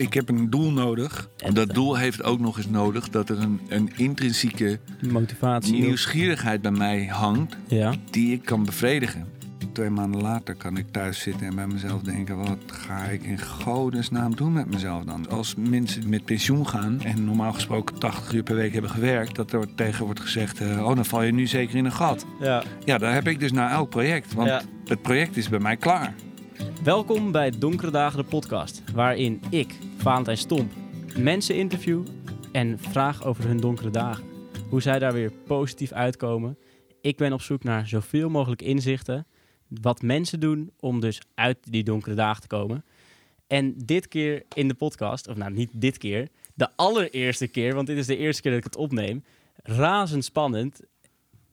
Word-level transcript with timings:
ik 0.00 0.14
heb 0.14 0.28
een 0.28 0.50
doel 0.50 0.70
nodig. 0.72 1.28
En- 1.36 1.54
dat 1.54 1.74
doel 1.74 1.96
heeft 1.96 2.22
ook 2.22 2.40
nog 2.40 2.56
eens 2.56 2.68
nodig 2.68 3.08
dat 3.08 3.28
er 3.28 3.38
een, 3.38 3.60
een 3.68 3.90
intrinsieke 3.96 4.78
Motivatie. 5.10 5.72
nieuwsgierigheid 5.72 6.62
bij 6.62 6.70
mij 6.70 7.06
hangt 7.06 7.56
Ja. 7.66 7.92
die 8.10 8.32
ik 8.32 8.44
kan 8.44 8.64
bevredigen. 8.64 9.26
Twee 9.72 9.90
maanden 9.90 10.20
later 10.22 10.54
kan 10.54 10.76
ik 10.76 10.86
thuis 10.90 11.18
zitten 11.20 11.46
en 11.46 11.54
bij 11.54 11.66
mezelf 11.66 12.02
denken: 12.02 12.36
wat 12.36 12.58
ga 12.66 13.02
ik 13.04 13.22
in 13.22 13.40
godesnaam 13.40 14.36
doen 14.36 14.52
met 14.52 14.70
mezelf 14.70 15.04
dan? 15.04 15.28
Als 15.28 15.54
mensen 15.54 16.08
met 16.08 16.24
pensioen 16.24 16.66
gaan 16.68 17.00
en 17.02 17.24
normaal 17.24 17.52
gesproken 17.52 17.98
80 17.98 18.32
uur 18.32 18.42
per 18.42 18.54
week 18.54 18.72
hebben 18.72 18.90
gewerkt, 18.90 19.36
dat 19.36 19.52
er 19.52 19.74
tegen 19.74 20.04
wordt 20.04 20.20
gezegd: 20.20 20.60
eh, 20.60 20.86
oh, 20.86 20.94
dan 20.94 21.04
val 21.04 21.22
je 21.22 21.32
nu 21.32 21.46
zeker 21.46 21.76
in 21.76 21.84
een 21.84 21.92
gat. 21.92 22.26
ja. 22.40 22.62
Ja, 22.84 22.98
daar 22.98 23.12
heb 23.14 23.28
ik 23.28 23.40
dus 23.40 23.52
na 23.52 23.70
elk 23.70 23.90
project, 23.90 24.34
want 24.34 24.48
Ja. 24.48 24.62
het 24.84 25.02
project 25.02 25.36
is 25.36 25.48
bij 25.48 25.58
mij 25.60 25.76
klaar. 25.76 26.14
Welkom 26.82 27.32
bij 27.32 27.50
Donkere 27.58 27.90
Dagen, 27.90 28.18
de 28.18 28.24
podcast. 28.24 28.82
Waarin 28.94 29.40
ik, 29.50 29.74
Valentijn 30.00 30.36
Stomp, 30.36 30.72
mensen 31.16 31.56
interview 31.56 32.06
en 32.52 32.78
vraag 32.78 33.24
over 33.24 33.44
hun 33.44 33.56
donkere 33.56 33.90
dagen. 33.90 34.24
Hoe 34.68 34.82
zij 34.82 34.98
daar 34.98 35.12
weer 35.12 35.32
positief 35.46 35.92
uitkomen. 35.92 36.58
Ik 37.00 37.16
ben 37.16 37.32
op 37.32 37.40
zoek 37.40 37.62
naar 37.62 37.86
zoveel 37.86 38.28
mogelijk 38.28 38.62
inzichten. 38.62 39.26
Wat 39.68 40.02
mensen 40.02 40.40
doen 40.40 40.72
om 40.78 41.00
dus 41.00 41.20
uit 41.34 41.58
die 41.70 41.84
donkere 41.84 42.14
dagen 42.14 42.42
te 42.42 42.48
komen. 42.48 42.84
En 43.46 43.74
dit 43.76 44.08
keer 44.08 44.42
in 44.54 44.68
de 44.68 44.74
podcast, 44.74 45.28
of 45.28 45.36
nou 45.36 45.52
niet 45.52 45.70
dit 45.72 45.98
keer, 45.98 46.28
de 46.54 46.68
allereerste 46.76 47.46
keer, 47.46 47.74
want 47.74 47.86
dit 47.86 47.96
is 47.96 48.06
de 48.06 48.16
eerste 48.16 48.42
keer 48.42 48.50
dat 48.50 48.60
ik 48.60 48.66
het 48.66 48.76
opneem. 48.76 49.24
Razendspannend. 49.62 50.80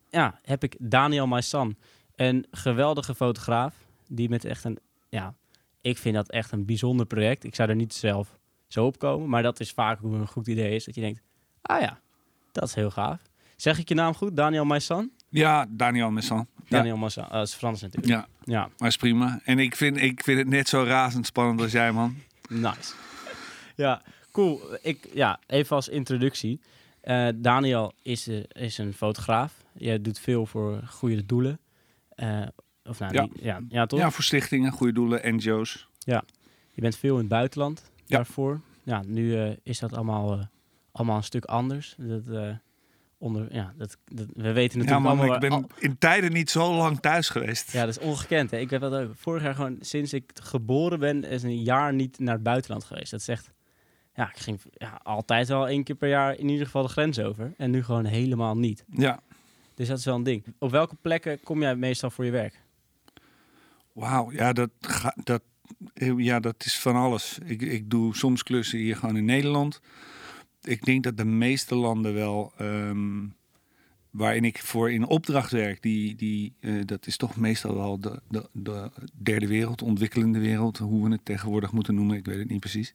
Ja, 0.09 0.39
heb 0.43 0.63
ik 0.63 0.75
Daniel 0.79 1.27
Maissan, 1.27 1.75
een 2.15 2.45
geweldige 2.51 3.15
fotograaf, 3.15 3.75
die 4.07 4.29
met 4.29 4.45
echt 4.45 4.63
een 4.63 4.79
ja, 5.09 5.35
ik 5.81 5.97
vind 5.97 6.15
dat 6.15 6.29
echt 6.29 6.51
een 6.51 6.65
bijzonder 6.65 7.05
project. 7.05 7.43
Ik 7.43 7.55
zou 7.55 7.69
er 7.69 7.75
niet 7.75 7.93
zelf 7.93 8.36
zo 8.67 8.85
op 8.85 8.99
komen, 8.99 9.29
maar 9.29 9.43
dat 9.43 9.59
is 9.59 9.71
vaak 9.71 9.99
hoe 9.99 10.15
een 10.15 10.27
goed 10.27 10.47
idee 10.47 10.75
is. 10.75 10.85
Dat 10.85 10.95
je 10.95 11.01
denkt, 11.01 11.21
ah 11.61 11.81
ja, 11.81 11.99
dat 12.51 12.63
is 12.63 12.73
heel 12.73 12.91
gaaf. 12.91 13.21
Zeg 13.55 13.79
ik 13.79 13.89
je 13.89 13.95
naam 13.95 14.13
goed? 14.13 14.35
Daniel 14.35 14.65
Maissan? 14.65 15.11
Ja, 15.29 15.65
Daniel 15.69 16.11
Messan. 16.11 16.47
Ja, 16.55 16.77
Daniel 16.77 16.97
Maissan, 16.97 17.23
uh, 17.23 17.31
dat 17.31 17.47
is 17.47 17.53
Frans 17.53 17.81
natuurlijk. 17.81 18.13
ja, 18.13 18.27
Ja, 18.43 18.69
maar 18.77 18.87
is 18.87 18.97
prima. 18.97 19.39
En 19.43 19.59
ik 19.59 19.75
vind, 19.75 19.97
ik 19.97 20.23
vind 20.23 20.37
het 20.37 20.47
net 20.47 20.67
zo 20.67 20.83
razend 20.83 21.25
spannend 21.25 21.61
als 21.61 21.71
jij, 21.71 21.91
man. 21.91 22.15
nice. 22.49 22.93
ja, 23.75 24.01
cool. 24.31 24.61
Ik, 24.81 25.09
ja, 25.13 25.39
even 25.47 25.75
als 25.75 25.87
introductie. 25.87 26.61
Eh, 27.01 27.27
Daniel 27.35 27.93
is, 28.01 28.27
eh, 28.27 28.43
is 28.49 28.77
een 28.77 28.93
fotograaf. 28.93 29.53
Je 29.73 30.01
doet 30.01 30.19
veel 30.19 30.45
voor 30.45 30.81
goede 30.87 31.25
doelen. 31.25 31.59
Eh, 32.09 32.41
of 32.83 32.99
nou, 32.99 33.13
Ja. 33.13 33.27
ja, 33.33 33.59
ja, 33.69 33.85
toch? 33.85 33.99
Ja, 33.99 34.11
voor 34.11 34.23
stichtingen, 34.23 34.71
goede 34.71 34.93
doelen, 34.93 35.35
NGO's. 35.35 35.87
Je 36.73 36.81
bent 36.83 36.97
veel 36.97 37.13
in 37.13 37.19
het 37.19 37.27
buitenland 37.27 37.91
Ja. 38.07 38.15
daarvoor. 38.15 38.61
Ja, 38.83 39.03
nu 39.05 39.35
eh, 39.41 39.51
is 39.63 39.79
dat 39.79 39.93
allemaal, 39.93 40.33
eh, 40.33 40.45
allemaal 40.91 41.17
een 41.17 41.23
stuk 41.23 41.45
anders. 41.45 41.95
Dat, 41.97 42.27
eh, 42.27 42.49
onder, 43.17 43.53
ja, 43.53 43.73
dat, 43.77 43.97
dat, 44.05 44.25
we 44.33 44.51
weten 44.51 44.79
Ja, 44.79 44.85
natuurlijk 44.85 44.99
man, 45.01 45.17
allemaal... 45.17 45.33
ik 45.35 45.39
ben 45.41 45.51
al- 45.51 45.69
in 45.79 45.97
tijden 45.97 46.31
niet 46.31 46.49
zo 46.49 46.73
lang 46.73 46.99
thuis 46.99 47.29
geweest. 47.29 47.71
ja, 47.71 47.85
dat 47.85 47.97
is 47.97 48.03
ongekend. 48.03 48.51
Hè? 48.51 48.57
Ik 48.57 48.67
ben 48.67 48.79
dat 48.79 48.93
ook 48.93 49.11
vorig 49.15 49.43
jaar 49.43 49.55
gewoon, 49.55 49.77
sinds 49.79 50.13
ik 50.13 50.31
geboren 50.43 50.99
ben, 50.99 51.23
is 51.23 51.43
een 51.43 51.63
jaar 51.63 51.93
niet 51.93 52.19
naar 52.19 52.33
het 52.33 52.43
buitenland 52.43 52.83
geweest. 52.83 53.11
Dat 53.11 53.19
is 53.19 53.27
echt... 53.27 53.51
Ja, 54.15 54.29
ik 54.29 54.37
ging 54.37 54.59
ja, 54.71 54.99
altijd 55.03 55.47
wel 55.47 55.67
één 55.67 55.83
keer 55.83 55.95
per 55.95 56.09
jaar 56.09 56.37
in 56.37 56.49
ieder 56.49 56.65
geval 56.65 56.81
de 56.83 56.87
grens 56.89 57.19
over. 57.19 57.53
En 57.57 57.71
nu 57.71 57.83
gewoon 57.83 58.05
helemaal 58.05 58.57
niet. 58.57 58.83
Ja, 58.91 59.19
Dus 59.75 59.87
dat 59.87 59.97
is 59.97 60.05
wel 60.05 60.15
een 60.15 60.23
ding. 60.23 60.43
Op 60.59 60.71
welke 60.71 60.95
plekken 61.01 61.39
kom 61.43 61.61
jij 61.61 61.75
meestal 61.75 62.09
voor 62.09 62.25
je 62.25 62.31
werk? 62.31 62.61
wauw. 63.93 64.31
Ja, 64.31 64.53
dat, 64.53 64.69
ga- 64.79 65.15
dat, 65.23 65.41
ja, 66.17 66.39
dat 66.39 66.65
is 66.65 66.79
van 66.79 66.95
alles. 66.95 67.37
Ik, 67.45 67.61
ik 67.61 67.89
doe 67.89 68.15
soms 68.15 68.43
klussen 68.43 68.79
hier 68.79 68.95
gewoon 68.95 69.17
in 69.17 69.25
Nederland. 69.25 69.81
Ik 70.61 70.85
denk 70.85 71.03
dat 71.03 71.17
de 71.17 71.25
meeste 71.25 71.75
landen 71.75 72.13
wel... 72.13 72.53
ehm, 72.57 73.25
waarin 74.17 74.45
ik 74.45 74.59
voor 74.59 74.91
in 74.91 75.07
opdracht 75.07 75.51
werk, 75.51 75.81
die, 75.81 76.15
die, 76.15 76.55
eh, 76.59 76.73
dat 76.85 77.07
is 77.07 77.17
toch 77.17 77.35
meestal 77.35 77.75
wel 77.75 77.99
de, 77.99 78.21
de, 78.29 78.49
de 78.51 78.91
derde 79.13 79.47
wereld, 79.47 79.81
ontwikkelende 79.81 80.39
wereld, 80.39 80.77
hoe 80.77 81.03
we 81.03 81.11
het 81.11 81.25
tegenwoordig 81.25 81.71
moeten 81.71 81.95
noemen, 81.95 82.17
ik 82.17 82.25
weet 82.25 82.37
het 82.37 82.49
niet 82.49 82.59
precies. 82.59 82.93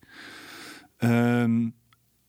Ehm, 0.97 1.69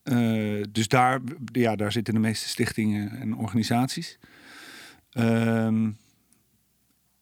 eh, 0.03 0.63
dus 0.71 0.87
daar, 0.87 1.21
ja, 1.51 1.75
daar 1.75 1.91
zitten 1.91 2.13
de 2.13 2.19
meeste 2.19 2.47
stichtingen 2.47 3.11
en 3.11 3.35
organisaties. 3.35 4.19
Ehm, 5.09 5.91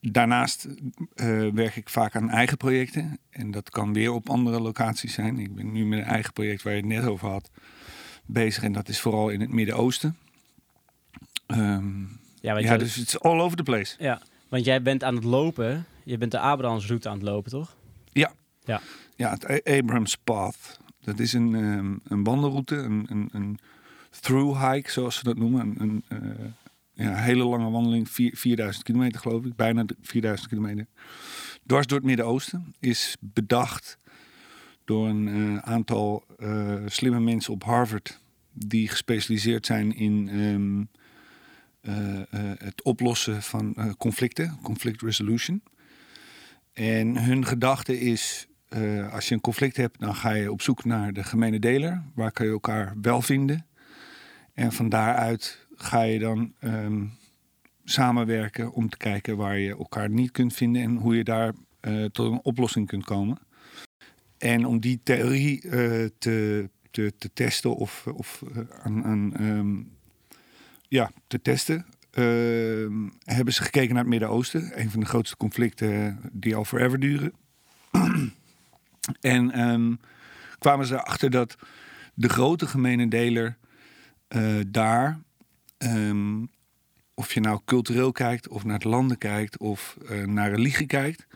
daarnaast 0.02 0.68
eh, 1.16 1.48
werk 1.48 1.76
ik 1.76 1.90
vaak 1.90 2.16
aan 2.16 2.30
eigen 2.30 2.58
projecten. 2.58 3.18
En 3.30 3.52
dat 3.52 3.70
kan 3.70 3.94
weer 3.94 4.12
op 4.12 4.30
andere 4.30 4.60
locaties 4.62 5.14
zijn. 5.14 5.40
Ik 5.40 5.56
ben 5.56 5.72
nu 5.72 5.86
met 5.86 6.00
een 6.00 6.06
eigen 6.06 6.34
project 6.34 6.62
waar 6.64 6.74
je 6.74 6.80
het 6.80 6.88
net 6.90 7.06
over 7.06 7.30
had 7.30 7.50
bezig. 8.26 8.64
En 8.64 8.72
dat 8.72 8.90
is 8.90 9.00
vooral 9.00 9.30
in 9.30 9.42
het 9.42 9.50
Midden-Oosten. 9.52 10.18
Ehm, 11.48 12.00
Ja, 12.42 12.58
ja, 12.58 12.78
dus 12.78 12.96
het 12.96 13.08
is 13.08 13.20
all 13.20 13.40
over 13.40 13.58
the 13.58 13.64
place. 13.64 13.96
ja, 14.00 14.22
want 14.50 14.66
jij 14.66 14.82
bent 14.82 15.04
aan 15.04 15.16
het 15.16 15.24
lopen. 15.24 15.86
Je 16.04 16.18
bent 16.18 16.32
de 16.32 16.40
Abrahamsroute 16.40 17.10
aan 17.10 17.16
het 17.18 17.24
lopen, 17.24 17.52
toch? 17.52 17.76
Ja, 19.16 19.30
het 19.30 19.50
A- 19.50 19.78
Abrams 19.78 20.18
Path. 20.18 20.80
Dat 21.04 21.20
is 21.20 21.34
een, 21.34 21.56
ehm, 21.56 22.14
een 22.14 22.24
wandelroute, 22.24 22.76
een, 22.76 23.06
een, 23.10 23.30
een 23.32 23.60
through 24.22 24.72
hike, 24.72 24.92
zoals 24.92 25.16
ze 25.16 25.24
dat 25.24 25.38
noemen. 25.38 25.76
Een, 25.78 26.04
een 26.08 26.24
eh, 26.40 26.46
ja, 27.02 27.16
hele 27.16 27.44
lange 27.44 27.70
wandeling, 27.70 28.10
vier- 28.10 28.38
4000 28.38 28.84
kilometer 28.84 29.20
geloof 29.20 29.46
ik, 29.46 29.56
bijna 29.56 29.84
de 29.84 29.96
4000 30.02 30.50
kilometer. 30.50 30.88
Dwars 31.66 31.88
door 31.88 31.98
het 31.98 32.08
Midden-Oosten 32.08 32.76
is 32.80 33.18
bedacht 33.20 33.98
door 34.86 35.08
een 35.08 35.28
eh, 35.28 35.58
aantal 35.58 36.24
eh, 36.40 36.76
slimme 36.86 37.20
mensen 37.20 37.54
op 37.54 37.64
Harvard 37.64 38.20
die 38.54 38.88
gespecialiseerd 38.88 39.66
zijn 39.66 39.96
in 39.96 40.30
ehm, 40.30 40.82
eh, 41.82 42.42
het 42.58 42.84
oplossen 42.84 43.42
van 43.42 43.96
conflicten, 43.98 44.58
conflict 44.62 45.02
resolution. 45.02 45.64
En 46.74 47.24
hun 47.24 47.46
gedachte 47.46 48.00
is, 48.00 48.48
als 49.12 49.28
je 49.28 49.34
een 49.34 49.42
conflict 49.42 49.78
hebt, 49.78 50.00
dan 50.00 50.16
ga 50.16 50.32
je 50.32 50.52
op 50.52 50.62
zoek 50.62 50.86
naar 50.86 51.14
de 51.14 51.24
gemene 51.24 51.60
deler. 51.60 52.04
Waar 52.16 52.32
kan 52.32 52.46
je 52.46 52.52
elkaar 52.52 52.94
wel 53.02 53.22
vinden? 53.22 53.66
En 54.54 54.72
van 54.72 54.90
daaruit 54.90 55.68
ga 55.84 56.02
je 56.02 56.20
dan 56.20 56.54
ehm, 56.60 57.04
samenwerken 57.84 58.72
om 58.72 58.90
te 58.90 58.98
kijken 58.98 59.38
waar 59.38 59.58
je 59.58 59.78
elkaar 59.78 60.10
niet 60.10 60.32
kunt 60.32 60.54
vinden 60.54 60.82
en 60.82 60.96
hoe 60.96 61.16
je 61.16 61.24
daar 61.24 61.54
eh, 61.80 62.06
tot 62.06 62.32
een 62.32 62.40
oplossing 62.44 62.88
kunt 62.88 63.06
komen. 63.06 63.38
En 64.38 64.66
om 64.66 64.80
die 64.80 65.00
theorie 65.04 65.62
eh, 65.62 66.10
te, 66.18 66.70
te, 66.92 67.14
te 67.18 67.34
testen 67.34 67.76
of, 67.76 68.08
of 68.08 68.44
eh, 68.54 68.62
aan, 68.84 69.04
aan, 69.04 69.36
ehm, 69.36 69.82
ja, 70.88 71.12
te 71.28 71.42
testen, 71.42 71.86
ehm, 72.12 73.08
hebben 73.24 73.54
ze 73.54 73.64
gekeken 73.64 73.90
naar 73.90 74.04
het 74.04 74.12
Midden-Oosten. 74.12 74.80
Een 74.80 74.90
van 74.90 75.00
de 75.00 75.06
grootste 75.06 75.38
conflicten 75.38 76.20
die 76.32 76.56
al 76.56 76.66
forever 76.66 77.00
duren. 77.00 77.34
en 79.22 80.00
kwamen 80.60 80.86
ze 80.86 80.94
erachter 80.94 81.30
dat 81.30 81.56
de 82.14 82.30
grote 82.30 82.68
gemene 82.68 83.08
deler 83.08 83.58
daar, 84.68 85.20
ehm, 85.82 86.46
of 87.14 87.34
je 87.34 87.40
nou 87.40 87.60
cultureel 87.66 88.12
kijkt, 88.12 88.48
of 88.48 88.64
naar 88.64 88.74
het 88.74 88.84
landen 88.84 89.18
kijkt, 89.18 89.58
of 89.58 89.98
eh, 90.08 90.26
naar 90.26 90.50
religie 90.50 90.86
kijkt, 90.86 91.28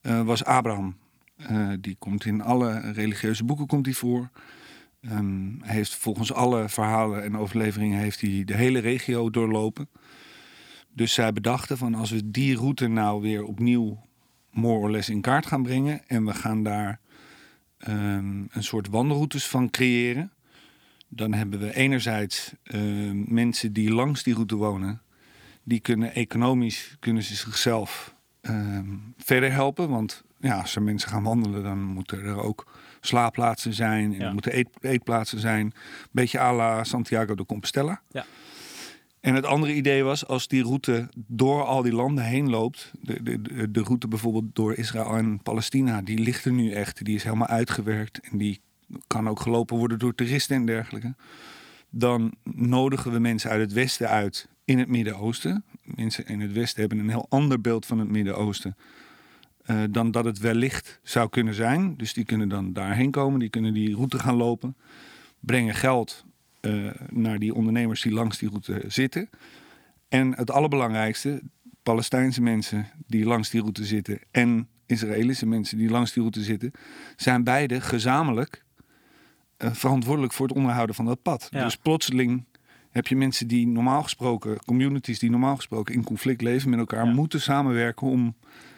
eh, 0.00 0.22
was 0.22 0.44
Abraham. 0.44 0.96
Eh, 1.36 1.70
die 1.80 1.96
komt 1.98 2.24
in 2.24 2.40
alle 2.40 2.92
religieuze 2.92 3.44
boeken 3.44 3.66
komt 3.66 3.86
hij 3.86 3.94
voor. 3.94 4.30
Ehm, 5.00 5.60
hij 5.60 5.74
heeft 5.74 5.94
volgens 5.94 6.32
alle 6.32 6.68
verhalen 6.68 7.22
en 7.22 7.36
overleveringen 7.36 7.98
heeft 7.98 8.20
hij 8.20 8.44
de 8.44 8.54
hele 8.54 8.78
regio 8.78 9.30
doorlopen. 9.30 9.88
Dus 10.92 11.12
zij 11.12 11.32
bedachten 11.32 11.78
van 11.78 11.94
als 11.94 12.10
we 12.10 12.30
die 12.30 12.56
route 12.56 12.86
nou 12.86 13.22
weer 13.22 13.44
opnieuw 13.44 14.00
more 14.50 14.78
or 14.78 14.90
less 14.90 15.08
in 15.08 15.20
kaart 15.20 15.46
gaan 15.46 15.62
brengen 15.62 16.06
en 16.06 16.24
we 16.24 16.34
gaan 16.34 16.62
daar 16.62 17.00
ehm, 17.78 18.44
een 18.50 18.62
soort 18.62 18.88
wandelroutes 18.88 19.46
van 19.46 19.70
creëren, 19.70 20.32
dan 21.14 21.32
hebben 21.32 21.58
we 21.60 21.74
enerzijds 21.74 22.52
ehm, 22.62 23.34
mensen 23.34 23.72
die 23.72 23.92
langs 23.92 24.22
die 24.22 24.34
route 24.34 24.56
wonen, 24.56 25.02
die 25.62 25.80
kunnen 25.80 26.14
economisch 26.14 26.96
kunnen 27.00 27.22
ze 27.22 27.34
zichzelf 27.34 28.14
ehm, 28.40 28.86
verder 29.16 29.52
helpen, 29.52 29.88
want 29.88 30.24
ja, 30.40 30.60
als 30.60 30.76
er 30.76 30.82
mensen 30.82 31.08
gaan 31.10 31.22
wandelen, 31.22 31.62
dan 31.62 31.82
moeten 31.82 32.24
er 32.24 32.42
ook 32.42 32.66
slaapplaatsen 33.00 33.74
zijn 33.74 34.12
en 34.12 34.18
Ja. 34.18 34.26
er 34.26 34.32
moeten 34.32 34.56
eet, 34.56 34.68
eetplaatsen 34.80 35.38
zijn, 35.38 35.66
een 35.66 35.72
beetje 36.10 36.40
à 36.40 36.52
la 36.52 36.84
Santiago 36.84 37.34
de 37.34 37.46
Compostela. 37.46 38.00
Ja. 38.10 38.24
En 39.20 39.34
het 39.34 39.44
andere 39.46 39.74
idee 39.74 40.02
was, 40.02 40.26
als 40.26 40.48
die 40.48 40.62
route 40.62 41.08
door 41.26 41.64
al 41.64 41.82
die 41.82 41.92
landen 41.92 42.24
heen 42.24 42.50
loopt, 42.50 42.92
de, 43.00 43.22
de, 43.22 43.70
de 43.70 43.80
route 43.82 44.08
bijvoorbeeld 44.08 44.54
door 44.54 44.74
Israël 44.74 45.16
en 45.16 45.42
Palestina, 45.42 46.02
die 46.02 46.18
ligt 46.18 46.44
er 46.44 46.52
nu 46.52 46.70
echt, 46.72 47.04
die 47.04 47.14
is 47.14 47.24
helemaal 47.24 47.46
uitgewerkt 47.46 48.20
en 48.30 48.38
die 48.38 48.60
kan 49.06 49.28
ook 49.28 49.40
gelopen 49.40 49.76
worden 49.76 49.98
door 49.98 50.14
toeristen 50.14 50.56
en 50.56 50.66
dergelijke. 50.66 51.14
Dan 51.90 52.34
nodigen 52.42 53.12
we 53.12 53.18
mensen 53.18 53.50
uit 53.50 53.60
het 53.60 53.72
Westen 53.72 54.08
uit 54.08 54.48
in 54.64 54.78
het 54.78 54.88
Midden-Oosten. 54.88 55.64
Mensen 55.82 56.26
in 56.26 56.40
het 56.40 56.52
Westen 56.52 56.80
hebben 56.80 56.98
een 56.98 57.08
heel 57.08 57.26
ander 57.28 57.60
beeld 57.60 57.86
van 57.86 57.98
het 57.98 58.08
Midden-Oosten 58.08 58.76
eh, 59.64 59.82
dan 59.90 60.10
dat 60.10 60.24
het 60.24 60.38
wellicht 60.38 61.00
zou 61.02 61.28
kunnen 61.28 61.54
zijn. 61.54 61.96
Dus 61.96 62.12
die 62.12 62.24
kunnen 62.24 62.48
dan 62.48 62.72
daarheen 62.72 63.10
komen, 63.10 63.40
die 63.40 63.48
kunnen 63.48 63.74
die 63.74 63.94
route 63.94 64.18
gaan 64.18 64.36
lopen, 64.36 64.76
brengen 65.40 65.74
geld 65.74 66.24
eh, 66.60 66.90
naar 67.10 67.38
die 67.38 67.54
ondernemers 67.54 68.02
die 68.02 68.12
langs 68.12 68.38
die 68.38 68.48
route 68.48 68.82
zitten. 68.86 69.28
En 70.08 70.34
het 70.36 70.50
allerbelangrijkste, 70.50 71.42
Palestijnse 71.82 72.42
mensen 72.42 72.86
die 73.06 73.24
langs 73.24 73.50
die 73.50 73.60
route 73.60 73.84
zitten 73.84 74.18
en 74.30 74.68
Israëlische 74.86 75.46
mensen 75.46 75.78
die 75.78 75.90
langs 75.90 76.12
die 76.12 76.22
route 76.22 76.42
zitten, 76.42 76.70
zijn 77.16 77.44
beide 77.44 77.80
gezamenlijk 77.80 78.63
verantwoordelijk 79.58 80.32
voor 80.32 80.46
het 80.46 80.56
onderhouden 80.56 80.94
van 80.94 81.04
dat 81.04 81.22
pad. 81.22 81.48
Ja. 81.50 81.64
Dus 81.64 81.76
plotseling 81.76 82.44
heb 82.90 83.06
je 83.06 83.16
mensen 83.16 83.46
die 83.48 83.66
normaal 83.66 84.02
gesproken, 84.02 84.58
communities 84.64 85.18
die 85.18 85.30
normaal 85.30 85.56
gesproken 85.56 85.94
in 85.94 86.04
conflict 86.04 86.42
leven 86.42 86.70
met 86.70 86.78
elkaar, 86.78 87.04
Ja. 87.06 87.12
moeten 87.12 87.40
samenwerken 87.40 88.06
om, 88.06 88.34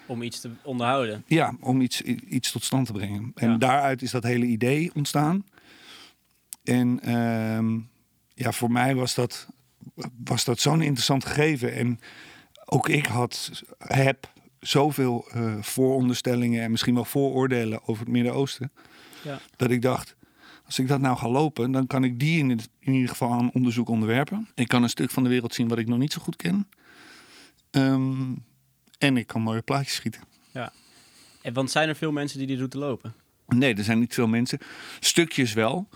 Om 0.06 0.22
iets 0.22 0.40
te 0.40 0.50
onderhouden. 0.62 1.22
ja, 1.26 1.54
om 1.60 1.80
iets, 1.80 2.02
iets 2.02 2.52
tot 2.52 2.64
stand 2.64 2.86
te 2.86 2.92
brengen. 2.92 3.32
En 3.34 3.50
Ja. 3.50 3.56
daaruit 3.56 4.02
is 4.02 4.10
dat 4.10 4.22
hele 4.22 4.46
idee 4.46 4.90
ontstaan. 4.94 5.44
En 6.64 7.00
ehm, 7.02 7.78
ja, 8.34 8.52
voor 8.52 8.70
mij 8.70 8.94
was 8.94 9.14
dat, 9.14 9.46
was 10.24 10.44
dat 10.44 10.60
zo'n 10.60 10.82
interessant 10.82 11.24
gegeven. 11.24 11.74
En 11.74 12.00
ook 12.64 12.88
ik 12.88 13.06
had, 13.06 13.62
heb 13.78 14.32
zoveel 14.60 15.28
eh, 15.32 15.54
vooronderstellingen 15.60 16.62
en 16.62 16.70
misschien 16.70 16.94
wel 16.94 17.04
vooroordelen 17.04 17.88
over 17.88 18.02
het 18.04 18.12
Midden-Oosten. 18.12 18.72
Ja. 19.22 19.38
Dat 19.56 19.70
ik 19.70 19.82
dacht, 19.82 20.15
als 20.66 20.78
ik 20.78 20.88
dat 20.88 21.00
nou 21.00 21.16
ga 21.16 21.28
lopen, 21.28 21.70
dan 21.70 21.86
kan 21.86 22.04
ik 22.04 22.18
die 22.18 22.38
in, 22.38 22.50
het, 22.50 22.68
in 22.78 22.92
ieder 22.92 23.08
geval 23.08 23.32
aan 23.32 23.50
onderzoek 23.52 23.88
onderwerpen. 23.88 24.48
Ik 24.54 24.68
kan 24.68 24.82
een 24.82 24.88
stuk 24.88 25.10
van 25.10 25.22
de 25.22 25.28
wereld 25.28 25.54
zien 25.54 25.68
wat 25.68 25.78
ik 25.78 25.88
nog 25.88 25.98
niet 25.98 26.12
zo 26.12 26.20
goed 26.20 26.36
ken. 26.36 26.68
Ehm, 27.70 28.34
en 28.98 29.16
ik 29.16 29.26
kan 29.26 29.42
mooie 29.42 29.62
plaatjes 29.62 29.94
schieten. 29.94 30.22
En, 31.46 31.52
want 31.52 31.70
zijn 31.70 31.88
er 31.88 31.96
veel 31.96 32.12
mensen 32.12 32.38
die 32.38 32.46
die 32.46 32.56
route 32.56 32.78
lopen? 32.78 33.14
Nee, 33.46 33.74
er 33.74 33.84
zijn 33.84 33.98
niet 33.98 34.14
veel 34.14 34.26
mensen. 34.26 34.58
Stukjes 35.00 35.52
wel. 35.52 35.88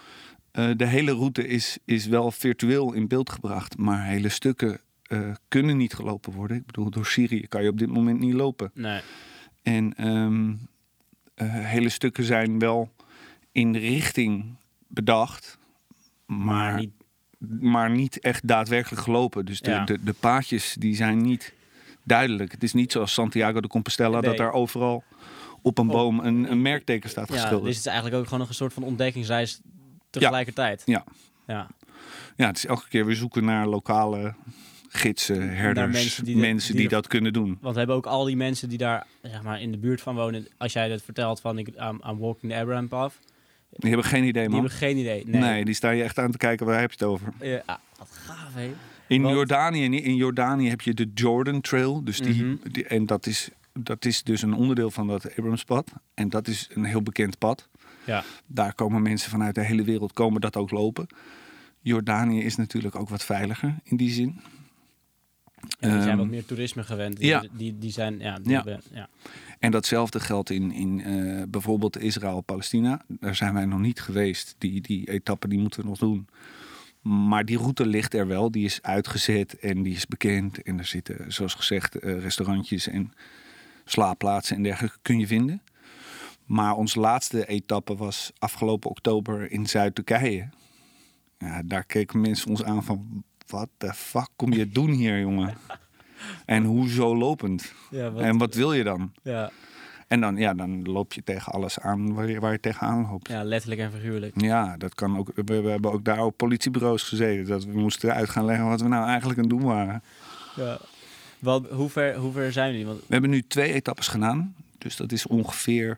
Eh, 0.51 0.71
de 0.77 0.87
hele 0.87 1.13
route 1.13 1.47
is, 1.47 1.79
is 1.85 2.07
wel 2.07 2.31
virtueel 2.31 2.93
in 2.93 3.09
beeld 3.09 3.31
gebracht. 3.31 3.77
Maar 3.77 4.05
hele 4.05 4.29
stukken 4.29 4.81
eh, 5.03 5.31
kunnen 5.49 5.77
niet 5.77 5.95
gelopen 5.95 6.33
worden. 6.33 6.57
Ik 6.57 6.67
bedoel, 6.67 6.91
door 6.91 7.07
Syrië 7.07 7.47
kan 7.49 7.63
je 7.63 7.69
op 7.69 7.79
dit 7.79 7.89
moment 7.89 8.21
niet 8.21 8.35
lopen. 8.35 8.71
Nee. 8.75 9.01
En 9.63 9.95
ehm, 9.97 10.55
eh, 11.35 11.47
hele 11.49 11.89
stukken 11.89 12.25
zijn 12.25 12.59
wel 12.59 12.93
in 13.53 13.73
de 13.73 13.79
richting 13.79 14.57
bedacht. 14.91 15.59
Maar, 16.27 16.37
Maar 16.47 16.77
niet. 16.79 16.91
maar 17.61 17.91
niet 17.91 18.21
echt 18.21 18.49
daadwerkelijk 18.49 19.03
gelopen. 19.03 19.45
Dus 19.45 19.61
de, 19.61 19.71
Ja. 19.71 19.85
de, 19.85 19.99
de 20.05 20.15
paadjes 20.21 20.77
die 20.79 20.95
zijn 20.95 21.23
niet 21.23 21.53
duidelijk. 22.05 22.53
Het 22.53 22.63
is 22.63 22.73
niet 22.73 22.93
zoals 22.93 23.13
Santiago 23.13 23.61
de 23.61 23.69
Compostela... 23.69 24.21
Nee. 24.21 24.29
dat 24.29 24.37
daar 24.37 24.53
overal 24.53 25.05
op 25.63 25.79
een 25.79 25.87
Op- 25.87 25.93
boom 25.93 26.19
een, 26.21 26.51
een 26.51 26.63
merkteken 26.63 27.11
staat 27.11 27.29
Ja, 27.29 27.35
geschilderd. 27.35 27.63
dus 27.65 27.77
het 27.77 27.85
is 27.87 27.91
eigenlijk 27.93 28.21
ook 28.23 28.29
gewoon 28.29 28.49
een 28.49 28.55
soort 28.55 28.73
van 28.73 28.83
ontdekkingsreis 28.83 29.61
tegelijkertijd. 30.11 30.83
Ja. 30.85 31.05
Ja. 31.47 31.69
Ja, 32.37 32.47
het 32.47 32.57
is 32.57 32.67
elke 32.67 32.89
keer 32.89 33.07
weer 33.07 33.17
zoeken 33.17 33.45
naar 33.45 33.67
lokale 33.67 34.35
gidsen, 34.89 35.57
herders, 35.57 35.93
mensen 35.93 36.25
mensen 36.25 36.25
die 36.25 36.35
die, 36.35 36.75
de- 36.75 36.79
die 36.81 36.89
dat 36.89 37.07
kunnen 37.07 37.33
doen. 37.33 37.59
Want 37.61 37.73
we 37.73 37.79
hebben 37.79 37.97
ook 37.97 38.07
al 38.07 38.25
die 38.25 38.37
mensen 38.37 38.69
die 38.69 38.79
daar 38.79 39.07
zeg 39.23 39.43
maar, 39.43 39.61
in 39.61 39.71
de 39.73 39.79
buurt 39.79 40.01
van 40.01 40.15
wonen. 40.15 40.47
Als 40.59 40.73
jij 40.73 40.89
dat 40.89 41.03
vertelt 41.03 41.41
van 41.41 41.59
ik, 41.59 41.69
I'm 41.69 42.19
walking 42.19 42.53
the 42.53 42.59
Abraham 42.59 42.89
path. 42.89 43.19
Die 43.71 43.89
hebben 43.91 44.07
geen 44.09 44.25
idee, 44.25 44.43
Die 44.43 44.51
man. 44.51 44.61
hebben 44.61 44.79
geen 44.79 44.97
idee. 44.97 45.25
Nee. 45.27 45.41
Nee. 45.41 45.65
die 45.65 45.75
staan 45.75 45.97
je 45.97 46.03
echt 46.03 46.19
aan 46.19 46.31
te 46.31 46.39
kijken, 46.39 46.67
waar 46.67 46.81
heb 46.81 46.91
je 46.93 46.97
het 46.99 47.07
over? 47.09 47.33
Eh, 47.39 47.59
ah, 47.67 47.77
wat 47.99 48.09
gaaf, 48.11 48.55
hè? 48.55 48.71
In 49.09 49.23
Want- 49.23 49.35
Jordanië, 49.35 49.85
in 49.85 50.15
Jordanië 50.17 50.69
heb 50.69 50.81
je 50.81 50.95
de 50.95 51.11
Jordan 51.15 51.61
Trail. 51.61 52.05
Dus 52.05 52.19
die, 52.21 52.45
Mhm. 52.45 52.57
die- 52.73 52.85
en 52.87 53.07
dat 53.07 53.27
is, 53.27 53.49
dat 53.73 54.05
is 54.05 54.23
dus 54.23 54.43
een 54.43 54.55
onderdeel 54.55 54.91
van 54.91 55.07
dat 55.07 55.37
Abramspad. 55.37 55.93
En 56.15 56.29
dat 56.29 56.49
is 56.49 56.69
een 56.73 56.85
heel 56.85 57.03
bekend 57.03 57.39
pad. 57.39 57.69
Ja. 58.05 58.25
Daar 58.47 58.75
komen 58.75 59.03
mensen 59.03 59.31
vanuit 59.31 59.55
de 59.55 59.65
hele 59.65 59.83
wereld 59.85 60.13
komen 60.13 60.41
dat 60.41 60.57
ook 60.57 60.71
lopen. 60.71 61.07
Jordanië 61.81 62.43
is 62.43 62.57
natuurlijk 62.57 62.95
ook 62.95 63.09
wat 63.09 63.25
veiliger 63.25 63.75
in 63.83 63.97
die 63.97 64.11
zin. 64.11 64.41
En 65.79 65.91
die 65.91 65.99
zijn 65.99 66.09
Ehm, 66.09 66.17
wat 66.17 66.27
meer 66.27 66.45
toerisme 66.45 66.83
gewend. 66.85 67.17
Die, 67.17 67.27
ja. 67.27 67.45
die, 67.53 67.79
die 67.79 67.91
zijn, 67.93 68.19
ja, 68.19 68.39
die 68.39 68.51
Ja. 68.51 68.57
hebben- 68.57 68.81
ja. 68.93 69.09
En 69.61 69.71
datzelfde 69.71 70.21
geldt 70.21 70.51
in, 70.51 70.73
in 70.73 71.01
eh, 71.01 71.43
bijvoorbeeld 71.49 71.99
Israël-Palestina. 71.99 73.03
Daar 73.09 73.35
zijn 73.35 73.55
wij 73.55 73.65
nog 73.65 73.81
niet 73.81 74.01
geweest. 74.01 74.55
Die, 74.59 74.81
die 74.81 75.11
etappe 75.11 75.49
die 75.49 75.59
moeten 75.59 75.81
we 75.81 75.89
nog 75.89 75.99
doen. 75.99 76.29
Maar 77.01 77.45
die 77.45 77.59
route 77.59 77.87
ligt 77.87 78.15
er 78.15 78.27
wel. 78.27 78.51
Die 78.51 78.65
is 78.65 78.83
uitgezet 78.83 79.59
en 79.59 79.83
die 79.83 79.95
is 79.95 80.07
bekend. 80.07 80.63
En 80.63 80.79
er 80.79 80.85
zitten, 80.85 81.33
zoals 81.33 81.55
gezegd, 81.55 81.95
eh, 81.95 82.21
restaurantjes 82.21 82.89
en 82.89 83.13
slaapplaatsen 83.85 84.57
en 84.57 84.63
dergelijke 84.63 84.99
kun 85.03 85.19
je 85.19 85.27
vinden. 85.27 85.63
Maar 86.45 86.75
onze 86.75 87.01
laatste 87.01 87.47
etappe 87.47 87.97
was 87.97 88.33
afgelopen 88.39 88.91
oktober 88.91 89.51
in 89.51 89.67
Zuid-Turkije. 89.67 90.49
Ja, 91.39 91.63
daar 91.63 91.85
keken 91.85 92.21
mensen 92.21 92.51
ons 92.51 92.65
aan 92.65 92.85
van... 92.85 93.25
Wat 93.47 93.69
de 93.79 93.95
fuck 93.95 94.29
kom 94.37 94.53
je 94.53 94.69
doen 94.69 94.91
hier, 94.91 95.21
jongen? 95.21 95.57
En 96.47 96.65
hoezo 96.65 97.17
lopend? 97.17 97.75
Ja, 97.91 98.11
wat, 98.11 98.23
En 98.23 98.39
wat 98.39 98.55
wil 98.55 98.73
je 98.73 98.85
dan? 98.85 99.13
ja, 99.23 99.51
En 100.09 100.21
dan, 100.21 100.37
ja, 100.37 100.55
dan 100.55 100.83
loop 100.83 101.13
je 101.13 101.23
tegen 101.23 101.53
alles 101.53 101.79
aan 101.79 102.15
waar 102.15 102.29
je, 102.29 102.41
waar 102.41 102.53
je 102.53 102.61
tegenaan 102.61 103.07
loopt. 103.11 103.29
Ja. 103.29 103.35
ja, 103.35 103.45
letterlijk 103.45 103.81
en 103.81 103.93
figuurlijk. 103.93 104.41
dat 104.79 104.95
kan 104.95 105.19
ook. 105.19 105.31
We, 105.35 105.61
we 105.61 105.71
hebben 105.71 105.93
ook 105.93 106.05
daar 106.05 106.25
op 106.25 106.37
politiebureaus 106.37 107.03
gezeten. 107.03 107.47
Dat 107.47 107.65
we 107.65 107.79
moesten 107.79 108.15
uit 108.15 108.29
gaan 108.29 108.45
leggen 108.45 108.69
wat 108.69 108.81
we 108.81 108.89
nou 108.89 109.07
eigenlijk 109.07 109.39
aan 109.39 109.49
het 109.49 109.59
doen 109.59 109.69
waren. 109.69 110.03
Ja. 110.57 110.79
Wat, 111.39 111.71
hoe, 111.71 111.89
ver, 111.89 112.17
hoe 112.17 112.33
ver 112.33 112.53
zijn 112.53 112.71
jullie? 112.71 112.87
Want, 112.87 112.99
We 112.99 113.07
hebben 113.09 113.31
nu 113.31 113.43
twee 113.43 113.73
etappes 113.73 114.09
gedaan. 114.09 114.55
Dus 114.79 114.97
dat 114.97 115.13
is 115.13 115.27
ongeveer 115.27 115.97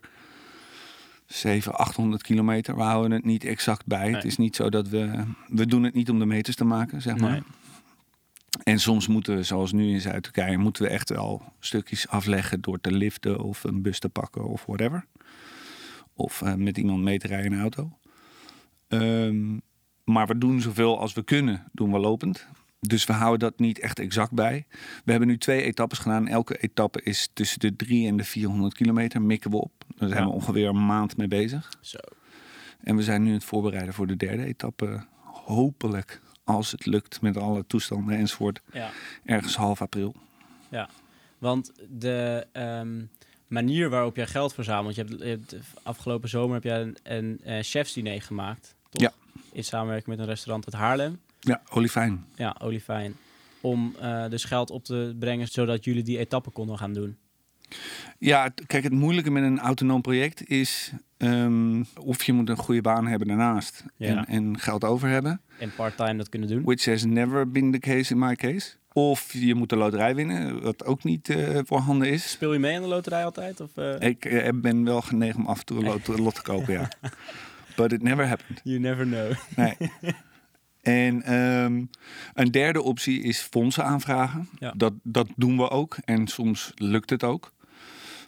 700, 1.25 1.83
800 1.83 2.23
kilometer. 2.23 2.75
We 2.75 2.81
houden 2.81 3.11
het 3.11 3.25
niet 3.25 3.43
exact 3.43 3.85
bij. 3.85 4.03
Nee. 4.03 4.15
Het 4.15 4.23
is 4.23 4.37
niet 4.37 4.55
zo 4.55 4.69
dat 4.69 4.87
we... 4.87 5.23
We 5.47 5.65
doen 5.65 5.83
het 5.83 5.93
niet 5.93 6.09
om 6.09 6.19
de 6.19 6.25
meters 6.25 6.55
te 6.55 6.65
maken, 6.65 7.01
zeg 7.01 7.17
maar. 7.17 7.31
Nee. 7.31 7.43
En 8.63 8.79
soms 8.79 9.07
moeten 9.07 9.35
we, 9.35 9.43
zoals 9.43 9.71
nu 9.71 9.89
in 9.89 10.01
Zuid-Turkije, 10.01 10.57
moeten 10.57 10.83
we 10.83 10.89
echt 10.89 11.09
wel 11.09 11.41
stukjes 11.59 12.07
afleggen 12.07 12.61
door 12.61 12.81
te 12.81 12.91
liften 12.91 13.39
of 13.39 13.63
een 13.63 13.81
bus 13.81 13.99
te 13.99 14.09
pakken 14.09 14.43
of 14.45 14.65
whatever. 14.65 15.05
Of 16.13 16.41
eh, 16.41 16.53
met 16.53 16.77
iemand 16.77 17.01
mee 17.03 17.17
te 17.19 17.27
rijden 17.27 17.45
in 17.45 17.53
een 17.53 17.61
auto. 17.61 17.97
Ehm, 18.87 19.57
maar 20.03 20.27
we 20.27 20.37
doen 20.37 20.61
zoveel 20.61 20.99
als 20.99 21.13
we 21.13 21.23
kunnen, 21.23 21.63
doen 21.71 21.91
we 21.91 21.99
lopend. 21.99 22.47
Dus 22.79 23.05
we 23.05 23.13
houden 23.13 23.39
dat 23.49 23.59
niet 23.59 23.79
echt 23.79 23.99
exact 23.99 24.31
bij. 24.31 24.65
We 25.05 25.11
hebben 25.11 25.29
nu 25.29 25.37
twee 25.37 25.61
etappes 25.63 25.99
gedaan. 25.99 26.27
Elke 26.27 26.57
etappe 26.57 27.01
is 27.03 27.29
tussen 27.33 27.59
de 27.59 27.75
3 27.75 28.07
en 28.07 28.17
de 28.17 28.23
400 28.23 28.73
kilometer, 28.73 29.21
mikken 29.21 29.51
we 29.51 29.57
op. 29.61 29.71
Daar 29.95 30.09
zijn 30.09 30.21
Ja. 30.21 30.27
we 30.27 30.33
ongeveer 30.33 30.67
een 30.67 30.85
maand 30.85 31.17
mee 31.17 31.27
bezig. 31.27 31.71
Zo. 31.81 31.97
En 32.81 32.95
we 32.95 33.03
zijn 33.03 33.23
nu 33.23 33.33
het 33.33 33.43
voorbereiden 33.43 33.93
voor 33.93 34.07
de 34.07 34.15
derde 34.17 34.45
etappe. 34.45 35.05
Hopelijk, 35.23 36.21
als 36.43 36.71
het 36.71 36.85
lukt 36.85 37.21
met 37.21 37.37
alle 37.37 37.63
toestanden 37.67 38.17
enzovoort, 38.17 38.61
Ja. 38.71 38.89
ergens 39.25 39.55
half 39.55 39.81
april. 39.81 40.15
Want 41.37 41.71
de 41.89 42.47
ehm, 42.51 43.01
manier 43.47 43.89
waarop 43.89 44.15
jij 44.15 44.27
geld 44.27 44.53
verzamelt... 44.53 44.95
Je 44.95 45.01
hebt, 45.01 45.19
je 45.19 45.25
hebt 45.27 45.55
afgelopen 45.83 46.29
zomer 46.29 46.53
heb 46.53 46.63
jij 46.63 46.81
een, 46.81 46.97
een, 47.03 47.39
eh, 47.43 47.57
chefsdiner 47.63 48.21
gemaakt. 48.21 48.75
Toch? 48.89 49.01
Ja. 49.01 49.11
In 49.51 49.63
samenwerking 49.63 50.09
met 50.09 50.19
een 50.19 50.25
restaurant 50.25 50.65
uit 50.65 50.75
Haarlem. 50.75 51.19
Ja, 51.39 51.61
olifijn. 51.69 52.25
Ja, 52.35 52.55
Olifijn. 52.61 53.15
Om 53.61 53.95
eh, 53.99 54.29
dus 54.29 54.43
geld 54.43 54.69
op 54.71 54.83
te 54.83 55.15
brengen... 55.19 55.47
zodat 55.47 55.83
jullie 55.83 56.03
die 56.03 56.17
etappe 56.17 56.49
konden 56.49 56.77
gaan 56.77 56.93
doen. 56.93 57.17
Ja, 58.19 58.49
kijk, 58.67 58.83
het 58.83 58.93
moeilijke 58.93 59.31
met 59.31 59.43
een 59.43 59.59
autonoom 59.59 60.01
project 60.01 60.47
is... 60.47 60.91
ehm, 61.17 61.83
of 61.99 62.23
je 62.23 62.33
moet 62.33 62.49
een 62.49 62.57
goede 62.57 62.81
baan 62.81 63.07
hebben 63.07 63.27
daarnaast 63.27 63.83
Ja. 63.97 64.07
en, 64.07 64.25
en 64.25 64.59
geld 64.59 64.83
over 64.83 65.09
hebben. 65.09 65.41
En 65.63 65.71
part-time 65.75 66.15
dat 66.15 66.29
kunnen 66.29 66.49
doen. 66.49 66.63
Which 66.63 66.85
has 66.85 67.05
never 67.05 67.51
been 67.51 67.71
the 67.71 67.79
case 67.79 68.13
in 68.13 68.19
my 68.19 68.35
case. 68.35 68.71
Of 68.93 69.33
je 69.33 69.55
moet 69.55 69.69
de 69.69 69.75
loterij 69.75 70.15
winnen, 70.15 70.61
wat 70.61 70.85
ook 70.85 71.03
niet 71.03 71.29
eh, 71.29 71.59
voorhanden 71.63 72.09
is. 72.09 72.31
Speel 72.31 72.53
je 72.53 72.59
mee 72.59 72.75
aan 72.75 72.81
de 72.81 72.87
loterij 72.87 73.25
altijd? 73.25 73.61
Of, 73.61 73.77
eh, 73.77 74.09
Ik 74.09 74.25
eh, 74.25 74.49
ben 74.55 74.83
wel 74.83 75.01
genegen 75.01 75.39
om 75.39 75.45
af 75.45 75.59
en 75.59 75.65
toe 75.65 75.77
een 75.77 75.83
lot, 75.83 76.07
lot 76.07 76.35
te 76.35 76.41
kopen, 76.41 76.73
ja. 76.73 76.89
But 77.75 77.91
it 77.91 78.01
never 78.01 78.27
happened. 78.27 78.61
You 78.63 78.79
never 78.79 79.05
know. 79.05 79.33
Nee. 79.55 79.75
En 80.81 81.21
ehm, 81.21 81.83
een 82.33 82.51
derde 82.51 82.81
optie 82.81 83.21
is 83.21 83.39
fondsen 83.39 83.83
aanvragen. 83.85 84.49
Ja. 84.59 84.73
Dat, 84.77 84.93
dat 85.03 85.27
doen 85.35 85.57
we 85.57 85.69
ook 85.69 85.97
en 86.05 86.27
soms 86.27 86.71
lukt 86.75 87.09
het 87.09 87.23
ook. 87.23 87.53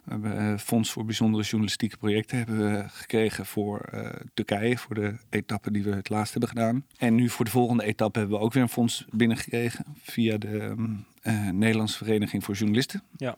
We 0.06 0.12
hebben 0.12 0.38
eh, 0.38 0.58
Fonds 0.58 0.90
voor 0.90 1.04
Bijzondere 1.04 1.42
Journalistieke 1.42 1.96
Projecten 1.96 2.36
hebben 2.38 2.72
we 2.72 2.88
gekregen 2.88 3.46
voor 3.46 3.80
eh, 3.80 4.10
Turkije, 4.34 4.78
voor 4.78 4.94
de 4.94 5.16
etappe 5.30 5.70
die 5.70 5.82
we 5.82 5.94
het 5.94 6.08
laatst 6.08 6.30
hebben 6.30 6.50
gedaan. 6.50 6.84
En 6.96 7.14
nu 7.14 7.28
voor 7.28 7.44
de 7.44 7.50
volgende 7.50 7.84
etappe 7.84 8.18
hebben 8.18 8.38
we 8.38 8.44
ook 8.44 8.52
weer 8.52 8.62
een 8.62 8.68
fonds 8.68 9.04
binnengekregen 9.10 9.84
via 10.02 10.38
de 10.38 10.58
ehm, 10.58 10.94
eh, 11.22 11.48
Nederlandse 11.48 11.96
Vereniging 11.96 12.44
voor 12.44 12.54
Journalisten. 12.54 13.02
Ja. 13.16 13.36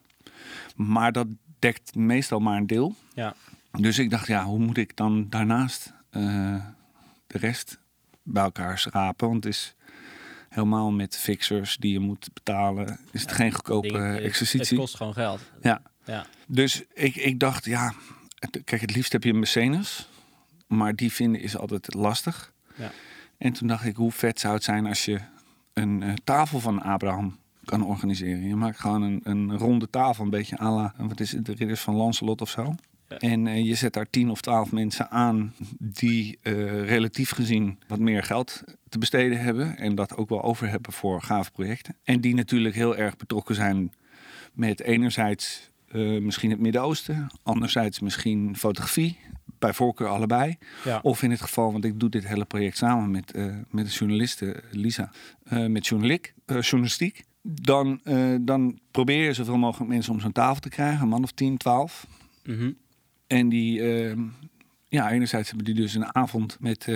Maar 0.76 1.12
dat 1.12 1.26
dekt 1.58 1.94
meestal 1.94 2.38
maar 2.40 2.56
een 2.56 2.66
deel. 2.66 2.94
Ja. 3.14 3.34
Dus 3.72 3.98
ik 3.98 4.10
dacht, 4.10 4.26
ja, 4.26 4.44
hoe 4.44 4.58
moet 4.58 4.76
ik 4.76 4.96
dan 4.96 5.26
daarnaast 5.28 5.92
de 7.26 7.38
rest 7.38 7.78
bij 8.22 8.42
elkaar 8.42 8.78
schrapen? 8.78 9.28
Want 9.28 9.44
het 9.44 9.52
is 9.54 9.74
helemaal 10.48 10.90
met 10.90 11.16
fixers 11.16 11.76
die 11.76 11.92
je 11.92 11.98
moet 11.98 12.28
betalen. 12.34 12.98
Is 13.10 13.20
het 13.22 13.32
geen 13.32 13.52
goedkope 13.52 13.88
Ding- 13.88 14.18
exercitie? 14.18 14.68
Het 14.68 14.78
kost 14.78 14.96
gewoon 14.96 15.12
geld. 15.12 15.40
Ja. 15.62 15.82
Ja. 16.08 16.26
Dus 16.46 16.82
ik, 16.94 17.16
ik 17.16 17.38
dacht, 17.40 17.64
ja, 17.64 17.92
het- 18.38 18.60
kijk, 18.64 18.80
het 18.80 18.94
liefst 18.94 19.12
heb 19.12 19.24
je 19.24 19.30
een 19.32 19.38
mecenas. 19.38 20.08
Maar 20.66 20.94
die 20.96 21.12
vinden 21.12 21.40
is 21.40 21.56
altijd 21.56 21.94
lastig. 21.94 22.52
Ja. 22.76 22.90
En 23.38 23.52
toen 23.52 23.68
dacht 23.68 23.84
ik, 23.84 23.96
hoe 23.96 24.12
vet 24.12 24.40
zou 24.40 24.54
het 24.54 24.64
zijn 24.64 24.86
als 24.86 25.04
je 25.04 25.20
een 25.72 26.02
eh, 26.02 26.12
tafel 26.24 26.60
van 26.60 26.82
Abraham 26.82 27.38
kan 27.64 27.84
organiseren. 27.84 28.46
Je 28.48 28.56
maakt 28.56 28.80
gewoon 28.80 29.02
een, 29.02 29.20
een 29.22 29.56
ronde 29.58 29.90
tafel, 29.90 30.24
een 30.24 30.30
beetje 30.30 30.60
à 30.60 30.70
la, 30.74 30.94
wat 30.96 31.20
is 31.20 31.32
het, 31.32 31.44
de 31.46 31.54
ridders 31.54 31.80
van 31.80 31.94
Lancelot 31.94 32.40
of 32.40 32.50
zo. 32.50 32.74
Ja. 33.08 33.16
En 33.16 33.46
eh, 33.46 33.64
je 33.66 33.74
zet 33.74 33.92
daar 33.92 34.10
tien 34.10 34.30
of 34.30 34.40
twaalf 34.40 34.72
mensen 34.72 35.10
aan 35.10 35.54
die 35.78 36.38
eh, 36.42 36.52
relatief 36.84 37.30
gezien 37.30 37.78
wat 37.86 37.98
meer 37.98 38.22
geld 38.22 38.62
te 38.88 38.98
besteden 38.98 39.40
hebben. 39.40 39.76
En 39.76 39.94
dat 39.94 40.16
ook 40.16 40.28
wel 40.28 40.42
over 40.42 40.68
hebben 40.68 40.92
voor 40.92 41.22
gave 41.22 41.50
projecten. 41.50 41.96
En 42.04 42.20
die 42.20 42.34
natuurlijk 42.34 42.74
heel 42.74 42.96
erg 42.96 43.16
betrokken 43.16 43.54
zijn 43.54 43.92
met 44.52 44.80
enerzijds 44.80 45.67
eh, 45.90 46.20
misschien 46.20 46.50
het 46.50 46.60
Midden-Oosten, 46.60 47.26
anderzijds 47.42 48.00
misschien 48.00 48.56
fotografie, 48.56 49.18
bij 49.58 49.74
voorkeur 49.74 50.08
allebei. 50.08 50.56
Ja. 50.84 51.00
Of 51.02 51.22
in 51.22 51.30
het 51.30 51.40
geval, 51.40 51.72
want 51.72 51.84
ik 51.84 52.00
doe 52.00 52.08
dit 52.08 52.26
hele 52.26 52.44
project 52.44 52.76
samen 52.76 53.10
met, 53.10 53.32
eh, 53.32 53.56
met 53.70 53.86
de 53.86 53.92
journaliste 53.92 54.62
Lisa, 54.70 55.12
eh, 55.44 55.66
met 55.66 55.86
journaliek, 55.86 56.34
eh, 56.44 56.60
journalistiek. 56.60 57.26
Dan, 57.42 58.00
dan 58.40 58.78
probeer 58.90 59.24
je 59.24 59.32
zoveel 59.32 59.56
mogelijk 59.56 59.90
mensen 59.90 60.12
om 60.12 60.20
zo'n 60.20 60.32
tafel 60.32 60.60
te 60.60 60.68
krijgen, 60.68 61.02
een 61.02 61.08
man 61.08 61.22
of 61.22 61.32
10, 61.32 61.56
12. 61.56 62.06
Mhm. 62.44 62.70
En 63.26 63.48
die, 63.48 63.82
eh, 63.82 64.16
ja, 64.88 65.10
enerzijds 65.10 65.48
hebben 65.48 65.66
die 65.66 65.74
dus 65.74 65.94
een 65.94 66.14
avond 66.14 66.56
met 66.60 66.86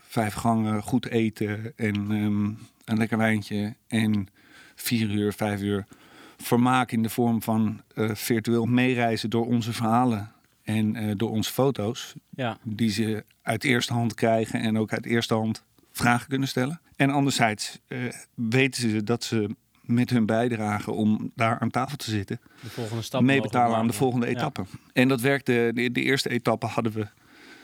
vijf 0.00 0.34
gangen, 0.34 0.82
goed 0.82 1.06
eten 1.06 1.72
en 1.76 1.94
ehm, 1.94 2.44
een 2.84 2.98
lekker 2.98 3.18
wijntje. 3.18 3.74
En 3.86 4.28
vier 4.74 5.10
uur, 5.10 5.32
vijf 5.32 5.60
uur 5.60 5.86
vermaak 6.42 6.92
in 6.92 7.02
de 7.02 7.08
vorm 7.08 7.42
van 7.42 7.80
eh, 7.94 8.10
virtueel 8.14 8.64
meereizen 8.64 9.30
door 9.30 9.46
onze 9.46 9.72
verhalen 9.72 10.32
en 10.62 10.96
eh, 10.96 11.10
door 11.16 11.30
onze 11.30 11.52
foto's. 11.52 12.14
Ja. 12.30 12.58
Die 12.62 12.90
ze 12.90 13.24
uit 13.42 13.64
eerste 13.64 13.92
hand 13.92 14.14
krijgen 14.14 14.60
en 14.60 14.78
ook 14.78 14.92
uit 14.92 15.06
eerste 15.06 15.34
hand 15.34 15.64
vragen 15.92 16.28
kunnen 16.28 16.48
stellen. 16.48 16.80
En 16.96 17.10
anderzijds 17.10 17.78
eh, 17.88 17.98
weten 18.34 18.90
ze 18.90 19.04
dat 19.04 19.24
ze 19.24 19.54
met 19.80 20.10
hun 20.10 20.26
bijdrage 20.26 20.90
om 20.90 21.32
daar 21.34 21.58
aan 21.58 21.70
tafel 21.70 21.96
te 21.96 22.10
zitten 22.10 22.40
De 22.62 22.70
volgende 22.70 23.02
stap. 23.02 23.22
meebetalen 23.22 23.76
aan 23.76 23.86
de 23.86 23.92
volgende 23.92 24.26
Ja. 24.26 24.32
etappe. 24.32 24.64
En 24.92 25.08
dat 25.08 25.20
werkte. 25.20 25.70
De, 25.74 25.92
de 25.92 26.02
eerste 26.02 26.28
etappe 26.30 26.66
hadden 26.66 26.92
we 26.92 27.06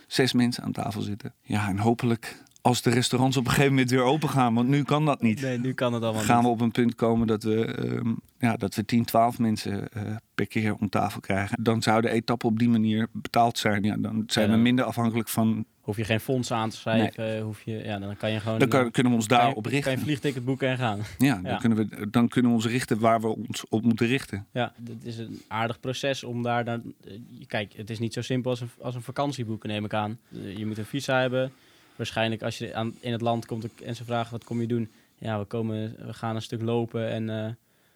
zes 0.06 0.32
mensen 0.32 0.62
aan 0.62 0.72
tafel 0.72 1.00
zitten. 1.00 1.34
Ja, 1.42 1.68
en 1.68 1.78
hopelijk 1.78 2.42
als 2.66 2.82
de 2.82 2.90
restaurants 2.90 3.36
op 3.36 3.44
een 3.44 3.50
gegeven 3.50 3.70
moment 3.72 3.90
weer 3.90 4.02
open 4.02 4.28
gaan, 4.28 4.54
want 4.54 4.68
nu 4.68 4.82
kan 4.82 5.04
dat 5.04 5.22
niet. 5.22 5.40
Nee, 5.40 5.58
nu 5.58 5.72
kan 5.72 5.92
het 5.92 6.02
allemaal 6.02 6.22
Gaan 6.22 6.42
we 6.42 6.48
op 6.48 6.60
een 6.60 6.70
punt 6.70 6.94
komen 6.94 7.26
dat 7.26 7.42
we, 7.42 7.64
ehm, 7.64 8.12
ja, 8.38 8.56
dat 8.56 8.74
we 8.74 8.84
10, 8.84 9.04
12 9.04 9.38
mensen 9.38 9.88
eh, 9.92 10.02
per 10.34 10.46
keer 10.46 10.74
om 10.74 10.88
tafel 10.88 11.20
krijgen. 11.20 11.62
Dan 11.62 11.82
zou 11.82 12.00
de 12.00 12.10
etappe 12.10 12.46
op 12.46 12.58
die 12.58 12.68
manier 12.68 13.08
betaald 13.12 13.58
zijn. 13.58 13.82
Ja, 13.82 13.96
dan 13.96 14.22
zijn 14.26 14.48
Ja, 14.50 14.54
we 14.56 14.60
minder 14.60 14.84
afhankelijk 14.84 15.28
van. 15.28 15.64
Hoef 15.80 15.96
je 15.96 16.04
geen 16.04 16.20
fonds 16.20 16.50
aan 16.52 16.70
te 16.70 16.76
schrijven. 16.76 17.40
Hoef 17.40 17.62
je, 17.64 17.72
ja, 17.84 17.98
dan 17.98 18.16
kan 18.16 18.30
je 18.30 18.40
gewoon... 18.40 18.58
Dan 18.58 18.68
kan- 18.68 18.90
kunnen 18.90 19.12
we 19.12 19.18
ons 19.18 19.26
kan 19.26 19.36
je- 19.36 19.42
daarop 19.44 19.62
Kan 19.62 19.72
je 19.72 19.80
richten. 19.80 19.98
vliegticket 20.04 20.44
boeken 20.44 20.68
en 20.68 20.76
gaan. 20.78 21.00
Ja, 21.18 21.34
dan, 21.34 21.44
Ja. 21.52 21.56
Kunnen 21.56 21.78
we, 21.78 22.10
dan 22.10 22.28
kunnen 22.28 22.50
we 22.50 22.56
ons 22.56 22.66
richten 22.66 22.98
waar 22.98 23.20
we 23.20 23.26
ons 23.48 23.68
op 23.68 23.82
moeten 23.82 24.06
richten. 24.06 24.46
Ja, 24.52 24.72
het 24.84 25.04
is 25.04 25.18
een 25.18 25.40
aardig 25.48 25.80
proces 25.80 26.24
om 26.24 26.42
daar 26.42 26.64
dan... 26.64 26.82
eh, 27.04 27.12
Kijk, 27.46 27.72
het 27.76 27.90
is 27.90 27.98
niet 27.98 28.12
zo 28.12 28.22
simpel 28.22 28.50
als 28.50 28.60
een, 28.60 28.70
als 28.80 28.94
een 28.94 29.02
vakantie 29.02 29.44
boeken, 29.44 29.68
neem 29.68 29.84
ik 29.84 29.94
aan. 29.94 30.18
Eh, 30.34 30.56
Je 30.56 30.66
moet 30.66 30.78
een 30.78 30.84
visa 30.84 31.20
hebben. 31.20 31.52
Waarschijnlijk 31.96 32.42
als 32.42 32.58
je 32.58 32.74
aan, 32.74 32.94
in 33.00 33.12
het 33.12 33.20
land 33.20 33.46
komt 33.46 33.82
en 33.82 33.96
ze 33.96 34.04
vragen 34.04 34.32
wat 34.32 34.44
kom 34.44 34.60
je 34.60 34.66
doen. 34.66 34.88
Ja, 35.18 35.38
we, 35.38 35.44
komen, 35.44 35.96
we 36.06 36.12
gaan 36.14 36.34
een 36.36 36.42
stuk 36.42 36.62
lopen 36.62 37.10
en 37.10 37.30
eh 37.30 37.50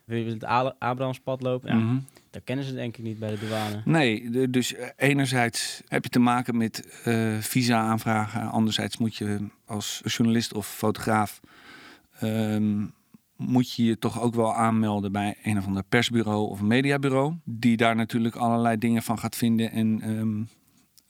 wil 0.04 0.18
je 0.18 0.30
het 0.30 0.44
Abrahamspad 0.78 1.42
lopen? 1.42 1.68
Ja, 1.68 1.74
Mhm. 1.76 1.98
dat 2.30 2.42
kennen 2.44 2.64
ze 2.64 2.74
denk 2.74 2.96
ik 2.96 3.04
niet 3.04 3.18
bij 3.18 3.30
de 3.30 3.38
douane. 3.38 3.82
Nee, 3.84 4.30
dus 4.50 4.74
eh, 4.74 4.88
enerzijds 4.96 5.82
heb 5.88 6.04
je 6.04 6.10
te 6.10 6.18
maken 6.18 6.56
met 6.56 7.02
eh, 7.04 7.36
visa-aanvragen. 7.38 8.50
Anderzijds 8.50 8.96
moet 8.96 9.16
je 9.16 9.46
als 9.66 10.00
journalist 10.04 10.54
of 10.54 10.66
fotograaf... 10.66 11.40
ehm, 12.18 12.84
moet 13.36 13.72
je 13.72 13.84
je 13.84 13.98
toch 13.98 14.20
ook 14.20 14.34
wel 14.34 14.54
aanmelden 14.54 15.12
bij 15.12 15.36
een 15.42 15.58
of 15.58 15.66
ander 15.66 15.82
persbureau 15.88 16.48
of 16.50 16.60
mediabureau. 16.60 17.34
Die 17.44 17.76
daar 17.76 17.96
natuurlijk 17.96 18.36
allerlei 18.36 18.78
dingen 18.78 19.02
van 19.02 19.18
gaat 19.18 19.36
vinden 19.36 19.70
en 19.70 20.00
ehm, 20.02 20.40
eh, 20.40 20.46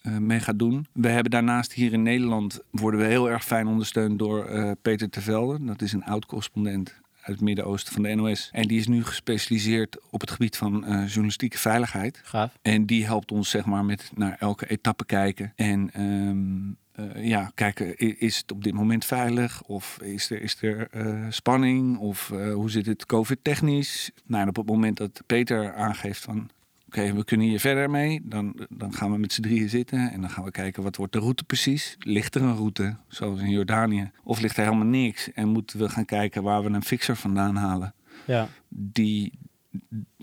mee 0.03 0.41
gaat 0.41 0.59
doen. 0.59 0.87
We 0.93 1.09
hebben 1.09 1.31
daarnaast 1.31 1.73
hier 1.73 1.93
in 1.93 2.03
Nederland... 2.03 2.61
worden 2.71 3.01
we 3.01 3.07
heel 3.07 3.31
erg 3.31 3.45
fijn 3.45 3.67
ondersteund 3.67 4.19
door 4.19 4.45
eh, 4.45 4.71
Peter 4.83 5.11
Tervelde. 5.11 5.65
Dat 5.65 5.83
is 5.83 5.93
een 5.93 6.05
oud-correspondent 6.05 6.95
uit 7.21 7.37
het 7.37 7.41
Midden-Oosten 7.41 7.93
van 7.93 8.03
de 8.03 8.15
NOS. 8.15 8.49
En 8.53 8.69
die 8.69 8.79
is 8.79 8.87
nu 8.87 9.05
gespecialiseerd 9.05 9.99
op 10.11 10.21
het 10.21 10.31
gebied 10.31 10.57
van 10.57 10.85
eh, 10.85 11.07
journalistieke 11.07 11.59
veiligheid. 11.59 12.21
Gaaf. 12.25 12.59
En 12.63 12.87
die 12.87 13.05
helpt 13.05 13.33
ons 13.33 13.51
zeg 13.51 13.65
maar 13.65 13.85
met 13.85 14.11
naar 14.15 14.37
elke 14.39 14.67
etappe 14.67 15.05
kijken. 15.05 15.53
En 15.57 15.91
ehm, 15.93 16.79
eh, 17.01 17.27
ja, 17.27 17.51
kijken, 17.55 17.97
is 18.19 18.37
het 18.37 18.53
op 18.53 18.65
dit 18.65 18.75
moment 18.75 19.05
veilig? 19.05 19.63
Of 19.63 19.99
is 20.03 20.31
er, 20.31 20.43
is 20.43 20.63
er 20.63 20.89
eh, 20.91 21.27
spanning? 21.29 21.99
Of 21.99 22.31
eh, 22.31 22.53
hoe 22.53 22.71
zit 22.71 22.87
het 22.87 23.07
COVID-technisch? 23.07 24.11
Nou, 24.27 24.43
en 24.43 24.49
op 24.49 24.57
het 24.57 24.67
moment 24.67 24.97
dat 24.97 25.23
Peter 25.27 25.75
aangeeft 25.75 26.23
van... 26.23 26.51
Oké, 26.91 27.13
we 27.13 27.25
kunnen 27.25 27.47
hier 27.47 27.61
verder 27.61 27.91
mee. 27.91 28.21
Dan, 28.25 28.67
dan 28.69 28.93
gaan 28.93 29.13
we 29.13 29.19
met 29.19 29.33
z'n 29.33 29.41
drieën 29.43 29.69
zitten 29.69 30.11
en 30.11 30.21
dan 30.21 30.31
gaan 30.31 30.45
we 30.45 30.51
kijken 30.51 30.83
wat 30.83 30.97
wordt 30.97 31.13
de 31.13 31.19
route 31.19 31.45
precies. 31.45 31.97
Ligt 31.99 32.35
er 32.35 32.43
een 32.43 32.57
route, 32.57 32.97
zoals 33.09 33.41
in 33.41 33.51
Jordanië? 33.51 34.11
Of 34.23 34.41
ligt 34.41 34.57
er 34.57 34.65
helemaal 34.65 34.87
niks? 34.87 35.33
En 35.33 35.49
moeten 35.49 35.79
we 35.79 35.89
gaan 35.89 36.05
kijken 36.05 36.43
waar 36.43 36.63
we 36.63 36.71
een 36.71 36.83
fixer 36.83 37.17
vandaan 37.17 37.57
halen? 37.57 37.95
Ja, 38.25 38.49
die 38.69 39.33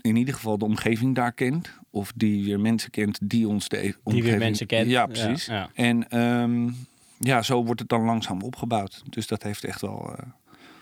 in 0.00 0.16
ieder 0.16 0.34
geval 0.34 0.58
de 0.58 0.64
omgeving 0.64 1.14
daar 1.14 1.32
kent. 1.32 1.70
Of 1.90 2.12
die 2.14 2.44
weer 2.44 2.60
mensen 2.60 2.90
kent 2.90 3.18
die 3.22 3.48
ons 3.48 3.68
de 3.68 3.76
e- 3.76 3.80
omgeving... 3.80 4.14
die 4.14 4.22
weer 4.22 4.38
mensen 4.38 4.66
kent. 4.66 4.90
Ja, 4.90 5.06
precies. 5.06 5.46
Ja, 5.46 5.54
ja. 5.54 5.70
En 5.74 6.10
ehm, 6.10 6.70
ja, 7.18 7.42
zo 7.42 7.64
wordt 7.64 7.80
het 7.80 7.88
dan 7.88 8.02
langzaam 8.02 8.42
opgebouwd. 8.42 9.02
Dus 9.08 9.26
dat 9.26 9.42
heeft 9.42 9.64
echt 9.64 9.80
wel 9.80 10.14
eh, 10.16 10.26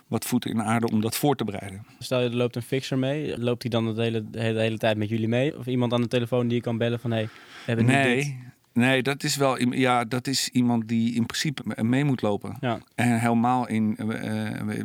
wat 0.07 0.25
voeten 0.25 0.51
in 0.51 0.57
de 0.57 0.63
aarde 0.63 0.87
om 0.91 1.01
dat 1.01 1.17
voor 1.17 1.37
te 1.37 1.45
bereiden. 1.45 1.87
Stel 1.99 2.21
je 2.21 2.29
er 2.29 2.37
loopt 2.37 2.57
een 2.57 2.63
fixer 2.63 2.99
mee, 2.99 3.39
loopt 3.39 3.63
hij 3.63 3.71
dan 3.71 3.95
de 3.95 4.03
hele, 4.03 4.31
de 4.31 4.41
hele, 4.41 4.79
tijd 4.79 4.97
met 4.97 5.09
jullie 5.09 5.29
mee? 5.29 5.59
Of 5.59 5.67
iemand 5.67 5.93
aan 5.93 6.01
de 6.01 6.09
telefoon 6.09 6.47
die 6.49 6.57
je 6.57 6.63
kan 6.63 6.79
bellen 6.79 7.01
van 7.01 7.11
hé, 7.11 7.17
hey, 7.17 7.27
we 7.27 7.31
hebben 7.65 7.87
dit. 7.87 7.95
Nee, 7.95 8.39
nee 8.73 9.03
dat, 9.03 9.23
is 9.23 9.37
wel, 9.37 9.73
ja, 9.75 10.05
dat 10.05 10.27
is 10.27 10.49
iemand 10.49 10.89
die 10.89 11.15
in 11.15 11.27
principe 11.27 11.63
me- 11.65 11.83
mee 11.85 12.05
moet 12.05 12.23
lopen. 12.23 12.57
Ja, 12.61 12.79
En 12.95 13.21
helemaal 13.21 13.69
in, 13.69 13.97
eh, 13.97 14.07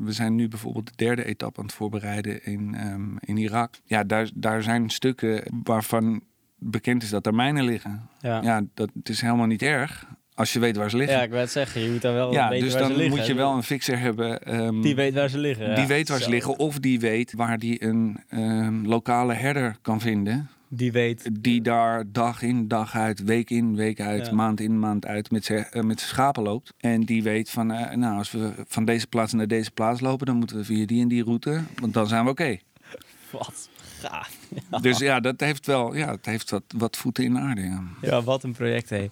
we, 0.02 0.12
zijn 0.12 0.36
nu 0.36 0.48
bijvoorbeeld 0.48 0.86
de 0.88 0.94
derde 0.96 1.26
etappe 1.26 1.60
aan 1.60 1.66
het 1.66 1.76
voorbereiden 1.76 2.46
in, 2.46 2.76
ehm, 2.76 3.16
in 3.20 3.38
Irak. 3.38 3.80
Ja, 3.86 4.04
daar, 4.04 4.30
daar 4.36 4.64
zijn 4.64 4.90
stukken 4.90 5.44
waarvan 5.64 6.22
bekend 6.58 7.04
is 7.04 7.10
dat 7.10 7.26
er 7.26 7.34
mijnen 7.34 7.64
liggen. 7.64 8.02
ja. 8.22 8.42
Ja, 8.42 8.62
dat 8.74 8.90
het 8.94 9.10
is 9.10 9.22
helemaal 9.22 9.46
niet 9.46 9.62
erg 9.62 10.08
als 10.34 10.54
je 10.54 10.60
weet 10.60 10.76
waar 10.76 10.90
ze 10.90 10.98
liggen. 10.98 11.18
Ja, 11.18 11.24
ik 11.24 11.30
wil 11.30 11.40
het 11.40 11.52
zeggen, 11.52 11.82
je 11.82 11.90
moet 11.92 12.02
dan 12.02 12.14
wel 12.14 12.32
Ja, 12.34 12.50
weten 12.50 12.64
dus 12.66 12.74
waar 12.74 12.82
dan 12.82 12.92
ze 12.92 12.98
liggen. 12.98 13.18
moet 13.18 13.28
je 13.28 13.34
wel 13.34 13.54
een 13.54 13.64
fixer 13.64 14.00
hebben. 14.00 14.44
ehm, 14.44 14.82
Die 14.82 14.96
weet 14.96 15.14
waar 15.14 15.30
ze 15.30 15.38
liggen. 15.38 15.76
die 15.76 15.86
weet 15.88 16.10
waar 16.10 16.22
ze 16.22 16.30
liggen. 16.30 16.58
Of 16.60 16.80
die 16.80 17.00
weet 17.00 17.34
waar 17.34 17.58
die 17.60 17.84
een 17.84 18.18
ehm, 18.30 18.86
lokale 18.86 19.34
herder 19.34 19.76
kan 19.82 20.00
vinden. 20.02 20.50
Die 20.74 20.92
weet. 20.92 21.30
Die 21.40 21.62
daar 21.62 22.04
dag 22.12 22.42
in, 22.42 22.68
dag 22.68 22.96
uit, 22.96 23.24
week 23.24 23.50
in, 23.50 23.76
week 23.76 24.00
uit, 24.02 24.26
Ja. 24.26 24.34
maand 24.34 24.60
in, 24.60 24.80
maand 24.80 25.06
uit 25.06 25.32
met 25.32 25.46
zijn 25.46 25.66
eh, 25.72 25.82
schapen 25.96 26.44
loopt. 26.44 26.74
En 26.80 27.02
die 27.02 27.24
weet 27.24 27.50
van, 27.50 27.72
eh, 27.72 27.96
nou, 27.96 28.18
als 28.18 28.32
we 28.32 28.52
van 28.68 28.86
deze 28.86 29.08
plaats 29.08 29.34
naar 29.34 29.48
deze 29.48 29.72
plaats 29.72 30.00
lopen, 30.02 30.26
dan 30.26 30.36
moeten 30.38 30.58
we 30.58 30.64
via 30.64 30.86
die 30.86 31.02
en 31.02 31.08
die 31.08 31.24
route. 31.24 31.62
Want 31.80 31.94
dan 31.94 32.08
zijn 32.08 32.24
we 32.24 32.30
oké. 32.30 32.58
Wat 33.32 33.70
gaaf. 34.00 34.38
Dus 34.82 34.98
ja, 34.98 35.20
dat 35.20 35.40
heeft 35.40 35.66
wel, 35.66 35.96
ja, 35.96 36.12
het 36.12 36.26
heeft 36.26 36.50
wat, 36.50 36.64
wat 36.78 36.98
voeten 36.98 37.24
in 37.24 37.34
de 37.34 37.40
aarde. 37.40 37.62
Ja. 37.62 37.84
Ja, 38.02 38.22
wat 38.22 38.44
een 38.44 38.52
project, 38.54 38.90
hé. 38.90 39.10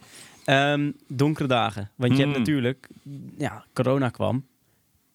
Ehm, 0.50 0.92
donkere 1.08 1.48
dagen. 1.48 1.92
Want 1.96 2.12
je 2.12 2.18
hebt 2.24 2.30
Hmm. 2.36 2.40
natuurlijk... 2.40 2.88
Ja, 3.38 3.66
corona 3.74 4.10
kwam. 4.10 4.46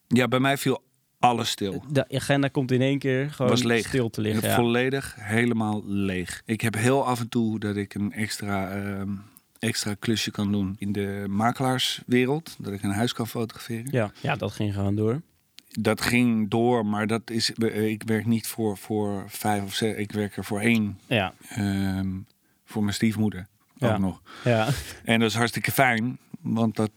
ja, 0.09 0.29
bij 0.29 0.41
mij 0.41 0.57
viel 0.59 0.83
alles 1.19 1.51
stil. 1.51 1.85
De 1.91 2.09
agenda 2.09 2.49
komt 2.49 2.71
in 2.71 2.81
één 2.81 2.99
keer 2.99 3.31
gewoon 3.31 3.51
Was 3.51 3.63
leeg. 3.63 3.87
stil 3.87 4.11
te 4.11 4.21
liggen. 4.21 4.49
Ja. 4.49 4.55
Volledig, 4.55 5.15
helemaal 5.19 5.83
leeg. 5.87 6.43
Ik 6.45 6.61
heb 6.61 6.75
heel 6.75 7.07
af 7.07 7.21
en 7.21 7.29
toe 7.29 7.59
dat 7.59 7.77
ik 7.77 7.95
een 7.95 8.13
extra, 8.13 8.71
ehm, 8.71 9.11
extra 9.59 9.95
klusje 9.99 10.31
kan 10.31 10.53
doen 10.53 10.75
in 10.79 10.93
de 10.93 11.25
makelaarswereld. 11.29 12.57
Dat 12.59 12.73
ik 12.73 12.83
een 12.83 12.91
huis 12.91 13.13
kan 13.13 13.27
fotograferen. 13.29 13.89
Ja. 13.91 14.13
ja, 14.21 14.37
dat 14.37 14.53
ging 14.53 14.75
gewoon 14.75 14.95
door. 14.95 15.21
Dat 15.69 16.01
ging 16.01 16.51
door, 16.51 16.87
maar 16.87 17.07
dat 17.07 17.31
is, 17.31 17.53
eh, 17.55 17.87
ik 17.91 18.03
werk 18.07 18.27
niet 18.27 18.47
voor, 18.47 18.77
voor 18.77 19.25
vijf 19.29 19.63
of 19.65 19.75
zes. 19.75 19.97
Ik 19.97 20.13
werk 20.13 20.37
er 20.37 20.45
voor 20.45 20.61
één. 20.61 20.99
Ja, 21.07 21.35
ehm, 21.49 22.09
voor 22.65 22.83
mijn 22.83 22.95
stiefmoeder 22.95 23.47
Ja. 23.77 23.93
ook 23.93 23.99
nog. 23.99 24.23
ja. 24.45 24.69
En 25.05 25.21
dat 25.21 25.29
is 25.31 25.37
hartstikke 25.37 25.73
fijn, 25.73 26.19
want 26.41 26.77
dat 26.77 26.91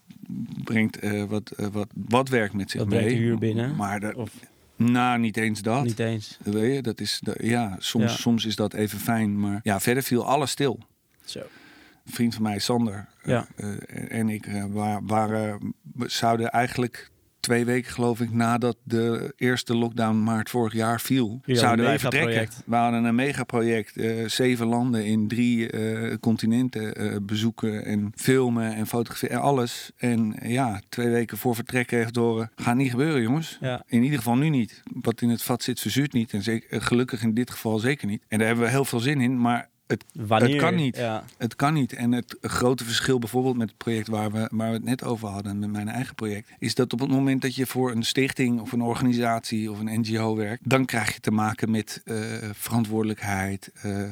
brengt 0.63 1.00
eh, 1.00 1.24
wat, 1.24 1.51
eh, 1.51 1.67
wat, 1.67 1.88
wat 1.93 2.29
werk 2.29 2.53
met 2.53 2.72
zich 2.72 2.79
Dat 2.79 2.89
mee. 2.89 3.00
brengt 3.00 3.17
de 3.17 3.24
huur 3.24 3.38
binnen. 3.38 3.75
Maar 3.75 4.00
dat, 4.00 4.15
Of 4.15 4.31
nou, 4.75 5.19
niet 5.19 5.38
eens 5.38 5.62
dat. 5.62 5.84
niet 5.84 6.00
eens. 6.00 6.38
Weet 6.43 6.75
je, 6.75 6.81
dat 6.81 7.00
is, 7.01 7.19
dat- 7.24 7.38
ja, 7.43 7.75
soms, 7.79 8.12
Ja. 8.12 8.17
soms 8.17 8.46
is 8.46 8.55
dat 8.55 8.74
even 8.74 9.00
fijn, 9.00 9.39
maar 9.39 9.60
ja, 9.63 9.79
verder 9.79 10.03
viel 10.03 10.25
alles 10.25 10.51
stil. 10.51 10.79
Zo. 11.25 11.39
Een 11.39 12.13
vriend 12.13 12.34
van 12.34 12.43
mij, 12.43 12.60
Sander, 12.60 13.07
Ja. 13.24 13.48
eh, 13.55 13.72
eh, 13.74 14.19
en 14.19 14.29
ik 14.29 14.46
wa- 14.69 15.00
waren, 15.03 15.74
zouden 16.05 16.51
eigenlijk 16.51 17.10
twee 17.39 17.65
weken 17.65 17.91
geloof 17.91 18.22
ik 18.22 18.32
nadat 18.32 18.77
de 18.84 19.34
eerste 19.38 19.75
lockdown 19.75 20.24
maart 20.24 20.50
vorig 20.50 20.74
jaar 20.74 21.01
viel, 21.01 21.29
hadden 21.29 21.58
zouden 21.58 21.86
wij 21.86 22.00
vertrekken. 22.00 22.50
We 22.65 22.75
hadden 22.75 23.03
een 23.03 23.15
megaproject, 23.15 23.98
eh 23.98 24.27
zeven 24.27 24.67
landen 24.67 25.06
in 25.06 25.27
drie 25.27 25.70
eh, 25.70 26.15
continenten 26.20 26.96
eh, 26.96 27.15
bezoeken 27.22 27.86
en 27.86 28.12
filmen 28.15 28.75
en 28.75 28.88
fotograferen 28.88 29.36
en 29.36 29.41
alles. 29.41 29.91
En 29.98 30.36
ja, 30.44 30.82
twee 30.89 31.10
weken 31.10 31.38
voor 31.38 31.56
vertrek 31.56 31.88
kreeg 31.88 32.08
ik 32.08 32.13
door, 32.13 32.50
gaat 32.56 32.75
niet 32.75 32.89
gebeuren 32.89 33.22
jongens. 33.22 33.58
Ja. 33.62 33.84
In 33.88 34.03
ieder 34.03 34.17
geval 34.17 34.36
nu 34.36 34.50
niet. 34.50 34.82
Wat 35.01 35.22
in 35.22 35.29
het 35.29 35.44
vat 35.44 35.63
zit 35.63 35.79
verzuurt 35.79 36.13
niet 36.13 36.34
en 36.34 36.41
zeker, 36.41 36.82
gelukkig 36.82 37.22
in 37.22 37.34
dit 37.34 37.51
geval 37.51 37.79
zeker 37.79 38.08
niet. 38.08 38.24
En 38.27 38.38
daar 38.38 38.48
hebben 38.48 38.65
we 38.65 38.72
heel 38.72 38.86
veel 38.86 39.00
zin 39.00 39.22
in, 39.22 39.39
maar 39.41 39.70
het 39.88 40.03
Wanneer? 40.13 40.50
Het 40.50 40.58
kan 40.62 40.75
niet. 40.75 40.98
Ja. 40.98 41.24
het 41.38 41.56
kan 41.56 41.74
niet. 41.74 41.94
En 41.94 42.12
het 42.12 42.38
grote 42.41 42.84
verschil 42.84 43.20
bijvoorbeeld 43.20 43.58
met 43.58 43.67
het 43.70 43.77
project 43.77 44.08
waar 44.08 44.32
we, 44.32 44.48
waar 44.51 44.67
we 44.70 44.74
het 44.75 44.84
net 44.84 45.03
over 45.03 45.27
hadden, 45.27 45.60
met 45.60 45.70
mijn 45.72 45.89
eigen 45.89 46.15
project, 46.15 46.50
is 46.60 46.75
dat 46.75 46.94
op 46.94 47.00
het 47.00 47.10
moment 47.10 47.41
dat 47.41 47.56
je 47.56 47.65
voor 47.65 47.91
een 47.91 48.03
stichting 48.03 48.60
of 48.60 48.72
een 48.72 48.82
organisatie 48.82 49.72
of 49.72 49.79
een 49.79 50.00
NGO 50.00 50.36
werkt, 50.36 50.70
dan 50.70 50.86
krijg 50.86 51.13
je 51.13 51.20
te 51.20 51.32
maken 51.32 51.72
met 51.72 52.01
eh, 52.06 52.15
verantwoordelijkheid. 52.51 53.72
eh, 53.82 54.03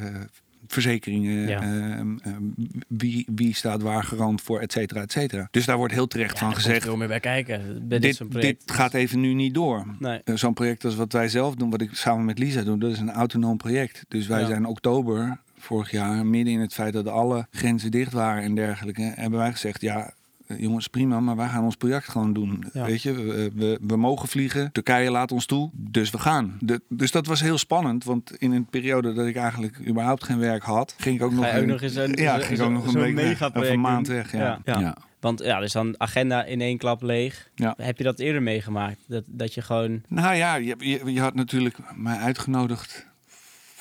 Verzekeringen, 0.68 1.48
Ja. 1.48 1.62
ehm, 1.62 2.18
ehm, 2.24 2.44
wie, 2.88 3.26
wie 3.36 3.56
staat 3.56 3.82
waar 3.82 4.04
garant 4.04 4.42
voor, 4.42 4.60
et 4.60 4.72
cetera, 4.72 5.02
et 5.02 5.12
cetera. 5.12 5.48
Dus 5.52 5.66
daar 5.66 5.78
wordt 5.78 5.94
heel 5.94 6.08
terecht 6.08 6.34
Ja, 6.34 6.46
van 6.46 6.56
gezegd: 6.56 6.84
veel 6.84 6.98
meer 6.98 7.08
bij 7.08 7.20
kijken. 7.20 7.88
Bij 7.88 8.00
dit, 8.00 8.22
dit, 8.32 8.64
gaat 8.66 8.94
even 8.94 9.20
nu 9.20 9.34
niet 9.34 9.54
door. 9.54 9.86
Nee. 10.00 10.22
Eh, 10.24 10.36
Zo'n 10.36 10.54
project 10.54 10.86
als 10.86 10.96
wat 10.96 11.12
wij 11.14 11.30
zelf 11.30 11.56
doen, 11.56 11.70
wat 11.70 11.82
ik 11.82 11.90
samen 11.94 12.26
met 12.26 12.40
Lisa 12.40 12.62
doe, 12.62 12.78
dat 12.78 12.92
is 12.92 13.00
een 13.00 13.12
autonoom 13.12 13.58
project. 13.58 14.06
Dus 14.08 14.28
wij 14.28 14.40
Ja. 14.42 14.48
zijn 14.48 14.66
oktober 14.66 15.38
vorig 15.66 15.92
jaar, 15.92 16.26
midden 16.26 16.54
in 16.54 16.60
het 16.60 16.74
feit 16.74 16.94
dat 16.94 17.08
alle 17.08 17.48
grenzen 17.52 17.92
dicht 17.92 18.14
waren 18.14 18.44
en 18.44 18.56
dergelijke, 18.56 19.12
hebben 19.16 19.40
wij 19.40 19.52
gezegd, 19.52 19.82
ja, 19.82 20.14
eh, 20.48 20.60
jongens, 20.60 20.88
prima, 20.88 21.20
maar 21.20 21.36
wij 21.36 21.48
gaan 21.48 21.64
ons 21.64 21.76
project 21.76 22.08
gewoon 22.10 22.34
doen. 22.34 22.66
Ja. 22.74 22.86
Weet 22.86 23.02
je, 23.02 23.14
we, 23.14 23.52
we, 23.56 23.80
we 23.82 23.96
mogen 23.98 24.28
vliegen, 24.28 24.72
Turkije 24.72 25.12
laat 25.12 25.32
ons 25.32 25.46
toe, 25.46 25.70
dus 25.74 26.10
we 26.10 26.18
gaan. 26.20 26.58
De, 26.60 26.82
dus 26.90 27.12
dat 27.12 27.26
was 27.28 27.42
heel 27.42 27.58
spannend, 27.58 28.04
want 28.04 28.32
in 28.38 28.52
een 28.52 28.66
periode 28.66 29.14
dat 29.14 29.26
ik 29.28 29.36
eigenlijk 29.36 29.80
überhaupt 29.88 30.24
geen 30.24 30.40
werk 30.40 30.64
had, 30.64 30.96
ging 30.98 31.16
ik 31.16 31.22
ook 31.24 31.30
Ga 31.32 31.36
nog 31.36 31.46
ook 31.48 31.54
een- 31.62 31.68
nog 31.68 31.82
eens 31.82 31.96
een- 31.96 32.14
ja, 32.16 32.40
ging 32.40 32.60
ook 32.60 32.72
nog 32.72 32.88
een 32.94 33.00
week 33.02 33.16
weg, 33.16 33.56
of 33.56 33.70
een 33.70 33.80
maand 33.82 34.08
weg. 34.08 34.32
Ja. 34.32 34.40
Ja. 34.40 34.60
Ja. 34.66 34.80
Ja. 34.80 34.98
Want 35.20 35.40
ja, 35.44 35.60
dus 35.60 35.72
dan 35.72 35.96
agenda 35.98 36.44
in 36.44 36.62
één 36.62 36.78
klap 36.78 37.02
leeg. 37.02 37.50
Ja. 37.56 37.74
Heb 37.78 37.98
je 37.98 38.04
dat 38.04 38.20
eerder 38.20 38.42
meegemaakt? 38.42 39.00
Dat, 39.08 39.24
dat 39.28 39.54
je 39.54 39.62
gewoon... 39.62 40.02
Nou 40.08 40.36
ja, 40.36 40.56
je, 40.56 40.76
je, 40.78 41.02
je 41.14 41.20
had 41.22 41.36
natuurlijk 41.36 41.78
mij 41.96 42.18
uitgenodigd 42.18 43.08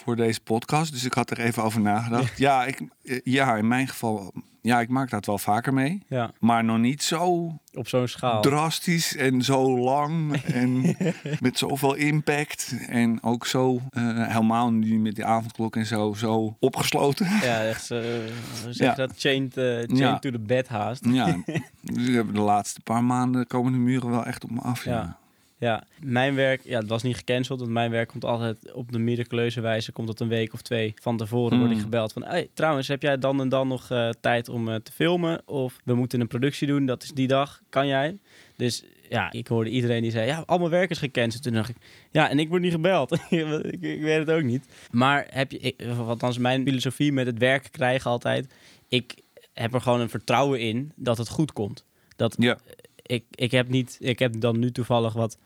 voor 0.04 0.16
deze 0.16 0.40
podcast. 0.40 0.92
Dus 0.92 1.04
ik 1.04 1.12
had 1.14 1.30
er 1.30 1.40
even 1.40 1.62
over 1.62 1.80
nagedacht. 1.80 2.38
Ja, 2.38 2.64
ik, 2.64 2.80
ja 3.24 3.56
in 3.56 3.68
mijn 3.68 3.88
geval, 3.88 4.32
ja, 4.62 4.80
ik 4.80 4.88
maak 4.88 5.10
dat 5.10 5.26
wel 5.26 5.38
vaker 5.38 5.74
mee. 5.74 6.02
Ja, 6.08 6.30
Maar 6.40 6.64
nog 6.64 6.78
niet 6.78 7.02
zo 7.02 7.52
op 7.72 7.88
zo'n 7.88 8.08
schaal. 8.08 8.42
drastisch 8.42 9.16
en 9.16 9.42
zo 9.42 9.78
lang. 9.78 10.32
En 10.42 10.96
met 11.40 11.58
zoveel 11.58 11.94
impact. 11.94 12.74
En 12.88 13.22
ook 13.22 13.46
zo, 13.46 13.80
eh, 13.90 14.26
helemaal 14.28 14.70
nu 14.72 14.98
met 14.98 15.14
die 15.14 15.24
avondklok 15.24 15.76
en 15.76 15.86
zo, 15.86 16.12
zo 16.12 16.56
opgesloten. 16.60 17.26
Ja, 17.42 17.62
echt 17.64 17.88
hoe 17.88 18.22
zeg 18.70 18.76
Ja. 18.86 18.94
dat? 18.94 19.12
Chained, 19.16 19.56
eh, 19.56 19.64
chained 19.64 19.98
Ja. 19.98 20.18
to 20.18 20.30
the 20.30 20.38
bed 20.38 20.68
haast. 20.68 21.04
Ja, 21.10 21.36
dus 21.82 22.06
de 22.32 22.40
laatste 22.40 22.80
paar 22.80 23.04
maanden 23.04 23.46
komen 23.46 23.72
de 23.72 23.78
muren 23.78 24.10
wel 24.10 24.24
echt 24.24 24.44
op 24.44 24.50
me 24.50 24.60
af. 24.60 24.84
Ja. 24.84 25.18
Ja. 25.64 25.86
Mijn 26.00 26.34
werk, 26.34 26.60
ja, 26.64 26.78
het 26.78 26.88
was 26.88 27.02
niet 27.02 27.16
gecanceld, 27.16 27.58
want 27.60 27.70
mijn 27.72 27.90
werk 27.90 28.08
komt 28.08 28.24
altijd 28.24 28.72
op 28.72 28.92
de 28.92 28.98
miraculeuze 28.98 29.60
wijze, 29.60 29.92
komt 29.92 30.08
het 30.08 30.20
een 30.20 30.28
week 30.28 30.52
of 30.52 30.62
twee 30.62 30.94
van 31.02 31.16
tevoren, 31.16 31.58
word 31.58 31.70
ik 31.70 31.76
Mm. 31.76 31.82
gebeld 31.82 32.12
van, 32.12 32.24
hey, 32.24 32.48
trouwens, 32.54 32.88
heb 32.88 33.02
jij 33.02 33.18
dan 33.18 33.40
en 33.40 33.48
dan 33.48 33.68
nog 33.68 33.90
eh, 33.90 34.08
tijd 34.20 34.48
om 34.48 34.68
eh, 34.68 34.74
te 34.74 34.92
filmen? 34.92 35.42
Of 35.48 35.80
we 35.84 35.94
moeten 35.94 36.20
een 36.20 36.26
productie 36.26 36.66
doen, 36.66 36.86
dat 36.86 37.02
is 37.02 37.10
die 37.10 37.26
dag, 37.26 37.60
kan 37.68 37.86
jij? 37.86 38.18
Dus 38.56 38.84
ja, 39.08 39.32
ik 39.32 39.46
hoorde 39.46 39.70
iedereen 39.70 40.02
die 40.02 40.10
zei, 40.10 40.26
ja, 40.26 40.42
al 40.46 40.58
mijn 40.58 40.70
werk 40.70 40.90
is 40.90 40.98
gecanceld. 40.98 41.42
Toen 41.42 41.52
dacht 41.52 41.68
ik, 41.68 41.76
ja, 42.10 42.30
en 42.30 42.38
ik 42.38 42.48
word 42.48 42.62
niet 42.62 42.72
gebeld. 42.72 43.12
ik, 43.30 43.80
ik 43.80 44.00
weet 44.02 44.18
het 44.18 44.30
ook 44.30 44.42
niet. 44.42 44.64
Maar 44.90 45.26
heb 45.30 45.52
je, 45.52 45.58
ik, 45.58 45.82
althans 45.98 46.38
mijn 46.38 46.64
filosofie 46.64 47.12
met 47.12 47.26
het 47.26 47.38
werk 47.38 47.68
krijgen 47.70 48.10
altijd, 48.10 48.54
ik 48.88 49.14
heb 49.52 49.74
er 49.74 49.80
gewoon 49.80 50.00
een 50.00 50.08
vertrouwen 50.10 50.60
in 50.60 50.92
dat 50.96 51.18
het 51.18 51.28
goed 51.28 51.52
komt. 51.52 51.84
Dat 52.16 52.36
Ja. 52.38 52.58
ik, 53.02 53.24
ik 53.30 53.50
heb 53.50 53.68
niet, 53.68 53.96
ik 54.00 54.18
heb 54.18 54.40
dan 54.40 54.58
nu 54.58 54.70
toevallig 54.72 55.12
wat, 55.12 55.38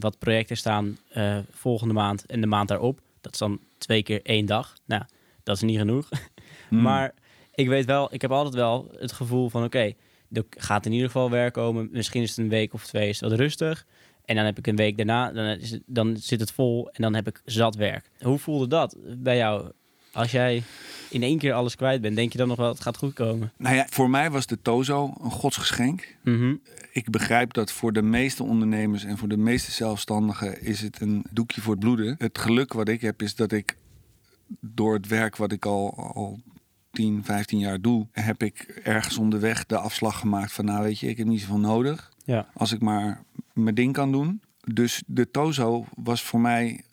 wat 0.00 0.18
projecten 0.18 0.56
staan 0.56 0.98
eh, 1.08 1.38
volgende 1.50 1.94
maand 1.94 2.26
en 2.26 2.40
de 2.40 2.46
maand 2.46 2.68
daarop. 2.68 3.00
Dat 3.20 3.32
is 3.32 3.38
dan 3.38 3.60
twee 3.78 4.02
keer 4.02 4.20
één 4.22 4.46
dag. 4.46 4.74
Nou, 4.84 5.02
dat 5.42 5.56
is 5.56 5.62
niet 5.62 5.78
genoeg. 5.78 6.08
Mm. 6.68 6.82
Maar 6.82 7.14
ik 7.54 7.68
weet 7.68 7.84
wel, 7.84 8.14
ik 8.14 8.20
heb 8.22 8.30
altijd 8.30 8.54
wel 8.54 8.90
het 8.98 9.12
gevoel 9.12 9.48
van 9.48 9.64
oké, 9.64 9.92
er 10.32 10.44
gaat 10.50 10.86
in 10.86 10.92
ieder 10.92 11.06
geval 11.06 11.30
werk 11.30 11.52
komen. 11.52 11.88
Misschien 11.92 12.22
is 12.22 12.28
het 12.28 12.38
een 12.38 12.48
week 12.48 12.72
of 12.72 12.86
twee 12.86 13.08
is 13.08 13.20
wat 13.20 13.32
rustig. 13.32 13.86
En 14.24 14.36
dan 14.36 14.44
heb 14.44 14.58
ik 14.58 14.66
een 14.66 14.76
week 14.76 14.96
daarna, 14.96 15.32
dan, 15.32 15.44
is 15.44 15.70
het, 15.70 15.82
dan 15.86 16.16
zit 16.16 16.40
het 16.40 16.52
vol 16.52 16.90
en 16.90 17.02
dan 17.02 17.14
heb 17.14 17.26
ik 17.26 17.42
zat 17.44 17.76
werk. 17.76 18.10
Hoe 18.20 18.38
voelde 18.38 18.66
dat 18.66 18.96
bij 19.18 19.36
jou? 19.36 19.70
Als 20.12 20.30
jij 20.30 20.62
in 21.10 21.22
één 21.22 21.38
keer 21.38 21.52
alles 21.52 21.76
kwijt 21.76 22.00
bent, 22.00 22.16
denk 22.16 22.32
je 22.32 22.38
dan 22.38 22.48
nog 22.48 22.56
wel, 22.56 22.68
het 22.68 22.80
gaat 22.80 22.96
goed 22.96 23.12
komen? 23.12 23.52
Nou 23.56 23.76
ja, 23.76 23.86
voor 23.90 24.10
mij 24.10 24.30
was 24.30 24.46
de 24.46 24.62
Tozo 24.62 25.14
een 25.22 25.30
godsgeschenk. 25.30 26.16
Mhm. 26.22 26.54
Ik 26.92 27.10
begrijp 27.10 27.52
dat 27.52 27.72
voor 27.72 27.92
de 27.92 28.02
meeste 28.02 28.42
ondernemers 28.42 29.04
en 29.04 29.18
voor 29.18 29.28
de 29.28 29.36
meeste 29.36 29.70
zelfstandigen 29.70 30.62
is 30.62 30.80
het 30.80 31.00
een 31.00 31.24
doekje 31.30 31.60
voor 31.60 31.72
het 31.72 31.80
bloeden. 31.80 32.14
Het 32.18 32.38
geluk 32.38 32.72
wat 32.72 32.88
ik 32.88 33.00
heb 33.00 33.22
is 33.22 33.34
dat 33.34 33.52
ik 33.52 33.76
door 34.60 34.94
het 34.94 35.06
werk 35.06 35.36
wat 35.36 35.52
ik 35.52 35.66
al, 35.66 35.94
al 36.14 36.40
10, 36.90 37.24
15 37.24 37.58
jaar 37.58 37.80
doe, 37.80 38.06
heb 38.12 38.42
ik 38.42 38.80
ergens 38.82 39.18
onderweg 39.18 39.66
de 39.66 39.78
afslag 39.78 40.18
gemaakt 40.18 40.52
van 40.52 40.64
nou 40.64 40.82
weet 40.82 40.98
je, 40.98 41.08
ik 41.08 41.16
heb 41.16 41.26
niet 41.26 41.40
zoveel 41.40 41.58
nodig. 41.58 42.12
Ja. 42.24 42.48
Als 42.54 42.72
ik 42.72 42.80
maar 42.80 43.22
mijn 43.52 43.74
ding 43.74 43.92
kan 43.92 44.12
doen. 44.12 44.42
Dus 44.66 45.02
de 45.06 45.30
Tozo 45.30 45.84
was 45.94 46.22
voor 46.22 46.40
mij 46.40 46.84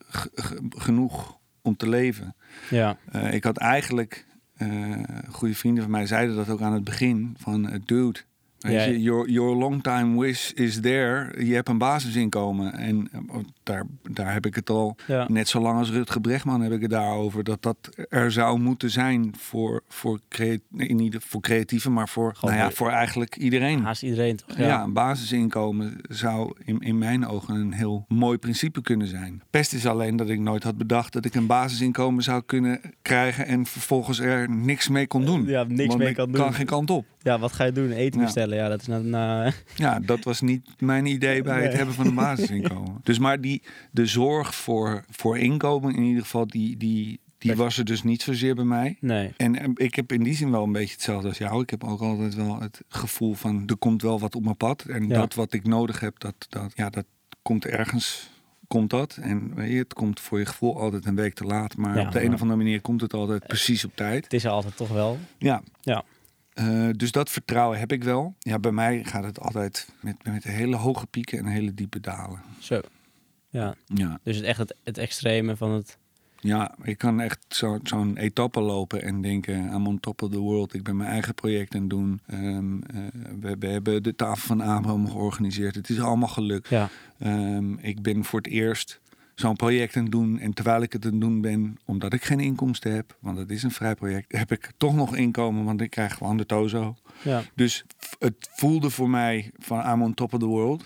genoeg 0.70 1.39
om 1.70 1.76
te 1.76 1.90
leven. 1.90 2.36
Ja. 2.70 2.98
Eh, 3.12 3.34
ik 3.34 3.44
had 3.44 3.58
eigenlijk, 3.58 4.26
eh, 4.56 5.04
goede 5.30 5.56
vrienden 5.56 5.84
van 5.84 5.92
mij 5.92 6.06
zeiden 6.06 6.36
dat 6.36 6.50
ook 6.50 6.62
aan 6.62 6.74
het 6.74 6.84
begin, 6.84 7.36
van 7.38 7.70
eh, 7.70 7.80
dude, 7.86 8.20
weet 8.60 8.74
Ja. 8.74 8.84
je, 8.84 9.02
your, 9.02 9.30
your 9.30 9.56
long 9.56 9.84
time 9.84 10.20
wish 10.20 10.52
is 10.52 10.80
there. 10.82 11.46
Je 11.46 11.54
hebt 11.54 11.70
een 11.70 11.78
basisinkomen. 11.78 12.74
En 12.74 13.10
eh, 13.12 13.20
daar, 13.64 13.84
daar 14.12 14.34
heb 14.34 14.46
ik 14.46 14.56
het 14.56 14.70
al, 14.70 14.96
Ja. 15.08 15.26
net 15.30 15.48
zo 15.48 15.60
lang 15.60 15.78
als 15.78 15.90
Rutger 15.92 16.22
Bregman 16.22 16.62
heb 16.62 16.72
ik 16.72 16.82
het 16.82 16.90
daarover, 16.92 17.44
dat 17.44 17.62
dat 17.62 17.90
er 18.10 18.32
zou 18.32 18.60
moeten 18.60 18.90
zijn 18.90 19.34
voor, 19.38 19.84
voor, 19.88 20.20
crea- 20.30 20.58
in 20.78 21.00
ieder, 21.00 21.22
voor 21.22 21.42
creatieven, 21.42 21.94
maar 21.94 22.10
voor, 22.10 22.36
Gewoon 22.36 22.56
nou 22.56 22.68
ja, 22.70 22.76
voor- 22.76 22.90
eigenlijk 22.90 23.36
iedereen. 23.38 23.84
Haast 23.84 24.04
iedereen 24.04 24.36
toch? 24.36 24.58
Ja. 24.58 24.84
een 24.84 24.94
basisinkomen 24.94 25.98
zou 26.10 26.54
in, 26.64 26.80
in 26.80 26.98
mijn 26.98 27.28
ogen 27.28 27.56
een 27.56 27.74
heel 27.74 28.06
mooi 28.08 28.38
principe 28.38 28.82
kunnen 28.82 29.08
zijn. 29.08 29.42
Pest 29.50 29.74
is 29.74 29.86
alleen 29.86 30.16
dat 30.16 30.30
ik 30.30 30.40
nooit 30.40 30.64
had 30.64 30.78
bedacht 30.78 31.14
dat 31.14 31.26
ik 31.26 31.36
een 31.36 31.46
basisinkomen 31.46 32.24
zou 32.24 32.42
kunnen 32.46 32.82
krijgen 33.02 33.46
en 33.46 33.66
vervolgens 33.66 34.20
er 34.20 34.50
niks 34.50 34.88
mee 34.88 35.08
kon 35.08 35.26
doen. 35.26 35.46
Ja, 35.46 35.64
niks 35.64 35.86
Want 35.88 36.00
mee 36.00 36.14
kan 36.14 36.32
doen. 36.32 36.42
kan 36.42 36.54
geen 36.54 36.66
kant 36.66 36.90
op. 36.90 37.06
Ja, 37.22 37.40
wat 37.40 37.54
ga 37.54 37.64
je 37.64 37.72
doen? 37.72 37.92
Eten 37.92 38.22
bestellen? 38.22 38.58
Ja, 38.58 38.68
dat 38.70 38.82
is 38.82 38.88
na... 38.88 38.98
na 38.98 39.52
Ja, 39.76 40.00
dat 40.00 40.24
was 40.24 40.42
niet 40.42 40.68
mijn 40.78 41.06
idee 41.06 41.42
bij 41.42 41.64
het 41.64 41.74
hebben 41.74 41.96
van 41.96 42.08
een 42.08 42.16
basisinkomen. 42.16 43.00
Dus 43.10 43.20
maar 43.20 43.42
die, 43.42 43.62
de 43.92 44.06
zorg 44.06 44.56
voor, 44.56 45.04
voor 45.10 45.38
inkomen 45.38 45.96
in 45.96 46.04
ieder 46.04 46.22
geval, 46.24 46.48
die, 46.48 46.78
die, 46.78 47.20
die 47.38 47.56
was 47.56 47.78
er 47.78 47.86
dus 47.86 48.04
niet 48.04 48.22
zozeer 48.22 48.56
bij 48.56 48.64
mij. 48.64 48.98
nee. 49.00 49.34
En 49.38 49.56
eh, 49.60 49.70
ik 49.76 49.96
heb 49.96 50.12
in 50.12 50.24
die 50.24 50.36
zin 50.36 50.52
wel 50.52 50.64
een 50.64 50.72
beetje 50.72 50.94
hetzelfde 50.94 51.28
als 51.28 51.38
jou. 51.38 51.62
Ik 51.62 51.70
heb 51.70 51.84
ook 51.84 52.02
altijd 52.02 52.36
wel 52.36 52.60
het 52.62 52.82
gevoel 52.88 53.34
van 53.34 53.64
er 53.68 53.78
komt 53.78 54.02
wel 54.02 54.20
wat 54.20 54.36
op 54.36 54.44
mijn 54.44 54.58
pad. 54.58 54.82
En 54.84 55.08
Ja. 55.08 55.20
dat 55.20 55.34
wat 55.34 55.54
ik 55.54 55.64
nodig 55.68 56.00
heb, 56.00 56.20
dat, 56.20 56.36
dat, 56.50 56.72
ja, 56.76 56.90
dat 56.90 57.06
komt 57.42 57.66
ergens. 57.66 58.30
Komt 58.68 58.90
dat? 58.90 59.18
En 59.22 59.56
weet 59.56 59.72
je, 59.72 59.78
het 59.78 59.94
komt 59.94 60.20
voor 60.20 60.40
je 60.40 60.46
gevoel 60.46 60.80
altijd 60.80 61.06
een 61.06 61.16
week 61.16 61.34
te 61.34 61.44
laat. 61.44 61.78
Maar 61.78 61.98
Ja, 61.98 62.06
op 62.06 62.12
de 62.12 62.24
een 62.24 62.34
of 62.34 62.42
andere 62.42 62.60
manier 62.60 62.82
komt 62.82 63.02
het 63.02 63.14
altijd 63.14 63.48
precies 63.48 63.86
op 63.86 63.92
tijd. 63.96 64.24
Het 64.24 64.34
is 64.34 64.44
er 64.44 64.50
altijd 64.52 64.78
toch 64.78 64.90
wel. 64.90 65.18
Ja. 65.38 65.62
Ja. 65.82 66.04
Eh, 66.60 66.90
dus 66.96 67.12
dat 67.12 67.30
vertrouwen 67.30 67.80
heb 67.80 67.92
ik 67.92 68.04
wel. 68.04 68.36
Ja, 68.40 68.60
bij 68.60 68.72
mij 68.72 69.04
gaat 69.04 69.24
het 69.24 69.40
altijd 69.40 69.90
met, 70.02 70.16
met 70.24 70.44
hele 70.44 70.76
hoge 70.76 71.06
pieken 71.08 71.38
en 71.40 71.46
hele 71.46 71.74
diepe 71.74 72.00
dalen. 72.00 72.42
Zo. 72.60 72.82
Ja, 73.50 73.76
Ja. 73.86 74.20
dus 74.24 74.36
het 74.36 74.46
echt 74.46 74.58
het, 74.58 74.76
het 74.84 74.98
extreme 74.98 75.56
van 75.56 75.72
het... 75.72 75.98
Ja, 76.42 76.76
ik 76.84 76.98
kan 76.98 77.20
echt 77.22 77.40
zo- 77.48 77.80
zo'n 77.84 78.18
etappe 78.18 78.60
lopen 78.62 79.02
en 79.04 79.22
denken, 79.22 79.56
I'm 79.74 79.88
on 79.88 80.00
top 80.00 80.22
of 80.22 80.30
the 80.30 80.38
world. 80.38 80.74
Ik 80.74 80.84
ben 80.84 80.98
mijn 80.98 81.10
eigen 81.10 81.34
project 81.34 81.76
aan 81.76 81.82
het 81.82 81.90
doen. 81.90 82.20
Ehm, 82.28 82.82
eh, 82.82 82.98
we, 83.40 83.56
we 83.60 83.68
hebben 83.68 84.04
de 84.04 84.16
tafel 84.16 84.48
van 84.48 84.62
Abraham 84.62 85.10
georganiseerd. 85.10 85.76
Het 85.76 85.90
is 85.90 86.00
allemaal 86.00 86.28
gelukt. 86.30 86.70
Ja, 86.70 86.90
Ehm, 87.20 87.74
ik 87.74 88.02
ben 88.02 88.24
voor 88.24 88.40
het 88.40 88.48
eerst 88.48 89.00
zo'n 89.40 89.56
project 89.56 89.96
aan 89.98 90.06
doen. 90.06 90.40
En 90.40 90.54
terwijl 90.54 90.82
ik 90.82 90.94
het 90.94 91.06
aan 91.06 91.20
doen 91.20 91.42
ben, 91.42 91.78
omdat 91.86 92.14
ik 92.14 92.24
geen 92.24 92.40
inkomsten 92.40 92.92
heb, 92.94 93.18
want 93.20 93.38
het 93.38 93.52
is 93.52 93.64
een 93.64 93.72
vrij 93.72 93.96
project, 93.96 94.38
heb 94.38 94.52
ik 94.52 94.72
toch 94.78 94.96
nog 94.96 95.16
inkomen, 95.16 95.64
want 95.66 95.82
ik 95.82 95.90
krijg 95.90 96.14
gewoon 96.14 96.38
de 96.38 96.46
tozo. 96.46 96.96
ja. 97.22 97.42
Dus 97.56 97.84
het 98.20 98.50
voelde 98.52 98.90
voor 98.90 99.10
mij 99.10 99.52
van 99.58 99.86
I'm 99.92 100.02
on 100.02 100.14
top 100.14 100.34
of 100.34 100.40
the 100.40 100.46
world. 100.46 100.84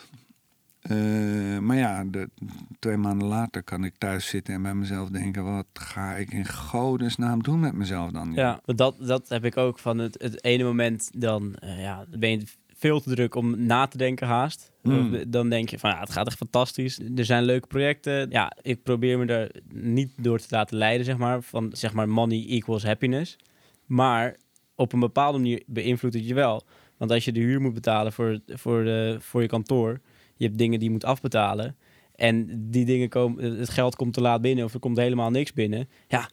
Eh, 0.81 1.57
maar 1.59 1.77
ja, 1.77 2.03
de, 2.03 2.29
twee 2.79 2.97
maanden 2.97 3.27
later 3.27 3.63
kan 3.63 3.83
ik 3.83 3.93
thuis 3.97 4.27
zitten 4.27 4.53
en 4.53 4.61
bij 4.61 4.73
mezelf 4.75 5.09
denken: 5.09 5.43
wat 5.43 5.65
ga 5.73 6.15
ik 6.15 6.31
in 6.31 6.47
godesnaam 6.47 7.43
doen 7.43 7.59
met 7.59 7.73
mezelf 7.73 8.11
dan? 8.11 8.31
ja. 8.33 8.59
want 8.65 8.77
Dat, 8.77 8.95
dat 8.99 9.29
heb 9.29 9.45
ik 9.45 9.57
ook 9.57 9.79
van 9.79 9.97
het, 9.97 10.21
het 10.21 10.43
ene 10.43 10.63
moment 10.63 11.09
dan... 11.17 11.55
eh, 11.55 11.81
ja, 11.81 12.05
ben 12.09 12.29
je 12.29 12.43
veel 12.83 13.01
te 13.01 13.15
druk 13.15 13.35
om 13.35 13.65
na 13.65 13.87
te 13.87 13.97
denken 13.97 14.27
haast. 14.27 14.71
Mm. 14.81 15.13
Of 15.13 15.23
dan 15.27 15.49
denk 15.49 15.69
je 15.69 15.79
van 15.79 15.89
ja, 15.89 15.99
het 15.99 16.11
gaat 16.11 16.27
echt 16.27 16.37
fantastisch. 16.37 16.99
Er 17.15 17.25
zijn 17.25 17.43
leuke 17.43 17.67
projecten. 17.67 18.29
Ja, 18.29 18.51
ik 18.61 18.83
probeer 18.83 19.17
me 19.17 19.25
er 19.25 19.51
niet 19.73 20.11
door 20.17 20.39
te 20.39 20.47
laten 20.49 20.77
leiden, 20.77 21.05
zeg 21.05 21.17
maar. 21.17 21.41
Van 21.41 21.69
zeg 21.73 21.93
maar 21.93 22.09
money 22.09 22.45
equals 22.47 22.83
happiness. 22.83 23.35
Maar 23.85 24.37
op 24.75 24.93
een 24.93 24.99
bepaalde 24.99 25.37
manier 25.37 25.63
beïnvloedt 25.65 26.15
het 26.15 26.27
je 26.27 26.33
wel. 26.33 26.63
Want 26.97 27.11
als 27.11 27.25
je 27.25 27.31
de 27.31 27.39
huur 27.39 27.61
moet 27.61 27.73
betalen 27.73 28.13
voor, 28.13 28.39
voor, 28.47 28.83
de, 28.83 29.17
voor 29.19 29.41
je 29.41 29.47
kantoor, 29.47 29.99
je 30.35 30.45
hebt 30.45 30.57
dingen 30.57 30.79
die 30.79 30.87
je 30.87 30.93
moet 30.93 31.05
afbetalen. 31.05 31.75
En 32.15 32.47
die 32.69 32.85
dingen 32.85 33.09
komen, 33.09 33.59
het 33.59 33.69
geld 33.69 33.95
komt 33.95 34.13
te 34.13 34.21
laat 34.21 34.41
binnen 34.41 34.65
of 34.65 34.73
er 34.73 34.79
komt 34.79 34.97
helemaal 34.97 35.29
niks 35.29 35.53
binnen. 35.53 35.89
Ja, 36.07 36.29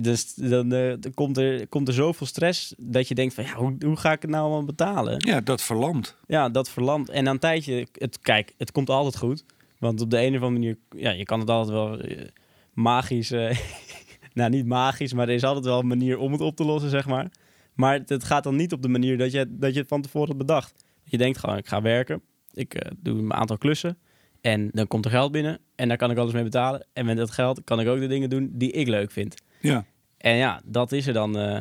dus 0.00 0.34
dan 0.34 0.72
eh, 0.72 0.94
dan 1.00 1.14
komt, 1.14 1.36
er, 1.36 1.68
komt 1.68 1.88
er 1.88 1.94
zoveel 1.94 2.26
stress 2.26 2.74
dat 2.78 3.08
je 3.08 3.14
denkt 3.14 3.34
van 3.34 3.44
ja, 3.44 3.54
hoe, 3.54 3.76
hoe 3.84 3.96
ga 3.96 4.12
ik 4.12 4.22
het 4.22 4.30
nou 4.30 4.42
allemaal 4.42 4.64
betalen? 4.64 5.16
Ja, 5.26 5.40
dat 5.40 5.62
verlamt. 5.62 6.16
Ja, 6.26 6.48
dat 6.48 6.68
verlamt. 6.68 7.08
En 7.08 7.24
na 7.24 7.30
een 7.30 7.38
tijdje, 7.38 7.86
het, 7.92 8.20
kijk, 8.20 8.54
het 8.58 8.72
komt 8.72 8.90
altijd 8.90 9.16
goed. 9.16 9.44
Want 9.78 10.00
op 10.00 10.10
de 10.10 10.16
een 10.16 10.36
of 10.36 10.42
andere 10.42 10.50
manier, 10.50 10.78
ja, 10.90 11.10
je 11.10 11.24
kan 11.24 11.40
het 11.40 11.50
altijd 11.50 11.76
wel 11.76 12.00
eh, 12.00 12.26
magisch, 12.72 13.30
eh, 13.30 13.58
nou 14.34 14.50
niet 14.50 14.66
magisch, 14.66 15.12
maar 15.12 15.28
er 15.28 15.34
is 15.34 15.44
altijd 15.44 15.64
wel 15.64 15.78
een 15.78 15.86
manier 15.86 16.18
om 16.18 16.32
het 16.32 16.40
op 16.40 16.56
te 16.56 16.64
lossen, 16.64 16.90
zeg 16.90 17.06
maar. 17.06 17.30
Maar 17.74 18.00
het, 18.06 18.24
gaat 18.24 18.44
dan 18.44 18.56
niet 18.56 18.72
op 18.72 18.82
de 18.82 18.88
manier 18.88 19.18
dat 19.18 19.32
je, 19.32 19.46
dat 19.50 19.72
je 19.72 19.78
het 19.80 19.88
van 19.88 20.02
tevoren 20.02 20.28
had 20.28 20.38
bedacht. 20.38 20.84
Je 21.02 21.18
denkt 21.18 21.38
gewoon, 21.38 21.56
ik 21.56 21.68
ga 21.68 21.82
werken, 21.82 22.22
ik 22.52 22.92
doe 23.02 23.18
een 23.18 23.32
aantal 23.32 23.58
klussen 23.58 23.98
en 24.40 24.70
dan 24.72 24.86
komt 24.86 25.04
er 25.04 25.10
geld 25.10 25.32
binnen 25.32 25.58
en 25.74 25.88
daar 25.88 25.96
kan 25.96 26.10
ik 26.10 26.18
alles 26.18 26.32
mee 26.32 26.42
betalen. 26.42 26.86
En 26.92 27.06
met 27.06 27.16
dat 27.16 27.30
geld 27.30 27.64
kan 27.64 27.80
ik 27.80 27.88
ook 27.88 27.98
de 27.98 28.06
dingen 28.06 28.30
doen 28.30 28.50
die 28.52 28.70
ik 28.70 28.88
leuk 28.88 29.10
vind. 29.10 29.34
Ja. 29.60 29.84
En 30.18 30.36
ja, 30.36 30.60
dat 30.64 30.92
is 30.92 31.06
er 31.06 31.12
dan. 31.12 31.38
eh, 31.38 31.60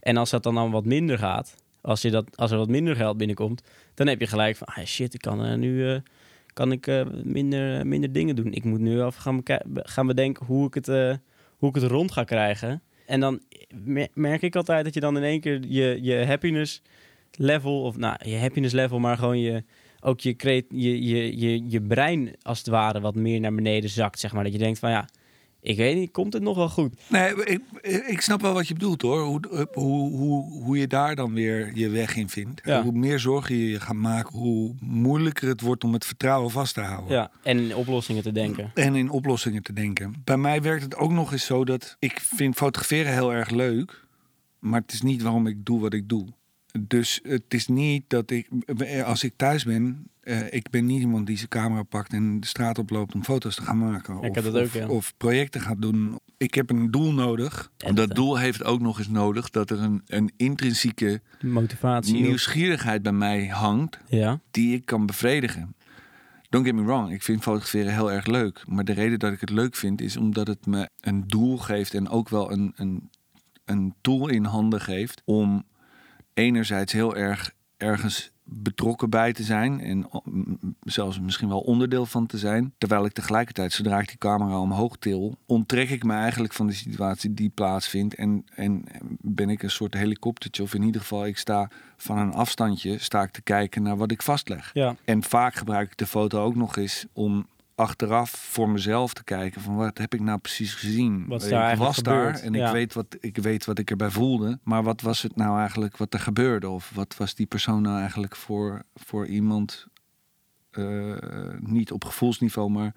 en 0.00 0.16
als 0.16 0.30
dat 0.30 0.42
dan, 0.42 0.54
dan 0.54 0.70
wat 0.70 0.84
minder 0.84 1.18
gaat, 1.18 1.54
als, 1.80 2.02
je 2.02 2.10
dat, 2.10 2.36
als 2.36 2.50
er 2.50 2.58
wat 2.58 2.68
minder 2.68 2.96
geld 2.96 3.16
binnenkomt, 3.16 3.62
dan 3.94 4.06
heb 4.06 4.20
je 4.20 4.26
gelijk 4.26 4.56
van, 4.56 4.66
ah, 4.66 4.84
shit, 4.84 5.14
ik 5.14 5.20
kan 5.20 5.44
eh, 5.44 5.54
nu 5.56 5.90
eh, 5.90 6.00
kan 6.52 6.72
ik, 6.72 7.04
minder, 7.22 7.86
minder 7.86 8.12
dingen 8.12 8.36
doen. 8.36 8.52
Ik 8.52 8.64
moet 8.64 8.80
nu 8.80 9.02
even 9.02 9.12
gaan, 9.12 9.40
gaan 9.74 10.06
bedenken 10.06 10.46
hoe 10.46 10.66
ik, 10.66 10.74
het, 10.74 10.86
hoe 11.56 11.68
ik 11.68 11.74
het 11.74 11.84
rond 11.84 12.12
ga 12.12 12.24
krijgen. 12.24 12.82
En 13.06 13.20
dan 13.20 13.40
mer- 13.84 14.08
merk 14.14 14.42
ik 14.42 14.56
altijd 14.56 14.84
dat 14.84 14.94
je 14.94 15.00
dan 15.00 15.16
in 15.16 15.22
één 15.22 15.40
keer 15.40 15.60
je, 15.66 15.98
je 16.02 16.26
happiness 16.26 16.82
level, 17.32 17.82
of 17.82 17.96
nou, 17.96 18.16
je 18.30 18.36
happiness 18.38 18.74
level, 18.74 18.98
maar 18.98 19.16
gewoon 19.18 19.38
je, 19.38 19.64
ook 20.00 20.20
je, 20.20 20.34
je, 20.68 21.06
je, 21.06 21.38
je, 21.38 21.70
je 21.70 21.82
brein 21.82 22.34
als 22.42 22.58
het 22.58 22.66
ware 22.66 23.00
wat 23.00 23.14
meer 23.14 23.40
naar 23.40 23.54
beneden 23.54 23.90
zakt, 23.90 24.18
zeg 24.18 24.32
maar. 24.32 24.44
Dat 24.44 24.52
je 24.52 24.58
denkt 24.58 24.78
van, 24.78 24.90
ja, 24.90 25.08
ik 25.68 25.76
weet 25.76 25.96
niet, 25.96 26.10
komt 26.10 26.32
het 26.32 26.42
nog 26.42 26.56
wel 26.56 26.68
goed? 26.68 26.94
Nee, 27.08 27.44
ik, 27.44 27.60
ik 28.06 28.20
snap 28.20 28.40
wel 28.40 28.52
wat 28.52 28.68
je 28.68 28.74
bedoelt 28.74 29.02
hoor. 29.02 29.20
Hoe, 29.20 29.68
hoe, 29.72 30.10
hoe, 30.10 30.62
hoe 30.62 30.78
je 30.78 30.86
daar 30.86 31.16
dan 31.16 31.34
weer 31.34 31.70
je 31.74 31.88
weg 31.88 32.16
in 32.16 32.28
vindt. 32.28 32.60
Ja. 32.64 32.82
Hoe 32.82 32.92
meer 32.92 33.18
zorgen 33.18 33.56
je 33.56 33.68
je 33.68 33.80
gaat 33.80 33.96
maken, 33.96 34.38
hoe 34.38 34.74
moeilijker 34.80 35.48
het 35.48 35.60
wordt 35.60 35.84
om 35.84 35.92
het 35.92 36.04
vertrouwen 36.04 36.50
vast 36.50 36.74
te 36.74 36.80
houden. 36.80 37.16
Ja, 37.16 37.30
en 37.42 37.58
in 37.58 37.74
oplossingen 37.74 38.22
te 38.22 38.32
denken. 38.32 38.70
En 38.74 38.94
in 38.94 39.10
oplossingen 39.10 39.62
te 39.62 39.72
denken. 39.72 40.14
Bij 40.24 40.36
mij 40.36 40.62
werkt 40.62 40.82
het 40.82 40.96
ook 40.96 41.10
nog 41.10 41.32
eens 41.32 41.46
zo 41.46 41.64
dat 41.64 41.96
ik 41.98 42.20
vind 42.20 42.54
fotograferen 42.54 43.12
heel 43.12 43.32
erg 43.32 43.50
leuk. 43.50 44.06
Maar 44.58 44.80
het 44.80 44.92
is 44.92 45.02
niet 45.02 45.22
waarom 45.22 45.46
ik 45.46 45.64
doe 45.64 45.80
wat 45.80 45.92
ik 45.92 46.08
doe. 46.08 46.26
Dus 46.78 47.20
het 47.22 47.42
is 47.48 47.68
niet 47.68 48.04
dat 48.06 48.30
ik, 48.30 48.48
als 49.04 49.24
ik 49.24 49.32
thuis 49.36 49.64
ben, 49.64 50.10
eh, 50.28 50.52
ik 50.52 50.70
ben 50.70 50.86
niet 50.86 51.00
iemand 51.00 51.26
die 51.26 51.36
zijn 51.36 51.48
camera 51.48 51.82
pakt 51.82 52.12
en 52.12 52.40
de 52.40 52.46
straat 52.46 52.78
oploopt 52.78 53.14
om 53.14 53.24
foto's 53.24 53.54
te 53.54 53.62
gaan 53.62 53.78
maken. 53.78 54.14
ik 54.16 54.28
of, 54.28 54.34
heb 54.34 54.44
dat 54.44 54.56
ook, 54.56 54.64
of, 54.64 54.74
ja. 54.74 54.88
of 54.88 55.14
projecten 55.16 55.60
gaat 55.60 55.82
doen. 55.82 56.18
Ik 56.36 56.54
heb 56.54 56.70
een 56.70 56.90
doel 56.90 57.12
nodig. 57.12 57.70
En 57.76 57.94
dat 57.94 58.14
doel 58.14 58.38
heeft 58.38 58.64
ook 58.64 58.80
nog 58.80 58.98
eens 58.98 59.08
nodig 59.08 59.50
dat 59.50 59.70
er 59.70 59.80
een, 59.80 60.02
een 60.06 60.32
intrinsieke 60.36 61.20
Motivatie. 61.40 62.14
nieuwsgierigheid 62.14 63.02
bij 63.02 63.12
mij 63.12 63.46
hangt 63.46 63.98
Ja, 64.06 64.40
die 64.50 64.74
ik 64.74 64.84
kan 64.84 65.06
bevredigen. 65.06 65.74
Don't 66.48 66.66
get 66.66 66.74
me 66.74 66.82
wrong, 66.84 67.12
ik 67.12 67.22
vind 67.22 67.42
fotograferen 67.42 67.92
heel 67.92 68.12
erg 68.12 68.26
leuk. 68.26 68.62
Maar 68.66 68.84
de 68.84 68.92
reden 68.92 69.18
dat 69.18 69.32
ik 69.32 69.40
het 69.40 69.50
leuk 69.50 69.74
vind 69.74 70.00
is 70.00 70.16
omdat 70.16 70.46
het 70.46 70.66
me 70.66 70.88
een 71.00 71.24
doel 71.26 71.56
geeft 71.56 71.94
en 71.94 72.08
ook 72.08 72.28
wel 72.28 72.52
een, 72.52 72.72
een, 72.76 73.10
een 73.64 73.94
tool 74.00 74.28
in 74.28 74.44
handen 74.44 74.80
geeft 74.80 75.22
om 75.24 75.64
enerzijds 76.38 76.92
heel 76.92 77.16
erg 77.16 77.52
ergens 77.76 78.30
betrokken 78.50 79.10
bij 79.10 79.32
te 79.32 79.42
zijn 79.42 79.80
en 79.80 80.08
zelfs 80.80 81.20
misschien 81.20 81.48
wel 81.48 81.60
onderdeel 81.60 82.06
van 82.06 82.26
te 82.26 82.38
zijn. 82.38 82.74
Terwijl 82.78 83.04
ik 83.04 83.12
tegelijkertijd, 83.12 83.72
zodra 83.72 83.98
ik 83.98 84.08
die 84.08 84.18
camera 84.18 84.60
omhoog 84.60 84.96
til, 84.96 85.36
onttrek 85.46 85.90
ik 85.90 86.04
me 86.04 86.14
eigenlijk 86.14 86.52
van 86.52 86.66
de 86.66 86.72
situatie 86.72 87.34
die 87.34 87.48
plaatsvindt 87.48 88.14
en, 88.14 88.44
en 88.54 88.84
ben 89.20 89.50
ik 89.50 89.62
een 89.62 89.70
soort 89.70 89.94
helikoptertje 89.94 90.62
of 90.62 90.74
in 90.74 90.82
ieder 90.82 91.00
geval 91.00 91.26
ik 91.26 91.38
sta 91.38 91.70
van 91.96 92.18
een 92.18 92.32
afstandje 92.32 92.98
sta 92.98 93.22
ik 93.22 93.30
te 93.30 93.42
kijken 93.42 93.82
naar 93.82 93.96
wat 93.96 94.10
ik 94.10 94.22
vastleg. 94.22 94.70
ja. 94.74 94.96
En 95.04 95.22
vaak 95.22 95.54
gebruik 95.54 95.90
ik 95.90 95.98
de 95.98 96.06
foto 96.06 96.42
ook 96.42 96.54
nog 96.54 96.76
eens 96.76 97.06
om 97.12 97.46
achteraf 97.78 98.30
voor 98.30 98.68
mezelf 98.70 99.12
te 99.14 99.24
kijken 99.24 99.60
van 99.60 99.76
wat 99.76 99.98
heb 99.98 100.14
ik 100.14 100.20
nou 100.20 100.38
precies 100.38 100.74
gezien. 100.74 101.26
Wat 101.26 101.40
is 101.40 101.46
ik 101.46 101.52
daar 101.52 101.62
eigenlijk 101.62 101.94
was 101.94 102.04
daar 102.04 102.34
en 102.40 102.54
ik, 102.54 102.72
weet 102.72 102.94
wat, 102.94 103.16
ik 103.20 103.36
weet 103.36 103.64
wat 103.64 103.78
ik 103.78 103.90
erbij 103.90 104.10
voelde. 104.10 104.58
Maar 104.62 104.82
wat 104.82 105.00
was 105.00 105.22
het 105.22 105.36
nou 105.36 105.58
eigenlijk 105.58 105.96
wat 105.96 106.14
er 106.14 106.20
gebeurde? 106.20 106.68
Of 106.68 106.90
wat 106.94 107.16
was 107.16 107.34
die 107.34 107.46
persoon 107.46 107.82
nou 107.82 108.00
eigenlijk 108.00 108.36
voor, 108.36 108.82
voor 108.94 109.26
iemand 109.26 109.86
eh, 110.70 111.14
niet 111.58 111.92
op 111.92 112.04
gevoelsniveau, 112.04 112.70
maar 112.70 112.94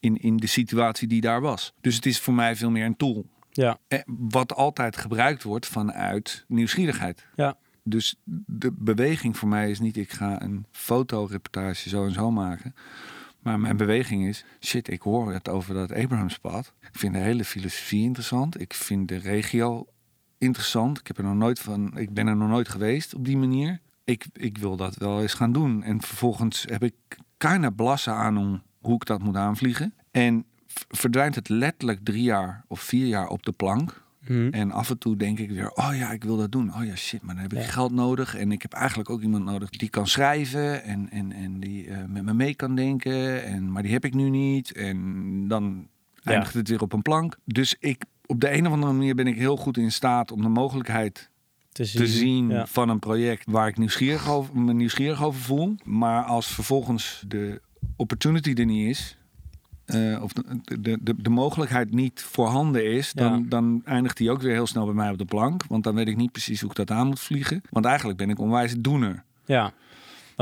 in, 0.00 0.16
in 0.16 0.36
de 0.36 0.46
situatie 0.46 1.08
die 1.08 1.20
daar 1.20 1.40
was. 1.40 1.72
Dus 1.80 1.94
het 1.94 2.06
is 2.06 2.20
voor 2.20 2.34
mij 2.34 2.56
veel 2.56 2.70
meer 2.70 2.84
een 2.84 2.96
tool. 2.96 3.26
Ja, 3.50 3.78
Eh, 3.88 3.98
Wat 4.06 4.54
altijd 4.54 4.96
gebruikt 4.96 5.42
wordt 5.42 5.66
vanuit 5.66 6.44
nieuwsgierigheid. 6.48 7.26
ja, 7.34 7.56
Dus 7.84 8.16
de 8.46 8.72
beweging 8.72 9.36
voor 9.36 9.48
mij 9.48 9.70
is 9.70 9.80
niet, 9.80 9.96
ik 9.96 10.12
ga 10.12 10.42
een 10.42 10.66
fotoreportage 10.70 11.88
zo 11.88 12.04
en 12.04 12.12
zo 12.12 12.30
maken. 12.30 12.74
Maar 13.42 13.60
mijn 13.60 13.76
beweging 13.76 14.26
is, 14.26 14.44
shit, 14.60 14.90
ik 14.90 15.02
hoor 15.02 15.32
het 15.32 15.48
over 15.48 15.74
dat 15.74 15.92
Abrahamspad. 15.92 16.72
Ik 16.80 16.98
vind 16.98 17.14
de 17.14 17.20
hele 17.20 17.44
filosofie 17.44 18.02
interessant. 18.02 18.60
Ik 18.60 18.74
vind 18.74 19.08
de 19.08 19.16
regio 19.16 19.86
interessant. 20.38 20.98
Ik, 20.98 21.06
heb 21.06 21.18
er 21.18 21.24
nog 21.24 21.34
nooit 21.34 21.58
van, 21.58 21.98
ik 21.98 22.14
ben 22.14 22.26
er 22.26 22.36
nog 22.36 22.48
nooit 22.48 22.68
geweest 22.68 23.14
op 23.14 23.24
die 23.24 23.36
manier. 23.36 23.80
Ik, 24.04 24.26
ik 24.32 24.58
wil 24.58 24.76
dat 24.76 24.96
wel 24.96 25.22
eens 25.22 25.34
gaan 25.34 25.52
doen. 25.52 25.82
En 25.82 26.02
vervolgens 26.02 26.64
heb 26.68 26.82
ik 26.82 26.94
keine 27.36 27.72
blassen 27.72 28.14
aan 28.14 28.62
hoe 28.80 28.94
ik 28.94 29.06
dat 29.06 29.22
moet 29.22 29.36
aanvliegen. 29.36 29.94
En 30.10 30.44
verdwijnt 30.88 31.34
het 31.34 31.48
letterlijk 31.48 32.04
drie 32.04 32.22
jaar 32.22 32.64
of 32.68 32.80
vier 32.80 33.06
jaar 33.06 33.28
op 33.28 33.42
de 33.42 33.52
plank. 33.52 34.01
Hm. 34.26 34.48
En 34.50 34.70
af 34.70 34.90
en 34.90 34.98
toe 34.98 35.16
denk 35.16 35.38
ik 35.38 35.50
weer, 35.50 35.70
oh 35.70 35.90
ja, 35.94 36.10
ik 36.12 36.24
wil 36.24 36.36
dat 36.36 36.52
doen. 36.52 36.74
Oh 36.74 36.84
ja, 36.84 36.96
shit, 36.96 37.22
maar 37.22 37.34
dan 37.34 37.42
heb 37.42 37.52
ik 37.52 37.58
Ja. 37.58 37.64
geld 37.64 37.92
nodig. 37.92 38.36
En 38.36 38.52
ik 38.52 38.62
heb 38.62 38.72
eigenlijk 38.72 39.10
ook 39.10 39.22
iemand 39.22 39.44
nodig 39.44 39.70
die 39.70 39.88
kan 39.88 40.06
schrijven 40.06 40.84
en, 40.84 41.10
en, 41.10 41.32
en 41.32 41.60
die 41.60 41.88
eh, 41.88 42.04
met 42.08 42.22
me 42.24 42.34
mee 42.34 42.54
kan 42.54 42.74
denken. 42.74 43.44
En, 43.44 43.72
maar 43.72 43.82
die 43.82 43.92
heb 43.92 44.04
ik 44.04 44.14
nu 44.14 44.30
niet. 44.30 44.72
En 44.72 45.48
dan 45.48 45.86
Ja. 46.14 46.30
eindigt 46.30 46.54
het 46.54 46.68
weer 46.68 46.80
op 46.82 46.92
een 46.92 47.02
plank. 47.02 47.36
Dus 47.44 47.76
ik, 47.78 48.04
op 48.26 48.40
de 48.40 48.52
een 48.52 48.66
of 48.66 48.72
andere 48.72 48.92
manier 48.92 49.14
ben 49.14 49.26
ik 49.26 49.36
heel 49.36 49.56
goed 49.56 49.76
in 49.76 49.92
staat 49.92 50.30
om 50.32 50.42
de 50.42 50.48
mogelijkheid 50.48 51.30
te 51.72 51.84
zien. 51.84 52.02
te 52.02 52.08
zien 52.10 52.48
Ja. 52.48 52.66
van 52.66 52.88
een 52.88 52.98
project 52.98 53.44
waar 53.50 53.68
ik 53.68 53.78
nieuwsgierig 53.78 54.28
over, 54.30 54.58
me 54.58 54.72
nieuwsgierig 54.72 55.22
over 55.24 55.40
voel. 55.40 55.74
Maar 55.84 56.22
als 56.24 56.46
vervolgens 56.46 57.24
de 57.28 57.60
opportunity 57.96 58.52
er 58.52 58.64
niet 58.64 58.88
is, 58.88 59.16
eh, 59.94 60.22
of 60.22 60.32
de, 60.32 60.80
de, 60.80 60.98
de, 61.02 61.14
de 61.22 61.30
mogelijkheid 61.30 61.92
niet 61.94 62.22
voorhanden 62.22 62.92
is, 62.92 63.12
dan, 63.12 63.32
Ja. 63.32 63.44
dan 63.48 63.82
eindigt 63.84 64.16
die 64.16 64.30
ook 64.30 64.40
weer 64.42 64.52
heel 64.52 64.66
snel 64.66 64.84
bij 64.84 64.94
mij 64.94 65.10
op 65.10 65.18
de 65.18 65.24
plank. 65.24 65.62
Want 65.68 65.84
dan 65.84 65.94
weet 65.94 66.08
ik 66.08 66.16
niet 66.16 66.32
precies 66.32 66.60
hoe 66.60 66.70
ik 66.70 66.76
dat 66.76 66.90
aan 66.90 67.06
moet 67.06 67.20
vliegen. 67.20 67.62
Want 67.70 67.84
eigenlijk 67.84 68.18
ben 68.18 68.30
ik 68.30 68.38
onwijs 68.38 68.74
doener. 68.78 69.24
ja, 69.44 69.72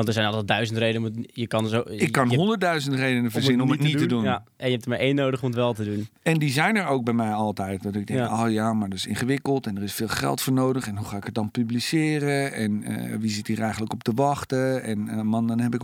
want 0.01 0.17
er 0.17 0.21
zijn 0.21 0.27
altijd 0.27 0.49
duizend 0.49 0.79
redenen. 0.79 1.25
Je 1.33 1.47
kan 1.47 1.69
zo. 1.69 1.83
Ik 1.87 2.13
kan 2.13 2.35
honderdduizend 2.35 2.95
redenen 2.95 3.31
verzinnen 3.31 3.65
om 3.67 3.71
het 3.71 3.81
niet 3.81 3.99
te 3.99 4.07
doen. 4.07 4.23
Ja, 4.23 4.45
en 4.57 4.67
je 4.67 4.73
hebt 4.73 4.85
er 4.85 4.91
maar 4.91 4.99
één 4.99 5.15
nodig 5.15 5.41
om 5.43 5.47
het 5.49 5.57
wel 5.57 5.73
te 5.73 5.85
doen. 5.85 6.09
En 6.23 6.39
die 6.39 6.51
zijn 6.51 6.77
er 6.77 6.87
ook 6.87 7.05
bij 7.05 7.15
mij 7.15 7.33
altijd. 7.33 7.83
Dat 7.83 7.95
ik 7.95 8.07
denk, 8.07 8.19
Ja. 8.19 8.45
oh 8.45 8.51
ja, 8.51 8.73
maar 8.73 8.89
dat 8.89 8.99
is 8.99 9.07
ingewikkeld 9.07 9.67
en 9.67 9.77
er 9.77 9.83
is 9.83 9.93
veel 9.95 10.09
geld 10.09 10.41
voor 10.41 10.53
nodig. 10.53 10.87
En 10.87 10.97
hoe 10.97 11.07
ga 11.07 11.17
ik 11.17 11.25
het 11.25 11.35
dan 11.35 11.51
publiceren? 11.51 12.53
En 12.53 12.83
eh, 12.83 13.17
wie 13.19 13.31
zit 13.31 13.47
hier 13.47 13.61
eigenlijk 13.61 13.93
op 13.93 14.03
te 14.03 14.13
wachten? 14.15 14.83
En 14.83 15.09
eh, 15.09 15.21
man, 15.21 15.47
dan 15.47 15.61
heb 15.61 15.75
ik 15.75 15.81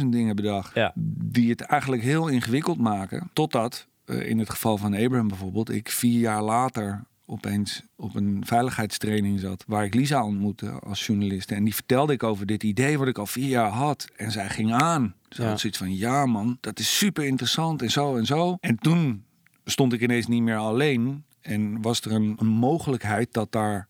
185.000 0.00 0.06
dingen 0.10 0.36
bedacht. 0.36 0.74
Ja. 0.74 0.92
Die 1.18 1.50
het 1.50 1.60
eigenlijk 1.60 2.02
heel 2.02 2.28
ingewikkeld 2.28 2.78
maken. 2.78 3.30
Totdat, 3.32 3.86
eh, 4.04 4.28
in 4.28 4.38
het 4.38 4.50
geval 4.50 4.76
van 4.76 4.94
Abraham 4.94 5.28
bijvoorbeeld, 5.28 5.70
ik 5.70 5.88
vier 5.90 6.20
jaar 6.20 6.42
later 6.42 7.04
opeens 7.30 7.82
op 7.96 8.14
een 8.14 8.42
veiligheidstraining 8.46 9.40
zat. 9.40 9.64
Waar 9.66 9.84
ik 9.84 9.94
Lisa 9.94 10.24
ontmoette 10.24 10.70
als 10.70 11.06
journalist. 11.06 11.50
En 11.50 11.64
die 11.64 11.74
vertelde 11.74 12.12
ik 12.12 12.22
over 12.22 12.46
dit 12.46 12.62
idee 12.62 12.98
wat 12.98 13.08
ik 13.08 13.18
al 13.18 13.26
vier 13.26 13.48
jaar 13.48 13.70
had. 13.70 14.08
En 14.16 14.30
zij 14.32 14.48
ging 14.48 14.72
aan. 14.72 15.14
Ze 15.28 15.42
Ja. 15.42 15.48
had 15.48 15.60
zoiets 15.60 15.78
van, 15.78 15.96
ja 15.96 16.26
man, 16.26 16.58
dat 16.60 16.78
is 16.78 16.98
super 16.98 17.24
interessant 17.24 17.82
en 17.82 17.90
zo 17.90 18.16
en 18.16 18.26
zo. 18.26 18.56
En 18.60 18.76
toen 18.76 19.24
stond 19.64 19.92
ik 19.92 20.00
ineens 20.00 20.26
niet 20.26 20.42
meer 20.42 20.56
alleen. 20.56 21.24
En 21.40 21.82
was 21.82 22.00
er 22.00 22.12
een, 22.12 22.34
een 22.38 22.46
mogelijkheid 22.46 23.32
dat 23.32 23.52
daar 23.52 23.88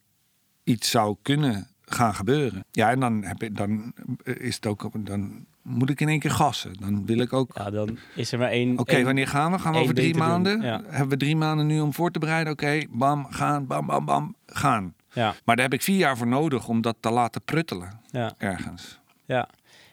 iets 0.64 0.90
zou 0.90 1.16
kunnen 1.22 1.68
gaan 1.94 2.14
gebeuren. 2.14 2.64
Ja, 2.70 2.90
en 2.90 3.00
dan, 3.00 3.24
heb 3.24 3.42
ik, 3.42 3.56
dan 3.56 3.92
is 4.22 4.54
het 4.54 4.66
ook, 4.66 5.06
dan 5.06 5.46
moet 5.62 5.90
ik 5.90 6.00
in 6.00 6.08
één 6.08 6.18
keer 6.18 6.30
gassen. 6.30 6.72
Dan 6.80 7.06
wil 7.06 7.18
ik 7.18 7.32
ook. 7.32 7.50
Ja, 7.54 7.70
dan 7.70 7.98
is 8.14 8.32
er 8.32 8.38
maar 8.38 8.50
één. 8.50 8.78
Oké, 8.78 9.02
wanneer 9.02 9.28
gaan 9.28 9.52
we? 9.52 9.58
Gaan 9.58 9.72
we 9.72 9.78
over 9.78 9.94
drie 9.94 10.14
maanden? 10.14 10.60
ja. 10.60 10.82
Hebben 10.86 11.08
we 11.08 11.16
drie 11.16 11.36
maanden 11.36 11.66
nu 11.66 11.80
om 11.80 11.92
voor 11.94 12.10
te 12.10 12.18
bereiden? 12.18 12.52
Oké, 12.52 12.82
bam, 12.90 13.26
gaan, 13.30 13.66
bam, 13.66 13.86
bam, 13.86 14.04
bam, 14.04 14.34
gaan. 14.46 14.94
Ja, 15.12 15.34
Maar 15.44 15.56
daar 15.56 15.64
heb 15.64 15.74
ik 15.74 15.82
vier 15.82 15.96
jaar 15.96 16.16
voor 16.16 16.26
nodig 16.26 16.68
om 16.68 16.80
dat 16.80 16.96
te 17.00 17.10
laten 17.10 17.42
pruttelen 17.42 18.00
ja. 18.10 18.34
ergens. 18.38 19.00
Ja, 19.24 19.48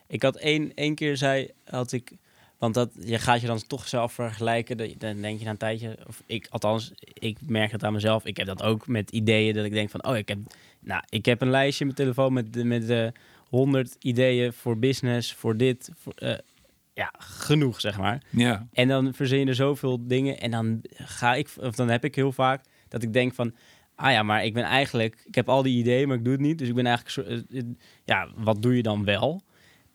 ik 0.07 0.23
had 0.23 0.35
één, 0.35 0.71
één 0.73 0.95
keer 0.95 1.17
zei, 1.17 1.51
had 1.65 1.91
ik, 1.91 2.11
want 2.57 2.73
dat, 2.73 2.89
je 2.99 3.19
gaat 3.19 3.41
je 3.41 3.47
dan 3.47 3.61
toch 3.67 3.87
zelf 3.87 4.13
vergelijken. 4.13 4.77
Dan 4.77 5.21
denk 5.21 5.39
je 5.39 5.45
na 5.45 5.51
een 5.51 5.57
tijdje, 5.57 5.97
of 6.07 6.23
ik, 6.25 6.47
althans, 6.49 6.91
ik 7.13 7.37
merk 7.45 7.71
het 7.71 7.83
aan 7.83 7.93
mezelf. 7.93 8.25
Ik 8.25 8.37
heb 8.37 8.47
dat 8.47 8.63
ook 8.63 8.87
met 8.87 9.11
ideeën 9.11 9.53
dat 9.53 9.65
ik 9.65 9.71
denk 9.71 9.89
van, 9.89 10.05
oh, 10.05 10.17
ik 10.17 10.27
heb, 10.27 10.37
nou, 10.79 11.03
ik 11.09 11.25
heb 11.25 11.41
een 11.41 11.49
lijstje 11.49 11.85
in 11.85 11.91
mijn 11.95 12.03
telefoon 12.03 12.33
met, 12.33 12.63
met 12.63 12.87
de 12.87 13.11
100 13.49 13.95
ideeën 13.99 14.53
voor 14.53 14.77
business, 14.79 15.33
voor 15.33 15.57
dit, 15.57 15.91
voor, 15.95 16.13
eh, 16.13 16.37
ja, 16.93 17.13
genoeg 17.17 17.81
zeg 17.81 17.97
maar. 17.97 18.23
Ja. 18.29 18.67
En 18.71 18.87
dan 18.87 19.13
verzin 19.13 19.39
je 19.39 19.45
er 19.45 19.55
zoveel 19.55 20.07
dingen 20.07 20.39
en 20.39 20.51
dan 20.51 20.79
ga 20.91 21.35
ik, 21.35 21.49
of 21.59 21.75
dan 21.75 21.89
heb 21.89 22.03
ik 22.03 22.15
heel 22.15 22.31
vaak 22.31 22.63
dat 22.87 23.03
ik 23.03 23.13
denk 23.13 23.33
van, 23.33 23.53
ah 23.95 24.11
ja, 24.11 24.23
maar 24.23 24.45
ik 24.45 24.53
ben 24.53 24.63
eigenlijk, 24.63 25.23
ik 25.25 25.35
heb 25.35 25.49
al 25.49 25.63
die 25.63 25.77
ideeën, 25.77 26.07
maar 26.07 26.17
ik 26.17 26.23
doe 26.23 26.33
het 26.33 26.41
niet. 26.41 26.57
Dus 26.57 26.67
ik 26.67 26.75
ben 26.75 26.85
eigenlijk, 26.85 27.27
eh, 27.27 27.59
eh, 27.59 27.65
ja, 28.05 28.29
wat 28.35 28.61
doe 28.61 28.75
je 28.75 28.83
dan 28.83 29.03
wel? 29.03 29.41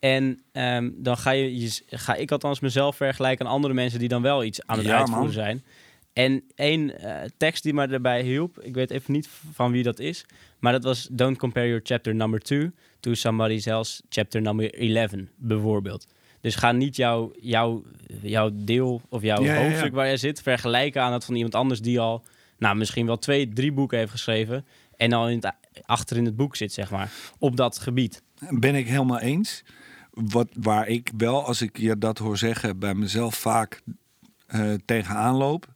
En 0.02 0.42
ehm, 0.52 0.90
dan 0.94 1.16
ga, 1.16 1.30
je, 1.30 1.60
je, 1.60 1.82
ga 1.86 2.14
ik 2.14 2.30
althans 2.30 2.60
mezelf 2.60 2.96
vergelijken 2.96 3.46
aan 3.46 3.52
andere 3.52 3.74
mensen 3.74 3.98
die 3.98 4.08
dan 4.08 4.22
wel 4.22 4.44
iets 4.44 4.66
aan 4.66 4.78
het 4.78 4.86
Ja, 4.86 4.96
uitvoeren 4.98 5.24
man. 5.24 5.32
zijn. 5.32 5.64
En 6.12 6.42
één 6.54 6.98
eh, 6.98 7.28
tekst 7.36 7.62
die 7.62 7.74
me 7.74 7.86
daarbij 7.86 8.22
hielp, 8.22 8.60
ik 8.60 8.74
weet 8.74 8.90
even 8.90 9.12
niet 9.12 9.28
van 9.52 9.72
wie 9.72 9.82
dat 9.82 9.98
is, 9.98 10.26
maar 10.58 10.72
dat 10.72 10.84
was 10.84 11.08
Don't 11.10 11.38
compare 11.38 11.66
your 11.66 11.80
chapter 11.84 12.14
number 12.14 12.40
two 12.40 12.70
to 13.00 13.14
somebody 13.14 13.60
else 13.64 14.02
chapter 14.08 14.42
number 14.42 14.74
11, 14.74 15.10
bijvoorbeeld. 15.36 16.06
Dus 16.40 16.54
ga 16.54 16.72
niet 16.72 16.96
jouw, 16.96 17.32
jouw, 17.40 17.82
jouw 18.22 18.50
deel 18.52 19.00
of 19.08 19.22
jouw 19.22 19.42
Ja, 19.42 19.54
ja, 19.54 19.60
ja. 19.60 19.66
hoofdstuk 19.68 19.92
waar 19.94 20.08
je 20.08 20.16
zit 20.16 20.42
vergelijken 20.42 21.02
aan 21.02 21.10
dat 21.10 21.24
van 21.24 21.34
iemand 21.34 21.54
anders 21.54 21.80
die 21.80 22.00
al, 22.00 22.22
nou, 22.58 22.76
misschien 22.76 23.06
wel 23.06 23.18
twee, 23.18 23.48
drie 23.48 23.72
boeken 23.72 23.98
heeft 23.98 24.10
geschreven 24.10 24.66
en 24.96 25.12
al 25.12 25.28
in 25.28 25.36
het, 25.42 25.52
achter 25.86 26.16
in 26.16 26.24
het 26.24 26.36
boek 26.36 26.56
zit, 26.56 26.72
zeg 26.72 26.90
maar, 26.90 27.10
op 27.38 27.56
dat 27.56 27.78
gebied. 27.78 28.22
Ben 28.50 28.74
ik 28.74 28.86
helemaal 28.86 29.20
eens. 29.20 29.62
Wat, 30.12 30.48
waar 30.61 30.88
ik 30.88 31.11
wel, 31.16 31.46
als 31.46 31.62
ik 31.62 31.79
je 31.79 31.98
dat 31.98 32.18
hoor 32.18 32.38
zeggen, 32.38 32.79
bij 32.79 32.94
mezelf 32.94 33.35
vaak 33.35 33.83
eh 34.46 34.72
tegenaan 34.85 35.35
loop. 35.35 35.71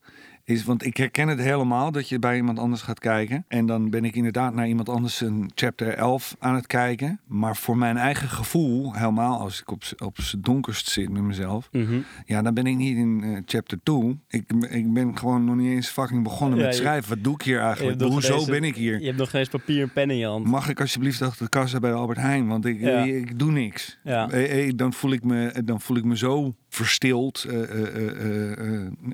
Is, 0.47 0.65
want 0.65 0.85
ik 0.85 0.97
herken 0.97 1.29
het 1.29 1.39
helemaal 1.41 1.93
dat 1.93 2.09
je 2.09 2.19
bij 2.19 2.37
iemand 2.37 2.59
anders 2.59 2.83
gaat 2.83 2.99
kijken. 2.99 3.45
En 3.49 3.67
dan 3.67 3.91
ben 3.91 4.05
ik 4.05 4.15
inderdaad 4.15 4.55
naar 4.55 4.69
iemand 4.69 4.89
anders 4.89 5.21
een 5.21 5.51
chapter 5.55 5.89
11 5.95 6.37
aan 6.39 6.55
het 6.55 6.67
kijken. 6.67 7.21
Maar 7.27 7.57
voor 7.57 7.77
mijn 7.79 7.97
eigen 7.97 8.29
gevoel, 8.29 8.95
helemaal 8.95 9.39
als 9.41 9.61
ik 9.61 9.71
op, 9.71 9.85
z'n- 9.85 10.05
op 10.05 10.21
z'n 10.21 10.41
donkerst 10.41 10.89
zit 10.89 11.09
met 11.11 11.23
mezelf. 11.23 11.69
Mhm. 11.73 11.99
Ja, 12.27 12.43
dan 12.43 12.55
ben 12.55 12.67
ik 12.67 12.77
niet 12.77 12.97
in 12.97 13.21
eh, 13.23 13.37
chapter 13.47 13.79
2. 13.83 14.19
Ik, 14.29 14.53
ik 14.71 14.93
ben 14.93 15.19
gewoon 15.19 15.45
nog 15.45 15.57
niet 15.57 15.71
eens 15.71 15.89
fucking 15.89 16.23
begonnen 16.23 16.59
Ja, 16.59 16.65
met 16.65 16.75
schrijven. 16.75 17.09
Wat 17.15 17.25
doe 17.25 17.35
ik 17.35 17.43
hier 17.43 17.61
eigenlijk? 17.61 18.01
Hoezo 18.03 18.35
deze- 18.37 18.51
ben 18.51 18.65
ik 18.65 18.75
hier? 18.77 18.99
Je 19.01 19.07
hebt 19.07 19.19
nog 19.19 19.31
geen 19.31 19.41
eens 19.41 19.49
papier 19.49 19.83
en 19.83 19.93
pen 19.93 20.11
in 20.11 20.17
je 20.17 20.27
hand. 20.27 20.47
Mag 20.47 20.69
ik 20.69 20.81
alsjeblieft 20.81 21.23
achter 21.23 21.45
de 21.45 21.51
kassa 21.51 21.79
bij 21.79 21.91
de 21.91 21.97
Albert 21.97 22.19
Heijn? 22.19 22.47
Want 22.47 22.65
ik, 22.67 22.81
Ja. 22.81 22.99
ik, 23.03 23.15
ik 23.15 23.39
doe 23.39 23.53
niks. 23.53 23.99
Ja. 24.05 24.31
Eh, 24.31 24.67
eh, 24.67 24.73
dan, 24.77 24.93
voel 24.93 25.13
ik 25.13 25.25
me, 25.25 25.63
dan 25.65 25.81
voel 25.81 25.97
ik 25.97 26.05
me 26.05 26.17
zo 26.17 26.55
verstild. 26.77 27.47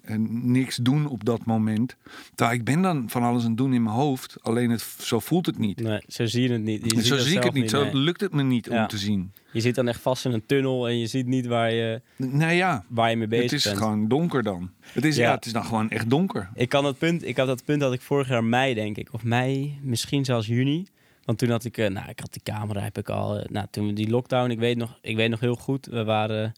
en 0.03 0.51
niks 0.53 0.77
doen 0.77 1.07
op 1.07 1.25
dat 1.25 1.44
moment. 1.44 1.96
Terwijl 2.35 2.59
ik 2.59 2.64
ben 2.64 2.83
dan 2.83 3.05
van 3.11 3.22
alles 3.22 3.42
aan 3.42 3.48
het 3.48 3.57
doen 3.59 3.75
in 3.75 3.83
mijn 3.83 3.94
hoofd. 3.96 4.37
Alleen 4.42 4.70
het, 4.70 4.81
zo 4.98 5.18
voelt 5.20 5.46
het 5.46 5.59
niet. 5.59 5.81
Nee, 5.81 6.01
zo 6.09 6.27
zie 6.27 6.42
je 6.42 6.53
het 6.53 6.62
niet. 6.62 6.92
Je 6.94 7.05
zo 7.05 7.16
zie 7.16 7.37
ik 7.37 7.42
het 7.42 7.53
niet. 7.53 7.70
Zo 7.70 7.88
lukt 7.92 8.20
het 8.20 8.33
me 8.33 8.42
niet 8.42 8.66
Ja. 8.66 8.83
om 8.83 8.88
te 8.88 8.98
zien. 8.98 9.33
Je 9.53 9.61
zit 9.61 9.75
dan 9.75 9.88
echt 9.88 10.01
vast 10.01 10.25
in 10.25 10.33
een 10.33 10.46
tunnel 10.46 10.88
en 10.88 10.98
je 10.98 11.07
ziet 11.07 11.27
niet 11.27 11.46
waar 11.46 11.72
je, 11.72 12.01
Nou 12.16 12.53
ja, 12.53 12.85
waar 12.88 13.11
je 13.11 13.16
mee 13.16 13.27
bezig 13.27 13.44
het 13.44 13.53
is 13.53 13.64
bent. 13.64 13.77
gewoon 13.79 14.09
donker 14.09 14.42
dan. 14.42 14.70
Het 14.81 15.05
is, 15.05 15.16
ja. 15.16 15.22
Ja. 15.29 15.35
het 15.35 15.46
is 15.46 15.53
dan 15.53 15.64
gewoon 15.64 15.90
echt 15.90 16.11
donker. 16.11 16.51
Ik 16.55 16.68
kan 16.68 16.83
dat 16.85 16.98
punt, 16.98 17.27
ik 17.27 17.37
had 17.37 17.46
dat 17.46 17.64
punt 17.64 17.81
dat 17.81 17.92
ik 17.92 18.01
vorig 18.01 18.29
jaar 18.29 18.44
mei 18.44 18.75
denk 18.75 18.96
ik, 18.96 19.09
of 19.12 19.25
mei, 19.25 19.79
misschien 19.83 20.25
zelfs 20.25 20.46
juni. 20.46 20.87
Want 21.25 21.38
toen 21.38 21.51
had 21.51 21.64
ik, 21.64 21.77
nou, 21.77 22.09
ik 22.09 22.20
had 22.20 22.33
die 22.33 22.42
camera, 22.42 22.81
heb 22.81 22.98
ik 22.98 23.09
al, 23.09 23.44
nou, 23.51 23.66
toen 23.70 23.94
die 23.94 24.11
lockdown, 24.11 24.51
ik 24.51 24.59
weet 24.59 24.77
nog, 24.77 24.98
ik 25.03 25.16
weet 25.16 25.31
nog 25.31 25.40
heel 25.40 25.55
goed, 25.57 25.87
we 25.87 26.05
waren, 26.05 26.53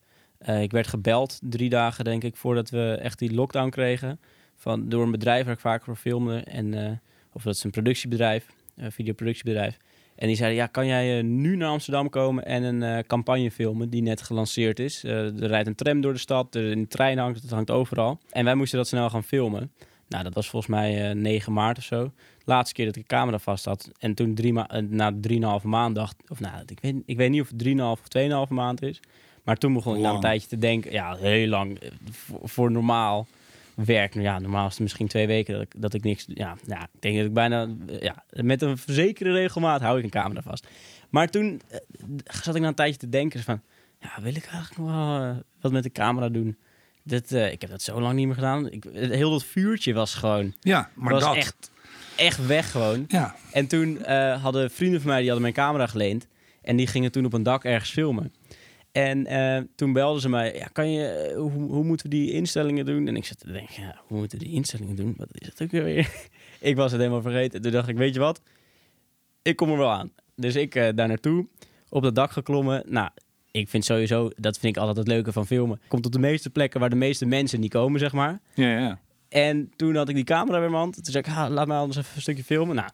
eh, 0.45 0.63
ik 0.63 0.71
werd 0.71 0.87
gebeld 0.87 1.39
drie 1.43 1.69
dagen 1.69 2.05
denk 2.05 2.25
ik 2.25 2.37
voordat 2.37 2.71
we 2.71 2.99
echt 3.03 3.19
die 3.19 3.35
lockdown 3.35 3.69
kregen, 3.69 4.21
van 4.57 4.89
door 4.89 5.03
een 5.03 5.11
bedrijf 5.11 5.45
waar 5.45 5.55
ik 5.55 5.61
vaak 5.61 5.85
voor 5.85 5.97
filmde 5.97 6.39
en, 6.39 6.75
eh, 6.75 6.91
of 7.33 7.43
dat 7.43 7.55
is 7.55 7.65
een 7.65 7.71
productiebedrijf, 7.71 8.47
een 8.77 8.93
videoproductiebedrijf. 8.93 9.77
En 10.17 10.27
die 10.27 10.37
zeiden, 10.37 10.59
ja, 10.59 10.67
kan 10.67 10.87
jij 10.87 11.19
eh, 11.19 11.25
nu 11.25 11.57
naar 11.57 11.69
Amsterdam 11.69 12.11
komen 12.11 12.45
en 12.45 12.63
een 12.63 13.07
campagne 13.07 13.51
filmen 13.51 13.91
die 13.91 14.03
net 14.03 14.23
gelanceerd 14.23 14.79
is? 14.79 15.05
Er 15.05 15.47
rijdt 15.47 15.69
een 15.69 15.75
tram 15.75 16.01
door 16.01 16.13
de 16.13 16.19
stad, 16.19 16.55
er 16.55 16.71
een 16.71 16.89
trein 16.89 17.19
hangt, 17.19 17.43
het 17.43 17.51
hangt 17.51 17.71
overal. 17.71 18.19
En 18.31 18.45
wij 18.45 18.55
moesten 18.55 18.79
dat 18.79 18.89
snel 18.89 19.11
gaan 19.11 19.25
filmen. 19.25 19.71
Nou, 20.09 20.25
dat 20.25 20.35
was 20.35 20.49
volgens 20.49 20.71
mij 20.71 21.11
eh 21.11 21.17
9 21.17 21.53
maart 21.53 21.79
of 21.79 21.85
zo. 21.85 22.13
Laatste 22.45 22.75
keer 22.75 22.85
dat 22.85 22.97
ik 22.97 23.09
de 23.09 23.15
camera 23.15 23.39
vast 23.39 23.65
had. 23.65 23.91
En 23.99 24.15
toen 24.15 24.35
drie 24.35 24.53
ma- 24.53 24.83
na 24.89 25.13
drieënhalve 25.21 25.69
maand 25.69 25.95
dacht... 25.95 26.17
Of 26.29 26.41
nou, 26.41 26.63
ik 26.67 26.79
weet, 26.81 26.95
ik 27.07 27.17
weet 27.17 27.31
niet 27.31 27.41
of 27.41 27.49
het 27.49 27.59
drieënhalve 27.59 28.03
of 28.03 28.09
tweeënhalve 28.09 28.55
maand 28.55 28.83
is. 28.83 29.01
Maar 29.45 29.57
toen 29.57 29.73
begon 29.73 29.97
ik 29.97 30.03
na 30.03 30.11
een 30.11 30.21
tijdje 30.21 30.49
te 30.49 30.59
denken... 30.59 30.93
Ja, 30.93 31.15
heel 31.17 31.47
lang. 31.49 31.79
eh, 31.79 31.91
Voor, 32.11 32.41
voor 32.49 32.71
normaal 32.71 33.27
werk. 33.75 34.15
Nou 34.15 34.27
ja, 34.27 34.39
normaal 34.39 34.65
is 34.67 34.73
het 34.73 34.81
misschien 34.83 35.07
twee 35.09 35.27
weken 35.27 35.53
dat 35.55 35.63
ik, 35.63 35.73
dat 35.77 35.95
ik 35.95 36.03
niks... 36.05 36.25
Ja, 36.29 36.57
ja, 36.67 36.83
ik 36.83 37.01
denk 37.01 37.17
dat 37.17 37.27
ik 37.27 37.33
bijna... 37.33 37.69
eh, 37.89 38.01
Ja, 38.01 38.25
met 38.31 38.63
een 38.63 38.79
verzekerde 38.79 39.33
regelmaat 39.33 39.81
hou 39.81 39.99
ik 39.99 40.05
een 40.05 40.11
camera 40.11 40.43
vast. 40.43 40.67
Maar 41.11 41.29
toen 41.29 41.61
eh, 41.69 41.79
zat 42.43 42.55
ik 42.55 42.61
na 42.63 42.69
een 42.69 42.75
tijdje 42.75 42.99
te 42.99 43.09
denken 43.09 43.43
van... 43.43 43.61
Ja, 44.01 44.23
wil 44.23 44.35
ik 44.37 44.47
eigenlijk 44.47 44.77
nog 44.77 44.87
wel 44.91 45.43
wat 45.61 45.73
met 45.73 45.83
de 45.83 45.93
camera 45.93 46.29
doen? 46.29 46.57
Dat, 47.03 47.31
eh, 47.33 47.53
ik 47.53 47.61
heb 47.61 47.71
dat 47.71 47.83
zo 47.83 48.01
lang 48.01 48.15
niet 48.15 48.27
meer 48.27 48.35
gedaan. 48.35 48.71
Ik, 48.71 48.85
heel 48.93 49.31
dat 49.31 49.45
vuurtje 49.45 49.93
was 49.95 50.15
gewoon... 50.15 50.55
Ja, 50.61 50.91
maar 50.95 51.13
was 51.13 51.23
dat... 51.23 51.35
echt, 51.37 51.71
echt 52.17 52.47
weg 52.47 52.71
gewoon. 52.71 53.05
Ja, 53.09 53.35
En 53.53 53.67
toen 53.67 54.03
hadden 54.41 54.71
vrienden 54.71 55.01
van 55.01 55.09
mij, 55.11 55.19
die 55.21 55.31
hadden 55.31 55.43
mijn 55.53 55.67
camera 55.67 55.87
geleend. 55.87 56.27
En 56.63 56.77
die 56.77 56.87
gingen 56.87 57.13
toen 57.13 57.25
op 57.25 57.33
een 57.33 57.43
dak 57.43 57.65
ergens 57.65 57.91
filmen. 57.91 58.33
En 58.95 59.27
eh, 59.27 59.63
toen 59.75 59.93
belden 59.93 60.21
ze 60.21 60.29
mij, 60.29 60.55
ja, 60.55 60.67
kan 60.73 60.91
je, 60.91 61.07
eh, 61.07 61.37
hoe, 61.37 61.51
hoe 61.51 61.85
moeten 61.85 62.11
we 62.11 62.17
die 62.17 62.33
instellingen 62.33 62.87
doen? 62.87 63.09
En 63.09 63.17
ik 63.17 63.25
zat 63.25 63.39
te 63.39 63.53
denken, 63.53 63.83
ja, 63.83 64.01
hoe 64.07 64.19
moeten 64.19 64.39
we 64.39 64.45
die 64.45 64.55
instellingen 64.55 64.97
doen? 64.97 65.15
Wat 65.17 65.29
is 65.33 65.49
dat 65.49 65.63
ook 65.63 65.71
weer? 65.71 66.11
ik 66.61 66.77
was 66.77 66.91
het 66.91 67.01
helemaal 67.01 67.23
vergeten. 67.23 67.63
Toen 67.63 67.73
dacht 67.73 67.89
ik, 67.89 67.97
weet 67.97 68.15
je 68.15 68.21
wat? 68.21 68.41
Ik 69.43 69.57
kom 69.57 69.71
er 69.71 69.77
wel 69.77 69.91
aan. 69.91 70.13
Dus 70.37 70.57
ik 70.57 70.75
eh, 70.75 70.89
daar 70.95 71.09
naartoe, 71.09 71.47
op 71.89 72.03
dat 72.03 72.15
dak 72.15 72.31
geklommen. 72.31 72.85
Nou, 72.89 73.11
ik 73.51 73.69
vind 73.69 73.85
sowieso, 73.85 74.31
dat 74.37 74.59
vind 74.59 74.77
ik 74.77 74.81
altijd 74.81 74.99
het 74.99 75.09
leuke 75.09 75.33
van 75.33 75.47
filmen. 75.47 75.81
Komt 75.89 76.07
op 76.07 76.13
de 76.13 76.19
meeste 76.19 76.51
plekken 76.51 76.81
waar 76.81 76.91
de 76.91 76.97
meeste 76.97 77.27
mensen 77.27 77.61
niet 77.61 77.73
komen, 77.73 78.01
zeg 78.01 78.13
maar. 78.13 78.41
ja, 78.55 78.79
ja. 78.79 79.01
En 79.29 79.73
toen 79.77 79.97
had 79.97 80.09
ik 80.09 80.15
die 80.15 80.25
camera 80.25 80.57
in 80.57 80.63
mijn 80.63 80.75
hand. 80.75 80.95
Toen 80.95 81.05
zei 81.05 81.19
ik, 81.19 81.27
ha, 81.27 81.51
laat 81.51 81.67
mij 81.67 81.77
anders 81.77 81.99
even 81.99 82.11
een 82.15 82.21
stukje 82.21 82.45
filmen. 82.45 82.77
Nou, 82.77 82.91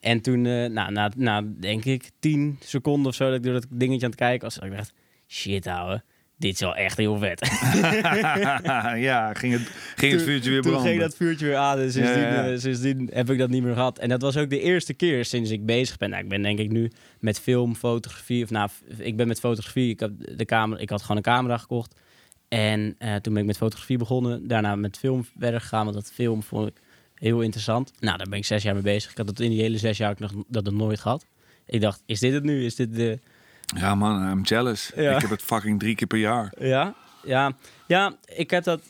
en 0.00 0.20
toen, 0.20 0.42
nou, 0.42 0.92
na, 0.92 1.10
na 1.16 1.42
denk 1.60 1.84
ik 1.84 2.10
tien 2.18 2.56
seconden 2.60 3.06
of 3.06 3.14
zo, 3.14 3.24
dat 3.24 3.34
ik 3.34 3.42
door 3.42 3.52
dat 3.52 3.66
dingetje 3.70 4.04
aan 4.04 4.10
het 4.10 4.20
kijken 4.20 4.42
was, 4.42 4.58
ik 4.58 4.76
dacht, 4.76 4.92
shit 5.28 5.66
ouwe, 5.66 6.02
dit 6.38 6.52
is 6.54 6.60
wel 6.60 6.74
echt 6.76 6.96
heel 6.96 7.18
vet. 7.18 7.40
ja, 9.08 9.34
ging 9.34 9.52
het, 9.52 9.62
ging 9.96 10.12
het 10.12 10.20
Toen- 10.20 10.28
vuurtje 10.28 10.50
weer 10.50 10.62
Toen 10.62 10.70
branden. 10.70 10.90
ging 10.90 11.00
dat 11.02 11.16
vuurtje 11.16 11.46
weer 11.46 11.56
aan 11.56 11.78
en 11.78 11.92
sindsdien, 11.92 12.20
Ja, 12.22 12.28
ja, 12.34 12.44
ja. 12.44 12.52
eh, 12.52 12.58
sindsdien 12.58 13.10
heb 13.12 13.30
ik 13.30 13.38
dat 13.38 13.50
niet 13.50 13.62
meer 13.62 13.74
gehad. 13.74 13.98
En 13.98 14.08
dat 14.08 14.22
was 14.22 14.36
ook 14.36 14.50
de 14.50 14.60
eerste 14.60 14.94
keer 14.94 15.24
sinds 15.24 15.50
ik 15.50 15.66
bezig 15.66 15.96
ben. 15.96 16.10
Nou, 16.10 16.22
ik 16.22 16.28
ben 16.28 16.42
denk 16.42 16.58
ik 16.58 16.70
nu 16.70 16.90
met 17.20 17.40
film, 17.40 17.74
fotografie, 17.74 18.42
of 18.44 18.50
nou, 18.50 18.68
ik 18.98 19.16
ben 19.16 19.28
met 19.28 19.40
fotografie. 19.40 19.90
Ik, 19.90 20.00
heb 20.00 20.12
de 20.36 20.44
camera, 20.44 20.80
ik 20.80 20.90
had 20.90 21.00
gewoon 21.02 21.16
een 21.16 21.22
camera 21.22 21.56
gekocht. 21.58 22.00
En 22.48 22.94
eh, 22.98 23.14
toen 23.14 23.32
ben 23.32 23.42
ik 23.42 23.48
met 23.48 23.56
fotografie 23.56 23.98
begonnen. 23.98 24.46
Daarna 24.48 24.76
met 24.76 24.98
film 24.98 25.24
verder 25.38 25.60
gegaan, 25.60 25.84
want 25.84 25.96
dat 25.96 26.10
film 26.14 26.42
vond 26.42 26.68
ik 26.68 26.74
heel 27.14 27.40
interessant. 27.40 27.92
Nou, 27.98 28.16
daar 28.16 28.26
ben 28.28 28.38
ik 28.38 28.44
zes 28.44 28.62
jaar 28.62 28.74
mee 28.74 28.82
bezig. 28.82 29.10
Ik 29.10 29.16
had 29.16 29.28
het 29.28 29.40
in 29.40 29.50
die 29.50 29.60
hele 29.60 29.78
zes 29.78 29.96
jaar 29.98 30.10
ook 30.10 30.18
nog, 30.18 30.32
dat 30.48 30.64
nog 30.64 30.72
nooit 30.74 31.00
gehad. 31.00 31.26
Ik 31.66 31.80
dacht, 31.80 32.02
is 32.06 32.20
dit 32.20 32.32
het 32.32 32.42
nu? 32.44 32.64
Is 32.64 32.74
dit 32.74 32.94
de... 32.96 33.18
Ja 33.66 33.94
man, 33.94 34.30
I'm 34.30 34.42
jealous. 34.42 34.92
Ja. 34.96 35.14
Ik 35.14 35.20
heb 35.20 35.30
het 35.30 35.42
fucking 35.42 35.80
drie 35.80 35.94
keer 35.94 36.06
per 36.06 36.18
jaar. 36.18 36.52
Ja, 36.58 36.94
ja, 37.24 37.52
ja, 37.86 38.16
ik 38.24 38.50
heb 38.50 38.64
dat, 38.64 38.80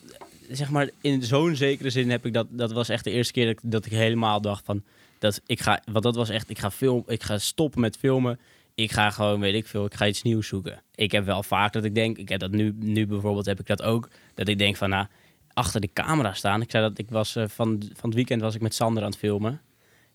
zeg 0.50 0.70
maar, 0.70 0.90
in 1.00 1.22
zo'n 1.22 1.56
zekere 1.56 1.90
zin 1.90 2.10
heb 2.10 2.26
ik 2.26 2.32
dat, 2.32 2.46
dat 2.50 2.72
was 2.72 2.88
echt 2.88 3.04
de 3.04 3.10
eerste 3.10 3.32
keer 3.32 3.46
dat 3.46 3.54
ik, 3.54 3.70
dat 3.70 3.86
ik 3.86 3.92
helemaal 3.92 4.40
dacht 4.40 4.64
van, 4.64 4.82
dat 5.18 5.40
ik 5.46 5.60
ga, 5.60 5.80
want 5.92 6.04
dat 6.04 6.16
was 6.16 6.28
echt, 6.28 6.50
ik 6.50 6.58
ga 6.58 6.70
film, 6.70 7.02
ik 7.06 7.22
ga 7.22 7.38
stoppen 7.38 7.80
met 7.80 7.96
filmen. 7.96 8.38
Ik 8.74 8.92
ga 8.92 9.10
gewoon, 9.10 9.40
weet 9.40 9.54
ik 9.54 9.66
veel, 9.66 9.84
ik 9.84 9.94
ga 9.94 10.06
iets 10.06 10.22
nieuws 10.22 10.46
zoeken. 10.46 10.82
Ik 10.94 11.12
heb 11.12 11.24
wel 11.24 11.42
vaak 11.42 11.72
dat 11.72 11.84
ik 11.84 11.94
denk, 11.94 12.18
ik 12.18 12.28
heb 12.28 12.40
dat 12.40 12.50
nu, 12.50 12.76
nu 12.78 13.06
bijvoorbeeld 13.06 13.46
heb 13.46 13.60
ik 13.60 13.66
dat 13.66 13.82
ook, 13.82 14.08
dat 14.34 14.48
ik 14.48 14.58
denk 14.58 14.76
van, 14.76 14.88
nou, 14.88 15.06
achter 15.52 15.80
de 15.80 15.92
camera 15.92 16.32
staan. 16.32 16.62
Ik 16.62 16.70
zei 16.70 16.88
dat 16.88 16.98
ik 16.98 17.10
was, 17.10 17.36
eh, 17.36 17.44
van, 17.48 17.82
van 17.94 18.08
het 18.08 18.14
weekend 18.14 18.40
was 18.40 18.54
ik 18.54 18.60
met 18.60 18.74
Sander 18.74 19.02
aan 19.02 19.08
het 19.08 19.18
filmen. 19.18 19.60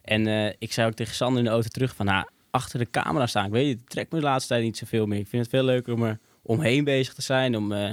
En 0.02 0.28
eh, 0.28 0.54
ik 0.60 0.74
zei 0.74 0.88
ook 0.88 0.94
tegen 0.94 1.16
Sander 1.16 1.38
in 1.38 1.46
de 1.46 1.52
auto 1.52 1.68
terug 1.68 1.96
van, 1.96 2.06
nou, 2.06 2.26
achter 2.52 2.80
de 2.80 2.90
camera 2.90 3.28
staan. 3.28 3.46
Ik 3.46 3.52
weet 3.52 3.70
het, 3.70 3.80
het 3.80 3.90
trekt 3.90 4.12
me 4.12 4.20
de 4.20 4.26
laatste 4.26 4.48
tijd 4.54 4.64
niet 4.64 4.78
zoveel 4.78 5.06
meer. 5.06 5.20
Ik 5.20 5.28
vind 5.28 5.42
het 5.42 5.52
veel 5.52 5.64
leuker 5.64 5.94
om 5.94 6.04
er 6.04 6.20
omheen 6.42 6.84
bezig 6.84 7.14
te 7.14 7.22
zijn. 7.22 7.58
Om, 7.58 7.72
eh, 7.72 7.90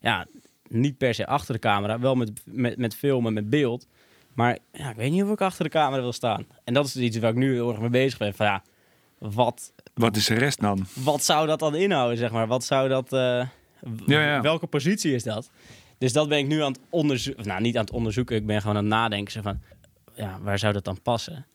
ja, 0.00 0.26
niet 0.68 0.98
per 0.98 1.14
se 1.14 1.26
achter 1.26 1.54
de 1.54 1.60
camera. 1.60 1.98
Wel 1.98 2.14
met, 2.14 2.30
met, 2.44 2.76
met 2.76 2.94
filmen, 2.94 3.32
met 3.32 3.50
beeld. 3.50 3.86
Maar 4.34 4.58
ja, 4.72 4.90
ik 4.90 4.96
weet 4.96 5.10
niet 5.10 5.22
of 5.22 5.30
ik 5.30 5.40
achter 5.40 5.64
de 5.64 5.70
camera 5.70 6.02
wil 6.02 6.12
staan. 6.12 6.46
En 6.64 6.74
dat 6.74 6.86
is 6.86 6.96
iets 6.96 7.18
waar 7.18 7.30
ik 7.30 7.36
nu 7.36 7.52
heel 7.52 7.70
erg 7.70 7.80
mee 7.80 7.88
bezig 7.90 8.18
ben. 8.18 8.34
Van 8.34 8.46
ja, 8.46 8.62
wat, 9.18 9.72
Wat 9.94 10.16
is 10.16 10.26
de 10.26 10.34
rest 10.34 10.60
dan? 10.60 10.86
wat 10.94 11.22
zou 11.24 11.46
dat 11.46 11.58
dan 11.58 11.74
inhouden, 11.74 12.18
zeg 12.18 12.30
maar? 12.30 12.46
Wat 12.46 12.64
zou 12.64 12.88
dat... 12.88 13.12
eh, 13.12 13.46
w- 13.80 14.06
Ja, 14.10 14.20
ja. 14.22 14.40
Welke 14.40 14.66
positie 14.66 15.14
is 15.14 15.22
dat? 15.22 15.50
Dus 15.98 16.12
dat 16.12 16.28
ben 16.28 16.38
ik 16.38 16.46
nu 16.46 16.62
aan 16.62 16.72
het 16.72 16.80
onderzoeken. 16.90 17.46
Nou, 17.46 17.60
niet 17.60 17.76
aan 17.76 17.84
het 17.84 17.92
onderzoeken. 17.92 18.36
Ik 18.36 18.46
ben 18.46 18.60
gewoon 18.60 18.76
aan 18.76 18.84
het 18.84 18.92
nadenken. 18.92 19.42
Van, 19.42 19.60
ja, 20.14 20.38
waar 20.42 20.58
zou 20.58 20.72
dat 20.72 20.84
dan 20.84 21.02
passen? 21.02 21.46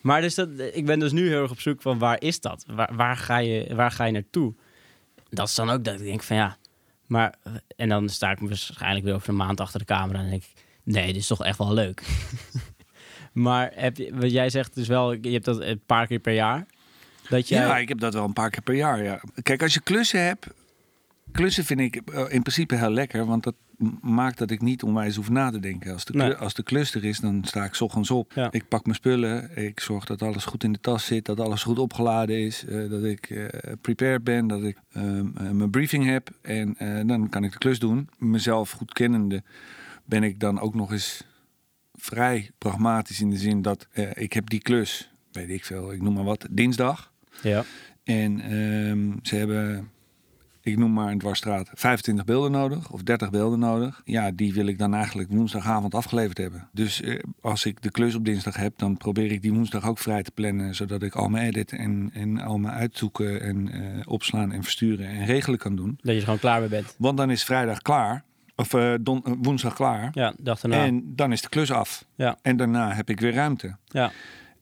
Maar 0.00 0.20
dus 0.20 0.34
dat, 0.34 0.48
ik 0.72 0.86
ben 0.86 0.98
dus 0.98 1.12
nu 1.12 1.28
heel 1.28 1.42
erg 1.42 1.50
op 1.50 1.60
zoek 1.60 1.82
van 1.82 1.98
waar 1.98 2.20
is 2.20 2.40
dat? 2.40 2.64
Waar, 2.66 2.90
waar, 2.94 3.16
ga, 3.16 3.38
je, 3.38 3.74
waar 3.74 3.90
ga 3.90 4.04
je 4.04 4.12
naartoe? 4.12 4.54
Dat 5.30 5.48
is 5.48 5.54
dan 5.54 5.70
ook 5.70 5.84
dat 5.84 5.94
ik 5.94 6.06
denk 6.06 6.22
van 6.22 6.36
ja, 6.36 6.56
maar... 7.08 7.34
En 7.76 7.88
dan 7.88 8.08
sta 8.08 8.30
ik 8.30 8.38
waarschijnlijk 8.38 9.04
weer 9.04 9.14
over 9.14 9.28
een 9.28 9.36
maand 9.36 9.60
achter 9.60 9.78
de 9.78 9.86
camera 9.86 10.18
en 10.18 10.30
denk 10.30 10.42
ik... 10.42 10.64
Nee, 10.82 11.06
dit 11.06 11.16
is 11.16 11.26
toch 11.26 11.44
echt 11.44 11.58
wel 11.58 11.74
leuk. 11.74 12.02
maar 13.32 13.72
heb 13.74 13.96
je, 13.96 14.14
wat 14.14 14.30
jij 14.30 14.50
zegt 14.50 14.74
dus 14.74 14.88
wel, 14.88 15.12
je 15.12 15.30
hebt 15.30 15.44
dat 15.44 15.60
een 15.60 15.82
paar 15.86 16.06
keer 16.06 16.18
per 16.18 16.32
jaar. 16.32 16.66
Dat 17.28 17.48
jij... 17.48 17.60
Ja, 17.60 17.78
ik 17.78 17.88
heb 17.88 17.98
dat 17.98 18.14
wel 18.14 18.24
een 18.24 18.32
paar 18.32 18.50
keer 18.50 18.62
per 18.62 18.74
jaar, 18.74 19.02
ja. 19.02 19.20
Kijk, 19.42 19.62
als 19.62 19.74
je 19.74 19.80
klussen 19.80 20.24
hebt... 20.24 20.46
Klussen 21.32 21.64
vind 21.64 21.80
ik 21.80 21.96
eh, 21.96 22.24
in 22.28 22.42
principe 22.42 22.76
heel 22.76 22.90
lekker, 22.90 23.26
want 23.26 23.42
dat 23.42 23.54
maakt 24.00 24.38
dat 24.38 24.50
ik 24.50 24.60
niet 24.60 24.82
onwijs 24.82 25.16
hoef 25.16 25.30
na 25.30 25.50
te 25.50 25.60
denken. 25.60 25.92
Als 25.92 26.04
de, 26.04 26.12
Nee. 26.12 26.34
als 26.34 26.54
de 26.54 26.62
klus 26.62 26.94
er 26.94 27.04
is, 27.04 27.18
dan 27.20 27.44
sta 27.44 27.64
ik 27.64 27.80
ochtends 27.80 28.10
op. 28.10 28.32
Ja. 28.32 28.52
Ik 28.52 28.68
pak 28.68 28.84
mijn 28.84 28.96
spullen, 28.96 29.56
ik 29.56 29.80
zorg 29.80 30.04
dat 30.04 30.22
alles 30.22 30.44
goed 30.44 30.64
in 30.64 30.72
de 30.72 30.80
tas 30.80 31.06
zit, 31.06 31.24
dat 31.24 31.40
alles 31.40 31.62
goed 31.62 31.78
opgeladen 31.78 32.38
is, 32.38 32.64
eh, 32.64 32.90
dat 32.90 33.04
ik 33.04 33.30
eh, 33.30 33.72
prepared 33.80 34.24
ben, 34.24 34.46
dat 34.46 34.62
ik 34.62 34.76
ehm, 34.92 35.26
eh, 35.36 35.50
mijn 35.50 35.70
briefing 35.70 36.04
heb 36.04 36.30
en 36.42 36.76
dan 37.06 37.28
kan 37.28 37.44
ik 37.44 37.52
de 37.52 37.58
klus 37.58 37.78
doen. 37.78 38.08
Mezelf 38.18 38.70
goed 38.70 38.92
kennende 38.92 39.42
ben 40.04 40.22
ik 40.22 40.40
dan 40.40 40.60
ook 40.60 40.74
nog 40.74 40.92
eens 40.92 41.24
vrij 41.92 42.50
pragmatisch 42.58 43.20
in 43.20 43.30
de 43.30 43.36
zin 43.38 43.62
dat 43.62 43.88
ik 44.14 44.32
heb 44.32 44.50
die 44.50 44.62
klus, 44.62 45.10
weet 45.32 45.50
ik 45.50 45.64
veel, 45.64 45.92
ik 45.92 46.02
noem 46.02 46.14
maar 46.14 46.24
wat, 46.24 46.46
dinsdag. 46.50 47.12
Ja. 47.42 47.64
En 48.04 48.40
ehm, 48.40 49.12
ze 49.22 49.36
hebben, 49.36 49.90
ik 50.68 50.78
noem 50.78 50.92
maar 50.92 51.12
een 51.12 51.18
dwarsstraat, 51.18 51.70
25 51.74 52.24
beelden 52.24 52.50
nodig 52.50 52.90
of 52.90 53.02
30 53.02 53.30
beelden 53.30 53.58
nodig. 53.58 54.02
Ja, 54.04 54.30
die 54.30 54.54
wil 54.54 54.66
ik 54.66 54.78
dan 54.78 54.94
eigenlijk 54.94 55.30
woensdagavond 55.30 55.94
afgeleverd 55.94 56.38
hebben. 56.38 56.68
Dus 56.72 57.02
eh, 57.02 57.18
als 57.40 57.66
ik 57.66 57.82
de 57.82 57.90
klus 57.90 58.14
op 58.14 58.24
dinsdag 58.24 58.56
heb, 58.56 58.78
dan 58.78 58.96
probeer 58.96 59.32
ik 59.32 59.42
die 59.42 59.52
woensdag 59.52 59.88
ook 59.88 59.98
vrij 59.98 60.22
te 60.22 60.30
plannen. 60.30 60.74
Zodat 60.74 61.02
ik 61.02 61.14
al 61.14 61.28
mijn 61.28 61.46
edit 61.46 61.72
en, 61.72 62.10
en 62.12 62.40
al 62.40 62.58
mijn 62.58 62.74
uitzoeken 62.74 63.40
en 63.42 63.72
eh, 63.72 63.80
opslaan 64.04 64.52
en 64.52 64.62
versturen 64.62 65.06
en 65.06 65.24
regelen 65.24 65.58
kan 65.58 65.76
doen. 65.76 65.98
Dat 66.02 66.12
je 66.12 66.18
er 66.18 66.24
gewoon 66.24 66.38
klaar 66.38 66.60
mee 66.60 66.68
bent. 66.68 66.94
Want 66.98 67.16
dan 67.16 67.30
is 67.30 67.44
vrijdag 67.44 67.82
klaar, 67.82 68.24
of 68.58 68.74
eh, 68.74 68.94
don, 69.00 69.24
eh, 69.24 69.32
woensdag 69.42 69.74
klaar. 69.74 70.10
Ja, 70.12 70.34
dag 70.38 70.60
daarna. 70.60 70.84
En 70.84 71.02
dan 71.14 71.32
is 71.32 71.42
de 71.42 71.48
klus 71.48 71.72
af. 71.72 72.04
Ja. 72.14 72.38
En 72.42 72.56
daarna 72.56 72.92
heb 72.92 73.10
ik 73.10 73.20
weer 73.20 73.32
ruimte. 73.32 73.76
Ja. 73.86 74.12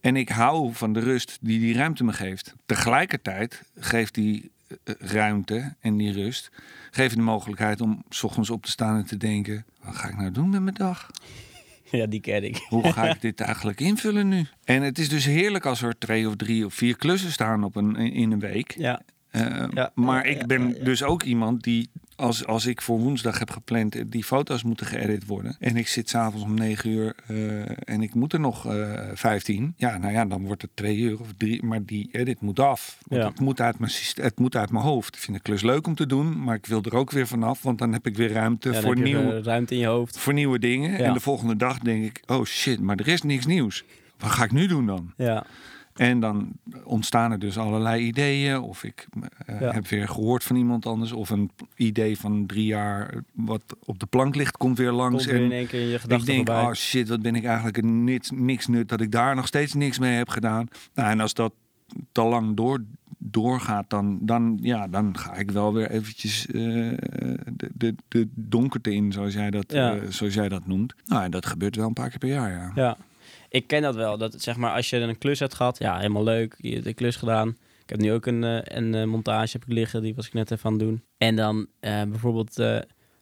En 0.00 0.16
ik 0.16 0.28
hou 0.28 0.74
van 0.74 0.92
de 0.92 1.00
rust 1.00 1.38
die 1.40 1.60
die 1.60 1.74
ruimte 1.74 2.04
me 2.04 2.12
geeft. 2.12 2.54
Tegelijkertijd 2.66 3.62
geeft 3.78 4.14
die 4.14 4.50
ruimte 4.98 5.74
en 5.80 5.96
die 5.96 6.12
rust... 6.12 6.50
geeft 6.90 7.14
de 7.14 7.20
mogelijkheid 7.20 7.80
om 7.80 8.04
's 8.08 8.22
ochtends 8.22 8.50
op 8.50 8.64
te 8.64 8.70
staan 8.70 8.96
en 8.96 9.06
te 9.06 9.16
denken... 9.16 9.64
wat 9.84 9.96
ga 9.96 10.08
ik 10.08 10.16
nou 10.16 10.30
doen 10.30 10.48
met 10.50 10.62
mijn 10.62 10.74
dag? 10.74 11.10
ja, 11.90 12.06
die 12.06 12.20
ken 12.20 12.44
ik. 12.44 12.66
Hoe 12.68 12.92
ga 12.92 13.08
ik 13.08 13.20
dit 13.28 13.40
eigenlijk 13.40 13.80
invullen 13.80 14.28
nu? 14.28 14.46
En 14.64 14.82
het 14.82 14.98
is 14.98 15.08
dus 15.08 15.24
heerlijk 15.24 15.66
als 15.66 15.82
er 15.82 15.98
twee 15.98 16.28
of 16.28 16.36
drie 16.36 16.66
of 16.66 16.74
vier 16.74 16.96
klussen 16.96 17.32
staan 17.32 17.64
op 17.64 17.76
een, 17.76 17.96
in 17.96 18.32
een 18.32 18.40
week. 18.40 18.74
Ja. 18.78 19.02
Eh, 19.30 19.64
Ja, 19.70 19.90
maar 19.94 20.28
ja, 20.28 20.36
ik 20.36 20.46
ben 20.46 20.68
ja. 20.68 20.84
dus 20.84 21.02
ook 21.02 21.22
iemand 21.22 21.62
die, 21.62 21.90
als, 22.16 22.46
als 22.46 22.66
ik 22.66 22.82
voor 22.82 22.98
woensdag 22.98 23.38
heb 23.38 23.50
gepland, 23.50 23.94
eh, 23.94 24.02
die 24.06 24.24
foto's 24.24 24.62
moeten 24.62 24.86
geëdit 24.86 25.26
worden. 25.26 25.56
En 25.60 25.76
ik 25.76 25.88
zit 25.88 26.08
s'avonds 26.08 26.44
om 26.44 26.54
negen 26.54 26.90
uur 26.90 27.14
eh, 27.26 27.88
en 27.94 28.02
ik 28.02 28.14
moet 28.14 28.32
er 28.32 28.40
nog 28.40 28.66
eh 28.66 29.00
15. 29.14 29.74
Ja, 29.76 29.98
nou 29.98 30.12
ja, 30.12 30.24
dan 30.24 30.44
wordt 30.46 30.62
het 30.62 30.70
twee 30.74 30.96
uur 30.96 31.20
of 31.20 31.26
drie. 31.36 31.62
Maar 31.64 31.84
die 31.84 32.08
edit 32.12 32.40
moet 32.40 32.60
af. 32.60 32.98
Want 33.06 33.22
Ja. 33.22 33.28
het, 33.28 33.40
moet 33.40 33.60
uit 33.60 33.78
mijn, 33.78 33.92
het 34.14 34.38
moet 34.38 34.56
uit 34.56 34.70
mijn 34.70 34.84
hoofd. 34.84 35.14
Ik 35.14 35.20
vind 35.20 35.36
de 35.36 35.42
klus 35.42 35.62
leuk 35.62 35.86
om 35.86 35.94
te 35.94 36.06
doen, 36.06 36.42
maar 36.42 36.54
ik 36.56 36.66
wil 36.66 36.82
er 36.82 36.96
ook 36.96 37.10
weer 37.10 37.26
vanaf. 37.26 37.62
Want 37.62 37.78
dan 37.78 37.92
heb 37.92 38.06
ik 38.06 38.16
weer 38.16 38.32
ruimte 38.32 38.72
Ja, 38.72 38.80
voor, 38.80 38.94
heb 38.94 39.06
je 39.06 39.14
nieuw, 39.14 39.30
weer 39.30 39.42
ruimte 39.42 39.74
in 39.74 39.80
je 39.80 39.86
hoofd. 39.86 40.18
voor 40.18 40.32
nieuwe 40.32 40.58
dingen. 40.58 40.90
Ja. 40.90 40.98
En 40.98 41.12
de 41.12 41.20
volgende 41.20 41.56
dag 41.56 41.78
denk 41.78 42.04
ik, 42.04 42.22
oh 42.26 42.44
shit, 42.44 42.80
maar 42.80 42.96
er 42.96 43.08
is 43.08 43.22
niks 43.22 43.46
nieuws. 43.46 43.84
Wat 44.18 44.30
ga 44.30 44.44
ik 44.44 44.52
nu 44.52 44.66
doen 44.66 44.86
dan? 44.86 45.12
Ja. 45.16 45.46
En 45.96 46.20
dan 46.20 46.48
ontstaan 46.84 47.32
er 47.32 47.38
dus 47.38 47.58
allerlei 47.58 48.02
ideeën. 48.06 48.60
Of 48.60 48.84
ik 48.84 49.06
eh, 49.46 49.60
Ja. 49.60 49.72
heb 49.72 49.86
weer 49.88 50.08
gehoord 50.08 50.44
van 50.44 50.56
iemand 50.56 50.86
anders. 50.86 51.12
Of 51.12 51.30
een 51.30 51.50
idee 51.76 52.18
van 52.18 52.46
drie 52.46 52.66
jaar 52.66 53.14
wat 53.32 53.62
op 53.84 53.98
de 53.98 54.06
plank 54.06 54.34
ligt, 54.34 54.56
komt 54.56 54.78
weer 54.78 54.92
langs. 54.92 55.24
Komt 55.26 55.36
weer 55.36 55.44
in 55.44 55.50
en 55.50 55.56
één 55.56 55.66
keer 55.66 55.80
in 55.80 55.86
je 55.86 55.94
ik 55.94 56.00
gedachten 56.00 56.26
denk, 56.34 56.46
voorbij. 56.46 56.64
oh 56.64 56.72
shit, 56.72 57.08
wat 57.08 57.22
ben 57.22 57.34
ik 57.34 57.44
eigenlijk 57.44 57.76
een 57.76 58.04
niks, 58.04 58.30
niks 58.30 58.66
nut 58.66 58.88
dat 58.88 59.00
ik 59.00 59.12
daar 59.12 59.34
nog 59.34 59.46
steeds 59.46 59.74
niks 59.74 59.98
mee 59.98 60.14
heb 60.16 60.28
gedaan. 60.28 60.68
Nou, 60.94 61.10
en 61.10 61.20
als 61.20 61.34
dat 61.34 61.52
te 62.12 62.22
lang 62.22 62.56
door, 62.56 62.82
doorgaat, 63.18 63.90
dan, 63.90 64.18
dan, 64.22 64.58
ja, 64.60 64.88
dan 64.88 65.18
ga 65.18 65.34
ik 65.34 65.50
wel 65.50 65.74
weer 65.74 65.90
eventjes 65.90 66.46
eh, 66.46 66.52
de, 66.54 67.70
de, 67.74 67.94
de 68.08 68.28
donkerte 68.34 68.94
in, 68.94 69.12
zoals 69.12 69.34
jij, 69.34 69.50
dat, 69.50 69.72
Ja. 69.72 69.94
eh, 69.96 70.02
zoals 70.08 70.34
jij 70.34 70.48
dat 70.48 70.66
noemt. 70.66 70.94
Nou, 71.06 71.24
en 71.24 71.30
dat 71.30 71.46
gebeurt 71.46 71.76
wel 71.76 71.86
een 71.86 71.92
paar 71.92 72.08
keer 72.08 72.18
per 72.18 72.28
jaar, 72.28 72.50
ja. 72.50 72.72
Ja, 72.74 72.96
ik 73.48 73.66
ken 73.66 73.82
dat 73.82 73.94
wel. 73.94 74.18
Dat 74.18 74.42
zeg 74.42 74.56
maar 74.56 74.74
als 74.74 74.90
je 74.90 74.96
een 74.96 75.18
klus 75.18 75.38
hebt 75.38 75.54
gehad, 75.54 75.78
ja, 75.78 75.96
helemaal 75.96 76.24
leuk. 76.24 76.54
Je 76.58 76.72
hebt 76.72 76.84
de 76.84 76.94
klus 76.94 77.16
gedaan. 77.16 77.56
Ik 77.86 77.92
heb 77.92 78.00
nu 78.00 78.12
ook 78.12 78.26
een, 78.26 78.44
eh, 78.44 78.58
een 78.62 78.94
eh, 78.94 79.04
montage 79.04 79.52
heb 79.52 79.62
ik 79.66 79.72
liggen, 79.72 80.02
die 80.02 80.14
was 80.14 80.26
ik 80.26 80.32
net 80.32 80.50
even 80.50 80.64
aan 80.64 80.72
het 80.72 80.82
doen. 80.82 81.02
En 81.18 81.36
dan 81.36 81.66
eh, 81.80 82.02
bijvoorbeeld 82.02 82.62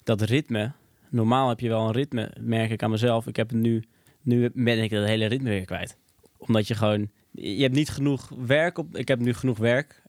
dat 0.03 0.21
ritme. 0.21 0.73
Normaal 1.11 1.49
heb 1.49 1.61
je 1.61 1.69
wel 1.69 1.87
een 1.87 1.93
ritme, 1.93 2.33
merk 2.41 2.71
ik 2.71 2.83
aan 2.83 2.91
mezelf. 2.91 3.27
Ik 3.27 3.37
heb 3.37 3.49
het 3.49 3.59
nu, 3.59 3.85
nu 4.23 4.51
ben 4.55 4.83
ik 4.83 4.91
het 4.91 5.05
hele 5.05 5.27
ritme 5.27 5.49
weer 5.49 5.65
kwijt. 5.65 5.97
Omdat 6.37 6.69
je 6.69 6.75
gewoon, 6.75 7.11
je 7.31 7.63
hebt 7.63 7.75
niet 7.75 7.91
genoeg 7.91 8.29
werk 8.47 8.79
op. 8.79 8.97
Ik 8.97 9.09
heb 9.09 9.19
nu 9.19 9.35
genoeg 9.35 9.59
werk, 9.59 10.03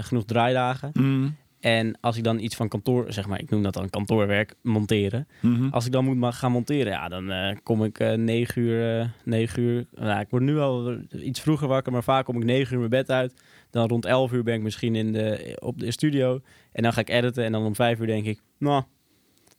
genoeg 0.00 0.24
draaidagen. 0.24 0.90
Mm, 0.92 1.36
En 1.60 2.00
als 2.00 2.16
ik 2.16 2.24
dan 2.24 2.38
iets 2.38 2.56
van 2.56 2.68
kantoor, 2.68 3.12
zeg 3.12 3.26
maar, 3.26 3.40
ik 3.40 3.50
noem 3.50 3.62
dat 3.62 3.74
dan 3.74 3.90
kantoorwerk, 3.90 4.54
monteren. 4.62 5.28
mhm. 5.40 5.68
Als 5.68 5.86
ik 5.86 5.92
dan 5.92 6.04
moet 6.18 6.34
gaan 6.34 6.52
monteren, 6.52 6.92
ja, 6.92 7.08
dan 7.08 7.30
eh, 7.30 7.56
kom 7.62 7.84
ik 7.84 7.98
eh 7.98 8.12
9 8.12 8.62
uur, 8.62 9.00
eh 9.00 9.06
9 9.24 9.62
uur. 9.62 9.86
Nou, 9.94 10.20
ik 10.20 10.30
word 10.30 10.42
nu 10.42 10.58
al 10.58 10.96
iets 11.10 11.40
vroeger 11.40 11.68
wakker, 11.68 11.92
maar 11.92 12.02
vaak 12.02 12.24
kom 12.24 12.36
ik 12.36 12.44
9 12.44 12.72
uur 12.72 12.78
mijn 12.78 12.90
bed 12.90 13.10
uit. 13.10 13.42
Dan 13.70 13.88
rond 13.88 14.04
11 14.04 14.32
uur 14.32 14.42
ben 14.42 14.54
ik 14.54 14.62
misschien 14.62 14.94
in 14.94 15.12
de, 15.12 15.56
op 15.60 15.78
de 15.78 15.90
studio. 15.90 16.40
En 16.72 16.82
dan 16.82 16.92
ga 16.92 17.00
ik 17.00 17.08
editen 17.10 17.44
en 17.44 17.52
dan 17.52 17.64
om 17.64 17.74
5 17.74 17.98
uur 18.00 18.06
denk 18.06 18.24
ik, 18.26 18.40
nou, 18.58 18.82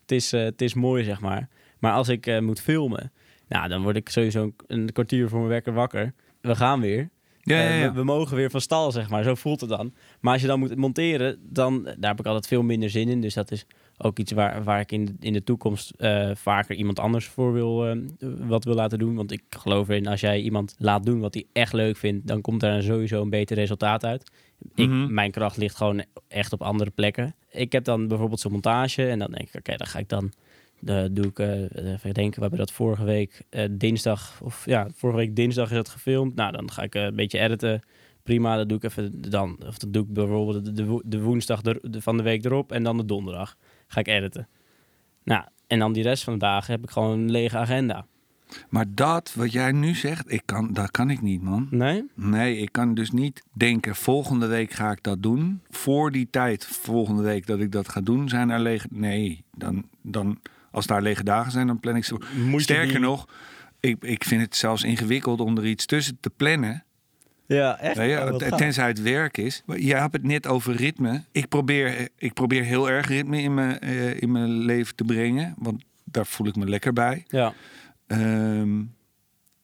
het 0.01 0.11
is, 0.11 0.31
het 0.31 0.61
is 0.61 0.73
mooi, 0.73 1.03
zeg 1.03 1.21
maar. 1.21 1.49
Maar 1.79 1.93
als 1.93 2.09
ik 2.09 2.41
moet 2.41 2.61
filmen, 2.61 3.11
nou, 3.47 3.67
dan 3.67 3.81
word 3.83 3.95
ik 3.95 4.09
sowieso 4.09 4.43
een, 4.43 4.53
een 4.67 4.91
kwartier 4.91 5.29
voor 5.29 5.37
mijn 5.39 5.51
wekker 5.51 5.73
wakker. 5.73 6.13
We 6.41 6.55
gaan 6.55 6.79
weer. 6.81 7.09
Ja, 7.43 7.61
ja, 7.61 7.73
ja. 7.73 7.89
we, 7.89 7.95
we 7.95 8.03
mogen 8.03 8.35
weer 8.35 8.49
van 8.49 8.61
stal, 8.61 8.91
zeg 8.91 9.09
maar. 9.09 9.23
Zo 9.23 9.35
voelt 9.35 9.61
het 9.61 9.69
dan. 9.69 9.93
Maar 10.21 10.33
als 10.33 10.41
je 10.41 10.47
dan 10.47 10.59
moet 10.59 10.75
monteren, 10.75 11.39
dan 11.49 11.83
daar 11.83 12.09
heb 12.09 12.19
ik 12.19 12.25
altijd 12.25 12.47
veel 12.47 12.63
minder 12.63 12.89
zin 12.89 13.09
in. 13.09 13.21
Dus 13.21 13.33
dat 13.33 13.51
is 13.51 13.65
ook 13.97 14.19
iets 14.19 14.31
waar, 14.31 14.63
waar 14.63 14.79
ik 14.79 14.91
in, 14.91 15.17
in 15.19 15.33
de 15.33 15.43
toekomst 15.43 15.89
eh, 15.97 16.31
vaker 16.33 16.75
iemand 16.75 16.99
anders 16.99 17.25
voor 17.25 17.53
wil, 17.53 17.87
eh, 17.87 17.97
wat 18.39 18.63
wil 18.63 18.75
laten 18.75 18.99
doen. 18.99 19.15
Want 19.15 19.31
ik 19.31 19.43
geloof 19.49 19.89
erin, 19.89 20.07
als 20.07 20.21
jij 20.21 20.41
iemand 20.41 20.75
laat 20.77 21.05
doen 21.05 21.19
wat 21.19 21.33
hij 21.33 21.45
echt 21.53 21.73
leuk 21.73 21.97
vindt, 21.97 22.27
dan 22.27 22.41
komt 22.41 22.59
daar 22.59 22.83
sowieso 22.83 23.21
een 23.21 23.29
beter 23.29 23.57
resultaat 23.57 24.05
uit. 24.05 24.31
Ik, 24.75 24.87
Mhm. 24.87 25.13
Mijn 25.13 25.31
kracht 25.31 25.57
ligt 25.57 25.75
gewoon 25.75 26.03
echt 26.27 26.53
op 26.53 26.61
andere 26.61 26.89
plekken. 26.89 27.35
Ik 27.49 27.71
heb 27.71 27.83
dan 27.83 28.07
bijvoorbeeld 28.07 28.39
zo'n 28.39 28.51
montage 28.51 29.07
en 29.07 29.19
dan 29.19 29.31
denk 29.31 29.47
ik, 29.47 29.55
oké, 29.55 29.77
dan 29.77 29.87
ga 29.87 29.99
ik 29.99 30.09
dan 30.09 30.31
doe 31.11 31.25
ik, 31.25 31.39
eh, 31.39 31.93
even 31.93 32.13
denken, 32.13 32.35
we 32.35 32.41
hebben 32.41 32.59
dat 32.59 32.71
vorige 32.71 33.03
week 33.03 33.41
dinsdag, 33.71 34.39
of 34.43 34.65
ja, 34.65 34.87
vorige 34.95 35.17
week 35.17 35.35
dinsdag 35.35 35.69
is 35.69 35.75
dat 35.75 35.89
gefilmd. 35.89 36.35
Nou, 36.35 36.51
dan 36.51 36.71
ga 36.71 36.81
ik 36.81 36.95
een 36.95 37.15
beetje 37.15 37.39
editen. 37.39 37.81
Prima, 38.23 38.55
dat 38.55 38.69
doe 38.69 38.77
ik 38.77 38.83
even 38.83 39.21
dan. 39.29 39.57
Of 39.67 39.77
dat 39.77 39.93
doe 39.93 40.03
ik 40.03 40.13
bijvoorbeeld 40.13 40.65
de, 40.65 40.71
de, 40.73 40.85
wo- 40.85 41.01
de 41.05 41.21
woensdag 41.21 41.61
de, 41.61 41.79
de- 41.81 42.01
van 42.01 42.17
de 42.17 42.23
week 42.23 42.45
erop 42.45 42.71
en 42.71 42.83
dan 42.83 42.97
de 42.97 43.05
donderdag 43.05 43.55
ga 43.87 43.99
ik 43.99 44.07
editen. 44.07 44.47
Nou, 45.23 45.43
en 45.67 45.79
dan 45.79 45.93
die 45.93 46.03
rest 46.03 46.23
van 46.23 46.33
de 46.33 46.39
dagen 46.39 46.73
heb 46.73 46.83
ik 46.83 46.89
gewoon 46.89 47.11
een 47.19 47.31
lege 47.31 47.57
agenda. 47.57 48.05
Maar 48.69 48.85
dat, 48.95 49.33
wat 49.35 49.51
jij 49.51 49.71
nu 49.71 49.95
zegt, 49.95 50.31
ik 50.31 50.41
kan, 50.45 50.73
dat 50.73 50.91
kan 50.91 51.09
ik 51.09 51.21
niet, 51.21 51.41
man. 51.41 51.67
Nee? 51.69 52.03
Nee, 52.15 52.57
ik 52.57 52.71
kan 52.71 52.93
dus 52.93 53.11
niet 53.11 53.43
denken, 53.53 53.95
volgende 53.95 54.47
week 54.47 54.71
ga 54.71 54.91
ik 54.91 55.03
dat 55.03 55.23
doen. 55.23 55.61
Voor 55.69 56.11
die 56.11 56.27
tijd, 56.31 56.65
volgende 56.65 57.21
week 57.23 57.45
dat 57.47 57.59
ik 57.59 57.71
dat 57.71 57.89
ga 57.89 58.01
doen, 58.01 58.29
zijn 58.29 58.49
er 58.49 58.59
lege... 58.59 58.87
Nee, 58.91 59.43
dan, 59.57 59.87
dan, 60.01 60.39
als 60.71 60.85
daar 60.87 61.01
lege 61.01 61.23
dagen 61.23 61.51
zijn, 61.51 61.67
dan 61.67 61.79
plan 61.79 61.95
ik 61.95 62.05
ze... 62.05 62.15
Sterker 62.55 62.87
die- 62.91 62.99
nog, 62.99 63.27
ik, 63.79 64.03
ik 64.03 64.23
vind 64.23 64.41
het 64.41 64.55
zelfs 64.55 64.83
ingewikkeld 64.83 65.39
om 65.39 65.57
er 65.57 65.65
iets 65.65 65.85
tussen 65.85 66.17
te 66.19 66.29
plannen. 66.29 66.83
Ja, 67.55 67.79
echt? 67.79 67.97
Weet 67.97 68.09
je, 68.09 68.33
Oh, 68.33 68.55
tenzij 68.57 68.87
het 68.87 69.01
werk 69.01 69.37
is. 69.37 69.63
Je 69.75 69.95
hebt 69.95 70.13
het 70.13 70.23
net 70.23 70.47
over 70.47 70.75
ritme. 70.75 71.23
Ik 71.31 71.47
probeer, 71.47 72.07
ik 72.17 72.33
probeer 72.33 72.63
heel 72.63 72.89
erg 72.89 73.07
ritme 73.07 73.41
in 73.41 73.53
mijn, 73.53 73.79
eh, 73.79 74.21
in 74.21 74.31
mijn 74.31 74.49
leven 74.49 74.95
te 74.95 75.03
brengen. 75.03 75.53
Want 75.57 75.83
daar 76.03 76.25
voel 76.25 76.47
ik 76.47 76.55
me 76.55 76.65
lekker 76.65 76.93
bij. 76.93 77.23
Ja, 77.27 77.53
Ehm, 78.07 78.81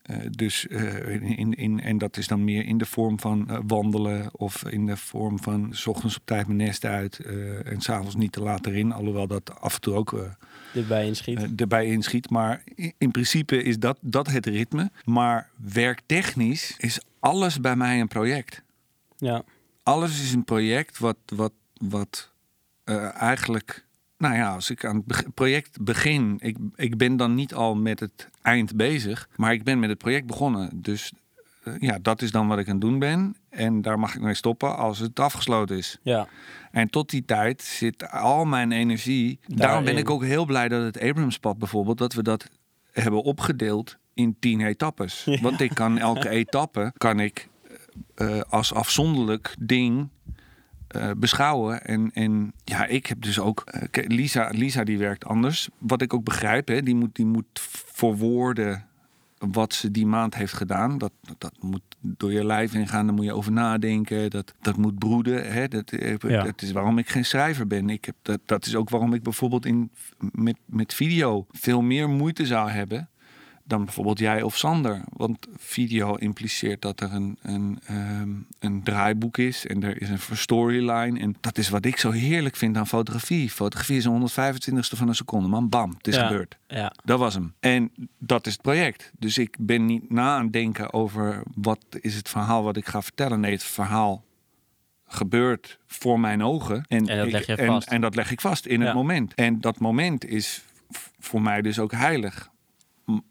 eh, 0.02 0.16
dus 0.30 0.66
eh, 0.66 1.08
in, 1.38 1.54
in, 1.54 1.80
en 1.80 1.98
dat 1.98 2.16
is 2.16 2.26
dan 2.26 2.44
meer 2.44 2.64
in 2.66 2.78
de 2.78 2.86
vorm 2.86 3.20
van 3.20 3.48
eh, 3.50 3.58
wandelen 3.66 4.28
of 4.38 4.64
in 4.64 4.86
de 4.86 4.96
vorm 4.96 5.42
van 5.42 5.68
's 5.72 5.86
ochtends 5.86 6.16
op 6.16 6.22
tijd 6.24 6.46
mijn 6.46 6.58
nest 6.58 6.84
uit 6.84 7.18
eh, 7.18 7.66
en 7.72 7.80
s'avonds 7.80 8.14
niet 8.16 8.32
te 8.32 8.42
laat 8.42 8.66
erin. 8.66 8.92
Alhoewel 8.92 9.26
dat 9.26 9.60
af 9.60 9.74
en 9.74 9.80
toe 9.80 9.94
ook 9.94 10.12
eh, 10.12 10.20
dit 10.72 10.88
bij 10.88 11.06
inschiet. 11.06 11.38
eh, 11.38 11.48
erbij 11.56 11.86
inschiet. 11.86 12.30
Maar 12.30 12.62
in, 12.74 12.92
in 12.98 13.10
principe 13.10 13.62
is 13.62 13.78
dat, 13.78 13.98
dat 14.00 14.26
het 14.30 14.46
ritme. 14.46 14.90
Maar 15.04 15.48
werktechnisch 15.72 16.74
is 16.78 17.00
alles 17.28 17.60
bij 17.60 17.76
mij 17.76 18.00
een 18.00 18.08
project. 18.08 18.62
ja, 19.16 19.42
Alles 19.82 20.22
is 20.22 20.32
een 20.32 20.44
project 20.44 20.98
wat, 20.98 21.16
wat, 21.26 21.52
wat 21.72 22.30
eh, 22.84 23.22
eigenlijk. 23.22 23.86
Nou 24.18 24.34
ja, 24.34 24.54
als 24.54 24.70
ik 24.70 24.84
aan 24.84 25.04
het 25.06 25.34
project 25.34 25.82
begin, 25.84 26.36
ik, 26.40 26.56
ik 26.74 26.96
ben 26.96 27.16
dan 27.16 27.34
niet 27.34 27.54
al 27.54 27.74
met 27.76 28.00
het 28.00 28.28
eind 28.42 28.76
bezig, 28.76 29.28
maar 29.36 29.52
ik 29.52 29.64
ben 29.64 29.78
met 29.78 29.88
het 29.88 29.98
project 29.98 30.26
begonnen. 30.26 30.70
Dus 30.82 31.12
eh, 31.64 31.74
ja, 31.78 31.98
dat 32.02 32.22
is 32.22 32.30
dan 32.30 32.48
wat 32.48 32.58
ik 32.58 32.66
aan 32.66 32.72
het 32.72 32.80
doen 32.80 32.98
ben. 32.98 33.36
En 33.50 33.82
daar 33.82 33.98
mag 33.98 34.14
ik 34.14 34.20
mee 34.20 34.34
stoppen 34.34 34.76
als 34.76 34.98
het 34.98 35.20
afgesloten 35.20 35.76
is. 35.76 35.98
Ja, 36.02 36.28
En 36.70 36.90
tot 36.90 37.10
die 37.10 37.24
tijd 37.24 37.62
zit 37.62 38.10
al 38.10 38.44
mijn 38.44 38.72
energie. 38.72 39.38
Daarom 39.46 39.84
ben 39.84 39.96
ik 39.96 40.10
ook 40.10 40.24
heel 40.24 40.44
blij 40.44 40.68
dat 40.68 40.82
het 40.82 41.00
Abramspad 41.00 41.58
bijvoorbeeld, 41.58 41.98
dat 41.98 42.12
we 42.12 42.22
dat 42.22 42.48
hebben 42.92 43.22
opgedeeld 43.22 43.98
in 44.18 44.36
tien 44.40 44.60
etappes. 44.60 45.28
Want 45.40 45.60
ik 45.60 45.74
kan 45.74 45.98
elke 45.98 46.28
etappe 46.42 46.92
kan 46.96 47.20
ik 47.20 47.48
eh, 48.14 48.40
als 48.48 48.74
afzonderlijk 48.74 49.54
ding 49.60 50.08
eh, 50.88 51.10
beschouwen. 51.16 51.84
En, 51.84 52.10
en 52.14 52.52
ja, 52.64 52.86
ik 52.86 53.06
heb 53.06 53.22
dus 53.22 53.38
ook. 53.38 53.60
eh, 53.60 54.06
Lisa, 54.08 54.48
Lisa 54.54 54.84
die 54.84 54.98
werkt 54.98 55.24
anders. 55.24 55.68
Wat 55.78 56.02
ik 56.02 56.14
ook 56.14 56.24
begrijp, 56.24 56.68
hè, 56.68 56.82
die 56.82 56.94
moet, 56.94 57.14
die 57.16 57.26
moet 57.26 57.46
verwoorden 57.92 58.86
wat 59.38 59.74
ze 59.74 59.90
die 59.90 60.06
maand 60.06 60.34
heeft 60.34 60.52
gedaan. 60.52 60.98
Dat, 60.98 61.12
dat 61.38 61.52
moet 61.60 61.82
door 62.00 62.32
je 62.32 62.44
lijf 62.44 62.74
ingaan, 62.74 63.06
daar 63.06 63.14
moet 63.14 63.24
je 63.24 63.32
over 63.34 63.52
nadenken. 63.52 64.30
Dat, 64.30 64.54
dat 64.60 64.76
moet 64.76 64.98
broeden. 64.98 65.52
Hè? 65.52 65.68
Dat, 65.68 65.92
Ja. 66.28 66.42
dat 66.42 66.62
is 66.62 66.72
waarom 66.72 66.98
ik 66.98 67.08
geen 67.08 67.24
schrijver 67.24 67.66
ben. 67.66 67.90
Ik 67.90 68.04
heb, 68.04 68.14
dat, 68.22 68.40
dat 68.44 68.66
is 68.66 68.74
ook 68.76 68.90
waarom 68.90 69.14
ik 69.14 69.22
bijvoorbeeld 69.22 69.66
in, 69.66 69.90
met, 70.18 70.56
met 70.66 70.94
video 70.94 71.46
veel 71.50 71.80
meer 71.82 72.08
moeite 72.08 72.46
zou 72.46 72.70
hebben 72.70 73.08
dan 73.68 73.84
bijvoorbeeld 73.84 74.18
jij 74.18 74.42
of 74.42 74.56
Sander. 74.56 75.00
Want 75.12 75.46
video 75.56 76.14
impliceert 76.14 76.82
dat 76.82 77.00
er 77.00 77.12
een, 77.12 77.38
een, 77.42 77.78
ehm, 77.86 78.30
een 78.58 78.82
draaiboek 78.82 79.38
is 79.38 79.66
en 79.66 79.82
er 79.82 80.00
is 80.02 80.08
een 80.08 80.36
storyline. 80.36 81.20
En 81.20 81.36
dat 81.40 81.58
is 81.58 81.68
wat 81.68 81.84
ik 81.84 81.96
zo 81.96 82.10
heerlijk 82.10 82.56
vind 82.56 82.76
aan 82.76 82.86
fotografie. 82.86 83.50
Fotografie 83.50 83.96
is 83.96 84.04
een 84.04 84.10
125ste 84.12 84.96
van 84.96 85.08
een 85.08 85.14
seconde. 85.14 85.48
Man, 85.48 85.68
bam, 85.68 85.90
het 85.96 86.06
is 86.08 86.14
Ja. 86.14 86.26
gebeurd. 86.26 86.56
ja, 86.66 86.92
Dat 87.04 87.18
was 87.18 87.34
hem. 87.34 87.54
En 87.60 87.90
dat 88.18 88.46
is 88.46 88.52
het 88.52 88.62
project. 88.62 89.10
Dus 89.18 89.38
ik 89.38 89.56
ben 89.60 89.84
niet 89.86 90.10
na 90.10 90.36
aan 90.36 90.42
het 90.42 90.52
denken 90.52 90.92
over 90.92 91.42
wat 91.54 91.84
is 92.00 92.14
het 92.14 92.28
verhaal 92.28 92.62
wat 92.62 92.76
ik 92.76 92.86
ga 92.88 93.02
vertellen. 93.02 93.40
Nee, 93.40 93.52
het 93.52 93.62
verhaal 93.64 94.24
gebeurt 95.06 95.78
voor 95.86 96.20
mijn 96.20 96.42
ogen. 96.42 96.84
En 96.88 97.04
dat 97.04 97.26
ik- 97.26 97.32
leg 97.32 97.46
je 97.46 97.54
en, 97.54 97.66
vast. 97.66 97.88
En 97.88 98.00
dat 98.00 98.14
leg 98.14 98.30
ik 98.30 98.40
vast 98.40 98.66
in 98.66 98.80
Ja. 98.80 98.86
het 98.86 98.94
moment. 98.94 99.34
En 99.34 99.60
dat 99.60 99.78
moment 99.78 100.24
is 100.24 100.62
voor 101.18 101.42
mij 101.42 101.62
dus 101.62 101.78
ook 101.78 101.92
heilig. 101.92 102.50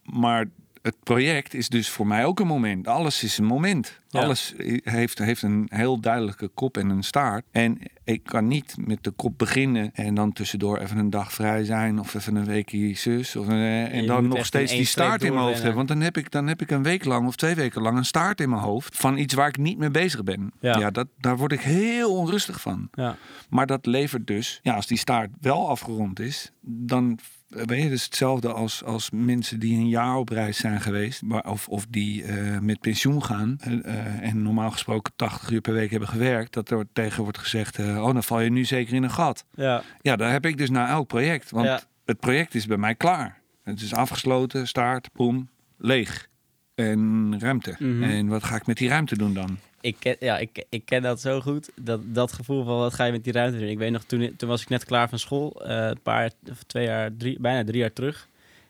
Maar 0.03 0.45
het 0.87 0.95
project 1.03 1.53
is 1.53 1.69
dus 1.69 1.89
voor 1.89 2.07
mij 2.07 2.25
ook 2.25 2.39
een 2.39 2.47
moment. 2.47 2.87
Alles 2.87 3.23
is 3.23 3.37
een 3.37 3.45
moment. 3.45 3.99
Ja. 4.09 4.21
Alles 4.21 4.53
heeft, 4.83 5.19
heeft 5.19 5.41
een 5.41 5.67
heel 5.69 5.99
duidelijke 5.99 6.47
kop 6.47 6.77
en 6.77 6.89
een 6.89 7.03
staart. 7.03 7.45
En 7.51 7.79
ik 8.03 8.23
kan 8.23 8.47
niet 8.47 8.75
met 8.79 9.03
de 9.03 9.11
kop 9.11 9.37
beginnen 9.37 9.89
en 9.93 10.13
dan 10.13 10.33
tussendoor 10.33 10.77
even 10.77 10.97
een 10.97 11.09
dag 11.09 11.33
vrij 11.33 11.63
zijn 11.63 11.99
of 11.99 12.13
even 12.13 12.35
een 12.35 12.45
weekje 12.45 12.95
zus. 12.95 13.35
Of, 13.35 13.47
eh, 13.47 13.93
en 13.93 14.05
dan 14.05 14.27
nog 14.27 14.45
steeds 14.45 14.71
die 14.71 14.85
staart 14.85 15.23
in 15.23 15.33
mijn 15.33 15.45
hoofd 15.45 15.57
hebben. 15.57 15.75
Want 15.75 15.87
dan 15.87 16.01
heb, 16.01 16.17
ik, 16.17 16.31
dan 16.31 16.47
heb 16.47 16.61
ik 16.61 16.71
een 16.71 16.83
week 16.83 17.05
lang 17.05 17.27
of 17.27 17.35
twee 17.35 17.55
weken 17.55 17.81
lang 17.81 17.97
een 17.97 18.05
staart 18.05 18.41
in 18.41 18.49
mijn 18.49 18.61
hoofd 18.61 18.97
van 18.97 19.17
iets 19.17 19.33
waar 19.33 19.47
ik 19.47 19.57
niet 19.57 19.77
mee 19.77 19.91
bezig 19.91 20.23
ben. 20.23 20.51
Ja. 20.59 20.79
Ja, 20.79 20.91
dat, 20.91 21.07
daar 21.17 21.37
word 21.37 21.51
ik 21.51 21.61
heel 21.61 22.15
onrustig 22.15 22.61
van. 22.61 22.87
ja. 22.93 23.17
Maar 23.49 23.65
dat 23.65 23.85
levert 23.85 24.27
dus, 24.27 24.59
ja, 24.61 24.75
als 24.75 24.87
die 24.87 24.97
staart 24.97 25.29
wel 25.41 25.69
afgerond 25.69 26.19
is, 26.19 26.51
dan 26.61 27.19
ben 27.47 27.77
je 27.83 27.89
dus 27.89 28.03
hetzelfde 28.03 28.53
als, 28.53 28.83
als 28.83 29.09
mensen 29.11 29.59
die 29.59 29.77
een 29.77 29.89
jaar 29.89 30.15
op 30.15 30.29
reis 30.29 30.57
zijn 30.57 30.81
geweest, 30.81 31.21
maar, 31.21 31.49
of, 31.49 31.67
of 31.67 31.85
die 31.89 32.23
eh, 32.23 32.59
met 32.59 32.79
pensioen 32.79 33.23
gaan 33.23 33.57
eh, 33.59 33.73
eh, 33.85 34.21
en 34.29 34.41
normaal 34.41 34.71
gesproken 34.71 35.13
80 35.15 35.49
uur 35.51 35.61
per 35.61 35.73
week 35.73 35.89
hebben 35.91 36.09
gewerkt, 36.09 36.53
dat 36.53 36.69
er 36.69 36.85
tegen 36.93 37.23
wordt 37.23 37.37
gezegd, 37.37 37.79
eh, 37.79 37.85
oh, 38.03 38.13
dan 38.13 38.23
val 38.23 38.39
je 38.41 38.49
nu 38.49 38.65
zeker 38.65 38.93
in 38.93 39.03
een 39.03 39.11
gat. 39.11 39.45
ja. 39.55 39.83
Ja, 40.01 40.15
daar 40.15 40.31
heb 40.31 40.45
ik 40.45 40.57
dus 40.57 40.69
na 40.69 40.87
elk 40.89 41.07
project, 41.07 41.49
want 41.51 41.65
Ja. 41.65 41.81
het 42.05 42.19
project 42.19 42.55
is 42.55 42.65
bij 42.65 42.77
mij 42.77 42.95
klaar. 42.95 43.39
Het 43.63 43.81
is 43.81 43.93
afgesloten, 43.93 44.67
staart, 44.67 45.09
boem, 45.13 45.49
leeg. 45.77 46.27
En 46.75 47.35
ruimte. 47.39 47.75
Mhm. 47.79 48.03
En 48.03 48.27
wat 48.27 48.43
ga 48.43 48.55
ik 48.55 48.65
met 48.65 48.77
die 48.77 48.89
ruimte 48.89 49.17
doen 49.17 49.33
dan? 49.33 49.57
Ik 49.87 49.95
ken, 49.99 50.15
ja, 50.19 50.37
ik, 50.37 50.65
ik 50.69 50.85
ken 50.85 51.01
dat 51.01 51.21
zo 51.21 51.41
goed. 51.41 51.69
Dat, 51.81 51.99
dat 52.03 52.31
gevoel 52.33 52.63
van 52.63 52.77
wat 52.77 52.93
ga 52.93 53.05
je 53.05 53.11
met 53.11 53.23
die 53.23 53.33
ruimte 53.33 53.59
doen. 53.59 53.67
Ik 53.67 53.77
weet 53.77 53.91
nog, 53.91 54.03
toen, 54.03 54.35
toen 54.37 54.49
was 54.49 54.61
ik 54.61 54.69
net 54.69 54.85
klaar 54.85 55.09
van 55.09 55.19
school. 55.19 55.65
eh, 55.65 55.87
een 55.87 56.01
paar, 56.01 56.31
twee 56.67 56.85
jaar, 56.85 57.11
drie, 57.17 57.39
bijna 57.39 57.63
drie 57.63 57.79
jaar 57.79 57.93
terug. 57.93 58.27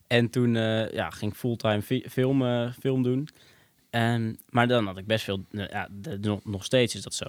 En 0.08 0.30
toen 0.30 0.56
eh, 0.56 0.92
ja, 0.92 1.10
ging 1.10 1.32
ik 1.32 1.38
fulltime 1.38 1.82
fi- 1.82 2.04
film, 2.10 2.46
eh, 2.46 2.72
film 2.80 3.04
doen. 3.04 3.28
En, 3.90 4.40
maar 4.50 4.68
dan 4.68 4.86
had 4.86 4.98
ik 4.98 5.06
best 5.06 5.24
veel, 5.24 5.44
nou 5.52 5.70
ja, 5.72 5.88
nog, 6.22 6.40
nog 6.46 6.64
steeds 6.66 6.96
is 6.96 7.02
dat 7.02 7.14
zo. 7.14 7.26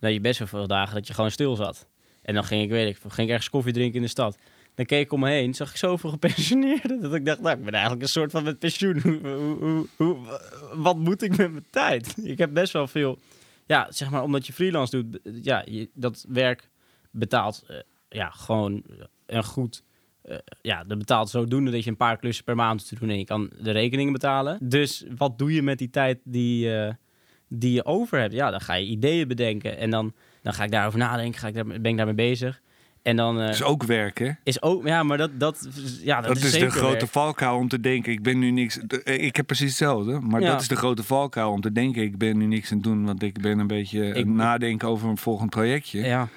Dan 0.00 0.12
je 0.12 0.20
best 0.20 0.38
wel 0.38 0.48
veel 0.48 0.66
dagen 0.66 0.94
dat 0.94 1.06
je 1.06 1.14
gewoon 1.14 1.30
stil 1.30 1.56
zat. 1.56 1.86
En 2.22 2.34
dan 2.34 2.44
ging 2.44 2.62
ik, 2.62 2.70
weet 2.70 2.88
ik, 2.88 2.96
ging 3.08 3.26
ik 3.28 3.28
ergens 3.28 3.50
koffie 3.50 3.72
drinken 3.72 3.96
in 3.96 4.02
de 4.02 4.08
stad. 4.08 4.38
Dan 4.74 4.84
keek 4.84 5.04
ik 5.04 5.12
om 5.12 5.20
me 5.20 5.30
heen, 5.30 5.54
zag 5.54 5.70
ik 5.70 5.76
zoveel 5.76 6.10
gepensioneerden. 6.18 7.00
Dat 7.00 7.14
ik 7.14 7.24
dacht, 7.24 7.40
nou, 7.40 7.58
ik 7.58 7.64
ben 7.64 7.72
eigenlijk 7.72 8.02
een 8.02 8.08
soort 8.08 8.30
van 8.30 8.44
met 8.44 8.58
pensioen. 8.58 9.00
Hoe, 9.02 9.18
hoe, 9.60 9.86
hoe, 9.96 10.16
wat 10.74 10.96
moet 10.96 11.22
ik 11.22 11.36
met 11.36 11.50
mijn 11.52 11.66
tijd? 11.70 12.14
Ik 12.32 12.38
heb 12.38 12.52
best 12.52 12.72
wel 12.72 12.86
veel 12.86 13.18
ja, 13.66 13.86
zeg 13.90 14.10
maar, 14.10 14.22
omdat 14.22 14.46
je 14.46 14.52
freelance 14.52 15.02
doet, 15.02 15.18
ja, 15.44 15.64
dat 15.94 16.24
werk 16.28 16.70
betaalt 17.10 17.64
eh, 17.68 17.76
ja, 18.08 18.30
gewoon 18.30 18.82
een 19.26 19.44
goed. 19.44 19.84
eh, 20.22 20.36
ja, 20.60 20.84
dat 20.84 20.98
betaalt 20.98 21.30
zodoende 21.30 21.70
dat 21.70 21.84
je 21.84 21.90
een 21.90 21.96
paar 21.96 22.16
klussen 22.16 22.44
per 22.44 22.54
maand 22.56 22.88
te 22.88 22.98
doen 22.98 23.08
en 23.08 23.18
je 23.18 23.24
kan 23.24 23.50
de 23.60 23.70
rekeningen 23.70 24.12
betalen. 24.12 24.58
Dus 24.60 25.04
wat 25.16 25.38
doe 25.38 25.52
je 25.52 25.62
met 25.62 25.78
die 25.78 25.90
tijd 25.90 26.20
die, 26.24 26.76
eh, 26.76 26.94
die 27.48 27.72
je 27.72 27.84
over 27.84 28.18
hebt? 28.18 28.32
Ja, 28.32 28.50
dan 28.50 28.60
ga 28.60 28.74
je 28.74 28.86
ideeën 28.86 29.28
bedenken 29.28 29.76
en 29.78 29.90
dan, 29.90 30.14
dan 30.42 30.54
ga 30.54 30.64
ik 30.64 30.70
daarover 30.70 30.98
nadenken, 30.98 31.40
ga 31.40 31.48
ik 31.48 31.54
daar, 31.54 31.66
ben 31.66 31.84
ik 31.84 31.96
daarmee 31.96 32.14
bezig. 32.14 32.62
En 33.02 33.16
dan 33.16 33.40
eh, 33.40 33.48
is 33.48 33.62
ook 33.62 33.82
werken. 33.82 34.38
is 34.44 34.62
ook, 34.62 34.86
ja, 34.86 35.02
maar 35.02 35.18
dat, 35.18 35.30
dat, 35.40 35.68
ja, 36.02 36.20
dat, 36.20 36.34
Dat, 36.34 36.44
is, 36.44 36.52
de 36.52 36.70
grote 36.70 36.92
werk. 36.98 37.10
valkuil 37.10 37.56
om 37.56 37.68
te 37.68 37.80
denken, 37.80 38.12
ik 38.12 38.22
ben 38.22 38.38
nu 38.38 38.50
niks... 38.50 38.78
de- 38.86 39.02
Ik 39.04 39.36
heb 39.36 39.46
precies 39.46 39.68
hetzelfde, 39.68 40.20
maar 40.20 40.40
Ja. 40.40 40.50
dat 40.52 40.60
is 40.60 40.68
de 40.68 40.76
grote 40.76 41.02
valkuil 41.02 41.50
om 41.50 41.60
te 41.60 41.72
denken, 41.72 42.02
ik 42.02 42.18
ben 42.18 42.38
nu 42.38 42.46
niks 42.46 42.70
aan 42.70 42.76
het 42.76 42.86
doen, 42.86 43.04
want 43.04 43.22
ik 43.22 43.40
ben 43.40 43.58
een 43.58 43.66
beetje 43.66 44.00
aan 44.00 44.06
Ik- 44.08 44.14
het 44.14 44.26
nadenken 44.26 44.88
over 44.88 45.08
een 45.08 45.18
volgend 45.18 45.50
projectje. 45.50 46.00
Ja, 46.00 46.28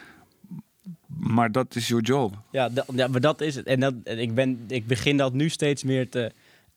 Maar 1.18 1.51
dat 1.51 1.76
is 1.76 1.88
your 1.88 2.03
job. 2.03 2.34
Ja, 2.51 2.70
dat, 2.70 2.86
ja, 2.95 3.07
maar 3.07 3.22
dat 3.22 3.41
is 3.41 3.55
het. 3.55 3.66
En 3.66 3.80
dat, 3.80 3.93
ik, 4.03 4.34
ben, 4.36 4.59
ik 4.68 4.88
begin 4.88 5.18
dat 5.18 5.34
nu 5.34 5.49
steeds 5.49 5.84
meer 5.84 6.09
te 6.09 6.32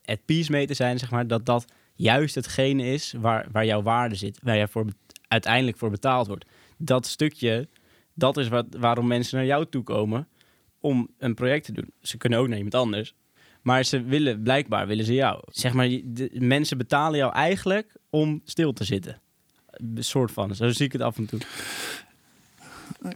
at 0.05 0.19
peace 0.25 0.51
mee 0.51 0.67
te 0.67 0.75
zijn, 0.75 0.99
zeg 0.99 1.11
maar. 1.11 1.27
Dat 1.27 1.47
dat 1.47 1.65
juist 1.95 2.35
hetgene 2.35 2.85
is 2.93 3.15
waar, 3.21 3.47
waar 3.53 3.65
jouw 3.67 3.83
waarde 3.83 4.15
zit. 4.15 4.39
Waar 4.43 4.57
jij 4.57 4.69
voor, 4.69 4.85
uiteindelijk 5.29 5.77
voor 5.79 5.91
betaald 5.91 6.27
wordt. 6.27 6.45
Dat 6.77 7.07
stukje, 7.07 7.69
dat 8.19 8.37
is 8.37 8.49
wat, 8.49 8.67
waarom 8.79 9.07
mensen 9.07 9.37
naar 9.37 9.47
jou 9.47 9.67
toe 9.71 9.83
komen 9.83 10.29
om 10.81 11.09
een 11.19 11.35
project 11.35 11.65
te 11.65 11.73
doen. 11.73 11.93
Ze 12.01 12.17
kunnen 12.17 12.39
ook 12.39 12.47
naar 12.49 12.57
iemand 12.57 12.75
anders. 12.75 13.15
Maar 13.63 13.85
ze 13.85 14.03
willen, 14.03 14.43
blijkbaar 14.43 14.87
willen 14.87 15.05
ze 15.05 15.15
jou. 15.15 15.43
Zeg 15.51 15.73
maar, 15.73 15.89
de, 16.05 16.31
mensen 16.39 16.79
betalen 16.79 17.19
jou 17.19 17.33
eigenlijk 17.33 17.93
om 18.11 18.41
stil 18.45 18.73
te 18.73 18.85
zitten. 18.85 19.21
Een 19.71 20.05
soort 20.05 20.33
van. 20.33 20.55
Zo 20.55 20.69
zie 20.69 20.87
ik 20.87 20.93
het 20.93 21.01
af 21.03 21.17
en 21.19 21.27
toe. 21.27 21.41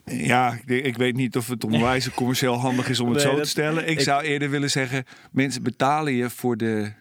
Ja, 0.05 0.59
ik, 0.67 0.97
weet 0.97 1.17
niet 1.17 1.37
of 1.37 1.49
het 1.49 1.65
onwijs 1.65 2.11
commercieel 2.15 2.55
handig 2.55 2.89
is 2.89 3.01
om 3.01 3.11
het 3.11 3.21
zo 3.29 3.31
dat- 3.31 3.43
te 3.43 3.49
stellen. 3.49 3.83
Ik, 3.83 3.89
ik- 3.99 4.01
zou 4.01 4.23
eerder 4.23 4.51
willen 4.51 4.71
zeggen, 4.71 5.05
mensen 5.33 5.63
betalen 5.63 6.13
je 6.13 6.31
voor 6.31 6.57
de, 6.57 6.93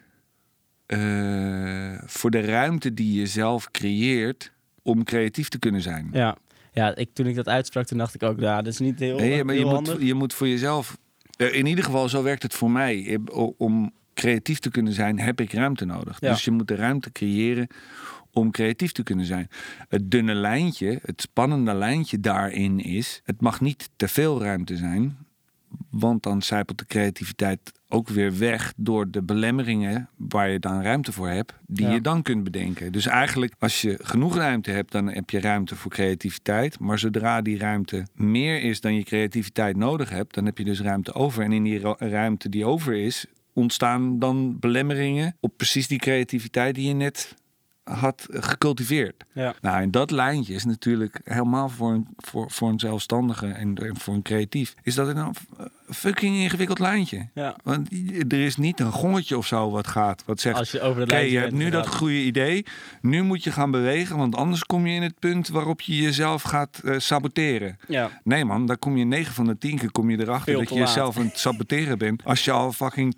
eh, 0.85 2.01
voor 2.05 2.31
de 2.31 2.41
ruimte 2.41 2.93
die 2.93 3.19
je 3.19 3.25
zelf 3.25 3.71
creëert 3.71 4.51
om 4.81 5.03
creatief 5.03 5.47
te 5.49 5.59
kunnen 5.59 5.81
zijn. 5.81 6.09
Ja, 6.13 6.37
ja 6.71 6.95
ik, 6.95 7.09
toen 7.13 7.25
ik 7.27 7.35
dat 7.35 7.47
uitsprak, 7.47 7.85
toen 7.85 7.97
dacht 7.97 8.15
ik 8.15 8.23
ook, 8.23 8.39
ja, 8.39 8.61
dat 8.61 8.73
is 8.73 8.79
niet 8.79 8.99
heel, 8.99 9.17
Nee, 9.17 9.43
maar 9.43 9.55
je 9.55 9.59
heel 9.61 9.69
moet, 9.69 9.87
handig. 9.87 10.07
je 10.07 10.13
moet 10.13 10.33
voor 10.33 10.47
jezelf. 10.47 10.97
eh, 11.37 11.55
In 11.55 11.65
ieder 11.65 11.83
geval, 11.83 12.09
zo 12.09 12.23
werkt 12.23 12.43
het 12.43 12.53
voor 12.53 12.71
mij. 12.71 13.19
Om 13.57 13.91
creatief 14.13 14.59
te 14.59 14.71
kunnen 14.71 14.93
zijn, 14.93 15.19
heb 15.19 15.41
ik 15.41 15.53
ruimte 15.53 15.85
nodig. 15.85 16.17
Ja. 16.19 16.29
Dus 16.31 16.45
je 16.45 16.51
moet 16.51 16.67
de 16.67 16.75
ruimte 16.75 17.11
creëren 17.11 17.67
om 18.31 18.51
creatief 18.51 18.91
te 18.91 19.03
kunnen 19.03 19.25
zijn. 19.25 19.47
Het 19.89 20.11
dunne 20.11 20.33
lijntje, 20.33 20.99
het 21.03 21.21
spannende 21.21 21.73
lijntje 21.73 22.19
daarin 22.19 22.79
is: 22.79 23.21
het 23.23 23.41
mag 23.41 23.61
niet 23.61 23.89
te 23.95 24.07
veel 24.07 24.41
ruimte 24.41 24.77
zijn. 24.77 25.17
Want 25.89 26.23
dan 26.23 26.41
zijpelt 26.41 26.77
de 26.77 26.85
creativiteit 26.85 27.71
ook 27.91 28.09
weer 28.09 28.37
weg 28.37 28.73
door 28.77 29.11
de 29.11 29.21
belemmeringen 29.21 30.09
waar 30.17 30.49
je 30.49 30.59
dan 30.59 30.81
ruimte 30.81 31.11
voor 31.11 31.27
hebt, 31.29 31.53
die 31.67 31.85
Ja. 31.85 31.93
je 31.93 32.01
dan 32.01 32.21
kunt 32.21 32.43
bedenken. 32.43 32.91
Dus 32.91 33.05
eigenlijk, 33.05 33.53
als 33.59 33.81
je 33.81 33.97
genoeg 34.01 34.35
ruimte 34.35 34.71
hebt, 34.71 34.91
dan 34.91 35.07
heb 35.07 35.29
je 35.29 35.39
ruimte 35.39 35.75
voor 35.75 35.91
creativiteit. 35.91 36.79
Maar 36.79 36.99
zodra 36.99 37.41
die 37.41 37.57
ruimte 37.57 38.05
meer 38.15 38.61
is 38.61 38.81
dan 38.81 38.95
je 38.95 39.03
creativiteit 39.03 39.75
nodig 39.77 40.09
hebt, 40.09 40.33
dan 40.33 40.45
heb 40.45 40.57
je 40.57 40.63
dus 40.63 40.81
ruimte 40.81 41.13
over. 41.13 41.43
En 41.43 41.51
in 41.51 41.63
die 41.63 41.79
ru- 41.79 41.95
ruimte 41.97 42.49
die 42.49 42.65
over 42.65 42.93
is, 42.93 43.25
ontstaan 43.53 44.19
dan 44.19 44.59
belemmeringen 44.59 45.35
op 45.39 45.53
precies 45.57 45.87
die 45.87 45.99
creativiteit 45.99 46.75
die 46.75 46.87
je 46.87 46.93
net 46.93 47.35
had 47.83 48.27
gecultiveerd. 48.29 49.23
Ja. 49.33 49.53
Nou, 49.61 49.81
en 49.81 49.91
dat 49.91 50.11
lijntje 50.11 50.53
is 50.53 50.65
natuurlijk 50.65 51.21
helemaal 51.23 51.69
voor 51.69 51.91
een, 51.91 52.07
voor, 52.17 52.51
voor 52.51 52.69
een 52.69 52.79
zelfstandige 52.79 53.47
en, 53.47 53.75
en 53.75 53.97
voor 53.97 54.13
een 54.13 54.21
creatief. 54.21 54.75
Is 54.83 54.95
dat 54.95 55.07
een 55.07 55.35
fucking 55.93 56.35
ingewikkeld 56.35 56.79
lijntje. 56.79 57.27
Ja. 57.33 57.55
Want 57.63 57.91
er 58.27 58.45
is 58.45 58.57
niet 58.57 58.79
een 58.79 58.91
gongetje 58.91 59.37
of 59.37 59.45
zo 59.45 59.69
wat 59.69 59.87
gaat. 59.87 60.23
Wat 60.25 60.39
zegt, 60.39 60.57
Als 60.57 60.71
je 60.71 60.81
over 60.81 61.07
lijntje 61.07 61.31
je 61.31 61.39
hebt 61.39 61.51
nu 61.51 61.69
dat 61.69 61.87
goede 61.87 62.23
idee. 62.23 62.65
Nu 63.01 63.23
moet 63.23 63.43
je 63.43 63.51
gaan 63.51 63.71
bewegen, 63.71 64.17
want 64.17 64.35
anders 64.35 64.63
kom 64.63 64.87
je 64.87 64.95
in 64.95 65.01
het 65.01 65.19
punt 65.19 65.47
waarop 65.47 65.81
je 65.81 65.97
jezelf 66.01 66.41
gaat 66.41 66.81
eh, 66.83 66.95
saboteren. 66.97 67.77
Ja. 67.87 68.09
Nee 68.23 68.45
man, 68.45 68.65
daar 68.65 68.77
kom 68.77 68.97
je 68.97 69.05
9 69.05 69.33
van 69.33 69.45
de 69.45 69.57
10 69.57 69.77
keer 69.77 69.91
kom 69.91 70.09
je 70.09 70.19
erachter 70.19 70.53
dat 70.53 70.69
je 70.69 70.75
laat. 70.75 70.87
jezelf 70.87 71.17
aan 71.17 71.25
het 71.25 71.37
saboteren 71.37 71.97
bent. 71.97 72.23
Als 72.25 72.45
je 72.45 72.51
al 72.51 72.71
fucking 72.71 73.15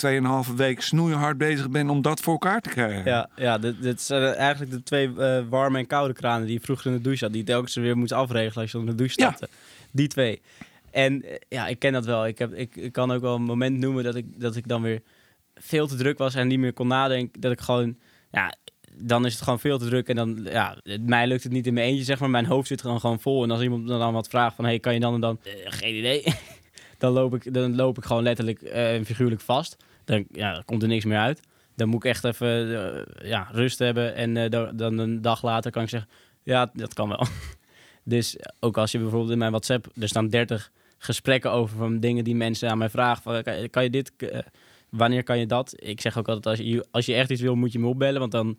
2,5 0.47 0.53
week 0.55 0.81
snoeihard 0.81 1.37
bezig 1.37 1.69
bent 1.69 1.89
om 1.89 2.01
dat 2.01 2.19
voor 2.19 2.33
elkaar 2.33 2.61
te 2.61 2.69
krijgen. 2.69 3.05
Ja, 3.05 3.29
ja 3.35 3.57
dit, 3.57 3.81
dit 3.81 3.99
is, 3.99 4.09
eh, 4.09 4.17
eigenlijk 4.17 4.52
eigenlijk 4.55 4.71
de 4.77 4.83
twee 4.83 5.13
eh, 5.17 5.43
warme 5.49 5.77
en 5.77 5.87
koude 5.87 6.13
kranen 6.13 6.45
die 6.45 6.55
je 6.55 6.63
vroeger 6.63 6.91
in 6.91 6.97
de 6.97 7.03
douche 7.03 7.23
had. 7.23 7.33
Die 7.33 7.43
telkens 7.43 7.75
weer 7.75 7.97
moest 7.97 8.11
afregelen 8.11 8.61
als 8.61 8.71
je 8.71 8.77
onder 8.77 8.91
de 8.95 8.97
douche 9.03 9.21
Ja. 9.21 9.27
stapte. 9.31 9.55
Die 9.91 10.07
twee. 10.07 10.41
En 10.91 11.23
eh, 11.23 11.35
ja, 11.49 11.67
ik 11.67 11.79
ken 11.79 11.93
dat 11.93 12.05
wel. 12.05 12.27
Ik, 12.27 12.37
heb, 12.37 12.53
ik, 12.53 12.75
ik 12.75 12.91
kan 12.91 13.11
ook 13.11 13.21
wel 13.21 13.35
een 13.35 13.41
moment 13.41 13.77
noemen 13.77 14.03
dat 14.03 14.15
ik, 14.15 14.25
dat 14.41 14.55
ik 14.55 14.67
dan 14.67 14.81
weer 14.81 15.01
veel 15.55 15.87
te 15.87 15.95
druk 15.95 16.17
was 16.17 16.35
en 16.35 16.47
niet 16.47 16.59
meer 16.59 16.73
kon 16.73 16.87
nadenken. 16.87 17.41
Dat 17.41 17.51
ik 17.51 17.61
gewoon, 17.61 17.97
ja, 18.31 18.55
dan 18.97 19.25
is 19.25 19.33
het 19.33 19.43
gewoon 19.43 19.59
veel 19.59 19.77
te 19.77 19.85
druk. 19.85 20.07
En 20.07 20.15
dan, 20.15 20.39
ja, 20.43 20.77
het- 20.83 21.07
mij 21.07 21.27
lukt 21.27 21.43
het 21.43 21.51
niet 21.51 21.67
in 21.67 21.73
mijn 21.73 21.87
eentje, 21.87 22.03
zeg 22.03 22.19
maar. 22.19 22.29
Mijn 22.29 22.45
hoofd 22.45 22.67
zit 22.67 22.81
dan 22.81 22.99
gewoon 22.99 23.19
vol. 23.19 23.43
En 23.43 23.51
als 23.51 23.61
iemand 23.61 23.83
me 23.83 23.87
dan 23.97 24.13
wat 24.13 24.27
vraagt 24.27 24.55
van, 24.55 24.65
hey, 24.65 24.79
kan 24.79 24.93
je 24.93 24.99
dan 24.99 25.13
en 25.13 25.21
dan? 25.21 25.39
Eh, 25.43 25.51
geen 25.65 25.95
idee. 25.95 26.23
dan, 26.97 27.11
loop 27.13 27.35
ik, 27.35 27.53
dan 27.53 27.75
loop 27.75 27.97
ik 27.97 28.03
gewoon 28.05 28.23
letterlijk 28.23 28.61
en 28.61 29.05
figuurlijk 29.05 29.41
vast. 29.41 29.77
Dan, 30.05 30.25
ja, 30.31 30.53
dan 30.53 30.65
komt 30.65 30.81
er 30.81 30.87
niks 30.87 31.05
meer 31.05 31.17
uit. 31.17 31.39
Dan 31.75 31.87
moet 31.89 32.03
ik 32.03 32.09
echt 32.09 32.23
even 32.23 32.75
eh, 32.75 33.29
ja, 33.29 33.47
rust 33.51 33.79
hebben. 33.79 34.15
En 34.15 34.37
eh, 34.37 34.49
dan, 34.75 34.97
een 34.97 35.21
dag 35.21 35.43
later 35.43 35.71
kan 35.71 35.83
ik 35.83 35.89
zeggen, 35.89 36.09
ja, 36.43 36.71
dat 36.73 36.93
kan 36.93 37.09
wel. 37.09 37.27
dus 38.03 38.37
ook 38.59 38.77
als 38.77 38.91
je 38.91 38.99
bijvoorbeeld 38.99 39.31
in 39.31 39.37
mijn 39.37 39.51
WhatsApp, 39.51 39.87
er 39.99 40.07
staan 40.07 40.27
30 40.27 40.71
gesprekken 40.97 41.51
over 41.51 41.77
van 41.77 41.99
dingen 41.99 42.23
die 42.23 42.35
mensen 42.35 42.69
aan 42.69 42.77
mij 42.77 42.89
vragen. 42.89 43.23
Van, 43.23 43.43
kan, 43.43 43.69
kan 43.69 43.83
je 43.83 43.89
dit, 43.89 44.11
eh, 44.17 44.39
wanneer 44.89 45.23
kan 45.23 45.39
je 45.39 45.45
dat? 45.45 45.73
Ik 45.75 46.01
zeg 46.01 46.17
ook 46.17 46.27
altijd, 46.27 46.45
als 46.57 46.67
je, 46.67 46.85
als 46.91 47.05
je 47.05 47.13
echt 47.13 47.29
iets 47.29 47.41
wil, 47.41 47.55
moet 47.55 47.71
je 47.71 47.79
me 47.79 47.87
opbellen. 47.87 48.19
Want 48.19 48.31
dan, 48.31 48.57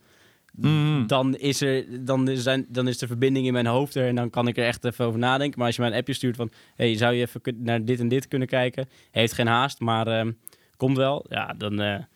Mm. 0.57 1.07
dan, 1.07 1.37
is 1.37 1.61
er, 1.61 2.05
dan, 2.05 2.29
zijn, 2.33 2.67
dan 2.69 2.89
is 2.89 2.99
de 2.99 3.07
verbinding 3.07 3.47
in 3.47 3.53
mijn 3.53 3.67
hoofd 3.67 3.95
er 3.95 4.07
en 4.07 4.15
dan 4.15 4.31
kan 4.31 4.49
ik 4.49 4.57
er 4.57 4.65
echt 4.65 4.85
even 4.85 5.05
over 5.05 5.19
nadenken. 5.19 5.59
Maar 5.59 5.67
als 5.67 5.77
je 5.77 5.83
mij 5.83 5.91
een 5.91 5.97
appje 5.97 6.13
stuurt 6.13 6.37
van, 6.37 6.51
hey, 6.75 6.97
zou 6.97 7.15
je 7.15 7.21
even 7.21 7.57
naar 7.65 7.85
dit 7.85 8.01
en 8.01 8.09
dit 8.09 8.29
kunnen 8.29 8.49
kijken? 8.49 8.89
Heeft 9.11 9.33
geen 9.33 9.47
haast, 9.47 9.81
maar 9.81 10.07
ehm, 10.07 10.33
komt 10.77 10.97
wel. 10.97 11.27
Ja, 11.29 11.55
dan 11.59 12.07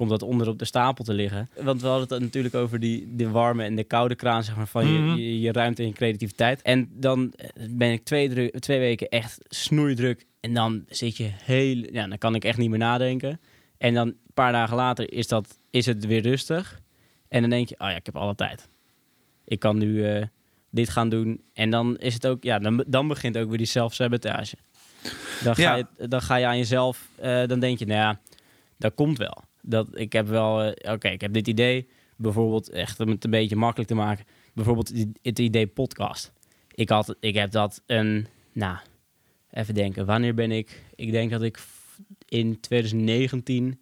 komt 0.00 0.20
dat 0.20 0.28
onder 0.28 0.48
op 0.48 0.58
de 0.58 0.64
stapel 0.64 1.04
te 1.04 1.12
liggen. 1.14 1.48
Want 1.60 1.80
we 1.80 1.86
hadden 1.88 2.08
het 2.08 2.20
natuurlijk 2.22 2.54
over 2.54 2.80
die, 2.80 3.16
de 3.16 3.28
warme 3.30 3.64
en 3.64 3.76
de 3.76 3.84
koude 3.84 4.14
kraan 4.14 4.44
zeg 4.44 4.56
maar, 4.56 4.66
van 4.66 4.84
Mhm. 4.84 5.14
je, 5.14 5.22
je, 5.32 5.40
je 5.40 5.52
ruimte 5.52 5.82
en 5.82 5.88
je 5.88 5.94
creativiteit. 5.94 6.62
En 6.62 6.88
dan 6.92 7.32
eh, 7.36 7.48
ben 7.70 7.92
ik 7.92 8.04
twee, 8.04 8.50
twee 8.50 8.78
weken 8.78 9.08
echt 9.08 9.38
snoeidruk. 9.48 10.26
En 10.40 10.54
dan 10.54 10.84
zit 10.88 11.16
je 11.16 11.30
heel... 11.32 11.76
Ja, 11.92 12.06
dan 12.06 12.18
kan 12.18 12.34
ik 12.34 12.44
echt 12.44 12.58
niet 12.58 12.70
meer 12.70 12.78
nadenken. 12.78 13.40
En 13.78 13.94
dan 13.94 14.06
een 14.08 14.16
paar 14.34 14.52
dagen 14.52 14.76
later 14.76 15.12
is, 15.12 15.28
dat, 15.28 15.58
is 15.70 15.86
het 15.86 16.06
weer 16.06 16.22
rustig. 16.22 16.80
En 17.28 17.40
dan 17.40 17.50
denk 17.50 17.68
je, 17.68 17.74
oh 17.78 17.88
ja, 17.88 17.96
ik 17.96 18.06
heb 18.06 18.16
alle 18.16 18.34
tijd. 18.34 18.68
Ik 19.44 19.58
kan 19.58 19.78
nu 19.78 20.04
eh, 20.06 20.26
dit 20.70 20.88
gaan 20.88 21.08
doen. 21.08 21.40
En 21.54 21.70
dan 21.70 21.96
is 21.98 22.14
het 22.14 22.26
ook, 22.26 22.42
ja, 22.42 22.58
dan, 22.58 22.84
dan 22.86 23.08
begint 23.08 23.38
ook 23.38 23.48
weer 23.48 23.58
die 23.58 23.66
zelfsabotage. 23.66 24.56
Dan 25.44 25.54
ga, 25.54 25.62
Ja. 25.62 25.86
je, 25.98 26.08
dan 26.08 26.22
ga 26.22 26.36
je 26.36 26.46
aan 26.46 26.56
jezelf, 26.58 27.08
eh, 27.16 27.46
dan 27.46 27.60
denk 27.60 27.78
je, 27.78 27.86
nou 27.86 28.00
ja, 28.00 28.20
dat 28.78 28.94
komt 28.94 29.18
wel. 29.18 29.42
Dat, 29.70 29.88
ik 29.98 30.12
heb 30.12 30.26
wel, 30.26 30.62
eh, 30.62 30.92
oké, 30.92 31.08
ik 31.08 31.20
heb 31.20 31.32
dit 31.32 31.48
idee. 31.48 31.88
Bijvoorbeeld, 32.16 32.70
echt 32.70 33.00
om 33.00 33.08
het 33.08 33.24
een 33.24 33.30
beetje 33.30 33.56
makkelijk 33.56 33.88
te 33.88 33.96
maken. 33.96 34.24
Bijvoorbeeld 34.54 34.92
het 35.22 35.38
idee 35.38 35.66
podcast. 35.66 36.32
Ik, 36.74 36.88
had, 36.88 37.16
ik 37.20 37.34
heb 37.34 37.50
dat 37.50 37.82
een, 37.86 38.26
nou, 38.52 38.76
even 39.50 39.74
denken. 39.74 40.06
Wanneer 40.06 40.34
ben 40.34 40.50
ik, 40.50 40.82
ik 40.94 41.10
denk 41.10 41.30
dat 41.30 41.42
ik 41.42 41.58
in 42.28 42.60
2019 42.60 43.80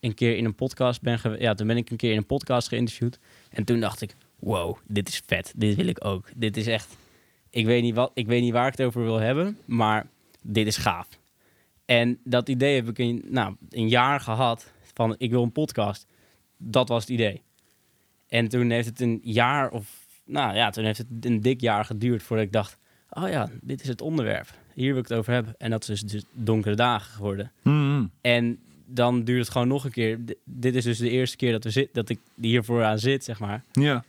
een 0.00 0.14
keer 0.14 0.36
in 0.36 0.44
een 0.44 0.54
podcast 0.54 1.02
ben 1.02 1.18
geweest. 1.18 1.42
Ja, 1.42 1.54
toen 1.54 1.66
ben 1.66 1.76
ik 1.76 1.90
een 1.90 1.96
keer 1.96 2.10
in 2.10 2.16
een 2.16 2.26
podcast 2.26 2.68
geïnterviewd. 2.68 3.18
En 3.50 3.64
toen 3.64 3.80
dacht 3.80 4.00
ik, 4.00 4.14
wow, 4.38 4.76
dit 4.86 5.08
is 5.08 5.22
vet. 5.26 5.52
Dit 5.56 5.76
wil 5.76 5.86
ik 5.86 6.04
ook. 6.04 6.28
Dit 6.36 6.56
is 6.56 6.66
echt... 6.66 6.96
Ik 7.50 7.66
weet 7.66 7.82
niet, 7.82 7.94
wat, 7.94 8.10
ik 8.14 8.26
weet 8.26 8.42
niet 8.42 8.52
waar 8.52 8.66
ik 8.66 8.76
het 8.76 8.86
over 8.86 9.02
wil 9.02 9.18
hebben, 9.18 9.58
maar 9.64 10.06
dit 10.40 10.66
is 10.66 10.76
gaaf. 10.76 11.08
En 11.84 12.18
dat 12.24 12.48
idee 12.48 12.74
heb 12.74 12.88
ik 12.88 12.98
in, 12.98 13.24
nou, 13.28 13.56
een 13.70 13.88
jaar 13.88 14.20
gehad 14.20 14.72
van 14.94 15.14
ik 15.18 15.30
wil 15.30 15.42
een 15.42 15.52
podcast. 15.52 16.06
Dat 16.56 16.88
was 16.88 17.00
het 17.00 17.10
idee. 17.10 17.42
En 18.28 18.48
toen 18.48 18.70
heeft 18.70 18.88
het 18.88 19.00
een 19.00 19.20
jaar 19.22 19.70
of... 19.70 20.06
Nou 20.24 20.54
ja, 20.54 20.70
toen 20.70 20.84
heeft 20.84 20.98
het 20.98 21.06
een 21.20 21.40
dik 21.40 21.60
jaar 21.60 21.84
geduurd 21.84 22.22
voordat 22.22 22.46
ik 22.46 22.52
dacht... 22.52 22.78
Oh 23.10 23.28
ja, 23.28 23.50
dit 23.60 23.82
is 23.82 23.88
het 23.88 24.00
onderwerp. 24.00 24.48
Hier 24.74 24.92
wil 24.92 25.02
ik 25.02 25.08
het 25.08 25.18
over 25.18 25.32
hebben. 25.32 25.54
En 25.58 25.70
dat 25.70 25.88
is 25.88 26.00
dus 26.00 26.22
donkere 26.32 26.74
dagen 26.74 27.12
geworden. 27.12 27.52
Mm. 27.62 28.10
En 28.20 28.58
dan 28.86 29.24
duurt 29.24 29.40
het 29.40 29.50
gewoon 29.50 29.68
nog 29.68 29.84
een 29.84 29.90
keer. 29.90 30.18
D- 30.24 30.34
dit 30.44 30.74
is 30.74 30.84
dus 30.84 30.98
de 30.98 31.10
eerste 31.10 31.36
keer 31.36 31.52
dat, 31.52 31.64
we 31.64 31.70
zit, 31.70 31.94
dat 31.94 32.08
ik 32.08 32.18
hiervoor 32.34 32.84
aan 32.84 32.98
zit, 32.98 33.24
zeg 33.24 33.40
maar. 33.40 33.64
Ja. 33.72 34.04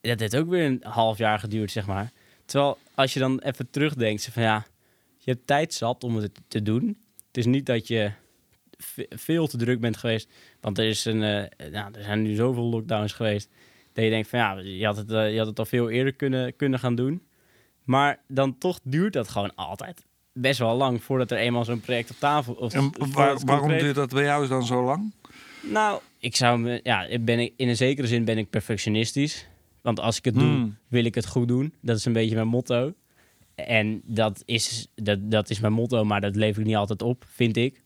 Dat 0.00 0.20
heeft 0.20 0.36
ook 0.36 0.48
weer 0.48 0.64
een 0.64 0.80
half 0.82 1.18
jaar 1.18 1.38
geduurd, 1.38 1.70
zeg 1.70 1.86
maar. 1.86 2.10
Terwijl 2.44 2.78
als 2.94 3.12
je 3.12 3.20
dan 3.20 3.38
even 3.38 3.70
terugdenkt, 3.70 4.28
van 4.32 4.42
ja, 4.42 4.66
je 5.18 5.30
hebt 5.30 5.46
tijd 5.46 5.74
zat 5.74 6.04
om 6.04 6.16
het 6.16 6.40
te 6.48 6.62
doen. 6.62 6.98
Het 7.26 7.36
is 7.36 7.46
niet 7.46 7.66
dat 7.66 7.88
je 7.88 8.12
veel 9.08 9.46
te 9.46 9.56
druk 9.56 9.80
bent 9.80 9.96
geweest. 9.96 10.28
Want 10.60 10.78
er, 10.78 10.84
is 10.84 11.04
een, 11.04 11.22
eh, 11.22 11.68
nou, 11.70 11.92
er 11.94 12.02
zijn 12.02 12.22
nu 12.22 12.34
zoveel 12.34 12.64
lockdowns 12.64 13.12
geweest. 13.12 13.48
Dat 13.92 14.04
je 14.04 14.10
denkt 14.10 14.28
van 14.28 14.38
ja, 14.38 14.58
je 14.58 14.86
had 14.86 14.96
het, 14.96 15.10
eh, 15.12 15.32
je 15.32 15.38
had 15.38 15.46
het 15.46 15.58
al 15.58 15.64
veel 15.64 15.90
eerder 15.90 16.12
kunnen, 16.14 16.56
kunnen 16.56 16.78
gaan 16.78 16.94
doen. 16.94 17.22
Maar 17.84 18.20
dan 18.28 18.58
toch 18.58 18.80
duurt 18.82 19.12
dat 19.12 19.28
gewoon 19.28 19.54
altijd 19.54 20.04
best 20.32 20.58
wel 20.58 20.76
lang 20.76 21.02
voordat 21.02 21.30
er 21.30 21.38
eenmaal 21.38 21.64
zo'n 21.64 21.80
project 21.80 22.10
op 22.10 22.16
tafel 22.18 22.54
of 22.54 22.74
En 22.74 22.92
waar- 23.12 23.38
waarom 23.44 23.68
duurt 23.78 23.94
dat 23.94 24.10
bij 24.10 24.22
jou 24.24 24.48
dan 24.48 24.66
zo 24.66 24.84
lang? 24.84 25.12
nou, 25.62 26.00
ik 26.18 26.36
zou 26.36 26.58
me, 26.58 26.80
ja, 26.82 27.18
ben 27.20 27.38
ik, 27.38 27.52
in 27.56 27.68
een 27.68 27.76
zekere 27.76 28.06
zin 28.06 28.24
ben 28.24 28.38
ik 28.38 28.50
perfectionistisch. 28.50 29.46
Want 29.82 30.00
als 30.00 30.18
ik 30.18 30.24
het 30.24 30.34
doe, 30.34 30.42
Hmm. 30.42 30.76
wil 30.88 31.04
ik 31.04 31.14
het 31.14 31.26
goed 31.26 31.48
doen. 31.48 31.74
Dat 31.80 31.96
is 31.96 32.04
een 32.04 32.12
beetje 32.12 32.34
mijn 32.34 32.46
motto. 32.48 32.94
En 33.54 34.00
dat 34.04 34.42
is, 34.44 34.86
dat, 34.94 35.30
dat 35.30 35.50
is 35.50 35.60
mijn 35.60 35.72
motto, 35.72 36.04
maar 36.04 36.20
dat 36.20 36.36
lever 36.36 36.60
ik 36.60 36.66
niet 36.66 36.76
altijd 36.76 37.02
op, 37.02 37.24
vind 37.28 37.56
ik. 37.56 37.82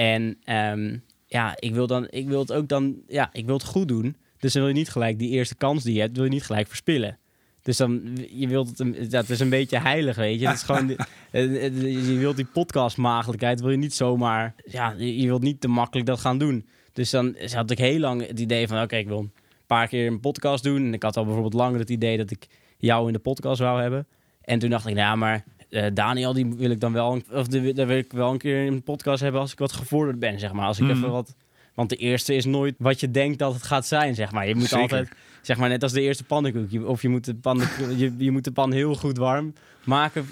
En 0.00 0.38
ehm, 0.44 0.96
ja, 1.26 1.56
ik 1.58 1.74
wil, 1.74 1.86
dan, 1.86 2.06
ik 2.10 2.28
wil 2.28 2.40
het 2.40 2.52
ook 2.52 2.68
dan, 2.68 2.96
ja, 3.06 3.28
ik 3.32 3.46
wil 3.46 3.54
het 3.54 3.64
goed 3.64 3.88
doen. 3.88 4.16
Dus 4.38 4.52
dan 4.52 4.62
wil 4.62 4.70
je 4.70 4.78
niet 4.78 4.90
gelijk 4.90 5.18
die 5.18 5.30
eerste 5.30 5.54
kans 5.54 5.82
die 5.82 5.94
je 5.94 6.00
hebt, 6.00 6.16
wil 6.16 6.24
je 6.24 6.30
niet 6.30 6.44
gelijk 6.44 6.68
verspillen. 6.68 7.18
Dus 7.62 7.76
dan, 7.76 8.18
je 8.30 8.48
wilt 8.48 8.78
het, 8.78 9.10
dat 9.10 9.28
is 9.28 9.40
een 9.40 9.48
beetje 9.48 9.78
heilig, 9.78 10.16
weet 10.16 10.40
je. 10.40 10.46
Het 10.46 10.56
is 10.56 10.62
gewoon, 10.62 10.90
eh, 11.30 11.64
eh, 11.66 11.82
je 11.82 12.18
wilt 12.18 12.36
die 12.36 12.44
podcastmaagdelijkheid, 12.44 13.60
wil 13.60 13.70
je 13.70 13.76
niet 13.76 13.94
zomaar, 13.94 14.54
ja, 14.64 14.94
je 14.98 15.26
wilt 15.26 15.42
niet 15.42 15.60
te 15.60 15.68
makkelijk 15.68 16.06
dat 16.06 16.20
gaan 16.20 16.38
doen. 16.38 16.66
Dus 16.92 17.10
dan 17.10 17.36
had 17.52 17.70
ik 17.70 17.78
heel 17.78 17.98
lang 17.98 18.26
het 18.26 18.40
idee 18.40 18.68
van, 18.68 18.82
oké, 18.82 18.96
ik 18.96 19.08
wil 19.08 19.18
een 19.18 19.32
paar 19.66 19.88
keer 19.88 20.06
een 20.06 20.20
podcast 20.20 20.64
doen. 20.64 20.84
En 20.84 20.94
ik 20.94 21.02
had 21.02 21.16
al 21.16 21.24
bijvoorbeeld 21.24 21.54
langer 21.54 21.78
het 21.78 21.90
idee 21.90 22.16
dat 22.16 22.30
ik 22.30 22.46
jou 22.78 23.06
in 23.06 23.12
de 23.12 23.18
podcast 23.18 23.60
wou 23.60 23.80
hebben. 23.80 24.06
En 24.40 24.58
toen 24.58 24.70
dacht 24.70 24.86
ik, 24.86 24.94
nou, 24.94 25.16
maar 25.16 25.44
eh, 25.70 25.86
Daniel, 25.94 26.32
die 26.32 26.46
wil 26.54 26.70
ik 26.70 26.80
dan 26.80 26.92
wel, 26.92 27.12
een- 27.12 27.24
of 27.32 27.46
de, 27.46 27.72
daar 27.72 27.86
wil 27.86 27.96
ik 27.96 28.12
wel 28.12 28.32
een 28.32 28.38
keer 28.38 28.64
in 28.64 28.72
een 28.72 28.82
podcast 28.82 29.20
hebben 29.22 29.40
als 29.40 29.52
ik 29.52 29.58
wat 29.58 29.72
gevorderd 29.72 30.18
ben, 30.18 30.38
zeg 30.38 30.52
maar. 30.52 30.66
Als 30.66 30.78
ik 30.78 30.84
Mhm. 30.86 30.96
even 30.96 31.10
wat, 31.10 31.34
want 31.74 31.88
de 31.88 31.96
eerste 31.96 32.34
is 32.34 32.44
nooit 32.44 32.74
wat 32.78 33.00
je 33.00 33.10
denkt 33.10 33.38
dat 33.38 33.54
het 33.54 33.62
gaat 33.62 33.86
zijn, 33.86 34.14
zeg 34.14 34.32
maar. 34.32 34.48
Je 34.48 34.54
moet 34.54 34.64
Zeker. 34.64 34.78
altijd, 34.80 35.08
zeg 35.42 35.56
maar, 35.56 35.68
net 35.68 35.82
als 35.82 35.92
de 35.92 36.00
eerste 36.00 36.24
pannenkoek. 36.24 36.70
Je- 36.70 36.86
Of 36.86 37.02
je 37.02 37.08
moet 37.08 37.24
de 37.24 37.34
pan, 37.34 37.62
je, 37.96 38.14
je 38.18 38.30
moet 38.30 38.44
de 38.44 38.52
pan 38.52 38.72
heel 38.72 38.94
goed 38.94 39.16
warm 39.16 39.54
maken, 39.84 40.26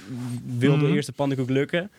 wil 0.58 0.78
de 0.78 0.84
Mhm. 0.84 0.94
eerste 0.94 1.12
pannenkoek 1.12 1.50
lukken. 1.50 1.90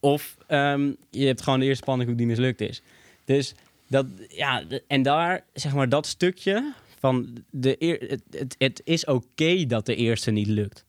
Of 0.00 0.36
ehm, 0.46 0.90
je 1.10 1.26
hebt 1.26 1.42
gewoon 1.42 1.60
de 1.60 1.66
eerste 1.66 1.84
pannenkoek 1.84 2.16
die 2.16 2.26
mislukt 2.26 2.60
is. 2.60 2.82
Dus 3.24 3.54
dat, 3.88 4.06
ja, 4.28 4.62
en 4.86 5.02
daar, 5.02 5.44
zeg 5.52 5.74
maar, 5.74 5.88
dat 5.88 6.06
stukje 6.06 6.72
van 6.98 7.28
de 7.50 7.76
eer, 7.78 7.98
het, 8.08 8.22
het, 8.30 8.54
het 8.58 8.80
is 8.84 9.04
oké 9.04 9.66
dat 9.66 9.86
de 9.86 9.94
eerste 9.96 10.30
niet 10.30 10.46
lukt. 10.46 10.84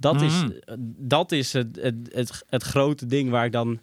Dat 0.00 0.20
is, 0.22 0.42
Mhm. 0.42 0.50
dat 0.98 1.32
is 1.32 1.52
het, 1.52 1.76
het, 1.80 1.94
het, 2.12 2.44
het 2.48 2.62
grote 2.62 3.06
ding 3.06 3.30
waar 3.30 3.44
ik 3.44 3.52
dan 3.52 3.80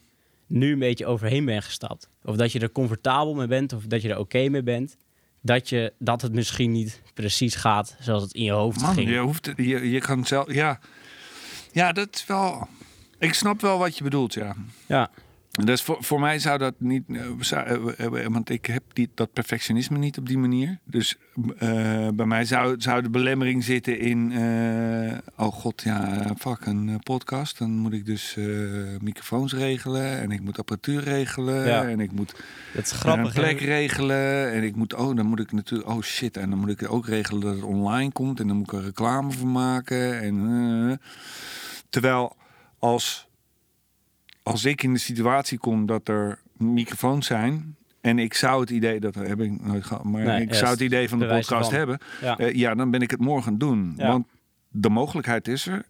nu 0.47 0.71
een 0.71 0.79
beetje 0.79 1.05
overheen 1.05 1.45
ben 1.45 1.63
gestapt. 1.63 2.09
Of 2.23 2.35
dat 2.35 2.51
je 2.51 2.59
er 2.59 2.71
comfortabel 2.71 3.33
mee 3.35 3.47
bent, 3.47 3.73
of 3.73 3.85
dat 3.85 4.01
je 4.01 4.09
er 4.09 4.17
oké 4.19 4.49
mee 4.49 4.63
bent. 4.63 4.97
Dat, 5.41 5.69
je, 5.69 5.93
dat 5.99 6.21
het 6.21 6.33
misschien 6.33 6.71
niet 6.71 7.01
precies 7.13 7.55
gaat 7.55 7.95
zoals 7.99 8.23
het 8.23 8.33
in 8.33 8.43
je 8.43 8.51
hoofd 8.51 8.81
Man, 8.81 8.93
ging. 8.93 9.09
je, 9.09 9.17
hoeft, 9.17 9.45
het- 9.45 9.57
je, 9.57 9.89
je 9.89 9.99
kan 9.99 10.25
zelf... 10.25 10.53
Ja. 10.53 10.79
ja, 11.71 11.91
dat 11.91 12.07
is 12.15 12.25
wel... 12.25 12.67
Ik 13.19 13.33
snap 13.33 13.61
wel 13.61 13.77
wat 13.77 13.97
je 13.97 14.03
bedoelt, 14.03 14.33
ja. 14.33 14.55
Ja, 14.85 15.09
Dus 15.65 15.81
voor, 15.81 15.97
voor 15.99 16.19
mij 16.19 16.39
zou 16.39 16.57
dat 16.57 16.73
niet... 16.77 17.03
eh, 17.07 17.71
eh, 17.71 18.25
eh, 18.25 18.31
want 18.31 18.49
ik 18.49 18.65
heb 18.65 18.83
die, 18.93 19.09
dat 19.13 19.33
perfectionisme 19.33 19.97
niet 19.97 20.17
op 20.17 20.27
die 20.27 20.37
manier. 20.37 20.79
Dus 20.83 21.17
bij 22.13 22.25
mij 22.25 22.45
zou, 22.45 22.75
zou 22.77 23.01
de 23.01 23.09
belemmering 23.09 23.63
zitten 23.63 23.99
in... 23.99 24.31
oh 25.35 25.53
god, 25.53 25.81
ja, 25.81 26.33
fuck, 26.37 26.65
een 26.65 26.99
podcast. 27.03 27.57
Dan 27.57 27.71
moet 27.71 27.93
ik 27.93 28.05
dus 28.05 28.35
microfoons 29.01 29.53
regelen. 29.53 30.19
En 30.19 30.31
ik 30.31 30.41
moet 30.41 30.59
apparatuur 30.59 31.03
regelen. 31.03 31.67
Ja. 31.67 31.87
En 31.87 31.99
ik 31.99 32.11
moet 32.11 32.35
dat 32.73 32.85
is 32.85 32.91
grappig. 32.91 33.25
een 33.25 33.41
plek 33.41 33.59
hè? 33.59 33.65
regelen. 33.65 34.51
En 34.51 34.63
ik 34.63 34.75
moet, 34.75 34.93
oh, 34.93 35.15
dan 35.15 35.25
moet 35.25 35.39
ik 35.39 35.51
natuurlijk, 35.51 35.89
oh 35.89 36.01
shit. 36.01 36.37
En 36.37 36.49
dan 36.49 36.59
moet 36.59 36.81
ik 36.81 36.91
ook 36.91 37.07
regelen 37.07 37.41
dat 37.41 37.55
het 37.55 37.63
online 37.63 38.11
komt. 38.11 38.39
En 38.39 38.47
dan 38.47 38.57
moet 38.57 38.71
ik 38.71 38.79
er 38.79 38.85
reclame 38.85 39.31
voor 39.31 39.47
maken. 39.47 40.21
En, 40.21 41.01
terwijl 41.89 42.35
als, 42.79 43.27
als 44.47 44.65
ik 44.65 44.83
in 44.83 44.93
de 44.93 44.99
situatie 44.99 45.57
kom 45.57 45.85
dat 45.85 46.07
er 46.07 46.39
microfoons 46.57 47.27
zijn. 47.27 47.75
En 48.01 48.19
ik 48.19 48.33
zou 48.33 48.61
het 48.61 48.69
idee, 48.69 48.99
dat 48.99 49.15
heb 49.15 49.39
ik 49.41 49.61
nooit 49.61 49.85
gehad, 49.85 50.03
maar 50.03 50.23
Nee, 50.23 50.41
ik 50.41 50.53
zou 50.53 50.69
het 50.71 50.79
idee 50.79 51.09
van 51.09 51.19
de 51.19 51.25
podcast 51.27 51.71
hebben. 51.71 51.99
Ja. 52.21 52.37
eh, 52.37 52.53
ja, 52.55 52.75
dan 52.75 52.91
ben 52.91 53.01
ik 53.01 53.11
het 53.11 53.19
morgen 53.19 53.57
doen. 53.57 53.93
Ja. 53.97 54.07
Want 54.07 54.27
de 54.69 54.89
mogelijkheid 54.89 55.47
is 55.47 55.67
er. 55.67 55.85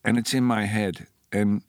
En 0.00 0.16
it's 0.16 0.32
in 0.32 0.46
my 0.46 0.64
head. 0.64 1.00
En 1.28 1.62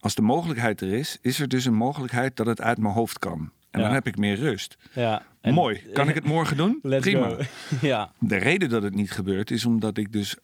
als 0.00 0.14
de 0.14 0.22
mogelijkheid 0.22 0.80
er 0.80 0.92
is, 0.92 1.18
is 1.20 1.40
er 1.40 1.48
dus 1.48 1.64
een 1.64 1.74
mogelijkheid 1.74 2.36
dat 2.36 2.46
het 2.46 2.60
uit 2.60 2.78
mijn 2.78 2.94
hoofd 2.94 3.18
kan. 3.18 3.50
En 3.70 3.80
Ja. 3.80 3.86
dan 3.86 3.94
heb 3.94 4.06
ik 4.06 4.16
meer 4.16 4.36
rust. 4.36 4.76
ja, 4.92 5.22
En- 5.40 5.54
Mooi. 5.54 5.82
Kan 5.92 6.08
ik 6.08 6.14
het 6.14 6.24
morgen 6.24 6.56
doen? 6.56 6.78
Prima. 7.00 7.36
ja, 7.80 8.12
De 8.18 8.36
reden 8.36 8.68
dat 8.68 8.82
het 8.82 8.94
niet 8.94 9.10
gebeurt 9.10 9.50
is 9.50 9.64
omdat 9.64 9.96
ik 9.98 10.12
dus 10.12 10.36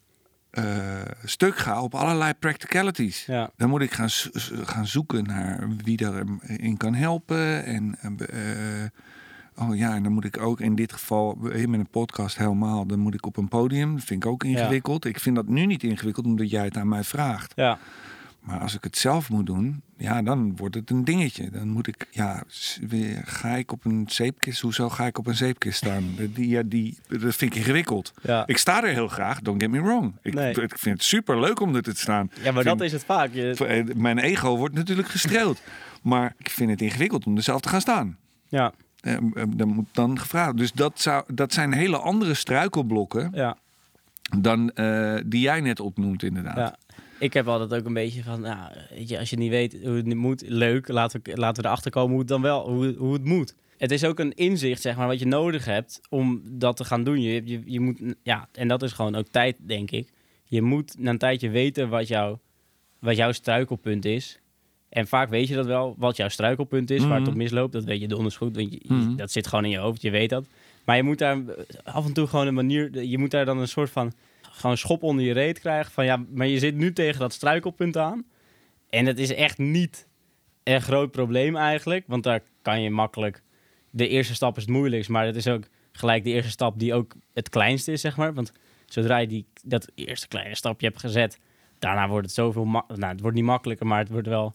eh, 0.54 1.00
stuk 1.24 1.56
ga 1.56 1.82
op 1.82 1.94
allerlei 1.94 2.34
practicalities. 2.34 3.26
ja, 3.26 3.50
Dan 3.56 3.68
moet 3.68 3.80
ik 3.82 3.92
gaan, 3.92 4.08
gaan 4.64 4.86
zoeken 4.86 5.24
naar 5.24 5.68
wie 5.84 5.96
daarin 5.96 6.76
kan 6.76 6.94
helpen. 6.94 7.64
En, 7.64 7.96
eh, 8.18 9.64
oh 9.64 9.76
ja, 9.76 9.94
en 9.94 10.02
dan 10.02 10.12
moet 10.12 10.24
ik 10.24 10.40
ook 10.40 10.60
in 10.60 10.74
dit 10.74 10.92
geval, 10.92 11.38
eh, 11.52 11.66
met 11.66 11.80
een 11.80 11.90
podcast 11.90 12.36
helemaal, 12.38 12.86
dan 12.86 12.98
moet 12.98 13.14
ik 13.14 13.26
op 13.26 13.36
een 13.36 13.48
podium. 13.48 13.94
Dat 13.94 14.04
vind 14.04 14.24
ik 14.24 14.30
ook 14.30 14.44
ingewikkeld. 14.44 15.04
Ik 15.04 15.20
vind 15.20 15.36
dat 15.36 15.48
nu 15.48 15.66
niet 15.66 15.82
ingewikkeld 15.82 16.26
omdat 16.26 16.50
jij 16.50 16.64
het 16.64 16.76
aan 16.76 16.88
mij 16.88 17.04
vraagt. 17.04 17.52
ja, 17.56 17.78
Maar 18.44 18.60
als 18.60 18.74
ik 18.74 18.84
het 18.84 18.96
zelf 18.96 19.30
moet 19.30 19.46
doen, 19.46 19.82
ja, 19.96 20.22
dan 20.22 20.56
wordt 20.56 20.74
het 20.74 20.90
een 20.90 21.04
dingetje. 21.04 21.50
Dan 21.50 21.68
moet 21.68 21.86
ik, 21.86 22.06
ja, 22.10 22.42
ga 23.24 23.48
ik 23.56 23.72
op 23.72 23.84
een 23.84 24.04
zeepkist? 24.08 24.60
Hoezo 24.60 24.88
ga 24.88 25.06
ik 25.06 25.18
op 25.18 25.26
een 25.26 25.34
zeepkist 25.34 25.76
staan? 25.76 26.04
Die, 26.34 26.48
ja, 26.48 26.62
die, 26.64 26.98
dat 27.08 27.20
vind 27.34 27.40
ik 27.40 27.54
ingewikkeld. 27.54 28.12
ja. 28.22 28.46
Ik 28.46 28.58
sta 28.58 28.82
er 28.82 28.88
heel 28.92 29.08
graag, 29.08 29.40
don't 29.40 29.62
get 29.62 29.70
me 29.70 29.80
wrong. 29.82 30.12
Ik, 30.22 30.34
Nee. 30.34 30.50
ik 30.50 30.78
vind 30.78 30.96
het 30.96 31.04
super 31.04 31.40
leuk 31.40 31.60
om 31.60 31.74
er 31.74 31.82
te 31.82 31.92
staan. 31.94 32.30
ja, 32.42 32.52
maar 32.52 32.62
Vind- 32.62 32.78
dat 32.78 32.86
is 32.86 32.92
het 32.92 33.04
vaak. 33.04 33.32
Je, 33.32 33.50
eh, 33.66 33.94
Mijn 33.96 34.18
ego 34.18 34.56
wordt 34.56 34.74
natuurlijk 34.74 35.08
gestreeld. 35.08 35.60
maar 36.02 36.34
ik 36.38 36.50
vind 36.50 36.70
het 36.70 36.80
ingewikkeld 36.82 37.26
om 37.26 37.36
er 37.36 37.42
zelf 37.42 37.60
te 37.60 37.68
gaan 37.68 37.80
staan. 37.80 38.16
ja, 38.48 38.72
Eh, 39.00 39.14
eh, 39.14 39.20
Dan 39.48 39.68
moet 39.68 39.88
dan 39.92 40.18
gevraagd. 40.18 40.56
Dus 40.56 40.72
dat, 40.72 41.00
zou, 41.00 41.24
dat 41.34 41.52
zijn 41.52 41.72
hele 41.72 41.98
andere 41.98 42.34
struikelblokken 42.34 43.30
ja, 43.34 43.56
dan 44.38 44.66
die 45.26 45.40
jij 45.40 45.60
net 45.60 45.80
opnoemt, 45.80 46.22
inderdaad. 46.22 46.56
ja. 46.56 46.76
Ik 47.18 47.32
heb 47.32 47.48
altijd 47.48 47.80
ook 47.80 47.86
een 47.86 47.94
beetje 47.94 48.22
van, 48.22 48.40
nou, 48.40 48.72
weet 48.90 49.08
je, 49.08 49.18
als 49.18 49.30
je 49.30 49.36
niet 49.36 49.50
weet 49.50 49.76
hoe 49.82 49.96
het 49.96 50.14
moet, 50.14 50.42
leuk, 50.46 50.88
laten 50.88 51.20
we, 51.22 51.36
laten 51.36 51.62
we 51.62 51.68
erachter 51.68 51.90
komen 51.90 52.10
hoe 52.10 52.18
het 52.18 52.28
dan 52.28 52.42
wel, 52.42 52.70
hoe, 52.70 52.94
hoe 52.98 53.12
het 53.12 53.24
moet. 53.24 53.54
Het 53.78 53.90
is 53.90 54.04
ook 54.04 54.18
een 54.18 54.32
inzicht, 54.34 54.80
zeg 54.80 54.96
maar, 54.96 55.06
wat 55.06 55.18
je 55.18 55.26
nodig 55.26 55.64
hebt 55.64 56.00
om 56.08 56.42
dat 56.44 56.76
te 56.76 56.84
gaan 56.84 57.04
doen. 57.04 57.20
Je, 57.22 57.42
je, 57.44 57.62
je 57.64 57.80
moet, 57.80 58.00
ja, 58.22 58.48
en 58.52 58.68
dat 58.68 58.82
is 58.82 58.92
gewoon 58.92 59.14
ook 59.14 59.28
tijd, 59.28 59.56
denk 59.60 59.90
ik. 59.90 60.08
Je 60.44 60.62
moet 60.62 60.94
na 60.98 61.10
een 61.10 61.18
tijdje 61.18 61.48
weten 61.50 61.88
wat, 61.88 62.08
jou, 62.08 62.36
wat 62.98 63.16
jouw 63.16 63.32
struikelpunt 63.32 64.04
is. 64.04 64.38
En 64.88 65.06
vaak 65.06 65.28
weet 65.28 65.48
je 65.48 65.54
dat 65.54 65.66
wel, 65.66 65.94
wat 65.98 66.16
jouw 66.16 66.28
struikelpunt 66.28 66.90
is, 66.90 67.02
waar 67.02 67.10
het 67.12 67.20
Mhm. 67.20 67.30
op 67.30 67.36
misloopt. 67.36 67.72
Dat 67.72 67.84
weet 67.84 68.00
je 68.00 68.08
donders 68.08 68.36
goed, 68.36 68.56
want 68.56 68.72
je, 68.72 68.80
Mhm. 68.86 69.16
dat 69.16 69.30
zit 69.30 69.46
gewoon 69.46 69.64
in 69.64 69.70
je 69.70 69.78
hoofd, 69.78 70.02
je 70.02 70.10
weet 70.10 70.30
dat. 70.30 70.44
Maar 70.84 70.96
je 70.96 71.02
moet 71.02 71.18
daar 71.18 71.38
af 71.84 72.06
en 72.06 72.12
toe 72.12 72.26
gewoon 72.26 72.46
een 72.46 72.54
manier, 72.54 73.02
je 73.04 73.18
moet 73.18 73.30
daar 73.30 73.44
dan 73.44 73.58
een 73.58 73.68
soort 73.68 73.90
van 73.90 74.12
gewoon 74.54 74.76
schop 74.76 75.02
onder 75.02 75.24
je 75.24 75.32
reet 75.32 75.58
krijgen. 75.58 75.92
Van 75.92 76.04
ja, 76.04 76.24
maar 76.28 76.46
je 76.46 76.58
zit 76.58 76.74
nu 76.74 76.92
tegen 76.92 77.20
dat 77.20 77.32
struikelpunt 77.32 77.96
aan. 77.96 78.24
En 78.90 79.06
het 79.06 79.18
is 79.18 79.34
echt 79.34 79.58
niet 79.58 80.08
een 80.62 80.82
groot 80.82 81.10
probleem 81.10 81.56
eigenlijk. 81.56 82.04
Want 82.06 82.22
daar 82.22 82.40
kan 82.62 82.82
je 82.82 82.90
makkelijk. 82.90 83.42
De 83.90 84.08
eerste 84.08 84.34
stap 84.34 84.56
is 84.56 84.62
het 84.62 84.72
moeilijkst, 84.72 85.10
maar 85.10 85.26
het 85.26 85.36
is 85.36 85.48
ook 85.48 85.64
gelijk 85.92 86.24
de 86.24 86.30
eerste 86.30 86.50
stap 86.50 86.78
die 86.78 86.94
ook 86.94 87.14
het 87.32 87.48
kleinste 87.48 87.92
is, 87.92 88.00
zeg 88.00 88.16
maar. 88.16 88.34
Want 88.34 88.52
zodra 88.86 89.18
je 89.18 89.26
die, 89.26 89.46
dat 89.64 89.90
eerste 89.94 90.28
kleine 90.28 90.54
stapje 90.54 90.86
hebt 90.86 91.00
gezet, 91.00 91.38
daarna 91.78 92.08
wordt 92.08 92.26
het 92.26 92.34
zoveel. 92.34 92.64
Nou, 92.64 92.84
het 93.06 93.20
wordt 93.20 93.36
niet 93.36 93.46
makkelijker, 93.46 93.86
maar 93.86 93.98
het 93.98 94.08
wordt 94.08 94.28
wel 94.28 94.54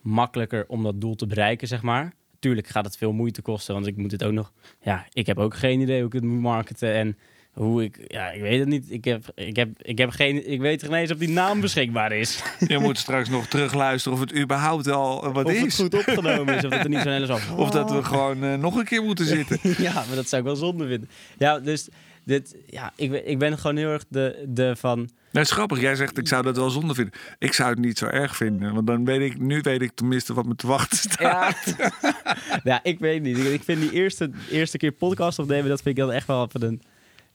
makkelijker 0.00 0.64
om 0.68 0.82
dat 0.82 1.00
doel 1.00 1.14
te 1.14 1.26
bereiken, 1.26 1.68
zeg 1.68 1.82
maar. 1.82 2.12
Tuurlijk 2.38 2.66
gaat 2.66 2.84
het 2.84 2.96
veel 2.96 3.12
moeite 3.12 3.42
kosten, 3.42 3.74
want 3.74 3.86
ik 3.86 3.96
moet 3.96 4.10
het 4.10 4.24
ook 4.24 4.32
nog. 4.32 4.52
Ja, 4.80 5.06
ik 5.12 5.26
heb 5.26 5.38
ook 5.38 5.56
geen 5.56 5.80
idee 5.80 5.98
hoe 5.98 6.06
ik 6.06 6.12
het 6.12 6.24
moet 6.24 6.40
marketen 6.40 6.92
en 6.92 7.18
hoe 7.58 7.82
ik. 7.84 7.98
Ja, 8.06 8.30
ik 8.30 8.40
weet 8.40 8.58
het 8.58 8.68
niet. 8.68 8.84
Ik 8.88 9.04
heb, 9.04 9.24
ik 9.34 9.56
heb, 9.56 9.68
ik 9.82 9.98
heb 9.98 10.10
geen. 10.10 10.50
Ik 10.50 10.60
weet 10.60 10.82
geen 10.82 10.92
eens 10.94 11.10
of 11.12 11.18
die 11.18 11.28
naam 11.28 11.60
beschikbaar 11.60 12.12
is. 12.12 12.42
Je 12.66 12.78
moet 12.78 12.98
straks 12.98 13.28
nog 13.28 13.46
terugluisteren 13.46 14.18
of 14.18 14.24
het 14.24 14.38
überhaupt 14.38 14.86
wel 14.86 15.24
eh, 15.24 15.32
wat 15.34 15.44
of 15.44 15.52
het 15.52 15.66
is. 15.66 15.74
goed 15.74 15.94
opgenomen 15.94 16.54
is, 16.56 16.64
of 16.64 16.70
dat 16.70 16.80
er 16.84 16.88
niet 16.88 17.00
zo'n 17.02 17.12
hele. 17.12 17.38
Of 17.56 17.70
dat 17.70 17.90
we 17.90 18.02
gewoon 18.04 18.44
eh, 18.44 18.54
nog 18.54 18.76
een 18.76 18.84
keer 18.84 19.02
moeten 19.02 19.26
zitten. 19.36 19.58
ja, 19.82 19.92
maar 19.92 20.16
dat 20.16 20.28
zou 20.28 20.42
ik 20.42 20.46
wel 20.48 20.56
zonde 20.56 20.86
vinden. 20.86 21.08
Ja, 21.38 21.58
dus 21.58 21.88
dit, 22.24 22.56
ja, 22.66 22.92
ik, 22.96 23.10
ben- 23.10 23.28
ik 23.28 23.38
ben 23.38 23.58
gewoon 23.58 23.76
heel 23.76 23.90
erg 23.90 24.04
de, 24.08 24.44
de 24.48 24.76
van. 24.76 25.08
Dat 25.32 25.44
is 25.44 25.50
grappig. 25.50 25.80
Jij 25.80 25.94
zegt, 25.94 26.18
ik 26.18 26.28
zou 26.28 26.42
dat 26.42 26.56
wel 26.56 26.70
zonde 26.70 26.94
vinden. 26.94 27.14
Ik 27.38 27.52
zou 27.52 27.70
het 27.70 27.78
niet 27.78 27.98
zo 27.98 28.06
erg 28.06 28.36
vinden. 28.36 28.74
Want 28.74 28.86
dan 28.86 29.04
weet 29.04 29.20
ik, 29.20 29.38
nu 29.38 29.60
weet 29.60 29.82
ik 29.82 29.90
tenminste 29.94 30.34
wat 30.34 30.46
me 30.46 30.54
te 30.56 30.66
wachten 30.66 30.98
staat. 30.98 31.74
Ja, 31.78 31.92
ja 32.64 32.80
ik 32.82 32.98
weet 32.98 33.22
niet. 33.22 33.38
Ik, 33.38 33.44
ik 33.46 33.62
vind 33.64 33.80
die 33.80 33.92
eerste, 33.92 34.30
eerste 34.50 34.78
keer 34.78 34.92
podcast 34.92 35.38
opnemen, 35.38 35.68
dat 35.68 35.82
vind 35.82 35.98
ik 35.98 36.04
dan 36.04 36.12
echt 36.12 36.26
wel 36.26 36.44
even 36.46 36.62
een. 36.62 36.82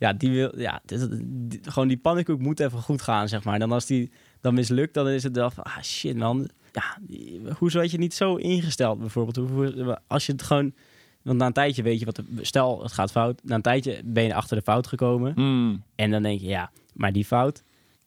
Ja, 0.04 0.14
die 0.14 0.32
wil, 0.32 0.60
ja, 0.60 0.82
dit 0.86 1.00
is- 1.02 1.08
die- 1.22 1.60
gewoon 1.64 1.88
die 1.88 1.98
pannenkoek 1.98 2.40
moet 2.40 2.60
even 2.60 2.80
goed 2.82 3.02
gaan, 3.02 3.28
zeg 3.28 3.44
maar. 3.44 3.60
Dan 3.60 3.72
als 3.72 3.86
die 3.86 4.12
dan 4.42 4.54
mislukt, 4.54 4.94
dan 4.94 5.10
is 5.10 5.24
het 5.24 5.36
wel 5.36 5.52
van, 5.52 5.64
ah 5.64 5.82
shit 5.82 6.18
man. 6.18 6.50
Ja, 6.72 6.98
hoezo 7.58 7.80
had 7.80 7.92
je 7.92 7.98
niet 7.98 8.14
zo 8.14 8.36
ingesteld 8.36 9.00
bijvoorbeeld? 9.00 9.50
Hoe, 9.50 10.00
als 10.08 10.26
je 10.26 10.32
het 10.32 10.42
gewoon, 10.44 10.74
want 11.22 11.38
na 11.38 11.46
een 11.46 11.54
tijdje 11.54 11.84
weet 11.84 12.00
je 12.00 12.06
wat, 12.06 12.16
de, 12.16 12.24
stel 12.42 12.84
het 12.84 12.92
gaat 12.92 13.12
fout. 13.12 13.42
Na 13.44 13.56
een 13.56 13.62
tijdje 13.62 14.02
ben 14.06 14.24
je 14.24 14.34
achter 14.34 14.58
de 14.58 14.64
fout 14.64 14.88
gekomen. 14.88 15.34
Hmm, 15.36 15.84
En 15.96 16.12
dan 16.12 16.24
denk 16.24 16.40
je, 16.40 16.48
ja, 16.48 16.72
maar 16.94 17.12
die 17.14 17.26
fout, 17.26 17.64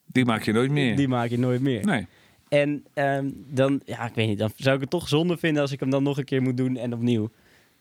die 0.07 0.25
maak 0.25 0.43
je 0.43 0.53
nooit 0.53 0.71
meer. 0.71 0.97
die 0.97 1.09
maak 1.09 1.29
je 1.31 1.39
nooit 1.39 1.61
meer. 1.61 1.85
Nee. 1.85 2.07
En 2.49 2.85
ehm, 2.95 3.31
dan, 3.47 3.81
ja, 3.85 4.07
ik 4.09 4.15
weet 4.15 4.29
niet, 4.29 4.39
dan 4.39 4.51
zou 4.57 4.75
ik 4.75 4.81
het 4.81 4.91
toch 4.91 5.09
zonde 5.09 5.37
vinden 5.37 5.63
als 5.63 5.73
ik 5.73 5.81
hem 5.81 5.91
dan 5.91 6.03
nog 6.03 6.19
een 6.19 6.25
keer 6.25 6.43
moet 6.43 6.57
doen 6.57 6.77
en 6.77 6.93
opnieuw. 6.95 7.31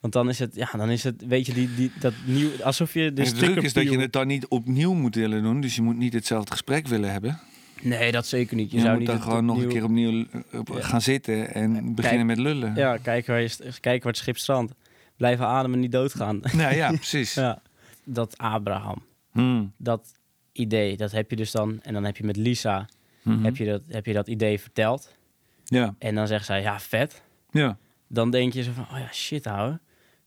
Want 0.06 0.18
dan 0.18 0.30
is 0.30 0.40
het, 0.40 0.56
ja, 0.56 0.70
dan 0.78 0.90
is 0.90 1.04
het, 1.04 1.26
weet 1.28 1.46
je, 1.46 1.54
die, 1.54 1.76
die, 1.76 1.92
dat 2.00 2.14
nieuw, 2.26 2.50
alsof 2.64 2.94
je 2.94 3.14
de 3.14 3.22
druk 3.22 3.28
sticker 3.36 3.64
is 3.64 3.74
dat 3.74 3.84
je 3.84 4.00
het 4.00 4.12
dan 4.14 4.28
niet 4.28 4.48
opnieuw 4.48 4.94
moet 4.94 5.16
willen 5.16 5.44
doen. 5.44 5.62
Dus 5.62 5.76
je 5.76 5.82
moet 5.82 5.98
niet 5.98 6.14
hetzelfde 6.14 6.52
gesprek 6.52 6.88
willen 6.88 7.12
hebben. 7.12 7.40
Nee, 7.82 8.12
dat 8.12 8.28
zeker 8.28 8.56
niet. 8.56 8.72
Je, 8.72 8.78
Je, 8.78 8.82
zou 8.82 8.92
moet 8.92 9.00
niet 9.00 9.08
dan 9.10 9.18
het 9.18 9.26
gewoon 9.26 9.46
nog 9.46 9.62
een 9.62 9.68
keer 9.68 9.84
opnieuw 9.84 10.26
eh, 10.32 10.60
op- 10.60 10.68
Ja. 10.68 10.82
gaan 10.82 11.02
zitten 11.02 11.54
en 11.54 11.96
beginnen 11.96 12.26
met 12.26 12.38
lullen. 12.38 12.76
Ja, 12.76 12.98
kijken 12.98 13.34
waar, 13.34 13.42
je, 13.42 13.50
kijken 13.60 14.04
waar 14.04 14.12
het 14.12 14.18
schip 14.18 14.38
strandt. 14.38 14.74
Blijven 15.18 15.46
ademen, 15.46 15.80
niet 15.80 15.92
doodgaan. 15.92 16.40
Nou 16.54 16.76
ja, 16.76 16.92
precies. 16.92 17.34
ja. 17.34 17.62
Dat 18.04 18.38
Abraham, 18.38 19.04
Hmm, 19.32 19.72
dat 19.78 20.12
idee, 20.52 20.98
dat 20.98 21.12
heb 21.12 21.30
je 21.30 21.36
dus 21.36 21.52
dan. 21.52 21.80
En 21.84 21.94
dan 21.94 22.04
heb 22.04 22.18
je 22.18 22.24
met 22.24 22.38
Lisa, 22.38 22.90
mhm. 23.22 23.44
heb, 23.44 23.58
je 23.58 23.66
dat, 23.66 23.82
heb 23.88 24.06
je 24.06 24.14
dat 24.14 24.28
idee 24.28 24.60
verteld. 24.60 25.16
Ja, 25.64 25.96
En 26.00 26.16
dan 26.16 26.28
zegt 26.28 26.46
zij, 26.46 26.62
ja, 26.62 26.80
vet. 26.80 27.22
ja. 27.52 27.78
dan 28.08 28.32
denk 28.32 28.54
je 28.54 28.64
zo 28.64 28.72
van, 28.72 28.88
oh 28.92 29.00
ja, 29.00 29.10
shit 29.14 29.48
ouwe. 29.48 29.80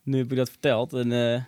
Nu 0.09 0.18
heb 0.18 0.30
ik 0.30 0.36
dat 0.36 0.50
verteld 0.50 0.92
en 0.92 1.12
eh, 1.12 1.42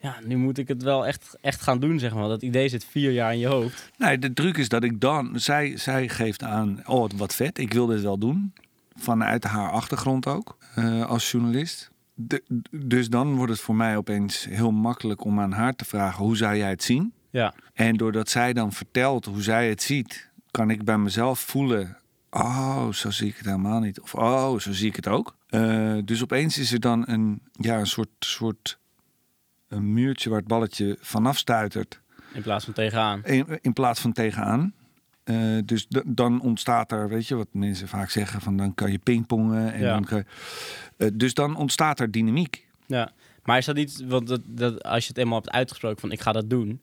ja, 0.00 0.16
nu 0.24 0.36
moet 0.36 0.58
ik 0.58 0.68
het 0.68 0.82
wel 0.82 1.06
echt, 1.06 1.36
echt 1.40 1.60
gaan 1.60 1.80
doen, 1.80 1.98
zeg 1.98 2.14
maar. 2.14 2.28
Dat 2.28 2.42
idee 2.42 2.68
zit 2.68 2.84
vier 2.84 3.10
jaar 3.12 3.32
in 3.32 3.38
je 3.38 3.46
hoofd. 3.46 3.90
Nee, 3.98 4.18
de 4.18 4.32
truc 4.32 4.56
is 4.56 4.68
dat 4.68 4.82
ik 4.84 5.00
dan... 5.00 5.30
Zij, 5.40 5.76
zij 5.76 6.08
geeft 6.08 6.42
aan, 6.42 6.82
oh 6.86 7.10
wat 7.16 7.34
vet, 7.34 7.58
ik 7.58 7.72
wil 7.72 7.86
dit 7.86 8.00
wel 8.02 8.18
doen. 8.18 8.52
Vanuit 8.94 9.44
haar 9.44 9.70
achtergrond 9.70 10.26
ook, 10.26 10.56
eh, 10.74 11.06
als 11.06 11.30
journalist. 11.30 11.90
De- 12.14 12.42
dus 12.70 13.08
dan 13.08 13.34
wordt 13.34 13.52
het 13.52 13.60
voor 13.60 13.74
mij 13.76 13.96
opeens 13.96 14.44
heel 14.50 14.70
makkelijk 14.70 15.24
om 15.24 15.40
aan 15.40 15.52
haar 15.52 15.76
te 15.76 15.84
vragen... 15.84 16.24
hoe 16.24 16.36
zou 16.36 16.56
jij 16.56 16.70
het 16.70 16.82
zien? 16.82 17.12
Ja, 17.30 17.54
En 17.74 17.96
doordat 17.96 18.28
zij 18.28 18.52
dan 18.52 18.72
vertelt 18.72 19.24
hoe 19.24 19.42
zij 19.42 19.68
het 19.68 19.82
ziet... 19.82 20.30
kan 20.50 20.70
ik 20.70 20.84
bij 20.84 20.98
mezelf 20.98 21.40
voelen... 21.40 21.96
oh, 22.32 22.92
zo 22.92 23.10
zie 23.10 23.28
ik 23.28 23.36
het 23.36 23.46
helemaal 23.46 23.80
niet. 23.80 24.00
Of 24.00 24.14
oh, 24.14 24.58
zo 24.58 24.72
zie 24.72 24.88
ik 24.88 24.96
het 24.96 25.08
ook. 25.08 25.36
Eh, 25.48 25.96
dus 26.04 26.22
opeens 26.22 26.58
is 26.58 26.72
er 26.72 26.80
dan 26.80 27.04
een, 27.08 27.42
ja, 27.52 27.78
een 27.78 27.86
soort... 27.86 28.08
soort 28.18 28.78
een 29.68 29.92
muurtje 29.92 30.28
waar 30.30 30.38
het 30.38 30.48
balletje 30.48 30.96
vanaf 31.00 31.38
stuitert. 31.38 32.00
in 32.32 32.42
plaats 32.42 32.64
van 32.64 32.74
tegenaan. 32.74 33.24
In, 33.24 33.58
in 33.60 33.72
plaats 33.72 34.00
van 34.00 34.12
tegenaan. 34.12 34.74
Eh, 35.24 35.58
dus 35.64 35.86
dan 36.06 36.40
ontstaat 36.40 36.92
er, 36.92 37.08
weet 37.08 37.26
je 37.28 37.34
wat 37.34 37.48
mensen 37.52 37.88
vaak 37.88 38.10
zeggen, 38.10 38.40
van 38.40 38.56
dan 38.56 38.74
kan 38.74 38.90
je 38.92 38.98
pingpongen. 38.98 39.72
En 39.72 39.80
Ja. 39.80 39.92
dan 39.92 40.04
kan 40.04 40.24
Eh, 40.96 41.08
dus 41.14 41.34
dan 41.34 41.56
ontstaat 41.56 42.00
er 42.00 42.10
dynamiek. 42.10 42.66
Ja, 42.86 43.10
maar 43.44 43.58
is 43.58 43.64
dat 43.64 43.74
niet, 43.76 44.04
want 44.06 44.26
dat, 44.28 44.40
dat, 44.44 44.82
als 44.82 45.02
je 45.02 45.08
het 45.08 45.18
eenmaal 45.18 45.38
hebt 45.38 45.50
uitgesproken 45.50 46.00
van 46.00 46.12
ik 46.12 46.20
ga 46.20 46.32
dat 46.32 46.50
doen, 46.50 46.80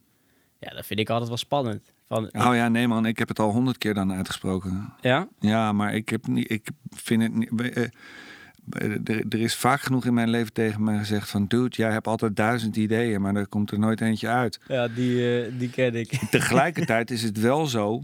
ja, 0.60 0.70
dat 0.74 0.86
vind 0.86 1.00
ik 1.00 1.10
altijd 1.10 1.28
wel 1.28 1.38
spannend. 1.38 1.94
Van, 2.10 2.24
Oh 2.26 2.56
ja, 2.56 2.68
nee 2.70 2.88
man, 2.88 3.06
ik 3.06 3.18
heb 3.20 3.28
het 3.28 3.40
al 3.40 3.52
honderd 3.52 3.78
keer 3.78 3.94
dan 3.94 4.14
uitgesproken. 4.14 4.94
ja? 5.02 5.28
Ja, 5.40 5.72
maar 5.72 5.94
ik 5.96 6.10
heb 6.10 6.28
niet, 6.28 6.52
ik 6.52 6.68
vind 6.90 7.22
het 7.22 7.34
niet. 7.36 7.50
eh, 7.62 7.84
er 9.30 9.40
is 9.40 9.56
vaak 9.56 9.82
genoeg 9.82 10.06
in 10.06 10.14
mijn 10.14 10.30
leven 10.30 10.54
tegen 10.54 10.84
mij 10.84 10.98
gezegd 10.98 11.30
van, 11.30 11.46
dude, 11.48 11.76
jij 11.76 11.92
hebt 11.92 12.08
altijd 12.08 12.36
duizend 12.36 12.76
ideeën, 12.76 13.22
maar 13.22 13.36
er 13.36 13.48
komt 13.48 13.72
er 13.72 13.80
nooit 13.80 14.02
eentje 14.02 14.28
uit. 14.28 14.60
Ja, 14.68 14.88
die, 14.88 15.44
eh, 15.46 15.52
die 15.60 15.70
ken 15.70 15.96
ik. 15.96 16.10
Tegelijkertijd 16.30 17.12
is 17.12 17.24
het 17.24 17.40
wel 17.40 17.66
zo 17.68 18.02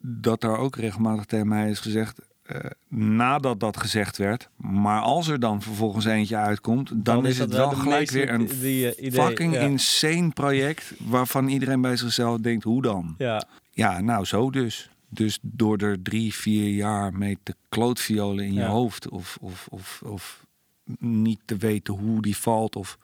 dat 0.00 0.42
er 0.42 0.56
ook 0.56 0.76
regelmatig 0.76 1.24
tegen 1.24 1.48
mij 1.48 1.70
is 1.70 1.80
gezegd. 1.80 2.20
Eh, 2.42 2.56
nadat 2.88 3.60
dat 3.60 3.76
gezegd 3.76 4.16
werd, 4.16 4.48
maar 4.56 5.00
als 5.00 5.28
er 5.28 5.40
dan 5.40 5.62
vervolgens 5.62 6.04
eentje 6.04 6.36
uitkomt, 6.36 6.90
dan, 6.94 7.26
is, 7.26 7.38
het 7.38 7.52
wel 7.52 7.70
gelijk 7.70 8.10
weer 8.10 8.30
een 8.30 8.46
die, 8.46 8.94
eh, 8.94 9.06
idee, 9.06 9.22
fucking 9.22 9.54
ja. 9.54 9.60
insane 9.60 10.28
project 10.28 10.92
waarvan 10.98 11.48
iedereen 11.48 11.80
bij 11.80 11.96
zichzelf 11.96 12.38
denkt: 12.38 12.64
hoe 12.64 12.82
dan? 12.82 13.14
Ja, 13.18 13.44
Ja, 13.70 14.00
nou 14.00 14.24
zo 14.24 14.50
dus. 14.50 14.90
Dus 15.08 15.38
door 15.42 15.78
er 15.78 16.02
drie, 16.02 16.34
vier 16.34 16.68
jaar 16.68 17.14
mee 17.14 17.38
te 17.42 17.54
klootviolen 17.68 18.44
in 18.44 18.52
je 18.52 18.64
hoofd, 18.64 19.08
of, 19.08 19.38
of, 19.40 19.66
of, 19.70 20.02
of 20.04 20.46
niet 20.98 21.40
te 21.44 21.56
weten 21.56 21.94
hoe 21.94 22.22
die 22.22 22.36
valt, 22.36 22.76
of 22.76 22.98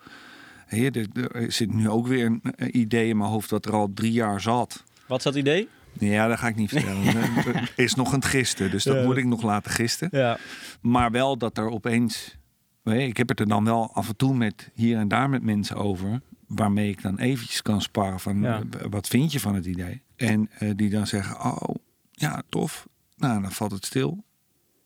Heer, 0.66 0.96
er, 0.96 1.30
er 1.32 1.52
zit 1.52 1.74
nu 1.74 1.88
ook 1.88 2.06
weer 2.06 2.26
een, 2.26 2.40
een 2.42 2.78
idee 2.78 3.08
in 3.08 3.16
mijn 3.16 3.30
hoofd 3.30 3.50
dat 3.50 3.66
er 3.66 3.72
al 3.72 3.90
drie 3.94 4.12
jaar 4.12 4.40
zat. 4.40 4.84
wat 5.06 5.18
is 5.18 5.24
dat 5.24 5.34
idee? 5.34 5.68
Ja, 6.00 6.26
dat 6.28 6.38
ga 6.38 6.48
ik 6.48 6.56
niet 6.56 6.68
vertellen. 6.70 7.04
Er 7.46 7.70
is 7.76 7.94
nog 7.94 8.12
een 8.12 8.22
gisten, 8.24 8.70
dus 8.70 8.84
dat 8.84 8.96
Ja. 8.96 9.02
moet 9.04 9.16
ik 9.16 9.24
nog 9.24 9.42
laten 9.42 9.70
gisten. 9.70 10.08
Ja, 10.12 10.38
Maar 10.80 11.10
wel 11.10 11.38
dat 11.38 11.58
er 11.58 11.70
opeens 11.70 12.36
ik 12.84 13.16
heb 13.16 13.28
het 13.28 13.40
er 13.40 13.48
dan 13.48 13.64
wel 13.64 13.92
af 13.94 14.08
en 14.08 14.16
toe 14.16 14.34
met 14.34 14.70
hier 14.74 14.98
en 14.98 15.08
daar 15.08 15.30
met 15.30 15.42
mensen 15.42 15.76
over. 15.76 16.20
Waarmee 16.46 16.90
ik 16.90 17.02
dan 17.02 17.18
eventjes 17.18 17.62
kan 17.62 17.82
sparren 17.82 18.20
van 18.20 18.40
Ja. 18.40 18.62
eh, 18.78 18.86
wat 18.90 19.06
vind 19.08 19.32
je 19.32 19.40
van 19.40 19.54
het 19.54 19.66
idee? 19.66 20.02
En 20.16 20.50
eh, 20.58 20.70
die 20.76 20.90
dan 20.90 21.06
zeggen, 21.06 21.40
oh 21.44 21.74
ja, 22.12 22.42
tof. 22.48 22.86
Nou, 23.16 23.42
dan 23.42 23.52
valt 23.52 23.70
het 23.70 23.86
stil. 23.86 24.24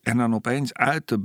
En 0.02 0.16
dan 0.16 0.34
opeens 0.34 0.74
uit, 0.74 1.08
de, 1.08 1.24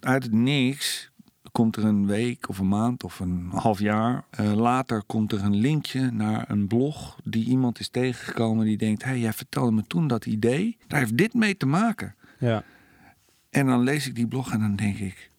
uit 0.00 0.22
het 0.22 0.32
niks 0.32 1.10
komt 1.52 1.76
er 1.76 1.84
een 1.84 2.06
week 2.06 2.48
of 2.48 2.58
een 2.58 2.68
maand 2.68 3.04
of 3.04 3.20
een 3.20 3.48
half 3.50 3.78
jaar. 3.78 4.24
eh, 4.30 4.52
later 4.52 5.02
komt 5.02 5.32
er 5.32 5.44
een 5.44 5.56
linkje 5.56 6.10
naar 6.10 6.50
een 6.50 6.66
blog 6.66 7.18
die 7.24 7.44
iemand 7.44 7.80
is 7.80 7.88
tegengekomen 7.88 8.64
die 8.66 8.76
denkt, 8.76 9.02
hé, 9.02 9.08
hey, 9.08 9.18
jij 9.18 9.32
vertelde 9.32 9.72
me 9.72 9.82
toen 9.86 10.06
dat 10.06 10.26
idee. 10.26 10.76
Daar 10.86 11.00
heeft 11.00 11.16
dit 11.16 11.34
mee 11.34 11.56
te 11.56 11.66
maken. 11.66 12.14
Ja. 12.38 12.64
En 13.50 13.66
dan 13.66 13.82
lees 13.82 14.06
ik 14.06 14.14
die 14.14 14.26
blog 14.26 14.52
en 14.52 14.60
dan 14.60 14.76
denk 14.76 14.98
ik, 14.98 15.30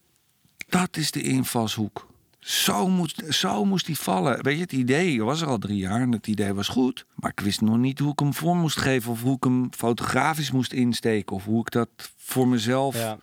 dat 0.69 0.97
is 0.97 1.11
de 1.11 1.21
invalshoek. 1.21 2.11
Zo 2.39 2.89
moest, 2.89 3.23
zo 3.29 3.65
moest 3.65 3.85
die 3.85 3.97
vallen. 3.97 4.43
Weet 4.43 4.55
je, 4.55 4.61
het 4.61 4.71
idee 4.71 5.23
was 5.23 5.41
er 5.41 5.47
al 5.47 5.57
drie 5.57 5.77
jaar 5.77 6.01
en 6.01 6.11
het 6.11 6.27
idee 6.27 6.53
was 6.53 6.67
goed. 6.67 7.05
Maar 7.15 7.31
ik 7.31 7.39
wist 7.39 7.61
nog 7.61 7.77
niet 7.77 7.99
hoe 7.99 8.11
ik 8.11 8.19
hem 8.19 8.33
vorm 8.33 8.59
moest 8.59 8.77
geven... 8.77 9.11
of 9.11 9.21
hoe 9.21 9.35
ik 9.35 9.43
hem 9.43 9.73
fotografisch 9.73 10.51
moest 10.51 10.73
insteken... 10.73 11.35
of 11.35 11.45
hoe 11.45 11.59
ik 11.59 11.71
dat 11.71 11.89
voor 12.17 12.47
mezelf 12.47 12.95
ja. 12.95 13.17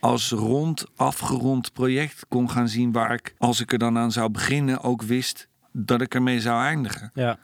Als 0.00 0.30
rond, 0.30 0.86
afgerond 0.96 1.72
project 1.72 2.26
kon 2.28 2.50
gaan 2.50 2.68
zien... 2.68 2.92
waar 2.92 3.12
ik, 3.12 3.34
als 3.38 3.60
ik 3.60 3.72
er 3.72 3.78
dan 3.78 3.98
aan 3.98 4.12
zou 4.12 4.30
beginnen, 4.30 4.82
ook 4.82 5.02
wist 5.02 5.48
dat 5.72 6.00
ik 6.00 6.14
ermee 6.14 6.40
zou 6.40 6.64
eindigen. 6.64 7.10
Ja. 7.14 7.38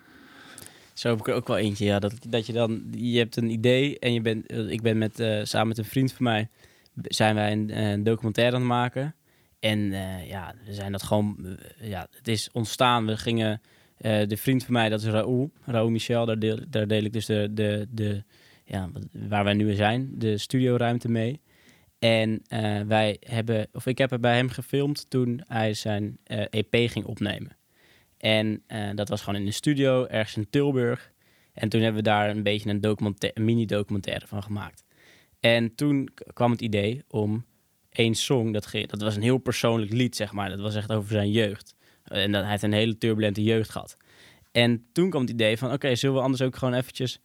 Zo 0.92 1.08
heb 1.08 1.18
ik 1.18 1.28
er 1.28 1.34
ook 1.34 1.46
wel 1.46 1.56
eentje, 1.56 1.84
ja. 1.84 1.98
Dat, 1.98 2.14
dat 2.28 2.46
je 2.46 2.52
dan, 2.52 2.84
je 2.90 3.18
hebt 3.18 3.36
een 3.36 3.50
idee 3.50 3.98
en 3.98 4.12
je 4.12 4.20
bent, 4.20 4.46
eh, 4.46 4.68
ik 4.68 4.82
ben 4.82 4.98
met, 4.98 5.20
eh, 5.20 5.40
samen 5.44 5.68
met 5.68 5.78
een 5.78 5.84
vriend 5.84 6.12
van 6.12 6.24
mij, 6.24 6.48
zijn 7.02 7.34
wij 7.34 7.52
een, 7.52 7.70
eh, 7.70 7.90
een 7.90 8.02
documentaire 8.02 8.54
aan 8.54 8.60
het 8.60 8.70
maken. 8.70 9.14
En 9.60 9.90
ja, 10.26 10.54
we 10.66 10.74
zijn 10.74 10.92
dat 10.92 11.02
gewoon, 11.02 11.58
ja, 11.80 12.06
het 12.10 12.28
is 12.28 12.48
ontstaan. 12.52 13.06
We 13.06 13.16
gingen, 13.16 13.60
de 13.98 14.36
vriend 14.36 14.64
van 14.64 14.72
mij, 14.72 14.88
dat 14.88 15.00
is 15.00 15.06
Raoul, 15.06 15.50
Raoul 15.64 15.90
Michel, 15.90 16.26
daar 16.26 16.38
deel, 16.38 16.58
daar 16.68 16.86
deel 16.86 17.02
ik 17.02 17.12
dus 17.12 17.26
de, 17.26 17.48
de, 17.52 17.86
de, 17.90 18.24
ja, 18.64 18.90
waar 19.28 19.44
wij 19.44 19.54
nu 19.54 19.74
zijn, 19.74 20.10
de 20.18 20.38
studioruimte 20.38 21.08
mee. 21.08 21.40
En 22.06 22.42
eh, 22.48 22.80
wij 22.80 23.16
hebben, 23.20 23.68
of 23.72 23.86
ik 23.86 23.98
heb 23.98 24.12
er 24.12 24.20
bij 24.20 24.36
hem 24.36 24.48
gefilmd 24.48 25.10
toen 25.10 25.42
hij 25.46 25.74
zijn 25.74 26.18
eh, 26.24 26.44
EP 26.50 26.90
ging 26.90 27.04
opnemen. 27.04 27.56
En 28.18 28.62
eh, 28.66 28.90
dat 28.94 29.08
was 29.08 29.22
gewoon 29.22 29.40
in 29.40 29.46
de 29.46 29.52
studio, 29.52 30.04
ergens 30.04 30.36
in 30.36 30.50
Tilburg. 30.50 31.12
En 31.52 31.68
toen 31.68 31.80
hebben 31.80 32.02
we 32.02 32.08
daar 32.08 32.30
een 32.30 32.42
beetje 32.42 32.70
een, 32.70 32.80
documenta- 32.80 33.30
een 33.34 33.44
mini-documentaire 33.44 34.26
van 34.26 34.42
gemaakt. 34.42 34.84
En 35.40 35.74
toen 35.74 36.08
kwam 36.32 36.50
het 36.50 36.60
idee 36.60 37.02
om 37.08 37.44
één 37.90 38.14
song, 38.14 38.52
dat, 38.52 38.70
dat 38.86 39.00
was 39.02 39.16
een 39.16 39.22
heel 39.22 39.38
persoonlijk 39.38 39.92
lied, 39.92 40.16
zeg 40.16 40.32
maar. 40.32 40.48
Dat 40.48 40.60
was 40.60 40.74
echt 40.74 40.92
over 40.92 41.10
zijn 41.10 41.30
jeugd. 41.30 41.74
En 42.04 42.32
dat, 42.32 42.44
hij 42.44 42.58
een 42.60 42.72
hele 42.72 42.98
turbulente 42.98 43.42
jeugd 43.42 43.70
gehad. 43.70 43.96
En 44.52 44.86
toen 44.92 45.10
kwam 45.10 45.22
het 45.22 45.30
idee 45.30 45.56
van, 45.56 45.72
oké, 45.72 45.94
zullen 45.94 46.16
we 46.16 46.22
anders 46.22 46.42
ook 46.42 46.56
gewoon 46.56 46.74
eventjes 46.74 47.20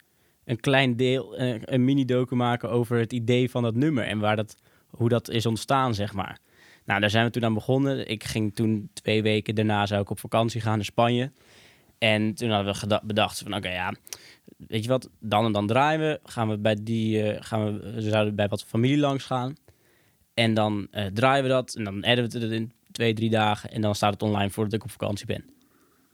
een 0.45 0.59
klein 0.59 0.95
deel, 0.95 1.39
een 1.39 1.85
mini-docu 1.85 2.35
maken 2.35 2.69
over 2.69 2.97
het 2.97 3.13
idee 3.13 3.49
van 3.49 3.63
dat 3.63 3.75
nummer 3.75 4.03
en 4.03 4.19
waar 4.19 4.35
dat, 4.35 4.55
hoe 4.91 5.09
dat 5.09 5.29
is 5.29 5.45
ontstaan, 5.45 5.93
zeg 5.93 6.13
maar. 6.13 6.39
Nou, 6.85 6.99
daar 6.99 7.09
zijn 7.09 7.25
we 7.25 7.31
toen 7.31 7.45
aan 7.45 7.53
begonnen. 7.53 8.07
Ik 8.09 8.23
ging 8.23 8.55
toen 8.55 8.89
twee 8.93 9.21
weken 9.21 9.55
daarna 9.55 9.85
zou 9.85 10.01
ik 10.01 10.09
op 10.09 10.19
vakantie 10.19 10.61
gaan 10.61 10.75
naar 10.75 10.85
Spanje. 10.85 11.31
En 11.97 12.33
toen 12.33 12.49
hadden 12.49 12.89
we 12.89 12.99
bedacht 13.03 13.39
van 13.39 13.55
oké, 13.55 13.69
ja, 13.69 13.93
weet 14.67 14.83
je 14.83 14.89
wat, 14.89 15.09
dan 15.19 15.45
en 15.45 15.51
dan 15.51 15.67
draaien 15.67 15.99
we. 15.99 16.19
Gaan 16.23 16.49
we 16.49 16.57
bij 16.57 16.77
die, 16.81 17.23
eh, 17.23 17.37
gaan 17.43 17.65
we, 17.65 17.91
we 17.91 18.01
zouden 18.01 18.35
bij 18.35 18.47
wat 18.47 18.63
familie 18.63 18.97
langs 18.97 19.25
gaan. 19.25 19.55
En 20.33 20.53
dan 20.53 20.87
eh, 20.91 21.05
draaien 21.05 21.43
we 21.43 21.49
dat 21.49 21.75
en 21.75 21.83
dan 21.83 22.03
editen 22.03 22.39
we 22.39 22.45
het 22.45 22.55
in 22.55 22.71
twee, 22.91 23.13
drie 23.13 23.29
dagen. 23.29 23.71
En 23.71 23.81
dan 23.81 23.95
staat 23.95 24.13
het 24.13 24.23
online 24.23 24.49
voordat 24.49 24.73
ik 24.73 24.83
op 24.83 24.91
vakantie 24.91 25.25
ben. 25.25 25.45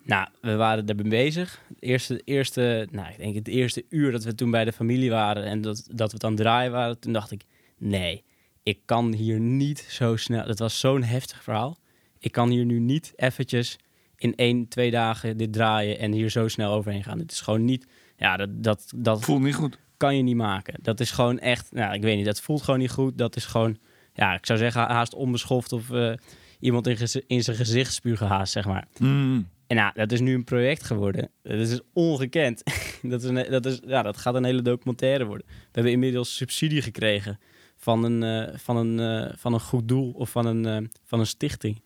Nou, 0.03 0.27
we 0.41 0.55
waren 0.55 0.85
daarbij 0.85 1.09
bezig. 1.09 1.61
Het 1.67 1.77
eerste, 1.79 2.21
eerste, 2.23 2.87
nou, 2.91 3.11
ik 3.11 3.17
denk 3.17 3.35
het 3.35 3.47
eerste 3.47 3.85
uur 3.89 4.11
dat 4.11 4.23
we 4.23 4.35
toen 4.35 4.51
bij 4.51 4.65
de 4.65 4.71
familie 4.71 5.09
waren 5.09 5.43
en 5.43 5.61
dat, 5.61 5.87
dat 5.91 6.07
we 6.07 6.13
het 6.13 6.23
aan 6.23 6.31
het 6.31 6.39
draaien 6.39 6.71
waren, 6.71 6.99
toen 6.99 7.13
dacht 7.13 7.31
ik, 7.31 7.43
nee, 7.77 8.23
ik 8.67 8.79
kan 8.85 9.13
hier 9.13 9.39
niet 9.39 9.79
zo 9.89 10.15
snel. 10.15 10.47
Het 10.47 10.59
was 10.59 10.79
zo'n 10.79 11.03
heftig 11.03 11.43
verhaal. 11.43 11.77
Ik 12.19 12.31
kan 12.31 12.49
hier 12.49 12.65
nu 12.65 12.79
niet 12.79 13.13
eventjes 13.15 13.77
in 14.15 14.35
één, 14.35 14.67
twee 14.67 14.91
dagen 14.91 15.37
dit 15.37 15.53
draaien 15.53 15.99
en 15.99 16.11
hier 16.11 16.29
zo 16.29 16.47
snel 16.47 16.73
overheen 16.73 17.03
gaan. 17.03 17.19
Het 17.19 17.31
is 17.31 17.41
gewoon 17.41 17.65
niet, 17.65 17.87
ja, 18.17 18.37
dat, 18.37 18.49
dat, 18.63 18.91
dat 18.95 19.23
Voelt 19.23 19.41
niet 19.41 19.55
goed. 19.55 19.79
kan 19.97 20.17
je 20.17 20.23
niet 20.23 20.35
maken. 20.35 20.79
Dat 20.81 20.99
is 20.99 21.11
gewoon 21.11 21.39
echt, 21.39 21.71
nou, 21.71 21.93
ik 21.93 22.01
weet 22.01 22.15
niet, 22.15 22.25
dat 22.25 22.41
voelt 22.41 22.61
gewoon 22.61 22.79
niet 22.79 22.91
goed. 22.91 23.17
Dat 23.17 23.35
is 23.35 23.45
gewoon, 23.45 23.77
ja, 24.13 24.33
ik 24.33 24.45
zou 24.45 24.59
zeggen 24.59 24.81
haast 24.81 25.13
onbeschoft 25.13 25.71
of 25.71 25.91
eh, 25.91 26.13
iemand 26.59 26.87
in, 26.87 27.23
in 27.27 27.43
zijn 27.43 27.57
gezicht 27.57 27.93
spugen 27.93 28.27
haast, 28.27 28.51
zeg 28.51 28.65
maar. 28.65 28.87
Mm. 28.97 29.47
En 29.67 29.75
nou, 29.75 29.91
dat 29.93 30.11
is 30.11 30.19
nu 30.19 30.33
een 30.33 30.43
project 30.43 30.83
geworden. 30.83 31.29
Dat 31.43 31.59
is 31.59 31.79
ongekend. 31.93 32.63
dat, 33.01 33.23
is 33.23 33.29
een, 33.29 33.51
dat, 33.51 33.65
is, 33.65 33.79
ja, 33.85 34.01
dat 34.01 34.17
gaat 34.17 34.35
een 34.35 34.43
hele 34.43 34.61
documentaire 34.61 35.25
worden. 35.25 35.45
We 35.47 35.53
hebben 35.71 35.91
inmiddels 35.91 36.35
subsidie 36.35 36.81
gekregen 36.81 37.39
van 37.87 38.03
een, 38.03 38.23
eh, 38.23 38.57
van 38.57 38.77
een, 38.77 38.99
eh, 38.99 39.33
van 39.37 39.53
een 39.53 39.59
goed 39.59 39.87
doel 39.87 40.11
of 40.11 40.29
van 40.29 40.45
een, 40.45 40.65
eh, 40.65 40.89
van 41.03 41.19
een 41.19 41.27
stichting. 41.27 41.81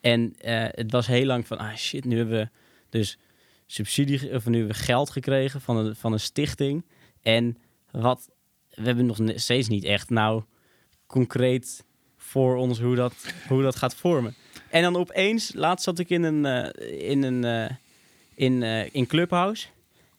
En 0.00 0.34
het 0.70 0.92
was 0.92 1.06
heel 1.06 1.24
lang 1.24 1.46
van, 1.46 1.58
ah 1.58 1.74
shit, 1.74 2.04
nu 2.04 2.16
hebben 2.16 2.38
we 2.38 2.48
dus 2.88 3.18
subsidie, 3.66 4.34
of 4.34 4.46
nu 4.46 4.58
hebben 4.58 4.76
we 4.76 4.82
geld 4.82 5.10
gekregen 5.10 5.60
van 5.60 5.76
een, 5.76 5.96
van 5.96 6.12
een 6.12 6.20
stichting. 6.20 6.84
En 7.22 7.56
wat, 7.90 8.30
we 8.74 8.82
hebben 8.82 9.06
nog 9.06 9.18
steeds 9.34 9.68
niet 9.68 9.84
echt 9.84 10.10
nou 10.10 10.42
concreet 11.06 11.84
voor 12.16 12.56
ons 12.56 12.80
hoe 12.80 12.94
dat, 12.94 13.34
hoe 13.48 13.62
dat 13.62 13.76
gaat 13.76 13.94
vormen. 13.94 14.34
En 14.70 14.82
dan 14.82 14.96
opeens, 14.96 15.52
laatst 15.54 15.84
zat 15.84 15.98
ik 15.98 16.10
in 16.10 16.22
een, 16.22 16.72
in 17.00 17.22
een 17.22 17.76
in, 18.34 18.62
in 18.92 19.06
Clubhouse. 19.06 19.66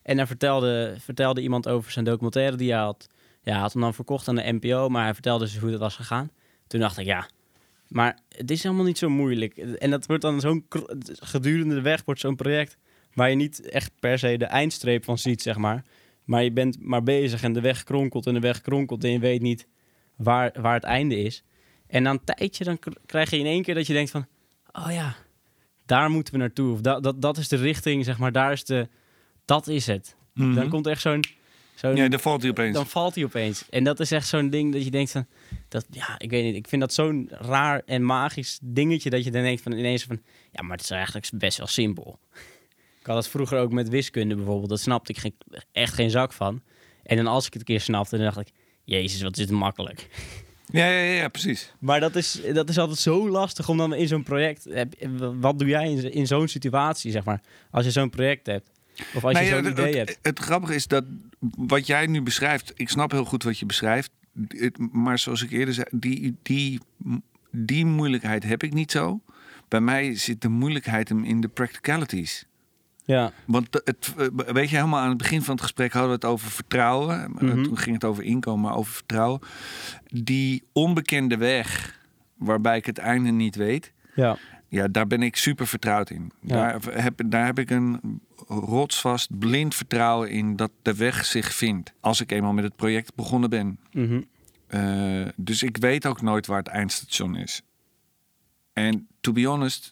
En 0.01 0.17
daar 0.17 0.28
vertelde, 0.28 0.95
vertelde 0.99 1.41
iemand 1.41 1.67
over 1.67 1.91
zijn 1.91 2.05
documentaire 2.05 2.57
die 2.57 2.71
hij 2.71 2.82
had. 2.82 3.09
Ja, 3.48 3.60
had 3.60 3.74
hem 3.74 3.82
dan 3.82 3.93
verkocht 3.93 4.28
aan 4.28 4.36
de 4.36 4.58
NPO, 4.62 4.89
maar 4.89 5.04
hij 5.04 5.14
vertelde 5.14 5.45
dus 5.45 5.58
hoe 5.58 5.72
dat 5.72 5.80
was 5.80 5.95
gegaan. 5.95 6.32
Toen 6.68 6.80
dacht 6.80 6.98
ik, 6.98 7.06
ja, 7.06 7.28
maar 7.88 8.20
het 8.30 8.52
is 8.52 8.64
helemaal 8.64 8.86
niet 8.86 8.98
zo 8.98 9.10
moeilijk. 9.10 9.58
En 9.58 9.89
dat 9.89 10.06
wordt 10.06 10.22
dan 10.22 10.39
zo'n 10.39 10.66
gedurende 11.06 11.76
de 11.76 11.82
weg 11.82 12.02
wordt 12.06 12.20
zo'n 12.20 12.36
project 12.36 12.78
waar 13.14 13.30
je 13.30 13.36
niet 13.36 13.70
echt 13.70 13.91
per 14.00 14.20
se 14.20 14.38
de 14.38 14.45
eindstreep 14.45 15.04
van 15.04 15.18
ziet, 15.18 15.41
zeg 15.41 15.58
maar. 15.58 15.84
Maar 16.24 16.43
je 16.43 16.52
bent 16.52 16.78
maar 16.82 17.04
bezig 17.04 17.43
en 17.43 17.54
de 17.54 17.62
weg 17.62 17.84
kronkelt 17.84 18.26
en 18.28 18.34
de 18.34 18.39
weg 18.39 18.62
kronkelt 18.62 19.04
en 19.04 19.12
je 19.12 19.20
weet 19.20 19.41
niet 19.41 19.68
waar, 20.16 20.52
waar 20.62 20.74
het 20.74 20.84
einde 20.84 21.22
is. 21.22 21.43
En 21.88 22.04
na 22.04 22.10
een 22.12 22.24
tijdje 22.24 22.64
dan 22.64 22.80
krijg 23.06 23.30
je 23.30 23.38
in 23.38 23.45
één 23.45 23.62
keer 23.64 23.76
dat 23.76 23.88
je 23.88 23.93
denkt 23.93 24.12
van, 24.12 24.26
oh 24.72 24.91
ja, 24.91 25.16
daar 25.86 26.10
moeten 26.10 26.34
we 26.34 26.39
naartoe. 26.39 26.74
Of 26.74 26.82
dat, 26.82 27.04
dat, 27.04 27.22
dat 27.22 27.38
is 27.38 27.48
de 27.48 27.56
richting, 27.56 28.06
zeg 28.06 28.18
maar, 28.18 28.32
daar 28.32 28.52
is 28.52 28.64
de, 28.66 28.88
dat 29.45 29.68
is 29.68 29.88
het. 29.88 30.16
Dan 30.34 30.48
Mhm. 30.50 30.70
komt 30.70 30.88
echt 30.88 31.02
zo'n, 31.02 31.24
Ja, 31.82 32.07
dan 32.07 32.19
valt 32.19 32.41
hij 32.41 32.51
opeens. 32.51 32.73
dan 32.75 32.88
valt 32.88 33.15
hij 33.15 33.23
opeens. 33.23 33.63
En 33.69 33.84
dat 33.84 33.99
is 33.99 34.11
echt 34.11 34.28
zo'n 34.28 34.49
ding 34.49 34.73
dat 34.73 34.84
je 34.84 34.91
denkt 34.91 35.11
van, 35.11 35.25
dat, 35.67 35.86
ja, 35.89 36.15
ik 36.19 36.30
weet 36.30 36.43
niet, 36.43 36.55
ik 36.55 36.67
vind 36.67 36.82
dat 36.82 36.93
zo'n 36.93 37.28
raar 37.32 37.82
en 37.86 38.05
magisch 38.05 38.59
dingetje 38.61 39.09
dat 39.09 39.23
je 39.23 39.32
dan 39.32 39.41
denkt 39.41 39.61
van 39.61 39.71
ineens 39.71 40.03
van, 40.03 40.21
ja, 40.51 40.61
maar 40.61 40.71
het 40.78 40.82
is 40.86 40.89
eigenlijk 40.91 41.30
best 41.34 41.57
wel 41.57 41.67
simpel. 41.67 42.19
Ik 42.99 43.05
had 43.05 43.15
het 43.15 43.28
vroeger 43.28 43.59
ook 43.59 43.71
met 43.71 43.89
wiskunde 43.89 44.36
bijvoorbeeld, 44.36 44.69
dat 44.69 44.80
snapte 44.80 45.11
ik 45.11 45.17
geen, 45.17 45.36
echt 45.71 45.93
geen 45.93 46.09
zak 46.09 46.34
van. 46.34 46.61
En 47.03 47.17
dan 47.17 47.28
als 47.28 47.45
ik 47.45 47.51
het 47.53 47.61
een 47.61 47.67
keer 47.67 47.82
snapte, 47.82 48.15
dan 48.15 48.25
dacht 48.25 48.39
ik, 48.39 48.49
jezus, 48.84 49.21
wat 49.21 49.38
is 49.38 49.43
het 49.43 49.51
makkelijk. 49.51 50.07
Ja, 50.71 50.86
ja, 50.89 50.99
ja, 51.13 51.28
precies. 51.28 51.73
Maar 51.80 51.99
dat 51.99 52.15
is, 52.15 52.41
dat 52.53 52.69
is 52.69 52.78
altijd 52.78 52.99
zo 52.99 53.30
lastig 53.30 53.69
om 53.69 53.78
dan 53.78 53.93
in 53.93 54.07
zo'n 54.07 54.23
project, 54.23 54.67
heb- 54.69 54.93
wat 55.39 55.59
doe 55.59 55.67
jij 55.67 55.89
in, 55.91 56.11
in 56.11 56.28
zo'n 56.28 56.47
situatie, 56.47 57.11
zeg 57.11 57.23
maar, 57.23 57.41
als 57.71 57.86
je 57.86 57.91
zo'n 57.91 58.09
project 58.09 58.45
hebt? 58.45 58.69
Of 59.15 59.23
als 59.25 59.39
je 59.39 59.45
zo'n 59.45 59.65
idee 59.65 59.86
het, 59.97 60.07
hebt. 60.09 60.17
het 60.21 60.39
grappige 60.39 60.75
is 60.75 60.88
dat 60.88 61.03
wat 61.40 61.88
jij 61.88 62.06
nu 62.08 62.22
beschrijft, 62.22 62.72
ik 62.76 62.90
snap 62.90 63.12
heel 63.12 63.26
goed 63.26 63.44
wat 63.44 63.60
je 63.60 63.66
beschrijft. 63.66 64.12
Maar 64.92 65.20
zoals 65.20 65.44
ik 65.44 65.52
eerder 65.52 65.74
zei, 65.74 65.88
die, 65.92 66.36
die, 66.42 66.80
die 67.52 67.86
moeilijkheid 67.86 68.44
heb 68.44 68.64
ik 68.64 68.74
niet 68.74 68.92
zo. 68.92 69.22
Bij 69.68 69.82
mij 69.82 70.16
zit 70.16 70.42
de 70.42 70.50
moeilijkheid 70.50 71.10
hem 71.10 71.24
in 71.24 71.42
de 71.42 71.48
practicalities. 71.48 72.46
Ja, 73.04 73.32
Want 73.46 73.82
het, 73.84 74.14
weet 74.36 74.70
je, 74.70 74.76
helemaal 74.76 75.02
aan 75.02 75.10
het 75.10 75.18
begin 75.18 75.42
van 75.42 75.54
het 75.54 75.64
gesprek 75.64 75.92
hadden 75.92 76.10
we 76.10 76.16
het 76.16 76.26
over 76.26 76.52
vertrouwen. 76.52 77.32
Mhm. 77.32 77.64
Toen 77.64 77.78
ging 77.78 77.96
het 77.96 78.04
over 78.04 78.24
inkomen, 78.24 78.62
maar 78.62 78.76
over 78.76 78.94
vertrouwen. 78.94 79.40
Die 80.08 80.64
onbekende 80.72 81.38
weg, 81.38 82.00
waarbij 82.38 82.78
ik 82.78 82.86
het 82.86 82.98
einde 82.98 83.32
niet 83.32 83.56
weet. 83.56 83.94
ja, 84.16 84.38
Ja, 84.68 84.88
daar 84.88 85.08
ben 85.08 85.22
ik 85.24 85.36
super 85.36 85.68
vertrouwd 85.68 86.10
in. 86.10 86.32
Ja. 86.42 86.56
Daar, 86.56 87.04
heb, 87.04 87.22
daar 87.26 87.46
heb 87.46 87.60
ik 87.60 87.70
een 87.70 88.22
rotsvast, 88.48 89.40
blind 89.40 89.76
vertrouwen 89.76 90.30
in 90.30 90.56
dat 90.56 90.72
de 90.82 90.96
weg 90.96 91.26
zich 91.26 91.54
vindt. 91.54 91.94
Als 92.00 92.22
ik 92.22 92.32
eenmaal 92.32 92.54
met 92.54 92.64
het 92.64 92.76
project 92.76 93.16
begonnen 93.16 93.50
ben. 93.50 93.80
mhm. 93.94 94.22
Eh, 94.68 95.28
dus 95.36 95.64
ik 95.64 95.78
weet 95.78 96.06
ook 96.06 96.22
nooit 96.22 96.46
waar 96.48 96.58
het 96.58 96.68
eindstation 96.68 97.36
is. 97.36 97.62
En 98.74 99.08
to 99.22 99.32
be 99.32 99.46
honest, 99.46 99.92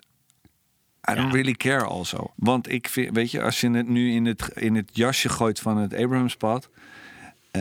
I 1.11 1.13
don't 1.13 1.25
Ja. 1.27 1.31
really 1.33 1.53
care 1.53 1.83
also. 1.85 2.33
Want 2.35 2.71
ik 2.71 2.87
vind, 2.89 3.15
weet 3.15 3.31
je, 3.31 3.41
als 3.41 3.61
je 3.61 3.69
het 3.71 3.87
nu 3.87 4.11
in 4.11 4.25
het, 4.25 4.49
in 4.53 4.75
het 4.75 4.89
jasje 4.93 5.29
gooit 5.29 5.59
van 5.59 5.77
het 5.77 5.93
Abrahamspad... 5.93 6.69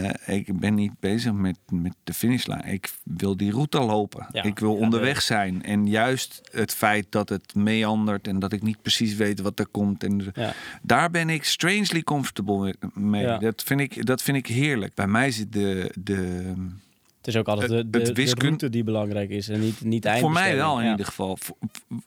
eh, 0.03 0.37
ik 0.37 0.59
ben 0.61 0.75
niet 0.75 0.93
bezig 1.01 1.33
met, 1.33 1.59
met 1.71 1.95
de 2.05 2.15
finishlijn. 2.15 2.65
Ik 2.65 2.93
wil 3.05 3.37
die 3.37 3.51
route 3.53 3.81
lopen. 3.81 4.27
Ja, 4.33 4.43
ik 4.43 4.59
wil 4.59 4.75
ja, 4.75 4.81
onderweg 4.81 5.15
de- 5.17 5.23
zijn. 5.23 5.63
En 5.63 5.87
juist 5.87 6.41
het 6.53 6.75
feit 6.75 7.07
dat 7.11 7.29
het 7.29 7.55
meandert 7.55 8.27
en 8.29 8.39
dat 8.39 8.53
ik 8.53 8.63
niet 8.63 8.83
precies 8.83 9.15
weet 9.15 9.41
wat 9.41 9.59
er 9.59 9.67
komt. 9.67 10.05
En 10.05 10.31
Ja. 10.35 10.53
daar 10.83 11.11
ben 11.11 11.29
ik 11.31 11.45
strangely 11.45 12.03
comfortable 12.03 12.75
me- 12.95 13.01
mee. 13.01 13.39
Dat, 13.39 13.63
vind 13.63 13.81
ik, 13.81 14.07
dat 14.07 14.23
vind 14.23 14.37
ik 14.37 14.47
heerlijk. 14.47 14.95
Bij 14.95 15.07
mij 15.07 15.31
zit 15.31 15.53
de, 15.53 15.91
de, 15.99 16.53
Het 17.25 17.35
is 17.35 17.41
ook 17.41 17.49
altijd 17.49 17.71
de, 17.71 17.91
de, 17.91 17.99
het 17.99 18.07
de 18.07 18.13
wiskun- 18.13 18.47
route 18.47 18.71
die 18.71 18.85
belangrijk 18.85 19.31
is 19.31 19.49
en 19.49 19.61
niet, 19.61 19.85
niet 19.85 20.09
Voor 20.09 20.31
mij 20.33 20.57
wel 20.57 20.79
in 20.79 20.85
Ja. 20.85 20.91
ieder 20.91 21.07
geval. 21.07 21.39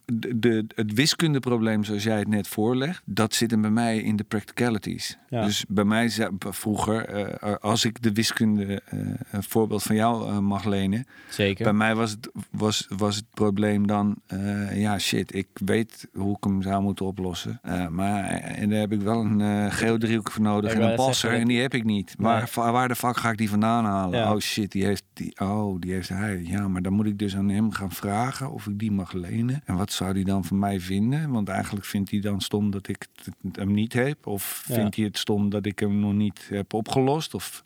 De, 0.04 0.38
de, 0.38 0.64
het 0.74 0.92
wiskundeprobleem 0.94 1.84
zoals 1.84 2.02
jij 2.02 2.18
het 2.18 2.28
net 2.28 2.48
voorlegt, 2.48 3.02
dat 3.04 3.34
zit 3.34 3.50
hem 3.50 3.60
bij 3.60 3.70
mij 3.70 3.98
in 3.98 4.16
de 4.16 4.24
practicalities. 4.24 5.18
Ja. 5.28 5.44
Dus 5.44 5.64
bij 5.68 5.84
mij 5.84 6.10
vroeger, 6.38 7.04
eh, 7.04 7.54
als 7.60 7.84
ik 7.84 8.02
de 8.02 8.12
wiskunde 8.12 8.82
eh, 8.84 8.98
een 9.30 9.42
voorbeeld 9.42 9.82
van 9.82 9.96
jou 9.96 10.28
eh, 10.28 10.38
mag 10.38 10.64
lenen, 10.64 11.06
Zeker. 11.30 11.64
bij 11.64 11.72
mij 11.72 11.94
was 11.94 12.10
het, 12.10 12.30
was, 12.50 12.86
was 12.96 13.16
het 13.16 13.24
probleem 13.30 13.86
dan, 13.86 14.16
eh, 14.26 14.80
ja 14.80 14.98
shit, 14.98 15.34
ik 15.34 15.48
weet 15.52 16.08
hoe 16.14 16.36
ik 16.36 16.44
hem 16.44 16.62
zou 16.62 16.82
moeten 16.82 17.06
oplossen. 17.06 17.58
Eh, 17.62 17.86
maar 17.88 18.24
eh, 18.24 18.62
en 18.62 18.70
daar 18.70 18.78
heb 18.80 18.92
ik 18.92 19.00
wel 19.00 19.20
een 19.20 19.40
eh 19.40 19.66
geodriehoek 19.72 20.30
voor 20.30 20.42
nodig 20.42 20.72
en 20.72 20.82
een 20.82 20.94
passer 20.96 21.32
en 21.32 21.48
die 21.48 21.60
heb 21.60 21.74
ik 21.74 21.84
niet. 21.84 22.14
Waar, 22.18 22.36
Nee. 22.36 22.46
va- 22.46 22.72
waar 22.72 22.88
de 22.88 22.94
fuck 22.96 23.16
ga 23.16 23.30
ik 23.30 23.36
die 23.38 23.50
vandaan 23.50 23.84
halen? 23.84 24.30
Oh 24.30 24.38
shit, 24.38 24.72
die 24.72 24.84
heeft, 24.84 25.02
die, 25.18 25.40
oh, 25.40 25.80
die 25.80 25.92
heeft 25.92 26.08
hij. 26.08 26.42
Ja, 26.44 26.68
maar 26.68 26.82
dan 26.82 26.92
moet 26.92 27.06
ik 27.06 27.18
dus 27.18 27.36
aan 27.36 27.48
hem 27.48 27.70
gaan 27.72 27.90
vragen 27.92 28.50
of 28.50 28.66
ik 28.66 28.78
die 28.78 28.90
mag 28.92 29.12
lenen. 29.12 29.62
En 29.64 29.76
wat 29.76 29.92
zou 29.92 30.14
die 30.14 30.24
dan 30.24 30.44
van 30.44 30.58
mij 30.58 30.80
vinden? 30.80 31.30
Want 31.30 31.48
eigenlijk 31.48 31.86
vindt 31.86 32.10
hij 32.10 32.20
dan 32.20 32.40
stom 32.40 32.70
dat 32.70 32.88
ik 32.88 33.06
hem 33.52 33.72
niet 33.72 33.92
heb. 33.92 34.26
Of 34.26 34.64
Ja. 34.66 34.74
vindt 34.74 34.96
hij 34.96 35.04
het 35.04 35.18
stom 35.18 35.50
dat 35.50 35.66
ik 35.66 35.78
hem 35.78 35.98
nog 36.00 36.12
niet 36.12 36.46
heb 36.50 36.72
opgelost? 36.72 37.34
Of 37.34 37.62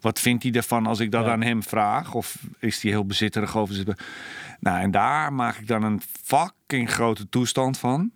wat 0.00 0.20
vindt 0.20 0.42
hij 0.42 0.52
ervan 0.52 0.86
als 0.86 1.00
ik 1.00 1.10
dat 1.10 1.24
Ja. 1.24 1.32
aan 1.32 1.42
hem 1.42 1.62
vraag? 1.62 2.14
Of 2.14 2.38
is 2.58 2.82
hij 2.82 2.90
heel 2.90 3.06
bezitterig 3.06 3.56
over 3.56 3.74
zijn... 3.74 3.96
Nou, 4.60 4.80
en 4.80 4.90
daar 4.90 5.32
maak 5.32 5.56
ik 5.56 5.66
dan 5.66 5.82
een 5.82 6.00
fucking 6.22 6.90
grote 6.90 7.28
toestand 7.28 7.78
van. 7.78 8.10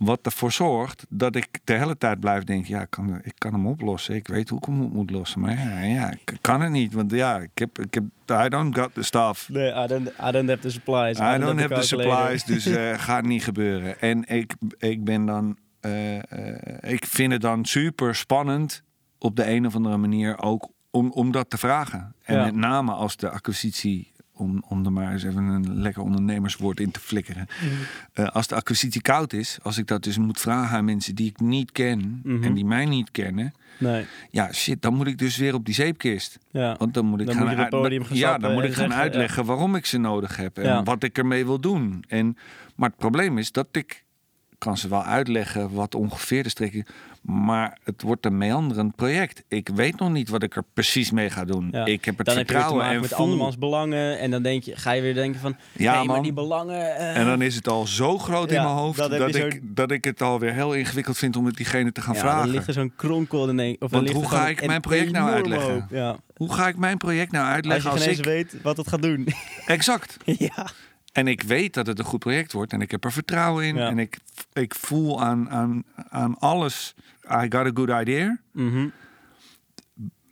Wat 0.00 0.18
ervoor 0.22 0.52
zorgt 0.52 1.06
dat 1.08 1.36
ik 1.36 1.48
de 1.64 1.72
hele 1.72 1.96
tijd 1.98 2.20
blijf 2.20 2.44
denken... 2.44 2.70
ja, 2.74 2.80
ik 2.80 2.90
kan, 2.90 3.20
ik 3.22 3.32
kan 3.38 3.52
hem 3.52 3.66
oplossen. 3.66 4.14
Ik 4.14 4.28
weet 4.28 4.48
hoe 4.48 4.58
ik 4.58 4.64
hem 4.64 4.82
op 4.82 4.92
moet 4.92 5.10
lossen. 5.10 5.40
Maar 5.40 5.58
ja, 5.58 5.80
ja, 5.80 6.10
ik 6.10 6.38
kan 6.40 6.60
het 6.60 6.70
niet. 6.70 6.92
Want 6.92 7.10
ja, 7.10 7.38
ik 7.38 7.50
heb... 7.54 7.78
Ik 7.78 7.94
heb 7.94 8.04
I 8.44 8.48
don't 8.48 8.78
got 8.78 8.94
the 8.94 9.02
stuff. 9.02 9.48
Nee, 9.48 9.70
I 9.72 9.86
don't, 9.86 10.08
I 10.08 10.30
don't 10.30 10.48
have 10.48 10.58
the 10.60 10.70
supplies. 10.70 11.18
I 11.18 11.38
don't 11.38 11.60
have 11.60 11.74
the 11.74 11.82
supplies, 11.82 12.44
dus 12.44 12.66
eh 12.76 12.98
gaat 12.98 13.24
niet 13.24 13.44
gebeuren. 13.44 14.00
En 14.00 14.24
ik, 14.28 14.54
ik 14.78 15.04
ben 15.04 15.26
dan... 15.26 15.56
eh, 15.80 16.16
eh, 16.32 16.92
ik 16.92 17.04
vind 17.06 17.32
het 17.32 17.40
dan 17.40 17.64
super 17.64 18.14
spannend 18.14 18.82
op 19.18 19.36
de 19.36 19.50
een 19.50 19.66
of 19.66 19.74
andere 19.74 19.96
manier 19.96 20.42
ook 20.42 20.68
om, 20.90 21.10
om 21.10 21.32
dat 21.32 21.50
te 21.50 21.58
vragen. 21.58 22.14
En 22.22 22.36
Ja. 22.36 22.44
met 22.44 22.54
name 22.54 22.92
als 22.92 23.16
de 23.16 23.30
acquisitie, 23.30 24.12
om, 24.40 24.64
om 24.68 24.84
er 24.84 24.92
maar 24.92 25.12
eens 25.12 25.24
even 25.24 25.44
een 25.44 25.80
lekker 25.80 26.02
ondernemerswoord 26.02 26.80
in 26.80 26.90
te 26.90 27.00
flikkeren. 27.00 27.46
Eh, 28.12 28.26
als 28.28 28.46
de 28.46 28.54
acquisitie 28.54 29.00
koud 29.02 29.32
is, 29.32 29.58
als 29.62 29.78
ik 29.78 29.86
dat 29.86 30.02
dus 30.02 30.18
moet 30.18 30.40
vragen 30.40 30.76
aan 30.76 30.84
mensen 30.84 31.14
die 31.14 31.26
ik 31.30 31.40
niet 31.40 31.72
ken 31.72 32.20
Mhm. 32.24 32.42
en 32.44 32.54
die 32.54 32.64
mij 32.64 32.84
niet 32.84 33.10
kennen. 33.10 33.52
Nee, 33.78 34.04
Ja, 34.30 34.52
shit, 34.52 34.82
dan 34.82 34.94
moet 34.94 35.06
ik 35.06 35.18
dus 35.18 35.36
weer 35.36 35.54
op 35.54 35.64
die 35.64 35.74
zeepkist. 35.74 36.38
ja. 36.50 36.76
Want 36.78 36.94
dan 36.94 37.06
moet 37.06 37.20
ik 37.20 37.26
Dan 37.26 37.34
gaan 37.34 37.44
moet 37.44 37.50
uit- 37.58 38.08
Ja, 38.18 38.38
dan 38.38 38.52
moet 38.52 38.62
ik 38.64 38.68
gaan 38.72 38.78
zeggen, 38.84 39.00
uitleggen 39.00 39.44
waarom 39.44 39.74
ik 39.74 39.86
ze 39.86 39.98
nodig 39.98 40.36
heb 40.36 40.58
en 40.58 40.64
Ja. 40.64 40.82
wat 40.82 41.02
ik 41.02 41.18
ermee 41.18 41.44
wil 41.44 41.60
doen. 41.60 42.04
En, 42.08 42.36
maar 42.76 42.88
het 42.88 42.98
probleem 42.98 43.38
is 43.38 43.52
dat 43.52 43.66
ik 43.72 44.04
kan 44.58 44.76
ze 44.78 44.88
wel 44.88 45.02
uitleggen 45.04 45.72
wat 45.72 45.94
ongeveer 45.94 46.42
de 46.42 46.48
strekking 46.48 46.86
maar 47.20 47.78
het 47.84 48.02
wordt 48.02 48.26
een 48.26 48.38
meanderend 48.38 48.96
project. 48.96 49.42
Ik 49.48 49.68
weet 49.74 49.98
nog 49.98 50.10
niet 50.10 50.28
wat 50.28 50.42
ik 50.42 50.56
er 50.56 50.64
precies 50.74 51.10
mee 51.10 51.30
ga 51.30 51.44
doen. 51.44 51.68
Ja. 51.72 51.84
Ik 51.84 52.04
heb 52.04 52.18
het 52.18 52.26
dan 52.26 52.36
heb 52.36 52.46
je 52.48 52.52
weer 52.52 52.62
te 52.62 52.68
vertrouwen 52.68 52.76
maken 52.76 52.94
en 52.94 53.00
met 53.00 53.10
voel... 53.10 53.24
andermans 53.24 53.58
belangen. 53.58 54.18
En 54.18 54.30
dan 54.30 54.42
denk 54.42 54.62
je, 54.62 54.76
ga 54.76 54.92
je 54.92 55.02
weer 55.02 55.14
denken 55.14 55.40
van... 55.40 55.56
Ja, 55.72 55.96
nee, 55.96 56.06
maar 56.06 56.22
die 56.22 56.32
belangen... 56.32 56.96
eh, 56.96 57.16
En 57.16 57.26
dan 57.26 57.42
is 57.42 57.54
het 57.54 57.68
al 57.68 57.86
zo 57.86 58.18
groot 58.18 58.50
Ja, 58.50 58.56
in 58.56 58.62
mijn 58.62 58.76
hoofd 58.76 58.98
dat, 58.98 59.34
je 59.34 59.46
ik, 59.46 59.60
dat 59.62 59.90
ik 59.90 60.04
het 60.04 60.22
alweer 60.22 60.52
heel 60.52 60.74
ingewikkeld 60.74 61.16
vind 61.16 61.36
om 61.36 61.46
het 61.46 61.56
diegene 61.56 61.92
te 61.92 62.00
gaan 62.00 62.14
ja, 62.14 62.20
vragen. 62.20 62.42
dan 62.42 62.50
ligt 62.50 62.66
er 62.66 62.72
zo'n 62.72 62.92
kronkel. 62.96 63.38
Of 63.40 63.90
Want 63.90 64.02
ligt 64.02 64.14
hoe 64.14 64.28
ga 64.28 64.48
ik 64.48 64.66
mijn 64.66 64.80
project 64.80 65.12
nou 65.12 65.30
uitleggen? 65.30 65.88
Hoe 66.36 66.52
ga 66.52 66.68
ik 66.68 66.76
mijn 66.76 66.98
project 66.98 67.32
nou 67.32 67.44
Als 67.44 67.48
je 67.48 67.54
uitleggen 67.54 67.90
als, 67.90 68.06
eens 68.06 68.18
ik... 68.18 68.24
weet 68.24 68.62
wat 68.62 68.76
het 68.76 68.88
gaat 68.88 69.02
doen. 69.02 69.28
Exact. 69.66 70.16
ja. 70.54 70.66
En 71.12 71.28
ik 71.28 71.42
weet 71.42 71.74
dat 71.74 71.86
het 71.86 71.98
een 71.98 72.04
goed 72.04 72.18
project 72.18 72.52
wordt 72.52 72.72
en 72.72 72.80
ik 72.80 72.90
heb 72.90 73.04
er 73.04 73.12
vertrouwen 73.12 73.64
in. 73.64 73.76
Ja. 73.76 73.88
En 73.88 73.98
ik, 73.98 74.18
ik 74.52 74.74
voel 74.74 75.22
aan, 75.22 75.50
aan, 75.50 75.84
aan 75.94 76.38
alles, 76.38 76.94
I 77.24 77.46
got 77.48 77.54
a 77.54 77.70
good 77.74 77.88
idea. 78.00 78.38
Mhm. 78.52 78.88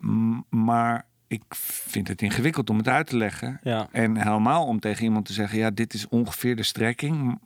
M- 0.00 0.40
Maar 0.50 1.06
ik 1.26 1.42
vind 1.54 2.08
het 2.08 2.22
ingewikkeld 2.22 2.70
om 2.70 2.76
het 2.76 2.88
uit 2.88 3.06
te 3.06 3.16
leggen. 3.16 3.60
ja. 3.62 3.88
En 3.92 4.16
helemaal 4.16 4.66
om 4.66 4.80
tegen 4.80 5.04
iemand 5.04 5.26
te 5.26 5.32
zeggen, 5.32 5.58
ja, 5.58 5.70
dit 5.70 5.94
is 5.94 6.08
ongeveer 6.08 6.56
de 6.56 6.62
strekking. 6.62 7.38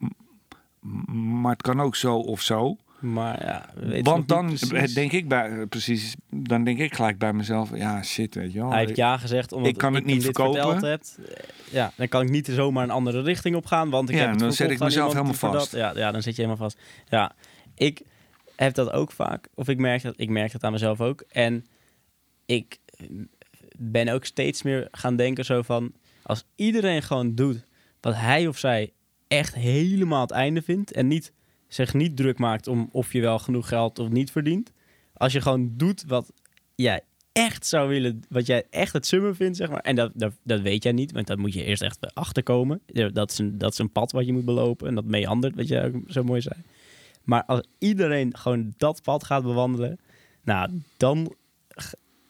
Maar 1.41 1.53
het 1.53 1.63
kan 1.63 1.81
ook 1.81 1.97
zo 1.97 2.17
of 2.17 2.41
zo. 2.41 2.77
Maar 3.03 3.45
ja, 3.45 3.69
we 3.75 3.87
weten 3.87 4.05
Want 4.13 4.29
dan 4.29 4.57
denk 4.95 5.13
ik 5.13 5.29
bij, 5.29 5.51
eh, 5.51 5.69
precies, 5.69 6.15
dan 6.31 6.65
denk 6.65 6.79
ik 6.79 6.95
gelijk 6.95 7.19
bij 7.19 7.33
mezelf, 7.33 7.77
ja, 7.77 8.03
shit, 8.03 8.35
weet 8.35 8.53
je 8.53 8.59
wel. 8.59 8.71
Hij 8.71 8.81
heeft 8.85 8.97
ja 8.97 9.19
gezegd 9.19 9.53
omdat 9.53 9.71
Ik 9.71 9.79
kan 9.79 9.95
het 9.95 10.05
niet 10.05 10.25
verkopen. 10.25 10.85
heb. 10.85 11.03
Ja, 11.71 11.93
dan 11.97 12.09
kan 12.09 12.23
ik 12.23 12.31
niet 12.31 12.47
zomaar 12.47 12.85
een 12.85 12.91
andere 12.91 13.23
richting 13.23 13.57
op 13.57 13.67
gaan, 13.67 13.91
want 13.91 14.09
ik 14.09 14.15
Ja, 14.15 14.21
heb 14.21 14.31
het 14.31 14.39
dan 14.39 14.53
zet 14.53 14.71
ik 14.71 14.79
mezelf 14.79 15.13
helemaal 15.13 15.35
vast. 15.35 15.71
Dat, 15.71 15.81
ja, 15.81 15.93
ja, 15.97 16.13
dan 16.13 16.23
zit 16.23 16.37
je 16.37 16.43
helemaal 16.43 16.69
vast. 16.69 16.79
Ja, 17.09 17.33
ik 17.75 18.03
heb 18.57 18.75
dat 18.75 18.91
ook 18.93 19.13
vaak, 19.13 19.49
of 19.55 19.69
ik 19.69 19.79
merk 19.79 20.03
dat, 20.03 20.15
ik 20.17 20.29
merk 20.29 20.53
dat 20.53 20.63
aan 20.65 20.73
mezelf 20.73 21.01
ook. 21.01 21.25
En 21.29 21.67
ik 22.47 22.79
ben 23.79 24.09
ook 24.09 24.25
steeds 24.25 24.63
meer 24.63 24.89
gaan 24.91 25.17
denken 25.17 25.45
zo 25.45 25.63
van, 25.63 25.93
als 26.23 26.45
iedereen 26.57 27.03
gewoon 27.03 27.35
doet 27.35 27.65
wat 28.01 28.15
hij 28.15 28.47
of 28.47 28.59
zij 28.59 28.93
echt 29.29 29.55
helemaal 29.55 30.21
het 30.21 30.31
einde 30.31 30.63
vindt 30.63 30.93
en 30.93 31.07
niet 31.09 31.33
zich 31.75 31.95
niet 31.95 32.17
druk 32.17 32.39
maakt 32.39 32.67
om 32.67 32.89
of 32.91 33.13
je 33.13 33.21
wel 33.21 33.39
genoeg 33.39 33.69
geld 33.69 33.99
of 33.99 34.09
niet 34.09 34.31
verdient. 34.31 34.73
Als 35.15 35.33
je 35.33 35.41
gewoon 35.41 35.73
doet 35.77 36.05
wat 36.07 36.33
jij 36.75 37.01
echt 37.33 37.67
zou 37.67 37.89
willen, 37.89 38.25
wat 38.29 38.47
jij 38.47 38.65
echt 38.71 38.93
het 38.93 39.07
summen 39.07 39.37
vindt, 39.37 39.57
zeg 39.57 39.69
maar. 39.69 39.81
En 39.81 39.97
dat, 39.97 40.11
dat, 40.15 40.33
dat 40.43 40.61
weet 40.61 40.83
jij 40.83 40.93
niet, 40.93 41.13
want 41.13 41.27
dat 41.27 41.39
moet 41.39 41.53
je 41.53 41.65
eerst 41.65 41.83
echt 41.83 42.15
achterkomen. 42.15 42.81
Dat 43.13 43.31
is, 43.31 43.39
een, 43.39 43.59
dat 43.59 43.73
is 43.73 43.79
een 43.79 43.93
pad 43.93 44.13
wat 44.13 44.27
je 44.27 44.33
moet 44.33 44.45
belopen 44.45 44.89
en 44.89 44.95
dat 44.95 45.05
meandert, 45.05 45.55
wat 45.55 45.69
jij 45.69 45.87
ook 45.87 45.95
zo 46.07 46.23
mooi 46.23 46.41
zei. 46.41 46.55
Maar 47.23 47.45
als 47.45 47.63
iedereen 47.79 48.37
gewoon 48.37 48.75
dat 48.77 49.03
pad 49.03 49.25
gaat 49.25 49.43
bewandelen, 49.43 49.99
nou, 50.45 50.83
dan 50.97 51.35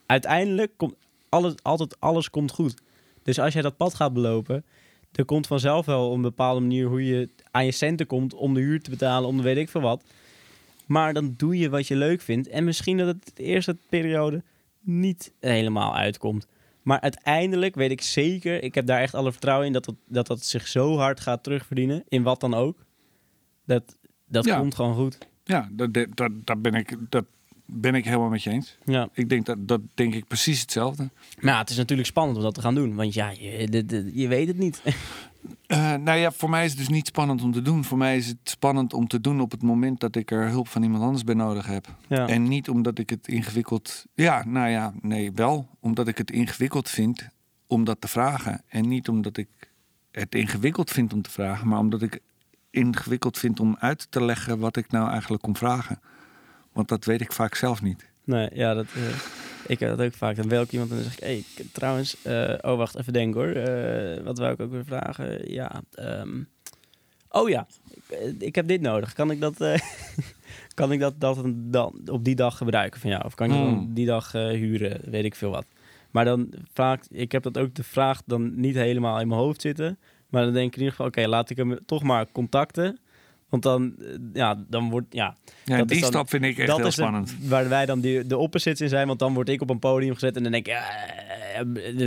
uiteindelijk 0.07 0.73
komt 0.77 0.95
alles, 1.29 1.55
altijd 1.63 2.01
alles 2.01 2.31
komt 2.31 2.51
goed. 2.51 2.75
Dus 3.23 3.39
als 3.39 3.53
jij 3.53 3.63
dat 3.63 3.77
pad 3.77 3.95
gaat 3.95 4.13
belopen, 4.13 4.65
er 5.13 5.25
komt 5.25 5.47
vanzelf 5.47 5.87
wel 5.87 6.13
een 6.15 6.23
bepaalde 6.23 6.61
manier 6.61 6.87
hoe 6.87 7.07
je 7.07 7.29
aan 7.51 7.65
je 7.65 7.73
centen 7.73 8.07
komt 8.07 8.35
om 8.35 8.55
de 8.55 8.61
huur 8.61 8.81
te 8.83 8.91
betalen, 8.91 9.29
om 9.29 9.37
de 9.37 9.43
weet 9.43 9.57
ik 9.57 9.69
veel 9.69 9.81
wat. 9.81 10.05
Maar 10.87 11.15
dan 11.15 11.35
doe 11.37 11.59
je 11.59 11.71
wat 11.71 11.87
je 11.87 11.97
leuk 11.97 12.21
vindt. 12.21 12.49
En 12.49 12.65
misschien 12.65 12.97
dat 12.97 13.07
het 13.07 13.31
de 13.35 13.43
eerste 13.43 13.77
periode 13.89 14.43
niet 14.81 15.33
helemaal 15.41 15.97
uitkomt. 15.97 16.47
Maar 16.83 17.01
uiteindelijk 17.01 17.75
weet 17.75 17.91
ik 17.91 18.01
zeker, 18.03 18.63
ik 18.63 18.75
heb 18.75 18.87
daar 18.87 19.01
echt 19.01 19.15
alle 19.15 19.31
vertrouwen 19.33 19.67
in, 19.67 19.73
dat 19.73 19.85
dat, 19.85 19.95
dat, 20.07 20.27
dat 20.27 20.45
zich 20.45 20.67
zo 20.69 20.97
hard 20.97 21.21
gaat 21.21 21.43
terugverdienen, 21.43 22.05
in 22.09 22.23
wat 22.23 22.41
dan 22.41 22.55
ook. 22.55 22.85
Dat, 23.67 23.97
dat 24.29 24.45
Ja. 24.45 24.59
komt 24.59 24.75
gewoon 24.75 24.95
goed. 24.95 25.19
Ja, 25.45 25.69
dat, 25.73 25.95
dat, 25.95 26.07
dat, 26.15 26.31
dat 26.45 26.63
ben 26.63 26.75
ik, 26.75 26.97
dat 27.09 27.25
ben 27.73 27.95
ik 27.95 28.05
helemaal 28.05 28.29
met 28.29 28.43
je 28.43 28.51
eens. 28.51 28.77
Ja. 28.85 29.09
Ik 29.13 29.29
denk 29.29 29.47
dat, 29.47 29.69
dat 29.69 29.81
denk 29.95 30.15
ik 30.15 30.27
precies 30.27 30.61
hetzelfde. 30.61 31.11
Maar 31.41 31.53
ja, 31.55 31.59
het 31.61 31.71
is 31.71 31.77
natuurlijk 31.77 32.09
spannend 32.09 32.37
om 32.37 32.43
dat 32.43 32.55
te 32.55 32.61
gaan 32.61 32.75
doen. 32.75 32.95
Want 32.95 33.15
ja, 33.15 33.31
je, 33.31 33.69
de- 33.71 33.87
de- 33.87 34.11
je 34.15 34.29
weet 34.29 34.47
het 34.49 34.59
niet. 34.59 34.83
Eh, 35.67 35.95
nou 35.95 36.19
ja, 36.19 36.31
voor 36.33 36.51
mij 36.51 36.65
is 36.65 36.71
het 36.71 36.79
dus 36.79 36.89
niet 36.89 37.07
spannend 37.07 37.43
om 37.43 37.53
te 37.53 37.63
doen. 37.63 37.85
Voor 37.85 37.99
mij 37.99 38.17
is 38.17 38.27
het 38.27 38.37
spannend 38.43 38.93
om 38.93 39.07
te 39.09 39.21
doen 39.21 39.41
op 39.41 39.51
het 39.51 39.63
moment 39.63 40.01
dat 40.01 40.17
ik 40.17 40.31
er 40.31 40.49
hulp 40.49 40.69
van 40.69 40.83
iemand 40.83 41.03
anders 41.03 41.25
bij 41.25 41.35
nodig 41.35 41.67
heb. 41.67 41.87
Ja. 42.09 42.27
En 42.29 42.43
niet 42.49 42.69
omdat 42.69 42.99
ik 42.99 43.11
het 43.11 43.29
ingewikkeld. 43.29 44.05
Ja, 44.15 44.45
nou 44.47 44.69
ja, 44.69 44.93
nee, 45.01 45.33
wel. 45.33 45.69
Omdat 45.81 46.09
ik 46.09 46.19
het 46.19 46.31
ingewikkeld 46.31 46.89
vind 46.89 47.29
om 47.67 47.85
dat 47.85 48.01
te 48.01 48.09
vragen. 48.09 48.63
En 48.69 48.89
niet 48.89 49.09
omdat 49.09 49.37
ik 49.37 49.49
het 50.11 50.35
ingewikkeld 50.35 50.91
vind 50.91 51.13
om 51.13 51.23
te 51.23 51.31
vragen, 51.31 51.69
maar 51.69 51.79
omdat 51.79 52.03
ik 52.03 52.21
ingewikkeld 52.71 53.39
vind 53.39 53.61
om 53.61 53.77
uit 53.79 54.07
te 54.11 54.25
leggen 54.25 54.59
wat 54.59 54.77
ik 54.77 54.91
nou 54.91 55.11
eigenlijk 55.11 55.43
kom 55.43 55.57
vragen. 55.57 56.01
Want 56.73 56.89
dat 56.89 57.05
weet 57.05 57.21
ik 57.21 57.33
vaak 57.33 57.55
zelf 57.55 57.83
niet. 57.83 58.11
Nee, 58.25 58.49
ja, 58.53 58.75
dat, 58.75 58.87
eh, 58.95 59.03
ik 59.67 59.81
heb 59.81 59.97
dat 59.97 60.07
ook 60.07 60.13
vaak. 60.15 60.37
Dan 60.37 60.49
bel 60.49 60.63
ik 60.63 60.73
iemand 60.73 60.91
en 60.91 60.97
dan 60.97 61.05
zeg 61.05 61.15
ik, 61.15 61.21
hey, 61.21 61.37
ik- 61.37 61.73
trouwens, 61.73 62.17
eh, 62.23 62.55
oh 62.61 62.77
wacht, 62.77 62.97
even 62.99 63.13
denken 63.13 63.41
hoor. 63.41 63.51
Eh, 63.51 64.23
wat 64.25 64.39
wou 64.39 64.53
ik 64.53 64.61
ook 64.61 64.71
weer 64.71 64.85
vragen? 64.85 65.51
Ja, 65.53 65.83
ehm, 65.95 66.43
oh 67.31 67.49
ja, 67.49 67.67
ik, 68.09 68.35
ik 68.39 68.55
heb 68.55 68.69
dit 68.69 68.81
nodig. 68.81 69.13
Kan 69.13 69.31
ik 69.31 69.41
dat, 69.41 69.57
kan 70.75 70.93
ik 70.93 71.01
dat, 71.01 71.15
dan 71.55 71.95
op 72.07 72.25
die 72.25 72.35
dag 72.35 72.57
gebruiken 72.57 73.01
van 73.01 73.11
jou? 73.11 73.25
Of 73.25 73.35
kan 73.35 73.47
ik 73.47 73.53
dan 73.53 73.69
Hmm. 73.69 73.95
die 73.95 74.07
dag 74.07 74.33
huren? 74.33 75.01
Weet 75.11 75.25
ik 75.25 75.35
veel 75.35 75.51
wat. 75.51 75.67
Maar 76.11 76.25
dan 76.25 76.53
vaak, 76.73 77.05
ik 77.11 77.33
heb 77.33 77.43
dat 77.43 77.59
ook 77.59 77.75
de 77.75 77.83
vraag 77.85 78.23
dan 78.27 78.61
niet 78.61 78.75
helemaal 78.75 79.21
in 79.21 79.29
mijn 79.29 79.41
hoofd 79.41 79.61
zitten. 79.61 79.99
Maar 80.29 80.45
dan 80.45 80.53
denk 80.53 80.67
ik 80.67 80.73
in 80.73 80.79
ieder 80.79 80.95
geval, 80.97 81.07
oké, 81.07 81.27
laat 81.29 81.51
ik 81.51 81.57
hem 81.57 81.79
toch 81.87 82.03
maar 82.03 82.27
contacten. 82.33 82.99
Want 83.53 83.65
dan, 83.65 83.95
eh, 83.99 84.07
ja, 84.33 84.65
dan 84.69 84.91
wordt, 84.91 85.07
ja, 85.11 85.37
Ja, 85.65 85.77
Dat 85.77 85.89
die 85.89 86.01
dan- 86.01 86.11
stap 86.11 86.29
vind 86.29 86.45
ik 86.45 86.59
echt 86.59 86.67
dat 86.67 86.77
heel 86.77 86.85
het 86.85 86.95
spannend. 86.95 87.35
waar 87.49 87.69
wij 87.69 87.87
dan 87.87 88.01
die, 88.01 88.27
de 88.27 88.37
opposites 88.39 88.81
in 88.81 88.89
zijn. 88.89 89.07
Want 89.07 89.19
dan 89.19 89.35
word 89.35 89.49
ik 89.49 89.61
op 89.61 89.71
een 89.71 89.79
podium 89.79 90.15
gezet 90.15 90.37
en 90.37 90.43
dan 90.43 90.53
denk 90.53 90.67
ik, 90.67 90.73
ja, 90.73 90.89
eh, 91.07 91.61
eh, 91.61 92.01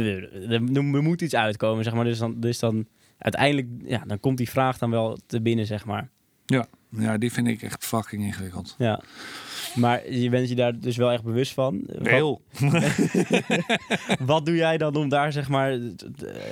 er 0.51 0.63
er 0.95 1.03
moet 1.03 1.21
iets 1.21 1.35
uitkomen, 1.35 1.83
zeg 1.83 1.93
maar. 1.93 2.03
Dus 2.03 2.17
dan, 2.17 2.39
dus 2.39 2.59
dan 2.59 2.85
uiteindelijk, 3.17 3.67
ja, 3.85 4.03
dan 4.07 4.19
komt 4.19 4.37
die 4.37 4.49
vraag 4.49 4.77
dan 4.77 4.89
wel 4.91 5.19
te 5.27 5.41
binnen, 5.41 5.65
zeg 5.65 5.85
maar. 5.85 6.09
Ja. 6.45 6.65
ja, 6.89 7.17
die 7.17 7.31
vind 7.31 7.47
ik 7.47 7.61
echt 7.61 7.85
fucking 7.85 8.23
ingewikkeld. 8.23 8.75
Ja. 8.77 9.01
Maar 9.75 10.11
je 10.11 10.29
bent 10.29 10.49
je 10.49 10.55
daar 10.55 10.79
dus 10.79 10.97
wel 10.97 11.11
echt 11.11 11.23
bewust 11.23 11.53
van. 11.53 11.83
Heel. 12.03 12.41
Wat 14.25 14.45
doe 14.45 14.55
jij 14.55 14.77
dan 14.77 14.95
om 14.95 15.09
daar, 15.09 15.31
zeg 15.31 15.49
maar, 15.49 15.71
eh, 15.71 15.79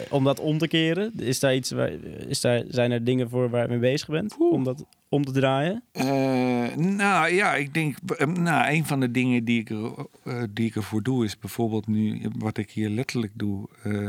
om 0.09 0.23
dat 0.23 0.39
om 0.39 0.57
te 0.57 0.67
keren? 0.67 1.13
Is 1.19 1.39
daar 1.39 1.55
iets, 1.55 1.71
waar, 1.71 1.91
is 2.27 2.41
daar, 2.41 2.63
zijn 2.67 2.91
er 2.91 3.03
dingen 3.03 3.29
voor 3.29 3.49
waar 3.49 3.61
je 3.61 3.69
mee 3.69 3.79
bezig 3.79 4.07
bent? 4.07 4.35
Om 4.37 4.63
dat 4.63 4.85
om 5.13 5.25
te 5.25 5.31
draaien? 5.31 5.83
Eh, 5.91 6.75
nou 6.75 7.33
ja, 7.33 7.55
ik 7.55 7.73
denk, 7.73 7.97
eh, 8.17 8.27
nou, 8.27 8.73
een 8.73 8.85
van 8.85 8.99
de 8.99 9.11
dingen 9.11 9.43
die 9.43 9.59
ik, 9.59 9.69
er, 9.69 9.91
eh, 10.23 10.43
die 10.49 10.65
ik 10.65 10.75
ervoor 10.75 11.03
doe, 11.03 11.25
is 11.25 11.39
bijvoorbeeld 11.39 11.87
nu, 11.87 12.29
wat 12.37 12.57
ik 12.57 12.71
hier 12.71 12.89
letterlijk 12.89 13.31
doe, 13.35 13.67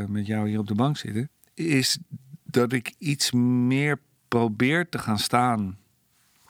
met 0.08 0.26
jou 0.26 0.48
hier 0.48 0.58
op 0.58 0.66
de 0.66 0.74
bank 0.74 0.96
zitten, 0.96 1.30
is 1.54 1.98
dat 2.44 2.72
ik 2.72 2.94
iets 2.98 3.32
meer 3.32 4.00
probeer 4.28 4.88
te 4.88 4.98
gaan 4.98 5.18
staan. 5.18 5.78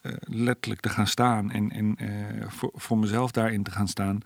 Eh, 0.04 0.12
letterlijk 0.20 0.80
te 0.80 0.88
gaan 0.88 1.06
staan 1.06 1.50
en, 1.50 1.70
en 1.70 1.96
eh, 1.96 2.48
voor, 2.48 2.70
voor 2.74 2.98
mezelf 2.98 3.30
daarin 3.30 3.62
te 3.62 3.70
gaan 3.70 3.88
staan. 3.88 4.20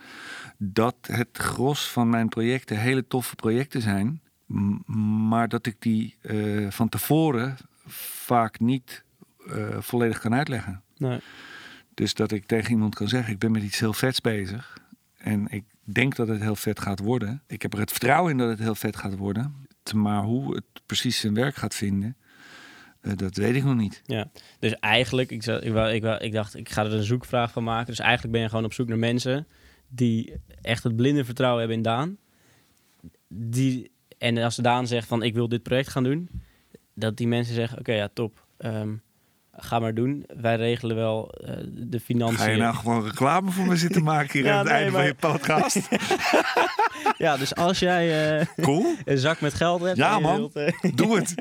Dat 0.57 0.97
het 1.03 1.29
gros 1.33 1.91
van 1.91 2.11
mijn 2.11 2.29
projecten 2.29 2.79
hele 2.79 3.07
toffe 3.07 3.35
projecten 3.35 3.83
zijn. 3.83 4.21
Maar 5.27 5.49
dat 5.49 5.67
ik 5.67 5.77
die 5.79 6.17
eh, 6.21 6.71
van 6.71 6.89
tevoren 6.89 7.57
vaak 7.87 8.61
niet 8.61 9.05
volledig 9.79 10.19
kan 10.19 10.35
uitleggen. 10.35 10.83
Nee. 10.97 11.21
Dus 11.95 12.15
dat 12.15 12.33
ik 12.33 12.47
tegen 12.47 12.71
iemand 12.71 12.95
kan 12.95 13.09
zeggen: 13.09 13.33
ik 13.33 13.39
ben 13.39 13.53
met 13.53 13.63
iets 13.63 13.81
heel 13.81 13.93
vets 13.93 14.21
bezig. 14.21 14.79
En 15.17 15.47
ik 15.49 15.65
denk 15.83 16.17
dat 16.17 16.29
het 16.29 16.41
heel 16.41 16.57
vet 16.57 16.81
gaat 16.81 17.01
worden. 17.01 17.43
Ik 17.47 17.63
heb 17.63 17.73
er 17.73 17.79
het 17.81 17.91
vertrouwen 17.91 18.31
in 18.31 18.39
dat 18.39 18.49
het 18.49 18.59
heel 18.59 18.75
vet 18.75 18.97
gaat 18.97 19.17
worden. 19.17 19.67
Maar 19.95 20.23
hoe 20.23 20.55
het 20.55 20.65
precies 20.87 21.21
zijn 21.21 21.35
werk 21.35 21.55
gaat 21.55 21.75
vinden, 21.75 22.17
dat 23.15 23.37
weet 23.37 23.55
ik 23.55 23.65
nog 23.65 23.77
niet. 23.77 24.03
Ja, 24.05 24.31
dus 24.59 24.75
eigenlijk, 24.75 25.31
ik, 25.31 25.47
ik, 25.47 25.75
ik, 25.75 26.05
ik 26.21 26.33
dacht, 26.33 26.57
ik 26.57 26.69
ga 26.69 26.85
er 26.85 26.93
een 26.93 27.03
zoekvraag 27.03 27.53
van 27.53 27.65
maken. 27.65 27.87
Dus 27.87 27.99
eigenlijk 27.99 28.33
ben 28.33 28.43
je 28.43 28.49
gewoon 28.49 28.65
op 28.65 28.73
zoek 28.73 28.89
naar 28.89 28.99
mensen 28.99 29.47
die 29.89 30.41
echt 30.63 30.83
het 30.83 30.97
blinde 30.97 31.25
vertrouwen 31.25 31.59
hebben 31.59 31.77
in 31.77 31.83
Daan. 31.83 32.17
Die, 33.29 33.91
en 34.19 34.39
als 34.39 34.57
Daan 34.57 34.87
zegt 34.87 35.09
van, 35.09 35.23
ik 35.23 35.35
wil 35.35 35.49
dit 35.49 35.63
project 35.63 35.89
gaan 35.89 36.05
doen, 36.05 36.29
dat 36.95 37.17
die 37.17 37.29
mensen 37.29 37.55
zeggen, 37.55 37.79
oké, 37.79 37.93
ja, 37.93 38.09
top. 38.13 38.47
Ehm, 38.57 38.95
ga 39.53 39.79
maar 39.79 39.95
doen. 39.95 40.25
Wij 40.41 40.57
regelen 40.57 40.97
wel 40.97 41.31
eh, 41.31 41.57
de 41.71 42.01
financiën. 42.01 42.39
Ga 42.39 42.51
je 42.51 42.57
nou 42.57 42.75
gewoon 42.75 43.05
reclame 43.05 43.51
voor 43.51 43.67
me 43.67 43.77
zitten 43.77 44.03
maken 44.03 44.33
hier 44.33 44.45
Ja, 44.49 44.53
aan 44.53 44.59
het 44.59 44.67
nee, 44.67 44.77
einde 44.77 44.93
van 44.93 45.07
je 45.07 45.15
podcast? 45.15 45.77
Ja, 47.19 47.37
dus 47.37 47.55
als 47.55 47.79
jij 47.79 48.39
eh, 48.39 48.47
Cool, 48.61 48.95
een 49.05 49.19
zak 49.19 49.41
met 49.41 49.55
geld 49.55 49.83
hebt... 49.83 49.97
Ja, 49.97 50.19
man. 50.19 50.37
Wilt, 50.37 50.57
eh, 50.57 50.93
doe 50.95 51.17
het. 51.17 51.35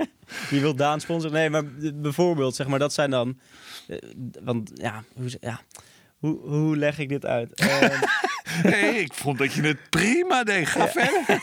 Je 0.49 0.59
wilt 0.59 0.77
Daan 0.77 0.99
sponsoren? 0.99 1.35
Nee, 1.35 1.49
maar 1.49 1.63
bijvoorbeeld, 1.93 2.55
zeg 2.55 2.67
maar, 2.67 2.79
dat 2.79 2.93
zijn 2.93 3.09
dan... 3.09 3.39
eh, 3.87 3.97
want 4.43 4.71
ja, 4.73 5.03
hoe, 5.15 5.29
ja 5.39 5.61
hoe, 6.17 6.39
hoe 6.39 6.77
leg 6.77 6.99
ik 6.99 7.09
dit 7.09 7.25
uit? 7.25 7.51
Hey, 8.47 8.95
ik 8.95 9.13
vond 9.13 9.37
dat 9.37 9.53
je 9.53 9.61
het 9.61 9.89
prima 9.89 10.43
deed. 10.43 10.67
Ga 10.67 10.87
verder. 10.87 11.41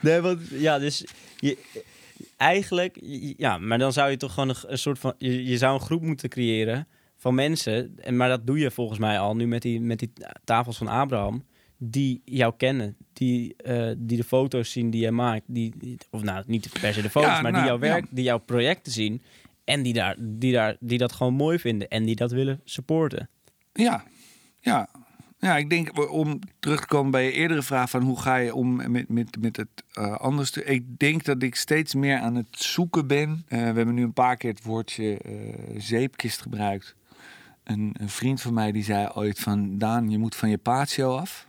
nee, 0.00 0.20
want 0.20 0.40
ja, 0.50 0.78
dus 0.78 1.04
je, 1.36 1.58
eigenlijk... 2.36 2.98
Ja, 3.36 3.58
maar 3.58 3.78
dan 3.78 3.92
zou 3.92 4.10
je 4.10 4.16
toch 4.16 4.34
gewoon 4.34 4.48
een, 4.48 4.56
een 4.66 4.78
soort 4.78 4.98
van... 4.98 5.14
Je, 5.18 5.44
je 5.44 5.58
zou 5.58 5.74
een 5.74 5.80
groep 5.80 6.02
moeten 6.02 6.28
creëren 6.28 6.88
van 7.16 7.34
mensen. 7.34 7.94
En, 8.00 8.16
maar 8.16 8.28
dat 8.28 8.46
doe 8.46 8.58
je 8.58 8.70
volgens 8.70 8.98
mij 8.98 9.18
al 9.18 9.36
nu 9.36 9.46
met 9.46 9.62
die, 9.62 9.80
met 9.80 9.98
die 9.98 10.12
tafels 10.44 10.76
van 10.76 10.88
Abraham. 10.88 11.44
Die 11.82 12.22
jou 12.24 12.54
kennen. 12.56 12.96
Die, 13.12 13.56
eh, 13.56 13.90
die 13.98 14.16
de 14.16 14.24
foto's 14.24 14.70
zien 14.72 14.90
die 14.90 15.00
jij 15.00 15.10
maakt. 15.10 15.42
Die, 15.46 15.96
of 16.10 16.22
nou, 16.22 16.44
niet 16.46 16.68
per 16.80 16.94
se 16.94 17.02
de 17.02 17.10
foto's, 17.10 17.30
Ja, 17.30 17.40
maar 17.40 17.52
nou, 17.52 17.62
die 17.64 17.72
jouw 17.72 17.80
werk, 17.80 18.04
ja. 18.04 18.08
die 18.10 18.24
jouw 18.24 18.38
projecten 18.38 18.92
zien. 18.92 19.22
En 19.64 19.82
die, 19.82 19.92
daar, 19.92 20.16
die, 20.18 20.52
daar, 20.52 20.76
die 20.80 20.98
dat 20.98 21.12
gewoon 21.12 21.34
mooi 21.34 21.58
vinden. 21.58 21.88
En 21.88 22.04
die 22.04 22.16
dat 22.16 22.30
willen 22.30 22.60
supporten. 22.64 23.28
Ja, 23.72 24.04
ja. 24.60 24.88
Ja, 25.38 25.56
ik 25.56 25.70
denk 25.70 26.10
om 26.12 26.38
terug 26.58 26.80
te 26.80 26.86
komen 26.86 27.10
bij 27.10 27.24
je 27.24 27.32
eerdere 27.32 27.62
vraag 27.62 27.90
van 27.90 28.02
hoe 28.02 28.20
ga 28.20 28.36
je 28.36 28.54
om 28.54 28.90
met, 28.90 29.08
met, 29.08 29.36
met 29.40 29.56
het 29.56 29.68
eh, 29.92 30.16
anders. 30.16 30.50
te- 30.50 30.64
Ik 30.64 30.98
denk 30.98 31.24
dat 31.24 31.42
ik 31.42 31.54
steeds 31.54 31.94
meer 31.94 32.18
aan 32.18 32.34
het 32.34 32.46
zoeken 32.50 33.06
ben. 33.06 33.44
Eh, 33.48 33.58
we 33.58 33.64
hebben 33.64 33.94
nu 33.94 34.02
een 34.02 34.12
paar 34.12 34.36
keer 34.36 34.50
het 34.50 34.62
woordje 34.62 35.20
zeepkist 35.76 36.40
gebruikt. 36.42 36.94
Een, 37.64 37.94
een 38.00 38.08
vriend 38.08 38.40
van 38.40 38.54
mij 38.54 38.72
die 38.72 38.84
zei 38.84 39.08
ooit 39.14 39.38
van 39.40 39.78
Daan, 39.78 40.10
je 40.10 40.18
moet 40.18 40.34
van 40.34 40.50
je 40.50 40.58
patio 40.58 41.16
af. 41.16 41.48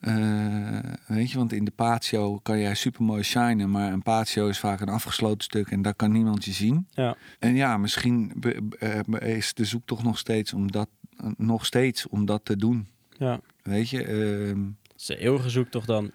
Eh, 0.00 0.78
weet 1.06 1.30
je, 1.30 1.38
want 1.38 1.52
in 1.52 1.64
de 1.64 1.70
patio 1.70 2.38
kan 2.38 2.58
jij 2.58 2.74
super 2.74 3.02
mooi 3.02 3.22
shinen, 3.22 3.70
maar 3.70 3.92
een 3.92 4.02
patio 4.02 4.48
is 4.48 4.58
vaak 4.58 4.80
een 4.80 4.88
afgesloten 4.88 5.44
stuk 5.44 5.70
en 5.70 5.82
daar 5.82 5.94
kan 5.94 6.12
niemand 6.12 6.44
je 6.44 6.52
zien. 6.52 6.88
Ja. 6.90 7.16
En 7.38 7.54
ja, 7.54 7.76
misschien 7.76 8.32
eh, 8.78 9.36
is 9.36 9.54
de 9.54 9.64
zoektocht 9.64 10.02
nog 10.02 10.18
steeds 10.18 10.52
om 10.52 10.70
dat, 10.70 10.88
eh, 11.16 11.26
nog 11.36 11.66
steeds 11.66 12.08
om 12.08 12.24
dat 12.24 12.44
te 12.44 12.56
doen. 12.56 12.86
Ja. 13.18 13.40
Weet 13.62 13.90
je? 13.90 14.04
ehm, 14.04 14.62
Dat 14.82 15.00
is 15.00 15.08
een 15.08 15.16
eeuwige 15.16 15.50
zoektocht 15.50 15.86
dan. 15.86 16.10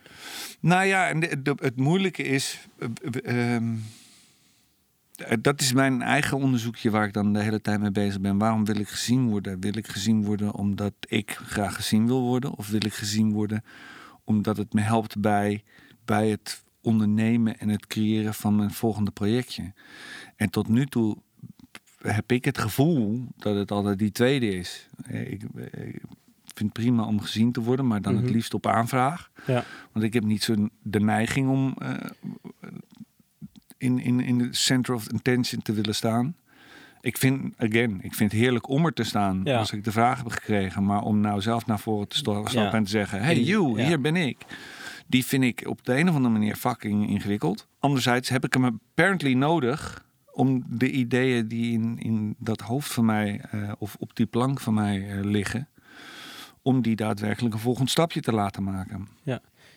nou 0.59 0.85
ja, 0.85 1.07
en 1.09 1.19
de- 1.19 1.41
de- 1.41 1.55
het 1.61 1.77
moeilijke 1.77 2.23
is. 2.23 2.67
eh, 2.79 2.87
eh, 3.23 3.55
ehm, 3.55 3.63
eh, 3.73 3.79
dat 5.41 5.61
is 5.61 5.73
mijn 5.73 6.01
eigen 6.01 6.37
onderzoekje 6.37 6.89
waar 6.89 7.05
ik 7.07 7.13
dan 7.13 7.33
de 7.33 7.39
hele 7.41 7.61
tijd 7.61 7.79
mee 7.79 7.91
bezig 7.91 8.21
ben. 8.21 8.37
Waarom 8.37 8.65
wil 8.65 8.75
ik 8.75 8.87
gezien 8.89 9.29
worden? 9.29 9.59
Wil 9.59 9.77
ik 9.77 9.87
gezien 9.87 10.23
worden 10.25 10.53
omdat 10.53 10.93
ik 10.99 11.31
graag 11.31 11.75
gezien 11.75 12.07
wil 12.07 12.21
worden? 12.21 12.55
Of 12.57 12.69
wil 12.69 12.85
ik 12.85 12.93
gezien 12.93 13.31
worden 13.31 13.63
omdat 14.23 14.57
het 14.57 14.73
me 14.73 14.81
helpt 14.81 15.19
bij, 15.19 15.63
bij 16.05 16.29
het 16.29 16.63
ondernemen 16.81 17.59
en 17.59 17.69
het 17.69 17.87
creëren 17.87 18.33
van 18.33 18.55
mijn 18.55 18.71
volgende 18.71 19.11
projectje? 19.11 19.73
En 20.35 20.49
tot 20.49 20.67
nu 20.67 20.85
toe 20.85 21.17
heb 22.01 22.31
ik 22.31 22.45
het 22.45 22.57
gevoel 22.57 23.27
dat 23.37 23.55
het 23.55 23.71
altijd 23.71 23.99
die 23.99 24.11
tweede 24.11 24.47
is. 24.57 24.87
Eh, 25.03 25.31
Ik, 25.31 25.43
ik 25.43 26.01
vind 26.57 26.73
het 26.75 26.83
prima 26.85 27.03
om 27.03 27.19
gezien 27.21 27.51
te 27.51 27.61
worden, 27.61 27.87
maar 27.87 28.01
dan 28.01 28.13
Mhm. 28.13 28.23
het 28.23 28.31
liefst 28.33 28.53
op 28.53 28.67
aanvraag. 28.67 29.31
Ja. 29.47 29.63
Want 29.91 30.05
ik 30.05 30.13
heb 30.13 30.23
niet 30.23 30.43
zo 30.43 30.67
de 30.83 30.99
neiging 30.99 31.49
om 31.49 31.75
eh, 31.79 31.91
in, 33.81 33.99
in, 33.99 34.19
in 34.19 34.37
de 34.37 34.47
center 34.51 34.93
of 34.93 35.07
attention 35.13 35.61
te 35.61 35.73
willen 35.73 35.95
staan. 35.95 36.35
Ik 37.01 37.17
vind, 37.17 37.53
again, 37.57 37.99
ik 38.01 38.13
vind 38.13 38.31
het 38.31 38.41
heerlijk 38.41 38.69
om 38.69 38.85
er 38.85 38.93
te 38.93 39.03
staan 39.03 39.41
Ja. 39.43 39.57
als 39.57 39.71
ik 39.71 39.83
de 39.83 39.91
vraag 39.91 40.17
heb 40.17 40.27
gekregen. 40.31 40.85
Maar 40.85 41.01
om 41.01 41.19
nou 41.19 41.41
zelf 41.41 41.65
naar 41.65 41.79
voren 41.79 42.07
te 42.07 42.17
stappen 42.17 42.61
Ja. 42.61 42.73
en 42.73 42.83
te 42.83 42.89
zeggen... 42.89 43.21
Hey 43.21 43.39
you, 43.39 43.77
ja. 43.79 43.85
hier 43.87 44.01
ben 44.01 44.15
ik. 44.15 44.37
Die 45.07 45.25
vind 45.25 45.43
ik 45.43 45.63
op 45.67 45.85
de 45.85 45.97
een 45.97 46.09
of 46.09 46.15
andere 46.15 46.33
manier 46.33 46.55
fucking 46.55 47.09
ingewikkeld. 47.09 47.67
Anderzijds 47.79 48.29
heb 48.29 48.45
ik 48.45 48.53
hem 48.53 48.65
apparently 48.65 49.33
nodig... 49.33 50.05
om 50.31 50.63
de 50.67 50.91
ideeën 50.91 51.47
die 51.47 51.71
in, 51.73 51.99
in 51.99 52.35
dat 52.37 52.61
hoofd 52.61 52.91
van 52.93 53.05
mij... 53.05 53.41
eh, 53.51 53.71
of 53.77 53.95
op 53.99 54.15
die 54.15 54.25
plank 54.25 54.59
van 54.59 54.73
mij 54.73 55.09
eh, 55.09 55.23
liggen... 55.23 55.67
om 56.61 56.81
die 56.81 56.95
daadwerkelijk 56.95 57.53
een 57.53 57.59
volgend 57.61 57.89
stapje 57.89 58.19
te 58.21 58.31
laten 58.33 58.63
maken. 58.63 59.07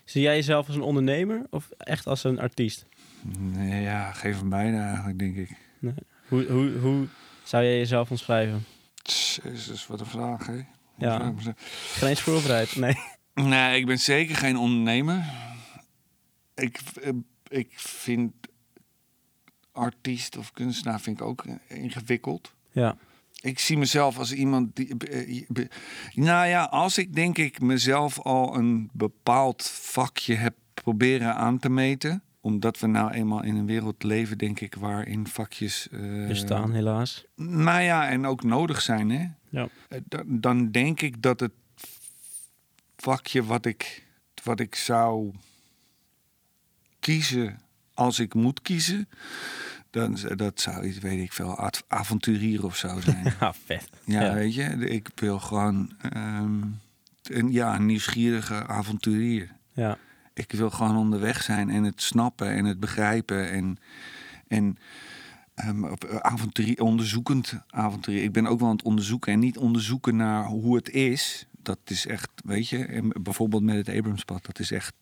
Zie 0.04 0.22
jij 0.22 0.34
jezelf 0.34 0.66
als 0.66 0.76
een 0.76 0.82
ondernemer 0.82 1.46
of 1.50 1.70
echt 1.78 2.06
als 2.06 2.24
een 2.24 2.40
artiest? 2.40 2.86
Nee, 3.38 3.82
ja, 3.82 4.12
geef 4.12 4.38
hem 4.38 4.48
beide 4.48 4.76
eigenlijk, 4.76 5.18
denk 5.18 5.36
ik. 5.36 5.50
Hoe, 6.28 6.44
hoe, 6.46 6.70
hoe 6.78 7.06
zou 7.42 7.64
jij 7.64 7.76
jezelf 7.78 8.10
omschrijven? 8.10 8.64
Jezus, 9.02 9.86
wat 9.86 10.00
een 10.00 10.06
vraag, 10.06 10.46
hè? 10.46 10.60
Ja. 10.98 11.32
Geen 11.92 12.08
eens 12.08 12.20
voorbereid. 12.20 12.76
Nee. 12.76 12.94
Nee, 13.34 13.78
ik 13.78 13.86
ben 13.86 13.98
zeker 13.98 14.36
geen 14.36 14.56
ondernemer. 14.56 15.24
Ik, 16.54 16.80
eh, 17.02 17.10
ik 17.48 17.68
vind 17.74 18.32
artiest 19.72 20.36
of 20.36 20.52
kunstenaar 20.52 21.00
vind 21.00 21.20
ik 21.20 21.26
ook 21.26 21.44
eh, 21.44 21.54
ingewikkeld. 21.82 22.52
Ja. 22.72 22.96
Ik 23.40 23.58
zie 23.58 23.78
mezelf 23.78 24.18
als 24.18 24.32
iemand 24.32 24.76
die. 24.76 24.96
eh, 24.98 25.66
Nou 26.14 26.46
ja, 26.46 26.64
als 26.64 26.98
ik 26.98 27.14
denk 27.14 27.38
ik 27.38 27.60
mezelf 27.60 28.20
al 28.20 28.56
een 28.56 28.90
bepaald 28.92 29.62
vakje 29.70 30.34
heb 30.34 30.54
proberen 30.74 31.34
aan 31.34 31.58
te 31.58 31.68
meten. 31.68 32.22
Omdat 32.44 32.78
we 32.78 32.86
nou 32.86 33.10
eenmaal 33.12 33.42
in 33.42 33.56
een 33.56 33.66
wereld 33.66 34.02
leven, 34.02 34.38
denk 34.38 34.60
ik, 34.60 34.74
waarin 34.74 35.26
vakjes. 35.26 35.88
eh, 35.88 36.26
Bestaan 36.26 36.72
helaas. 36.72 37.24
Nou 37.36 37.80
ja, 37.80 38.08
en 38.08 38.26
ook 38.26 38.42
nodig 38.42 38.80
zijn, 38.80 39.10
hè? 39.10 39.26
Ja. 39.48 39.68
Eh, 39.88 40.00
Dan, 40.08 40.24
dan 40.40 40.70
denk 40.70 41.00
ik 41.00 41.22
dat 41.22 41.40
het 41.40 41.52
vakje 42.96 43.44
wat 43.44 43.66
ik, 43.66 44.06
wat 44.42 44.60
ik 44.60 44.74
zou 44.74 45.32
kiezen 47.00 47.60
als 47.94 48.18
ik 48.18 48.34
moet 48.34 48.62
kiezen, 48.62 49.08
dan 49.90 50.18
dat 50.36 50.60
zou 50.60 50.86
iets, 50.86 50.98
weet 50.98 51.20
ik 51.22 51.32
veel, 51.32 51.70
avonturier 51.88 52.64
of 52.64 52.76
zo 52.76 53.00
zijn. 53.00 53.34
Ja, 53.40 53.52
vet. 53.66 53.88
ja, 54.04 54.22
Ja. 54.22 54.34
weet 54.34 54.54
je, 54.54 54.62
ik 54.88 55.08
wil 55.14 55.38
gewoon 55.40 55.92
ehm, 56.12 56.62
een, 57.22 57.52
ja, 57.52 57.74
een 57.74 57.86
nieuwsgierige 57.86 58.66
avonturier. 58.66 59.50
Ja. 59.72 59.98
Ik 60.34 60.52
wil 60.52 60.70
gewoon 60.70 60.96
onderweg 60.96 61.42
zijn 61.42 61.70
en 61.70 61.84
het 61.84 62.02
snappen 62.02 62.48
en 62.48 62.64
het 62.64 62.80
begrijpen. 62.80 63.50
En, 63.50 63.78
en 64.48 64.78
Um, 65.66 65.96
onderzoekend 66.76 67.54
avonturier. 67.68 68.22
Ik 68.22 68.32
ben 68.32 68.46
ook 68.46 68.58
wel 68.60 68.68
aan 68.68 68.76
het 68.76 68.84
onderzoeken 68.84 69.32
en 69.32 69.38
niet 69.38 69.58
onderzoeken 69.58 70.16
naar 70.16 70.44
hoe 70.44 70.76
het 70.76 70.90
is. 70.90 71.46
Dat 71.62 71.78
is 71.84 72.06
echt, 72.06 72.30
weet 72.44 72.68
je, 72.68 72.84
en 72.84 73.12
bijvoorbeeld 73.22 73.62
met 73.62 73.86
het 73.86 73.96
Abramspad, 73.96 74.44
dat 74.44 74.58
is 74.58 74.70
echt 74.70 74.92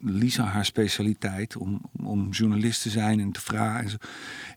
Lisa 0.00 0.44
haar 0.44 0.64
specialiteit 0.64 1.56
om, 1.56 1.80
om 2.02 2.30
journalist 2.30 2.82
te 2.82 2.90
zijn 2.90 3.20
en 3.20 3.32
te 3.32 3.40
vragen. 3.40 3.84
En 3.84 3.90
zo. 3.90 3.96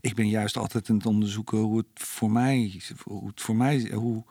Ik 0.01 0.15
ben 0.15 0.29
juist 0.29 0.57
altijd 0.57 0.89
aan 0.89 0.95
het 0.95 1.05
onderzoeken 1.05 1.57
hoe 1.57 1.77
het 1.77 1.87
voor 1.93 2.31
mij, 2.31 2.81
hoe 3.03 3.27
het 3.27 3.41
voor 3.41 3.55
mij, 3.55 3.91
hoe, 3.93 4.23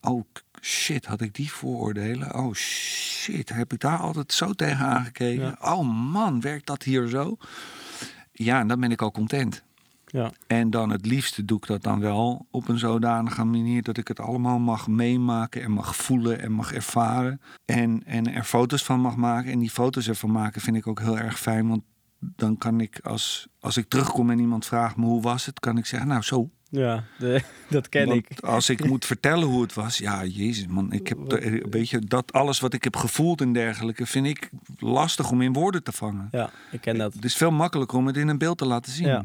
oh 0.00 0.24
shit, 0.60 1.06
had 1.06 1.20
ik 1.20 1.34
die 1.34 1.52
vooroordelen? 1.52 2.34
Oh 2.34 2.54
shit, 2.54 3.09
heb 3.44 3.72
ik 3.72 3.80
daar 3.80 3.98
altijd 3.98 4.32
zo 4.32 4.52
tegen 4.52 4.86
aangekeken? 4.86 5.56
Oh 5.62 6.10
man, 6.12 6.40
werkt 6.40 6.66
dat 6.66 6.82
hier 6.82 7.08
zo? 7.08 7.36
Ja, 8.32 8.60
en 8.60 8.68
dan 8.68 8.80
ben 8.80 8.90
ik 8.90 9.02
al 9.02 9.10
content. 9.10 9.62
Ja. 10.06 10.30
En 10.46 10.70
dan 10.70 10.90
het 10.90 11.06
liefste 11.06 11.44
doe 11.44 11.58
ik 11.58 11.66
dat 11.66 11.82
dan 11.82 12.00
wel 12.00 12.46
op 12.50 12.68
een 12.68 12.78
zodanige 12.78 13.44
manier 13.44 13.82
dat 13.82 13.96
ik 13.96 14.08
het 14.08 14.20
allemaal 14.20 14.58
mag 14.58 14.88
meemaken 14.88 15.62
en 15.62 15.70
mag 15.70 15.96
voelen 15.96 16.40
en 16.40 16.52
mag 16.52 16.72
ervaren. 16.72 17.40
En, 17.64 18.02
en 18.06 18.34
er 18.34 18.44
foto's 18.44 18.84
van 18.84 19.00
mag 19.00 19.16
maken. 19.16 19.52
En 19.52 19.58
die 19.58 19.70
foto's 19.70 20.08
ervan 20.08 20.30
maken 20.30 20.60
vind 20.60 20.76
ik 20.76 20.86
ook 20.86 21.00
heel 21.00 21.18
erg 21.18 21.38
fijn. 21.38 21.68
Want 21.68 21.82
dan 22.18 22.58
kan 22.58 22.80
ik, 22.80 23.00
als, 23.02 23.48
als 23.60 23.76
ik 23.76 23.88
terugkom 23.88 24.30
en 24.30 24.38
iemand 24.38 24.66
vraagt 24.66 24.96
me 24.96 25.04
hoe 25.04 25.22
was 25.22 25.46
het, 25.46 25.60
kan 25.60 25.78
ik 25.78 25.86
zeggen, 25.86 26.08
nou 26.08 26.22
zo. 26.22 26.50
Ja, 26.70 27.04
de, 27.18 27.42
dat 27.68 27.88
ken 27.88 28.06
Want 28.06 28.30
ik. 28.30 28.40
Als 28.40 28.68
ik 28.68 28.84
moet 28.84 29.04
vertellen 29.04 29.48
hoe 29.48 29.62
het 29.62 29.74
was, 29.74 29.98
ja, 29.98 30.24
jezus 30.24 30.66
man, 30.66 30.92
ik 30.92 31.08
heb, 31.08 31.18
weet 31.70 31.90
je, 31.90 31.98
dat 31.98 32.32
alles 32.32 32.60
wat 32.60 32.74
ik 32.74 32.84
heb 32.84 32.96
gevoeld 32.96 33.40
en 33.40 33.52
dergelijke, 33.52 34.06
vind 34.06 34.26
ik 34.26 34.50
lastig 34.78 35.30
om 35.30 35.42
in 35.42 35.52
woorden 35.52 35.82
te 35.82 35.92
vangen. 35.92 36.28
Ja, 36.30 36.50
ik 36.70 36.80
ken 36.80 36.98
dat. 36.98 37.14
Het 37.14 37.24
is 37.24 37.36
veel 37.36 37.50
makkelijker 37.50 37.98
om 37.98 38.06
het 38.06 38.16
in 38.16 38.28
een 38.28 38.38
beeld 38.38 38.58
te 38.58 38.66
laten 38.66 38.92
zien. 38.92 39.06
Ja. 39.06 39.24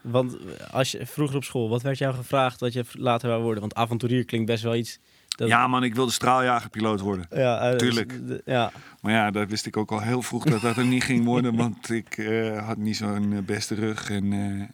Want 0.00 0.36
als 0.70 0.90
je 0.90 1.06
vroeger 1.06 1.36
op 1.36 1.44
school, 1.44 1.68
wat 1.68 1.82
werd 1.82 1.98
jou 1.98 2.14
gevraagd 2.14 2.60
wat 2.60 2.72
je 2.72 2.84
later 2.92 3.28
wou 3.28 3.42
worden? 3.42 3.60
Want 3.60 3.74
avonturier 3.74 4.24
klinkt 4.24 4.46
best 4.46 4.62
wel 4.62 4.74
iets. 4.74 4.98
Dat... 5.28 5.48
Ja, 5.48 5.66
man, 5.66 5.84
ik 5.84 5.94
wilde 5.94 6.12
straaljagerpiloot 6.12 7.00
worden. 7.00 7.26
Ja, 7.30 7.72
uh, 7.72 7.78
tuurlijk. 7.78 8.20
Ja. 8.44 8.72
Maar 9.00 9.12
ja, 9.12 9.30
dat 9.30 9.48
wist 9.48 9.66
ik 9.66 9.76
ook 9.76 9.90
al 9.90 10.00
heel 10.00 10.22
vroeg 10.22 10.44
dat 10.44 10.60
dat 10.60 10.76
er 10.76 10.86
niet 10.86 11.04
ging 11.04 11.24
worden, 11.24 11.56
want 11.62 11.90
ik 11.90 12.16
uh, 12.16 12.66
had 12.66 12.76
niet 12.76 12.96
zo'n 12.96 13.42
beste 13.46 13.74
rug. 13.74 14.10
En, 14.10 14.32
uh, 14.32 14.64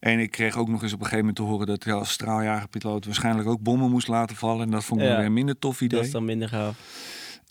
en 0.00 0.18
ik 0.18 0.30
kreeg 0.30 0.56
ook 0.56 0.68
nog 0.68 0.82
eens 0.82 0.92
op 0.92 0.98
een 0.98 1.06
gegeven 1.06 1.26
moment 1.26 1.36
te 1.36 1.42
horen 1.42 1.66
dat 1.66 1.84
je 1.84 1.92
als 1.92 2.10
straaljagerpiloot 2.10 3.04
waarschijnlijk 3.04 3.48
ook 3.48 3.60
bommen 3.60 3.90
moest 3.90 4.08
laten 4.08 4.36
vallen. 4.36 4.64
En 4.64 4.70
dat 4.70 4.84
vond 4.84 5.00
ik 5.00 5.06
ja. 5.06 5.16
weer 5.16 5.26
een 5.26 5.32
minder 5.32 5.58
tof 5.58 5.80
idee. 5.80 5.98
Dat 5.98 6.06
is 6.06 6.12
dan 6.12 6.24
minder 6.24 6.48
gaaf. 6.48 6.76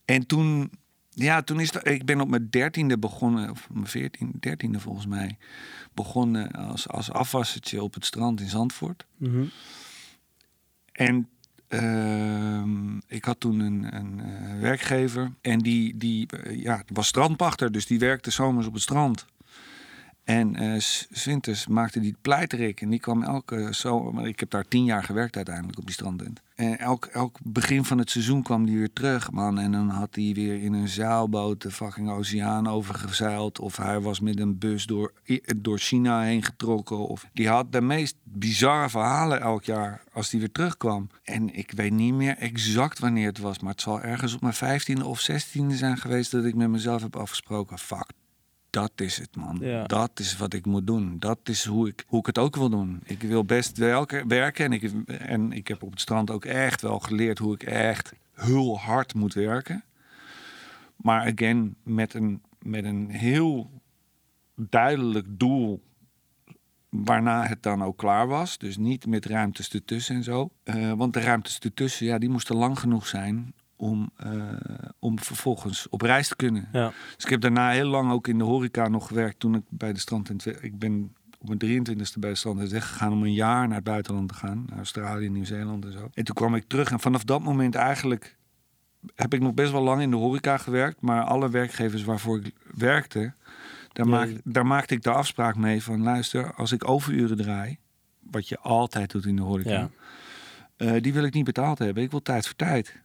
En 0.06 0.26
toen, 0.26 0.72
ja, 1.10 1.42
toen 1.42 1.60
is 1.60 1.72
dat, 1.72 1.88
ik 1.88 2.06
ben 2.06 2.22
op 2.22 2.30
mijn 2.30 2.48
dertiende 2.50 2.98
begonnen, 2.98 3.50
of 3.50 3.68
mijn 3.72 3.88
veertiende, 3.88 4.40
dertiende 4.40 4.80
volgens 4.80 5.06
mij 5.06 5.38
begonnen 5.94 6.52
als, 6.52 6.88
als 6.88 7.12
afwassertje 7.12 7.84
op 7.84 7.94
het 7.94 8.06
strand 8.06 8.42
in 8.42 8.50
Zandvoort. 8.50 9.06
Mm 9.18 9.32
-hmm. 9.32 9.50
En 10.92 11.30
uh, 11.70 12.98
ik 13.08 13.26
had 13.26 13.40
toen 13.40 13.60
een, 13.60 13.96
een 13.96 14.20
uh, 14.20 14.60
werkgever 14.60 15.32
en 15.42 15.60
die, 15.60 15.98
die 15.98 16.28
uh, 16.46 16.64
ja, 16.64 16.84
was 16.94 17.08
strandpachter, 17.08 17.72
dus 17.72 17.86
die 17.86 18.00
werkte 18.00 18.32
zomers 18.32 18.68
op 18.68 18.74
het 18.74 18.82
strand. 18.82 19.26
En 20.30 20.64
uh, 20.64 20.80
winters 21.24 21.68
maakte 21.68 22.00
die 22.00 22.16
pleiterik 22.22 22.82
en 22.82 22.90
die 22.90 23.00
kwam 23.00 23.24
elke 23.24 23.68
zomer. 23.72 24.28
Ik 24.28 24.40
heb 24.40 24.50
daar 24.50 24.68
tien 24.68 24.84
jaar 24.84 25.04
gewerkt 25.04 25.36
uiteindelijk 25.36 25.78
op 25.78 25.86
die 25.86 25.94
strandtent. 25.94 26.42
En 26.56 26.80
elk, 26.80 27.06
elk 27.06 27.38
begin 27.44 27.86
van 27.86 27.98
het 27.98 28.10
seizoen 28.10 28.44
kwam 28.44 28.66
die 28.66 28.78
weer 28.78 28.94
terug, 28.94 29.32
man. 29.32 29.60
En 29.60 29.72
dan 29.72 29.90
had 29.90 30.16
hij 30.16 30.32
weer 30.34 30.64
in 30.64 30.74
een 30.74 30.88
zeilboot 30.88 31.62
de 31.62 31.72
fucking 31.72 32.10
oceaan 32.10 32.68
overgezeild. 32.68 33.60
Of 33.60 33.78
hij 33.78 34.00
was 34.00 34.20
met 34.20 34.40
een 34.40 34.58
bus 34.58 34.86
door, 34.86 35.14
door 35.58 35.80
China 35.80 36.22
heen 36.22 36.44
getrokken. 36.44 37.08
Of 37.08 37.26
die 37.34 37.48
had 37.48 37.72
de 37.72 37.82
meest 37.82 38.16
bizarre 38.24 38.90
verhalen 38.90 39.42
elk 39.42 39.64
jaar 39.64 40.04
als 40.14 40.30
die 40.30 40.40
weer 40.40 40.52
terugkwam. 40.52 41.10
En 41.24 41.56
ik 41.56 41.72
weet 41.72 41.94
niet 41.94 42.14
meer 42.14 42.38
exact 42.38 43.00
wanneer 43.00 43.28
het 43.28 43.40
was. 43.40 43.60
Maar 43.60 43.72
het 43.72 43.82
zal 43.82 44.02
ergens 44.02 44.34
op 44.34 44.42
mijn 44.42 44.54
vijftiende 44.54 45.06
of 45.06 45.20
zestiende 45.20 45.76
zijn 45.76 45.98
geweest 45.98 46.32
dat 46.32 46.46
ik 46.46 46.56
met 46.56 46.70
mezelf 46.70 47.02
heb 47.02 47.16
afgesproken. 47.16 47.78
Fuck, 47.78 48.12
dat 48.70 48.92
is 48.96 49.18
het, 49.18 49.36
man. 49.36 49.58
Ja. 49.62 49.84
Dat 49.84 50.20
is 50.20 50.38
wat 50.38 50.54
ik 50.54 50.66
moet 50.66 50.88
doen. 50.88 51.20
Dat 51.20 51.40
is 51.44 51.66
hoe 51.66 51.88
ik, 51.88 52.04
hoe 52.08 52.20
ik 52.20 52.26
het 52.26 52.38
ook 52.38 52.56
wil 52.56 52.70
doen. 52.70 53.02
Ik 53.04 53.22
wil 53.22 53.46
best 53.46 53.78
werken. 53.78 54.66
En 54.66 54.72
ik, 54.72 54.92
en 55.08 55.52
ik 55.52 55.68
heb 55.68 55.84
op 55.84 55.92
het 55.92 56.02
strand 56.02 56.32
ook 56.32 56.46
echt 56.46 56.82
wel 56.82 57.00
geleerd 57.00 57.38
hoe 57.38 57.54
ik 57.54 57.64
echt 57.64 58.14
heel 58.34 58.80
hard 58.80 59.14
moet 59.14 59.34
werken. 59.34 59.84
Maar 60.96 61.34
again, 61.34 61.76
met 61.84 62.14
een, 62.14 62.42
met 62.62 62.86
een 62.86 63.10
heel 63.10 63.82
duidelijk 64.56 65.26
doel 65.30 65.84
waarna 66.90 67.46
het 67.46 67.64
dan 67.64 67.84
ook 67.84 67.98
klaar 67.98 68.28
was. 68.28 68.58
Dus 68.58 68.78
niet 68.78 69.06
met 69.06 69.26
ruimtes 69.26 69.70
ertussen 69.70 70.16
en 70.16 70.24
zo. 70.24 70.50
Uh, 70.64 70.92
want 70.92 71.14
de 71.14 71.20
ruimtes 71.20 71.60
ertussen, 71.60 72.06
ja, 72.06 72.18
die 72.18 72.30
moesten 72.30 72.56
lang 72.56 72.80
genoeg 72.80 73.08
zijn 73.08 73.54
om, 73.80 74.12
uh, 74.26 74.44
om 75.00 75.20
vervolgens 75.20 75.90
op 75.90 76.02
reis 76.02 76.28
te 76.28 76.36
kunnen. 76.36 76.70
Ja. 76.72 76.92
Dus 77.16 77.24
ik 77.24 77.30
heb 77.30 77.42
daarna 77.42 77.70
heel 77.70 77.88
lang 77.88 78.12
ook 78.12 78.28
in 78.28 78.38
de 78.38 78.44
horeca 78.44 78.88
nog 78.88 79.08
gewerkt 79.08 79.40
toen 79.40 79.56
ik 79.56 79.64
bij 79.70 79.94
de 79.94 80.00
strand... 80.00 80.46
Ik 80.62 80.80
ben 80.80 81.14
op 81.40 81.48
mijn 81.48 81.88
23e 81.88 82.20
bij 82.20 82.30
de 82.30 82.36
strand 82.36 82.70
weggegaan 82.70 83.12
om 83.12 83.24
een 83.24 83.34
jaar 83.34 83.68
naar 83.68 83.76
het 83.76 83.84
buitenland 83.84 84.28
te 84.28 84.34
gaan. 84.34 84.64
Naar 84.68 84.78
Australië, 84.78 85.30
Nieuw-Zeeland 85.30 85.86
en 85.86 85.92
zo. 85.92 86.10
En 86.14 86.24
toen 86.24 86.36
kwam 86.36 86.56
ik 86.56 86.64
terug 86.68 86.92
en 86.92 87.00
vanaf 87.00 87.24
dat 87.24 87.42
moment 87.42 87.76
eigenlijk... 87.76 88.38
heb 89.16 89.34
ik 89.34 89.42
nog 89.42 89.54
best 89.54 89.72
wel 89.72 89.82
lang 89.84 90.02
in 90.02 90.10
de 90.10 90.16
horeca 90.16 90.58
gewerkt. 90.58 91.02
Maar 91.02 91.24
alle 91.24 91.50
werkgevers 91.50 92.04
waarvoor 92.04 92.38
ik 92.40 92.54
werkte... 92.76 93.34
Daar, 93.94 94.06
Ja, 94.06 94.12
maak, 94.12 94.28
je- 94.28 94.42
daar 94.44 94.66
maakte 94.66 94.94
ik 94.94 95.04
de 95.04 95.12
afspraak 95.12 95.56
mee 95.56 95.84
van... 95.84 96.02
luister, 96.04 96.54
als 96.54 96.72
ik 96.72 96.88
overuren 96.90 97.38
draai... 97.38 97.78
wat 98.20 98.48
je 98.48 98.60
altijd 98.60 99.12
doet 99.12 99.26
in 99.26 99.36
de 99.36 99.42
horeca... 99.42 99.70
Ja. 99.70 99.90
eh, 100.78 101.02
die 101.02 101.14
wil 101.14 101.24
ik 101.24 101.34
niet 101.34 101.46
betaald 101.46 101.80
hebben. 101.80 102.04
Ik 102.04 102.12
wil 102.12 102.22
tijd 102.22 102.46
voor 102.46 102.56
tijd. 102.56 102.96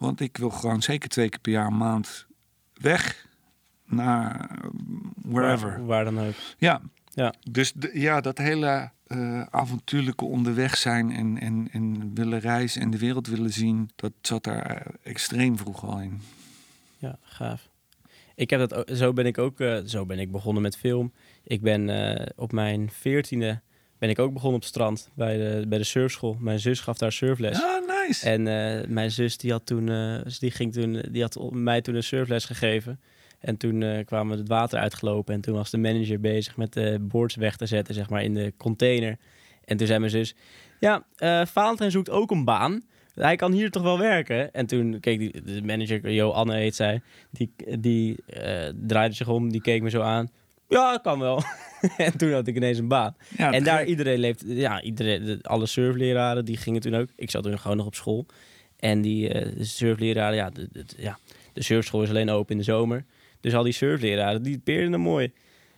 Want 0.00 0.20
ik 0.20 0.36
wil 0.36 0.50
gewoon 0.50 0.82
zeker 0.82 1.08
twee 1.08 1.28
keer 1.28 1.40
per 1.40 1.52
jaar 1.52 1.66
een 1.66 1.76
maand 1.76 2.26
weg 2.74 3.26
naar 3.86 4.58
wherever. 5.22 5.70
Waar, 5.70 5.86
waar 5.86 6.04
dan 6.04 6.18
ook. 6.20 6.34
Ja. 6.58 6.80
Ja. 7.14 7.34
Dus 7.50 7.72
de- 7.72 7.90
ja, 8.00 8.20
dat 8.20 8.38
hele 8.38 8.90
eh, 9.06 9.42
avontuurlijke 9.42 10.24
onderweg 10.24 10.76
zijn 10.76 11.12
en, 11.12 11.38
en, 11.38 11.68
en 11.72 12.14
willen 12.14 12.38
reizen 12.38 12.82
en 12.82 12.90
de 12.90 12.98
wereld 12.98 13.26
willen 13.26 13.52
zien, 13.52 13.90
dat 13.96 14.12
zat 14.20 14.44
daar 14.44 14.66
eh, 14.66 14.92
extreem 15.02 15.58
vroeg 15.58 15.84
al 15.84 16.00
in. 16.00 16.20
Ja, 16.98 17.18
gaaf. 17.22 17.68
Ik 18.34 18.50
heb 18.50 18.68
dat, 18.68 18.90
zo 18.96 19.12
ben 19.12 19.26
ik 19.26 19.38
ook, 19.38 19.60
eh, 19.60 19.78
zo 19.84 20.06
ben 20.06 20.18
ik 20.18 20.30
begonnen 20.32 20.62
met 20.62 20.76
film. 20.76 21.12
Ik 21.44 21.60
ben 21.60 21.88
op 22.36 22.52
mijn 22.52 22.90
veertiende 22.90 23.60
ben 24.00 24.08
ik 24.08 24.18
ook 24.18 24.32
begonnen 24.32 24.56
op 24.56 24.64
het 24.64 24.70
strand 24.74 25.10
bij 25.14 25.36
de, 25.36 25.64
bij 25.68 25.78
de 25.78 25.84
surfschool. 25.84 26.36
Mijn 26.38 26.60
zus 26.60 26.80
gaf 26.80 26.98
daar 26.98 27.12
surfles. 27.12 27.62
Ah, 27.62 28.06
nice. 28.06 28.28
En 28.28 28.46
eh, 28.46 28.88
mijn 28.88 29.10
zus 29.10 29.36
die 29.36 29.50
had 29.50 29.66
toen, 29.66 29.88
eh, 29.88 30.22
dus 30.22 30.38
die 30.38 30.50
ging 30.50 30.72
toen, 30.72 31.02
die 31.10 31.22
had 31.22 31.50
mij 31.50 31.80
toen 31.80 31.94
een 31.94 32.02
surfles 32.02 32.44
gegeven. 32.44 33.00
En 33.40 33.56
toen 33.56 33.82
eh, 33.82 34.04
kwamen 34.04 34.32
we 34.32 34.38
het 34.38 34.48
water 34.48 34.78
uitgelopen 34.78 35.34
en 35.34 35.40
toen 35.40 35.54
was 35.54 35.70
de 35.70 35.78
manager 35.78 36.20
bezig 36.20 36.56
met 36.56 36.72
de 36.72 36.98
boards 37.00 37.34
weg 37.34 37.56
te 37.56 37.66
zetten, 37.66 37.94
zeg 37.94 38.10
maar, 38.10 38.22
in 38.22 38.34
de 38.34 38.52
container. 38.56 39.18
En 39.64 39.76
toen 39.76 39.86
zei 39.86 39.98
mijn 39.98 40.10
zus, 40.10 40.34
ja, 40.78 41.04
Valentijn 41.46 41.90
zoekt 41.90 42.10
ook 42.10 42.30
een 42.30 42.44
baan. 42.44 42.82
Hij 43.14 43.36
kan 43.36 43.52
hier 43.52 43.70
toch 43.70 43.82
wel 43.82 43.98
werken? 43.98 44.52
En 44.52 44.66
toen 44.66 45.00
keek 45.00 45.18
die, 45.18 45.42
de 45.42 45.62
manager, 45.62 46.10
Jo 46.10 46.30
Anne 46.30 46.54
heet 46.54 46.74
zij, 46.74 47.00
die, 47.30 47.54
die 47.78 48.16
draaide 48.86 49.14
zich 49.14 49.28
om, 49.28 49.52
die 49.52 49.60
keek 49.60 49.82
me 49.82 49.90
zo 49.90 50.00
aan. 50.00 50.30
Ja, 50.70 50.98
kan 51.02 51.18
wel. 51.18 51.42
en 51.96 52.16
toen 52.18 52.32
had 52.32 52.46
ik 52.46 52.56
ineens 52.56 52.78
een 52.78 52.88
baan. 52.88 53.16
Ja, 53.36 53.52
en 53.52 53.64
daar 53.64 53.78
gek. 53.78 53.88
iedereen 53.88 54.18
leeft, 54.18 54.44
ja, 54.46 54.82
iedereen, 54.82 55.24
de- 55.24 55.38
alle 55.42 55.66
surfleraren 55.66 56.44
die 56.44 56.56
gingen 56.56 56.80
toen 56.80 56.94
ook. 56.94 57.08
Ik 57.16 57.30
zat 57.30 57.42
toen 57.42 57.58
gewoon 57.58 57.76
nog 57.76 57.86
op 57.86 57.94
school. 57.94 58.26
En 58.78 59.00
die 59.02 59.28
eh, 59.28 59.56
de 59.56 59.64
surfleraren, 59.64 60.36
ja 60.36 60.50
de, 60.50 60.68
de, 60.72 60.84
ja, 60.96 61.18
de 61.52 61.62
surfschool 61.62 62.02
is 62.02 62.08
alleen 62.08 62.30
open 62.30 62.50
in 62.52 62.58
de 62.58 62.64
zomer. 62.64 63.04
Dus 63.40 63.54
al 63.54 63.62
die 63.62 63.72
surfleraren, 63.72 64.42
die 64.42 64.58
peerden 64.58 64.92
hem 64.92 65.00
mooi. 65.00 65.32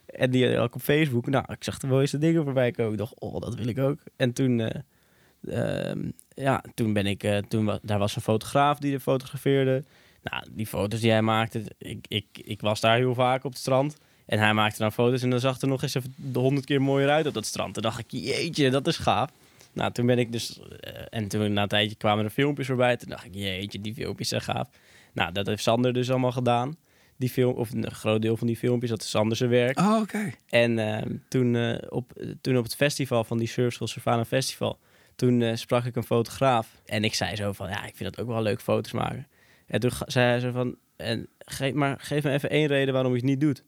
En 0.07 0.31
die 0.31 0.47
had 0.49 0.57
ook 0.57 0.75
op 0.75 0.81
Facebook, 0.83 1.27
nou, 1.27 1.45
ik 1.53 1.65
zag 1.65 1.79
de 1.79 1.87
mooiste 1.87 2.19
dingen 2.19 2.45
voorbij 2.45 2.71
komen. 2.71 2.93
Ik 2.93 2.99
dacht, 2.99 3.21
oh, 3.21 3.41
dat 3.41 3.55
wil 3.55 3.67
ik 3.67 3.79
ook. 3.79 3.99
En 4.17 4.33
toen, 4.33 4.61
eh, 4.61 5.91
ehm, 5.91 6.11
ja, 6.35 6.65
toen 6.75 6.93
ben 6.93 7.07
ik, 7.07 7.23
eh, 7.23 7.39
toen 7.39 7.79
daar 7.83 7.99
was 7.99 8.17
een 8.17 8.23
fotograaf 8.23 8.79
die 8.79 8.95
er 8.95 9.01
fotografeerde. 9.01 9.85
Nou, 10.23 10.45
die 10.51 10.67
foto's 10.67 11.01
die 11.01 11.11
hij 11.11 11.23
maakte, 11.23 11.63
ik, 11.79 12.05
ik, 12.09 12.27
ik 12.33 12.61
was 12.61 12.81
daar 12.81 12.97
heel 12.97 13.15
vaak 13.15 13.45
op 13.45 13.51
het 13.51 13.61
strand. 13.61 13.97
En 14.27 14.39
hij 14.39 14.55
maakte 14.55 14.79
dan 14.79 14.93
foto's 14.93 15.23
en 15.23 15.31
dan 15.31 15.41
zag 15.41 15.61
er 15.61 15.69
nog 15.69 15.83
eens 15.83 15.95
even 15.95 16.15
de 16.17 16.39
honderd 16.39 16.67
keer 16.67 16.83
mooier 16.83 17.11
uit 17.11 17.27
op 17.27 17.35
dat 17.35 17.47
strand. 17.47 17.75
Toen 17.75 17.83
dacht 17.83 17.99
ik, 17.99 18.07
jeetje, 18.09 18.71
dat 18.71 18.87
is 18.87 18.97
gaaf. 18.97 19.31
Nou, 19.73 19.93
toen 19.93 20.07
ben 20.07 20.19
ik 20.19 20.33
dus... 20.33 20.61
eh, 20.81 20.93
en 21.11 21.29
toen 21.29 21.53
na 21.53 21.63
een 21.63 21.69
tijdje 21.69 21.97
kwamen 21.97 22.25
er 22.25 22.31
filmpjes 22.31 22.67
voorbij. 22.67 22.97
Toen 22.97 23.09
dacht 23.09 23.25
ik, 23.25 23.35
jeetje, 23.35 23.81
die 23.81 23.95
filmpjes 23.95 24.29
zijn 24.29 24.43
gaaf. 24.43 24.69
Nou, 25.13 25.33
dat 25.33 25.47
heeft 25.47 25.63
Sander 25.63 25.93
dus 25.93 26.11
allemaal 26.11 26.33
gedaan. 26.33 26.77
Die 27.17 27.31
film, 27.31 27.55
of 27.55 27.71
een 27.73 27.91
groot 27.91 28.23
deel 28.23 28.37
van 28.37 28.47
die 28.47 28.57
filmpjes, 28.57 28.91
dat 28.91 29.03
is 29.03 29.11
Sander 29.11 29.37
zijn 29.37 29.51
werk. 29.51 29.79
Oh, 29.79 30.01
oké. 30.01 30.33
En 30.49 30.79
eh, 30.79 31.11
toen, 31.29 31.57
eh, 31.57 31.79
op, 31.89 32.13
toen 32.41 32.57
op 32.57 32.65
het 32.65 32.75
festival 32.75 33.25
van 33.25 33.39
die 33.39 33.49
Surfschool 33.49 33.89
Savannah 33.89 34.27
Festival... 34.27 34.79
toen 35.17 35.43
eh, 35.43 35.57
sprak 35.57 35.85
ik 35.85 35.97
een 35.97 36.05
fotograaf. 36.05 36.69
En 36.85 37.05
ik 37.05 37.15
zei 37.15 37.37
zo 37.37 37.53
van, 37.53 37.69
ja, 37.69 37.85
ik 37.85 37.97
vind 37.97 38.15
dat 38.15 38.25
ook 38.25 38.33
wel 38.33 38.43
leuk 38.43 38.61
foto's 38.61 38.93
maken. 38.93 39.27
En 39.67 39.81
toen 39.81 39.91
zei 40.07 40.27
hij 40.27 40.41
zo 40.41 40.51
van, 40.51 40.77
en 40.97 41.29
geef, 41.39 41.75
maar 41.75 41.97
geef 42.01 42.25
me 42.25 42.31
even 42.31 42.51
één 42.51 42.67
reden 42.67 42.95
waarom 42.95 43.13
je 43.13 43.19
het 43.19 43.27
niet 43.27 43.41
doet. 43.41 43.65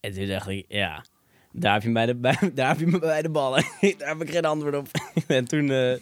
En 0.00 0.12
toen 0.12 0.26
dacht 0.26 0.48
ik, 0.48 0.64
ja, 0.68 1.04
Daar 1.52 1.72
heb 1.72 1.82
je 1.82 2.06
de, 2.06 2.14
bij, 2.26 2.50
daar 2.54 2.68
heb 2.68 2.78
je 2.78 2.86
me 2.86 2.98
bij 2.98 3.22
de 3.22 3.30
ballen. 3.30 3.64
daar 3.98 4.08
heb 4.08 4.22
ik 4.22 4.30
geen 4.30 4.44
antwoord 4.44 4.74
op. 4.74 4.88
en 5.26 5.44
toen, 5.44 5.70
eh, 5.70 5.94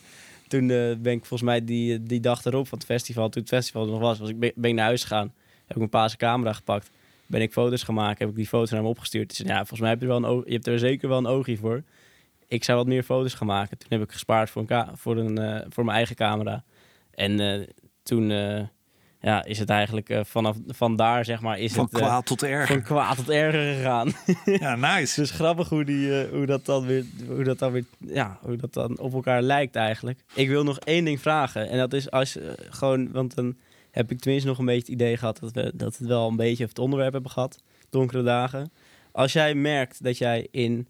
toen 0.49 0.71
eh, 0.71 0.97
ben 0.97 1.13
ik 1.13 1.25
volgens 1.25 1.43
mij 1.43 1.65
die, 1.65 2.03
die 2.03 2.21
dag 2.21 2.45
erop 2.45 2.69
van 2.69 2.79
het 2.79 2.87
festival, 2.87 3.29
toen 3.29 3.43
het 3.43 3.51
festival 3.51 3.87
nog 3.87 4.01
was, 4.01 4.19
was 4.19 4.29
ik, 4.29 4.39
ben, 4.39 4.53
ik 4.63 4.75
naar 4.75 4.85
huis 4.85 5.03
gegaan. 5.03 5.33
Heb 5.61 5.71
ik 5.71 5.77
mijn 5.77 5.89
pa 5.89 6.07
zijn 6.07 6.19
camera 6.19 6.53
gepakt. 6.53 6.91
Ben 7.27 7.41
ik 7.41 7.53
foto's 7.53 7.83
gemaakt, 7.83 8.19
heb 8.19 8.29
ik 8.29 8.35
die 8.35 8.47
foto's 8.47 8.71
naar 8.71 8.81
hem 8.81 8.89
opgestuurd. 8.89 9.29
Dus 9.29 9.47
ja, 9.47 9.57
volgens 9.57 9.81
mij 9.81 9.91
heb 9.91 10.01
je, 10.01 10.07
wel 10.07 10.25
een, 10.25 10.43
je 10.47 10.53
hebt 10.53 10.67
er 10.67 10.79
zeker 10.79 11.09
wel 11.09 11.19
een 11.19 11.27
oogje 11.27 11.57
voor. 11.57 11.83
Ik 12.47 12.65
zou 12.65 12.79
wat 12.79 12.87
meer 12.87 13.03
foto's 13.03 13.35
gaan 13.35 13.47
maken. 13.47 13.79
Toen 13.79 13.89
heb 13.91 14.03
ik 14.03 14.13
gespaard 14.13 14.51
voor, 14.51 14.65
een 14.67 14.97
voor, 14.97 15.17
een, 15.17 15.39
eh, 15.39 15.67
voor 15.69 15.85
mijn 15.85 15.97
eigen 15.97 16.17
camera. 16.17 16.65
En 17.15 17.41
eh, 17.41 17.67
toen 18.03 18.31
eh, 18.31 18.63
ja, 19.21 19.45
is 19.45 19.59
het 19.59 19.71
eigenlijk 19.71 20.09
eh, 20.09 20.21
vanaf 20.25 20.57
vandaar, 20.67 21.25
zeg 21.25 21.41
maar, 21.41 21.59
is 21.59 21.73
Van 21.73 21.85
het 21.85 21.95
eh, 21.95 22.01
kwaad 22.01 22.27
tot 22.27 22.41
van 22.41 22.49
erger. 22.49 22.81
kwaad 22.81 23.17
tot 23.17 23.29
erger 23.31 23.75
gegaan. 23.75 24.13
Ja, 24.61 24.77
nice. 24.77 25.21
Dus 25.21 25.31
grappig 25.31 25.69
hoe, 25.69 25.85
die, 25.85 26.21
eh, 26.21 26.31
hoe 26.31 26.47
dat 26.47 26.65
dan 26.65 26.87
weer, 26.87 27.05
hoe 27.27 27.45
dat 27.45 27.59
dan 27.59 27.73
weer, 27.73 27.85
ja, 27.99 28.39
hoe 28.43 28.57
dat 28.57 28.73
dan 28.73 28.99
op 28.99 29.13
elkaar 29.13 29.43
lijkt 29.43 29.77
eigenlijk. 29.77 30.21
Ik 30.35 30.49
wil 30.49 30.65
nog 30.65 30.79
één 30.79 31.05
ding 31.05 31.21
vragen. 31.21 31.69
En 31.69 31.79
dat 31.79 31.93
is 31.93 32.11
als 32.11 32.39
gewoon, 32.71 33.11
want 33.13 33.35
dan 33.35 33.57
heb 33.91 34.11
ik 34.11 34.21
tenminste 34.21 34.49
nog 34.49 34.59
een 34.59 34.65
beetje 34.65 34.81
het 34.93 35.01
idee 35.01 35.17
gehad 35.17 35.39
dat 35.41 35.53
we 35.53 35.73
dat 35.75 35.97
het 35.97 36.07
wel 36.07 36.29
een 36.29 36.37
beetje 36.37 36.65
het 36.65 36.79
onderwerp 36.79 37.13
hebben 37.13 37.31
gehad. 37.31 37.63
Donkere 37.91 38.23
dagen. 38.23 38.71
Als 39.13 39.33
jij 39.33 39.55
merkt 39.55 40.03
dat 40.03 40.19
jij 40.19 40.49
in, 40.51 40.89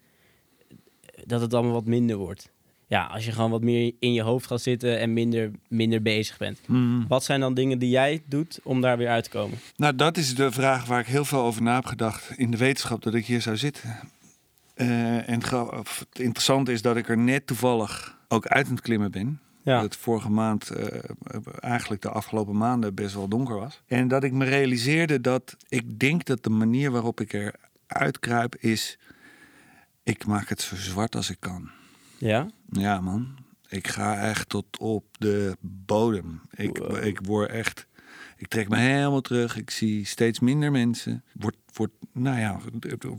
dat 1.24 1.40
het 1.40 1.54
allemaal 1.54 1.72
wat 1.72 1.84
minder 1.86 2.16
wordt. 2.16 2.50
Ja, 2.88 3.04
als 3.04 3.24
je 3.24 3.32
gewoon 3.32 3.50
wat 3.50 3.62
meer 3.62 3.92
in 3.98 4.12
je 4.12 4.22
hoofd 4.22 4.46
gaat 4.46 4.60
zitten 4.60 4.98
en 4.98 5.12
minder, 5.12 5.50
minder 5.68 6.02
bezig 6.02 6.36
bent. 6.36 6.60
Mm. 6.66 7.04
Wat 7.08 7.24
zijn 7.24 7.40
dan 7.40 7.54
dingen 7.54 7.78
die 7.78 7.90
jij 7.90 8.22
doet 8.26 8.60
om 8.62 8.80
daar 8.80 8.96
weer 8.96 9.08
uit 9.08 9.24
te 9.24 9.30
komen? 9.30 9.58
Nou, 9.76 9.94
dat 9.94 10.16
is 10.16 10.34
de 10.34 10.52
vraag 10.52 10.84
waar 10.84 11.00
ik 11.00 11.06
heel 11.06 11.24
veel 11.24 11.40
over 11.40 11.62
na 11.62 11.74
heb 11.74 11.84
gedacht 11.84 12.30
in 12.36 12.50
de 12.50 12.56
wetenschap 12.56 13.02
dat 13.02 13.14
ik 13.14 13.26
hier 13.26 13.40
zou 13.40 13.56
zitten. 13.56 13.96
Eh, 14.74 15.28
en 15.28 15.40
het 15.42 16.06
interessante 16.12 16.72
is 16.72 16.82
dat 16.82 16.96
ik 16.96 17.08
er 17.08 17.18
net 17.18 17.46
toevallig 17.46 18.16
ook 18.28 18.46
uit 18.46 18.66
aan 18.66 18.72
het 18.72 18.80
klimmen 18.80 19.10
ben. 19.10 19.40
Ja, 19.62 19.74
Dat 19.74 19.82
het 19.82 19.96
vorige 19.96 20.30
maand, 20.30 20.70
eh, 20.70 20.98
eigenlijk 21.60 22.02
de 22.02 22.10
afgelopen 22.10 22.56
maanden, 22.56 22.94
best 22.94 23.14
wel 23.14 23.28
donker 23.28 23.56
was. 23.56 23.82
En 23.86 24.08
dat 24.08 24.24
ik 24.24 24.32
me 24.32 24.44
realiseerde 24.44 25.20
dat 25.20 25.56
ik 25.68 25.98
denk 25.98 26.24
dat 26.24 26.42
de 26.42 26.50
manier 26.50 26.90
waarop 26.90 27.20
ik 27.20 27.32
er 27.32 27.54
uitkruip 27.86 28.56
is... 28.56 28.98
Ik 30.02 30.26
maak 30.26 30.48
het 30.48 30.60
zo 30.60 30.76
zwart 30.76 31.16
als 31.16 31.30
ik 31.30 31.36
kan. 31.40 31.70
Ja, 32.18 32.46
Ja, 32.70 33.00
man. 33.00 33.36
Ik 33.68 33.88
ga 33.88 34.20
echt 34.20 34.48
tot 34.48 34.78
op 34.78 35.04
de 35.18 35.56
bodem. 35.60 36.40
Ik, 36.50 36.76
Wow. 36.78 37.04
ik 37.04 37.20
word 37.22 37.50
echt. 37.50 37.86
Ik 38.36 38.48
trek 38.48 38.68
me 38.68 38.76
helemaal 38.76 39.20
terug. 39.20 39.56
Ik 39.56 39.70
zie 39.70 40.04
steeds 40.04 40.40
minder 40.40 40.70
mensen. 40.70 41.24
Wordt, 41.32 41.56
wordt 41.74 41.94
nou 42.12 42.38
ja, 42.38 42.60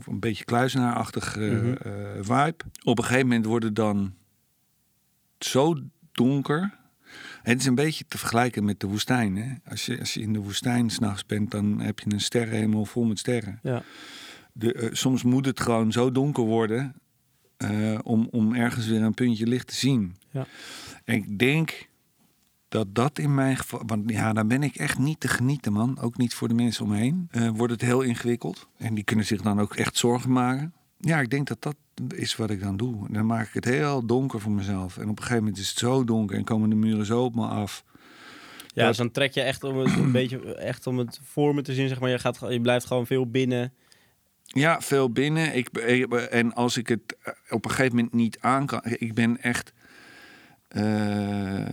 een 0.06 0.20
beetje 0.20 0.44
kluizenaarachtig 0.44 1.36
eh, 1.36 1.50
Mhm. 1.50 1.74
vibe. 2.22 2.56
Op 2.84 2.98
een 2.98 3.04
gegeven 3.04 3.26
moment 3.28 3.46
wordt 3.46 3.64
het 3.64 3.76
dan 3.76 4.14
zo 5.38 5.74
donker. 6.12 6.78
Het 7.42 7.60
is 7.60 7.66
een 7.66 7.74
beetje 7.74 8.04
te 8.08 8.18
vergelijken 8.18 8.64
met 8.64 8.80
de 8.80 8.86
woestijn. 8.86 9.36
Hè? 9.36 9.54
Als, 9.70 9.86
je, 9.86 9.98
als 9.98 10.14
je 10.14 10.20
in 10.20 10.32
de 10.32 10.38
woestijn 10.38 10.90
s'nachts 10.90 11.26
bent, 11.26 11.50
dan 11.50 11.80
heb 11.80 11.98
je 11.98 12.12
een 12.12 12.20
sterrenhemel 12.20 12.84
vol 12.84 13.04
met 13.04 13.18
sterren. 13.18 13.58
ja, 13.62 13.82
De, 14.52 14.72
eh, 14.72 14.88
soms 14.92 15.22
moet 15.22 15.46
het 15.46 15.60
gewoon 15.60 15.92
zo 15.92 16.12
donker 16.12 16.44
worden 16.44 16.94
eh, 17.60 17.98
om, 18.02 18.28
om 18.30 18.54
ergens 18.54 18.86
weer 18.86 19.02
een 19.02 19.14
puntje 19.14 19.46
licht 19.46 19.66
te 19.66 19.74
zien. 19.74 20.16
Ja. 20.30 20.46
En 21.04 21.14
ik 21.14 21.38
denk 21.38 21.88
dat 22.68 22.94
dat 22.94 23.18
in 23.18 23.34
mijn 23.34 23.56
geval, 23.56 23.82
want 23.86 24.10
ja, 24.10 24.32
dan 24.32 24.48
ben 24.48 24.62
ik 24.62 24.76
echt 24.76 24.98
niet 24.98 25.20
te 25.20 25.28
genieten, 25.28 25.72
man. 25.72 25.98
Ook 25.98 26.16
niet 26.16 26.34
voor 26.34 26.48
de 26.48 26.54
mensen 26.54 26.84
om 26.84 26.90
me 26.90 26.96
heen. 26.96 27.28
Eh, 27.30 27.48
wordt 27.48 27.72
het 27.72 27.82
heel 27.82 28.00
ingewikkeld. 28.00 28.68
En 28.76 28.94
die 28.94 29.04
kunnen 29.04 29.24
zich 29.24 29.42
dan 29.42 29.60
ook 29.60 29.74
echt 29.74 29.96
zorgen 29.96 30.32
maken. 30.32 30.74
Ja, 30.98 31.20
ik 31.20 31.30
denk 31.30 31.48
dat 31.48 31.62
dat 31.62 31.76
is 32.14 32.36
wat 32.36 32.50
ik 32.50 32.60
dan 32.60 32.76
doe. 32.76 33.06
Dan 33.10 33.26
maak 33.26 33.46
ik 33.46 33.54
het 33.54 33.64
heel 33.64 34.06
donker 34.06 34.40
voor 34.40 34.52
mezelf. 34.52 34.96
En 34.96 35.08
op 35.08 35.16
een 35.16 35.22
gegeven 35.22 35.42
moment 35.42 35.58
is 35.58 35.68
het 35.68 35.78
zo 35.78 36.04
donker 36.04 36.36
en 36.36 36.44
komen 36.44 36.70
de 36.70 36.76
muren 36.76 37.06
zo 37.06 37.24
op 37.24 37.34
me 37.34 37.46
af. 37.46 37.84
Ja, 38.74 38.86
dus 38.86 38.96
dan 38.96 39.10
trek 39.10 39.34
je 39.34 39.40
echt 39.40 39.64
om 39.64 39.76
het 39.76 39.96
een 39.96 40.12
beetje 40.12 40.54
echt 40.54 40.86
om 40.86 40.98
het 40.98 41.20
voor 41.22 41.54
me 41.54 41.62
te 41.62 41.74
zien, 41.74 41.88
zeg 41.88 42.00
maar. 42.00 42.10
Je, 42.10 42.18
gaat, 42.18 42.40
je 42.48 42.60
blijft 42.60 42.86
gewoon 42.86 43.06
veel 43.06 43.30
binnen. 43.30 43.72
Ja, 44.52 44.80
veel 44.80 45.10
binnen. 45.10 45.56
Ik, 45.56 45.68
en 45.68 46.54
als 46.54 46.76
ik 46.76 46.88
het 46.88 47.16
eh, 47.22 47.32
op 47.50 47.64
een 47.64 47.70
gegeven 47.70 47.96
moment 47.96 48.14
niet 48.14 48.38
aan 48.40 48.66
kan. 48.66 48.80
Ik 48.84 49.14
ben 49.14 49.42
echt. 49.42 49.72
eh, 50.68 51.60
eh, 51.60 51.66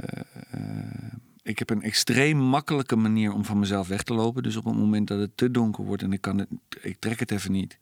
ik 1.44 1.60
heb 1.60 1.70
een 1.70 1.82
extreem 1.82 2.38
makkelijke 2.38 2.95
manier 2.95 3.34
om 3.34 3.45
van 3.45 3.60
mezelf 3.60 3.88
weg 3.88 4.04
te 4.04 4.14
lopen. 4.14 4.44
Dus 4.44 4.56
op 4.56 4.66
het 4.66 4.76
moment 4.76 5.08
dat 5.08 5.20
het 5.20 5.38
te 5.38 5.52
donker 5.52 5.84
wordt 5.84 6.04
en 6.04 6.14
ik 6.14 6.22
kan 6.22 6.38
het, 6.38 6.48
ik 6.82 6.99
trek 6.99 7.20
het 7.20 7.32
even 7.32 7.52
niet. 7.52 7.78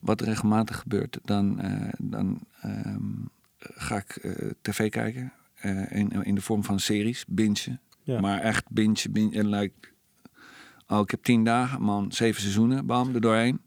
Wat 0.00 0.20
regelmatig 0.20 0.78
gebeurt, 0.78 1.18
dan, 1.24 1.60
dan 1.98 2.40
ehm, 2.60 3.00
ga 3.58 3.96
ik 3.96 4.36
tv 4.60 4.90
kijken. 4.90 5.32
in, 5.88 6.22
in 6.22 6.34
de 6.34 6.40
vorm 6.40 6.64
van 6.64 6.80
series, 6.80 7.24
bingen. 7.28 7.80
Ja. 8.02 8.20
Maar 8.20 8.40
echt. 8.40 8.64
En 8.74 9.48
like, 9.48 9.74
oh, 10.86 11.00
ik 11.00 11.10
heb 11.10 11.22
tien 11.22 11.44
dagen, 11.44 11.82
man, 11.82 12.12
zeven 12.12 12.40
seizoenen, 12.40 12.86
bam, 12.86 13.14
er 13.14 13.20
doorheen. 13.20 13.60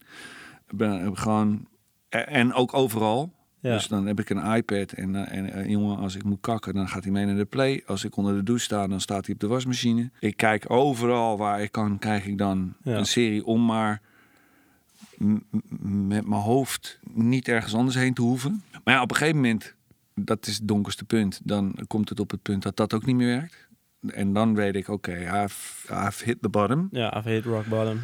Ben 0.73 1.17
gewoon, 1.17 1.67
en- 2.09 2.27
en 2.27 2.53
ook 2.53 2.73
overal. 2.73 3.33
Ja. 3.59 3.73
Dus 3.73 3.87
dan 3.87 4.05
heb 4.05 4.19
ik 4.19 4.29
een 4.29 4.53
iPad 4.55 4.91
en, 4.91 5.15
eh, 5.15 5.37
en 5.37 5.51
eh, 5.53 5.69
jongen, 5.69 5.97
als 5.97 6.15
ik 6.15 6.23
moet 6.23 6.41
kakken, 6.41 6.73
dan 6.73 6.87
gaat 6.87 7.03
hij 7.03 7.11
mee 7.11 7.25
naar 7.25 7.35
de 7.35 7.45
play. 7.45 7.83
Als 7.85 8.03
ik 8.03 8.15
onder 8.15 8.35
de 8.35 8.43
douche 8.43 8.63
sta, 8.63 8.87
dan 8.87 9.01
staat 9.01 9.25
hij 9.25 9.33
op 9.33 9.39
de 9.39 9.47
wasmachine. 9.47 10.09
Ik 10.19 10.37
kijk 10.37 10.69
overal 10.71 11.37
waar 11.37 11.61
ik 11.61 11.71
kan, 11.71 11.99
krijg 11.99 12.25
ik 12.25 12.37
dan 12.37 12.73
Ja. 12.83 12.97
een 12.97 13.05
serie 13.05 13.45
om 13.45 13.65
maar 13.65 14.01
met 15.79 16.27
mijn 16.27 16.41
hoofd 16.41 16.99
niet 17.13 17.47
ergens 17.47 17.73
anders 17.75 17.95
heen 17.95 18.13
te 18.13 18.21
hoeven. 18.21 18.63
Maar 18.83 18.93
ja, 18.93 19.01
op 19.01 19.09
een 19.11 19.15
gegeven 19.17 19.41
moment, 19.41 19.75
dat 20.15 20.47
is 20.47 20.57
het 20.57 20.67
donkerste 20.67 21.05
punt, 21.05 21.39
dan 21.43 21.75
komt 21.87 22.09
het 22.09 22.19
op 22.19 22.31
het 22.31 22.41
punt 22.41 22.63
dat 22.63 22.77
dat 22.77 22.93
ook 22.93 23.05
niet 23.05 23.15
meer 23.15 23.37
werkt. 23.37 23.67
En 24.07 24.33
dan 24.33 24.55
weet 24.55 24.75
ik, 24.75 24.87
oké, 24.87 25.11
I've, 25.43 25.93
I've 26.07 26.23
hit 26.25 26.41
the 26.41 26.49
bottom. 26.49 26.87
Ja, 26.91 27.17
I've 27.17 27.29
hit 27.29 27.45
rock 27.45 27.65
bottom. 27.65 27.99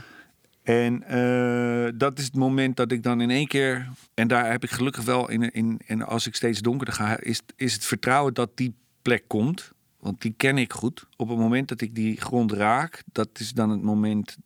En 0.67 1.03
eh, 1.03 1.91
dat 1.95 2.19
is 2.19 2.25
het 2.25 2.35
moment 2.35 2.75
dat 2.77 2.91
ik 2.91 3.03
dan 3.03 3.21
in 3.21 3.29
één 3.29 3.47
keer... 3.47 3.89
En 4.13 4.27
daar 4.27 4.51
heb 4.51 4.63
ik 4.63 4.69
gelukkig 4.69 5.03
wel 5.03 5.29
in... 5.29 5.51
in 5.51 5.81
en 5.85 6.01
als 6.01 6.27
ik 6.27 6.35
steeds 6.35 6.61
donkerder 6.61 6.93
ga, 6.93 7.19
is, 7.19 7.41
is 7.55 7.73
het 7.73 7.85
vertrouwen 7.85 8.33
dat 8.33 8.57
die 8.57 8.75
plek 9.01 9.23
komt. 9.27 9.71
Want 9.99 10.21
die 10.21 10.33
ken 10.37 10.57
ik 10.57 10.73
goed. 10.73 11.07
Op 11.15 11.29
het 11.29 11.37
moment 11.37 11.67
dat 11.67 11.81
ik 11.81 11.95
die 11.95 12.21
grond 12.21 12.51
raak, 12.51 13.03
dat 13.11 13.29
is 13.33 13.53
dan 13.53 13.69
het 13.69 13.81
moment... 13.81 14.37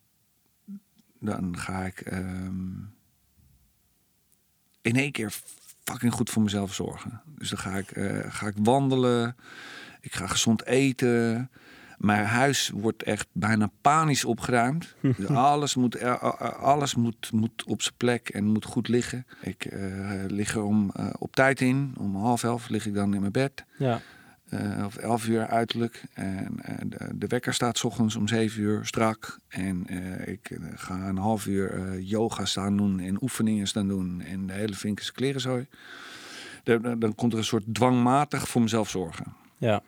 Dan 1.19 1.57
ga 1.57 1.85
ik 1.85 1.99
ehm, 1.99 2.69
in 4.81 4.95
één 4.95 5.11
keer 5.11 5.33
fucking 5.83 6.13
goed 6.13 6.29
voor 6.29 6.41
mezelf 6.41 6.73
zorgen. 6.73 7.21
Dus 7.25 7.49
dan 7.49 7.59
ga 7.59 7.77
ik, 7.77 7.91
eh, 7.91 8.33
ga 8.33 8.47
ik 8.47 8.55
wandelen. 8.63 9.35
Ik 10.01 10.13
ga 10.13 10.27
gezond 10.27 10.65
eten. 10.65 11.49
Mijn 12.01 12.25
huis 12.25 12.71
wordt 12.73 13.03
echt 13.03 13.27
bijna 13.31 13.69
panisch 13.81 14.25
opgeruimd. 14.25 14.95
Dus 15.17 15.27
alles 15.27 15.75
moet, 15.75 15.95
eh, 15.95 16.09
eh, 16.11 16.39
alles 16.63 16.95
moet, 16.95 17.31
moet 17.31 17.63
op 17.63 17.81
zijn 17.81 17.93
plek 17.97 18.29
en 18.29 18.45
moet 18.45 18.65
goed 18.65 18.87
liggen. 18.87 19.25
Ik 19.41 19.65
eh, 19.65 19.79
lig 20.27 20.55
er 20.55 20.63
om, 20.63 20.91
eh, 20.95 21.09
op 21.19 21.35
tijd 21.35 21.61
in. 21.61 21.93
Om 21.97 22.15
half 22.15 22.43
elf 22.43 22.69
lig 22.69 22.85
ik 22.85 22.93
dan 22.93 23.13
in 23.13 23.19
mijn 23.19 23.31
bed. 23.31 23.65
Ja, 23.77 24.01
Eh, 24.49 24.85
of 24.85 24.95
elf 24.97 25.27
uur 25.27 25.47
uiterlijk. 25.47 26.03
En 26.13 26.59
eh, 26.61 26.75
de, 26.85 27.09
de 27.17 27.27
wekker 27.27 27.53
staat 27.53 27.77
's 27.77 27.83
ochtends 27.83 28.15
om 28.15 28.27
zeven 28.27 28.61
uur 28.61 28.85
strak. 28.85 29.39
En 29.47 29.83
eh, 29.87 30.27
ik 30.33 30.49
eh, 30.49 30.57
ga 30.75 31.07
een 31.07 31.17
half 31.17 31.45
uur 31.45 31.73
eh, 31.73 32.09
yoga 32.09 32.45
staan 32.45 32.77
doen 32.77 32.99
en 32.99 33.21
oefeningen 33.21 33.67
staan 33.67 33.87
doen. 33.87 34.21
En 34.21 34.47
de 34.47 34.53
hele 34.53 34.73
vinkers 34.73 35.11
klerenzooi. 35.11 35.67
Dan- 36.63 36.99
dan 36.99 37.15
komt 37.15 37.31
er 37.31 37.37
een 37.37 37.43
soort 37.45 37.63
dwangmatig 37.73 38.47
voor 38.47 38.61
mezelf 38.61 38.89
zorgen. 38.89 39.25
ja, 39.57 39.81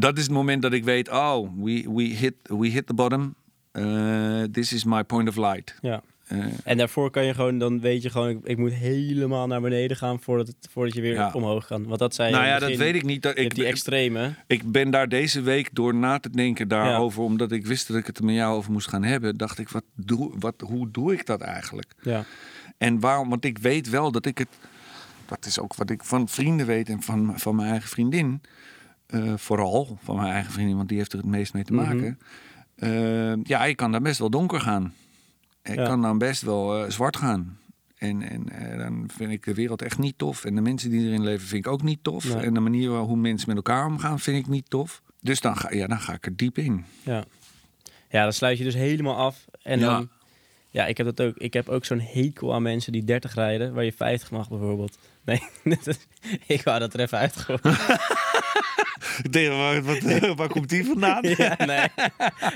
Dat 0.00 0.16
is 0.16 0.22
het 0.22 0.32
moment 0.32 0.62
dat 0.62 0.72
ik 0.72 0.84
weet, 0.84 1.10
oh, 1.10 1.48
we, 1.56 1.84
we, 1.94 2.02
hit, 2.02 2.34
we 2.42 2.66
hit 2.68 2.86
the 2.86 2.94
bottom. 2.94 3.34
Uh, 3.72 4.42
this 4.42 4.72
is 4.72 4.84
my 4.84 5.04
point 5.04 5.28
of 5.28 5.36
light. 5.36 5.74
ja. 5.80 6.02
Uh, 6.32 6.44
En 6.64 6.76
daarvoor 6.76 7.10
kan 7.10 7.24
je 7.24 7.34
gewoon, 7.34 7.58
dan 7.58 7.80
weet 7.80 8.02
je 8.02 8.10
gewoon, 8.10 8.28
ik, 8.28 8.38
ik 8.44 8.56
moet 8.58 8.72
helemaal 8.72 9.46
naar 9.46 9.60
beneden 9.60 9.96
gaan 9.96 10.20
voordat, 10.20 10.46
het, 10.46 10.56
voordat 10.70 10.94
je 10.94 11.00
weer 11.00 11.12
Ja. 11.12 11.30
omhoog 11.32 11.66
kan. 11.66 11.84
Want 11.86 11.98
dat 11.98 12.14
zei 12.14 12.28
je 12.28 12.34
nou 12.34 12.46
ja, 12.46 12.58
dat 12.58 12.74
weet 12.76 12.94
ik 12.94 13.04
niet. 13.04 13.22
Dat 13.22 13.38
ik, 13.38 13.54
die 13.54 13.64
extreme. 13.64 14.34
ik 14.46 14.72
ben 14.72 14.90
daar 14.90 15.08
deze 15.08 15.40
week 15.40 15.68
door 15.72 15.94
na 15.94 16.18
te 16.18 16.30
denken 16.30 16.68
daarover, 16.68 17.22
omdat 17.22 17.52
ik 17.52 17.66
wist 17.66 17.88
dat 17.88 17.96
ik 17.96 18.06
het 18.06 18.20
met 18.22 18.34
jou 18.34 18.56
over 18.56 18.72
moest 18.72 18.88
gaan 18.88 19.02
hebben, 19.04 19.36
dacht 19.36 19.58
ik, 19.58 19.68
wat 19.68 19.84
doe, 19.94 20.32
wat, 20.38 20.54
hoe 20.60 20.90
doe 20.90 21.12
ik 21.12 21.26
dat 21.26 21.40
eigenlijk? 21.40 21.92
Ja, 22.02 22.24
En 22.78 23.00
waarom? 23.00 23.28
Want 23.28 23.44
ik 23.44 23.58
weet 23.58 23.88
wel 23.90 24.12
dat 24.12 24.26
ik 24.26 24.38
het. 24.38 24.48
Dat 25.26 25.46
is 25.46 25.58
ook 25.60 25.74
wat 25.74 25.90
ik 25.90 26.04
van 26.04 26.28
vrienden 26.28 26.66
weet 26.66 26.88
en 26.88 27.02
van, 27.02 27.32
van 27.36 27.56
mijn 27.56 27.70
eigen 27.70 27.88
vriendin. 27.88 28.40
Eh, 29.08 29.32
vooral 29.36 29.98
van 30.02 30.16
mijn 30.16 30.32
eigen 30.32 30.52
vriendin, 30.52 30.76
want 30.76 30.88
die 30.88 30.98
heeft 30.98 31.12
er 31.12 31.18
het 31.18 31.26
meest 31.26 31.52
mee 31.54 31.64
te 31.64 31.72
Mhm. 31.72 31.84
maken. 31.84 32.18
Eh, 32.76 33.44
ja, 33.44 33.64
ik 33.64 33.76
kan 33.76 33.92
dan 33.92 34.02
best 34.02 34.18
wel 34.18 34.30
donker 34.30 34.60
gaan. 34.60 34.94
Ik 35.62 35.74
Ja. 35.74 35.84
kan 35.86 36.02
dan 36.02 36.18
best 36.18 36.42
wel 36.42 36.84
eh, 36.84 36.90
zwart 36.90 37.16
gaan. 37.16 37.58
En, 37.96 38.22
en 38.22 38.78
dan 38.78 39.08
vind 39.16 39.30
ik 39.30 39.44
de 39.44 39.54
wereld 39.54 39.82
echt 39.82 39.98
niet 39.98 40.18
tof. 40.18 40.44
En 40.44 40.54
de 40.54 40.60
mensen 40.60 40.90
die 40.90 41.06
erin 41.06 41.22
leven 41.24 41.46
vind 41.48 41.66
ik 41.66 41.72
ook 41.72 41.82
niet 41.82 41.98
tof. 42.02 42.34
En 42.34 42.54
de 42.54 42.60
manier 42.60 42.90
hoe 42.90 43.16
mensen 43.16 43.48
met 43.48 43.56
elkaar 43.56 43.86
omgaan 43.86 44.18
vind 44.20 44.38
ik 44.38 44.46
niet 44.46 44.70
tof. 44.70 45.02
Dus 45.20 45.40
dan 45.40 45.56
ga, 45.56 45.72
ja, 45.72 45.86
dan 45.86 46.00
ga 46.00 46.12
ik 46.12 46.26
er 46.26 46.36
diep 46.36 46.58
in. 46.58 46.84
ja. 47.02 47.24
Ja, 48.10 48.22
dan 48.22 48.32
sluit 48.32 48.58
je 48.58 48.64
dus 48.64 48.74
helemaal 48.74 49.16
af. 49.16 49.44
En 49.62 49.78
Ja. 49.78 49.86
dan 49.86 50.08
Ja, 50.70 50.86
ik 50.86 50.96
heb 50.96 51.06
dat 51.06 51.20
ook. 51.26 51.36
Ik 51.36 51.52
heb 51.52 51.68
ook 51.68 51.84
zo'n 51.84 52.00
hekel 52.00 52.54
aan 52.54 52.62
mensen 52.62 52.92
die 52.92 53.04
30 53.04 53.34
rijden, 53.34 53.74
waar 53.74 53.84
je 53.84 53.92
50 53.92 54.30
mag 54.30 54.48
bijvoorbeeld. 54.48 54.98
Nee, 55.28 55.42
ik 56.46 56.62
wou 56.62 56.78
dat 56.78 56.94
er 56.94 57.00
even 57.00 57.18
uitgooien. 57.18 57.60
Tegen 59.30 59.56
waar, 59.58 59.82
wat, 59.82 59.98
waar 60.36 60.48
komt 60.48 60.68
die 60.68 60.84
vandaan? 60.84 61.22
ja, 61.36 61.56
nee. 61.66 61.86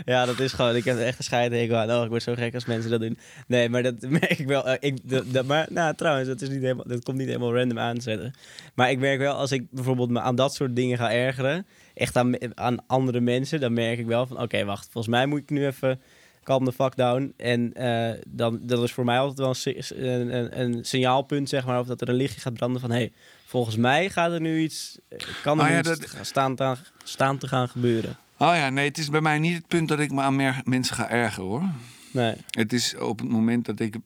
ja, 0.05 0.25
dat 0.27 0.39
is 0.39 0.53
gewoon. 0.53 0.77
Ik 0.77 0.85
heb 0.85 0.99
echt 0.99 1.19
een 1.19 1.25
scheiding 1.25 1.73
aan. 1.73 1.91
Oh, 1.91 2.03
ik 2.05 2.09
word 2.09 2.23
zo 2.23 2.35
gek 2.35 2.55
als 2.55 2.65
mensen 2.65 2.91
dat 2.91 3.01
doen. 3.01 3.19
Nee, 3.47 3.69
maar 3.69 3.83
dat 3.83 3.95
merk 4.01 4.39
ik 4.39 4.47
wel. 4.47 4.69
eh, 4.69 4.77
Ik, 4.81 4.99
dat, 5.03 5.25
dat- 5.33 5.47
maar 5.47 5.67
nou, 5.71 5.95
trouwens, 5.95 6.29
dat, 6.29 6.41
is 6.41 6.49
niet 6.49 6.61
helemaal, 6.63 6.85
dat 6.87 7.03
komt 7.05 7.17
niet 7.19 7.27
helemaal 7.27 7.57
random 7.57 7.79
aanzetten. 7.79 8.35
Maar 8.75 8.91
ik 8.91 8.99
merk 8.99 9.19
wel, 9.19 9.35
als 9.35 9.53
ik 9.53 9.67
bijvoorbeeld 9.71 10.11
me 10.11 10.21
aan 10.21 10.35
dat 10.37 10.55
soort 10.55 10.77
dingen 10.77 10.99
ga 10.99 11.13
ergeren, 11.13 11.67
echt 11.95 12.17
aan, 12.17 12.57
aan 12.59 12.87
andere 12.87 13.21
mensen, 13.21 13.61
dan 13.61 13.73
merk 13.73 13.99
ik 13.99 14.07
wel 14.07 14.27
van, 14.27 14.41
oké, 14.41 14.65
wacht, 14.65 14.89
volgens 14.91 15.15
mij 15.15 15.27
moet 15.27 15.39
ik 15.41 15.51
nu 15.51 15.67
even 15.67 16.01
calm 16.43 16.65
the 16.65 16.73
fuck 16.73 16.97
down. 16.97 17.33
En 17.37 17.73
eh, 17.75 18.21
dan, 18.29 18.59
dat 18.63 18.83
is 18.83 18.93
voor 18.93 19.05
mij 19.05 19.19
altijd 19.19 19.39
wel 19.39 19.77
een, 19.97 20.37
een, 20.37 20.61
een, 20.61 20.85
signaalpunt, 20.85 21.49
zeg 21.49 21.67
maar, 21.67 21.81
of 21.81 21.87
dat 21.87 22.01
er 22.01 22.09
een 22.09 22.15
lichtje 22.15 22.41
gaat 22.41 22.55
branden 22.55 22.81
van, 22.81 22.91
hé, 22.91 22.97
hey, 22.97 23.13
volgens 23.45 23.77
mij 23.77 24.11
gaat 24.11 24.33
er 24.33 24.41
nu 24.41 24.61
iets, 24.61 24.99
kan 25.43 25.59
er 25.59 25.65
Ah, 25.65 25.71
ja, 25.71 25.79
iets 25.79 25.89
dat- 25.89 26.19
staan, 26.27 26.55
te, 26.57 26.75
staan 27.05 27.39
te 27.39 27.49
gaan 27.49 27.69
gebeuren. 27.69 28.17
Oh 28.39 28.55
ja, 28.55 28.71
nee, 28.71 28.89
het 28.89 28.99
is 28.99 29.09
bij 29.11 29.21
mij 29.21 29.39
niet 29.39 29.55
het 29.57 29.67
punt 29.67 29.89
dat 29.89 29.99
ik 29.99 30.11
me 30.13 30.21
aan 30.21 30.37
mensen 30.65 30.95
ga 30.97 31.09
ergeren 31.09 31.49
hoor. 31.49 31.63
Nee. 32.11 32.35
Het 32.51 32.73
is 32.73 32.97
op 32.97 33.19
het 33.19 33.29
moment 33.29 33.65
dat 33.67 33.81
ik 33.81 33.97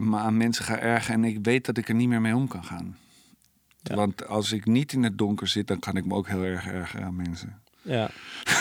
me 0.00 0.16
aan 0.16 0.36
mensen 0.36 0.64
ga 0.64 0.78
ergeren 0.78 1.24
en 1.24 1.30
ik 1.30 1.38
weet 1.42 1.66
dat 1.66 1.76
ik 1.78 1.88
er 1.88 1.94
niet 1.94 2.08
meer 2.08 2.20
mee 2.20 2.34
om 2.36 2.48
kan 2.48 2.64
gaan. 2.64 2.96
Ja. 3.82 3.94
Want 3.94 4.26
als 4.26 4.52
ik 4.52 4.66
niet 4.66 4.92
in 4.92 5.02
het 5.02 5.18
donker 5.18 5.48
zit, 5.48 5.66
dan 5.66 5.78
kan 5.78 5.96
ik 5.96 6.04
me 6.06 6.14
ook 6.14 6.28
heel 6.28 6.42
erg 6.42 6.66
ergeren 6.66 7.06
aan 7.06 7.16
mensen. 7.16 7.62
Ja. 7.84 8.10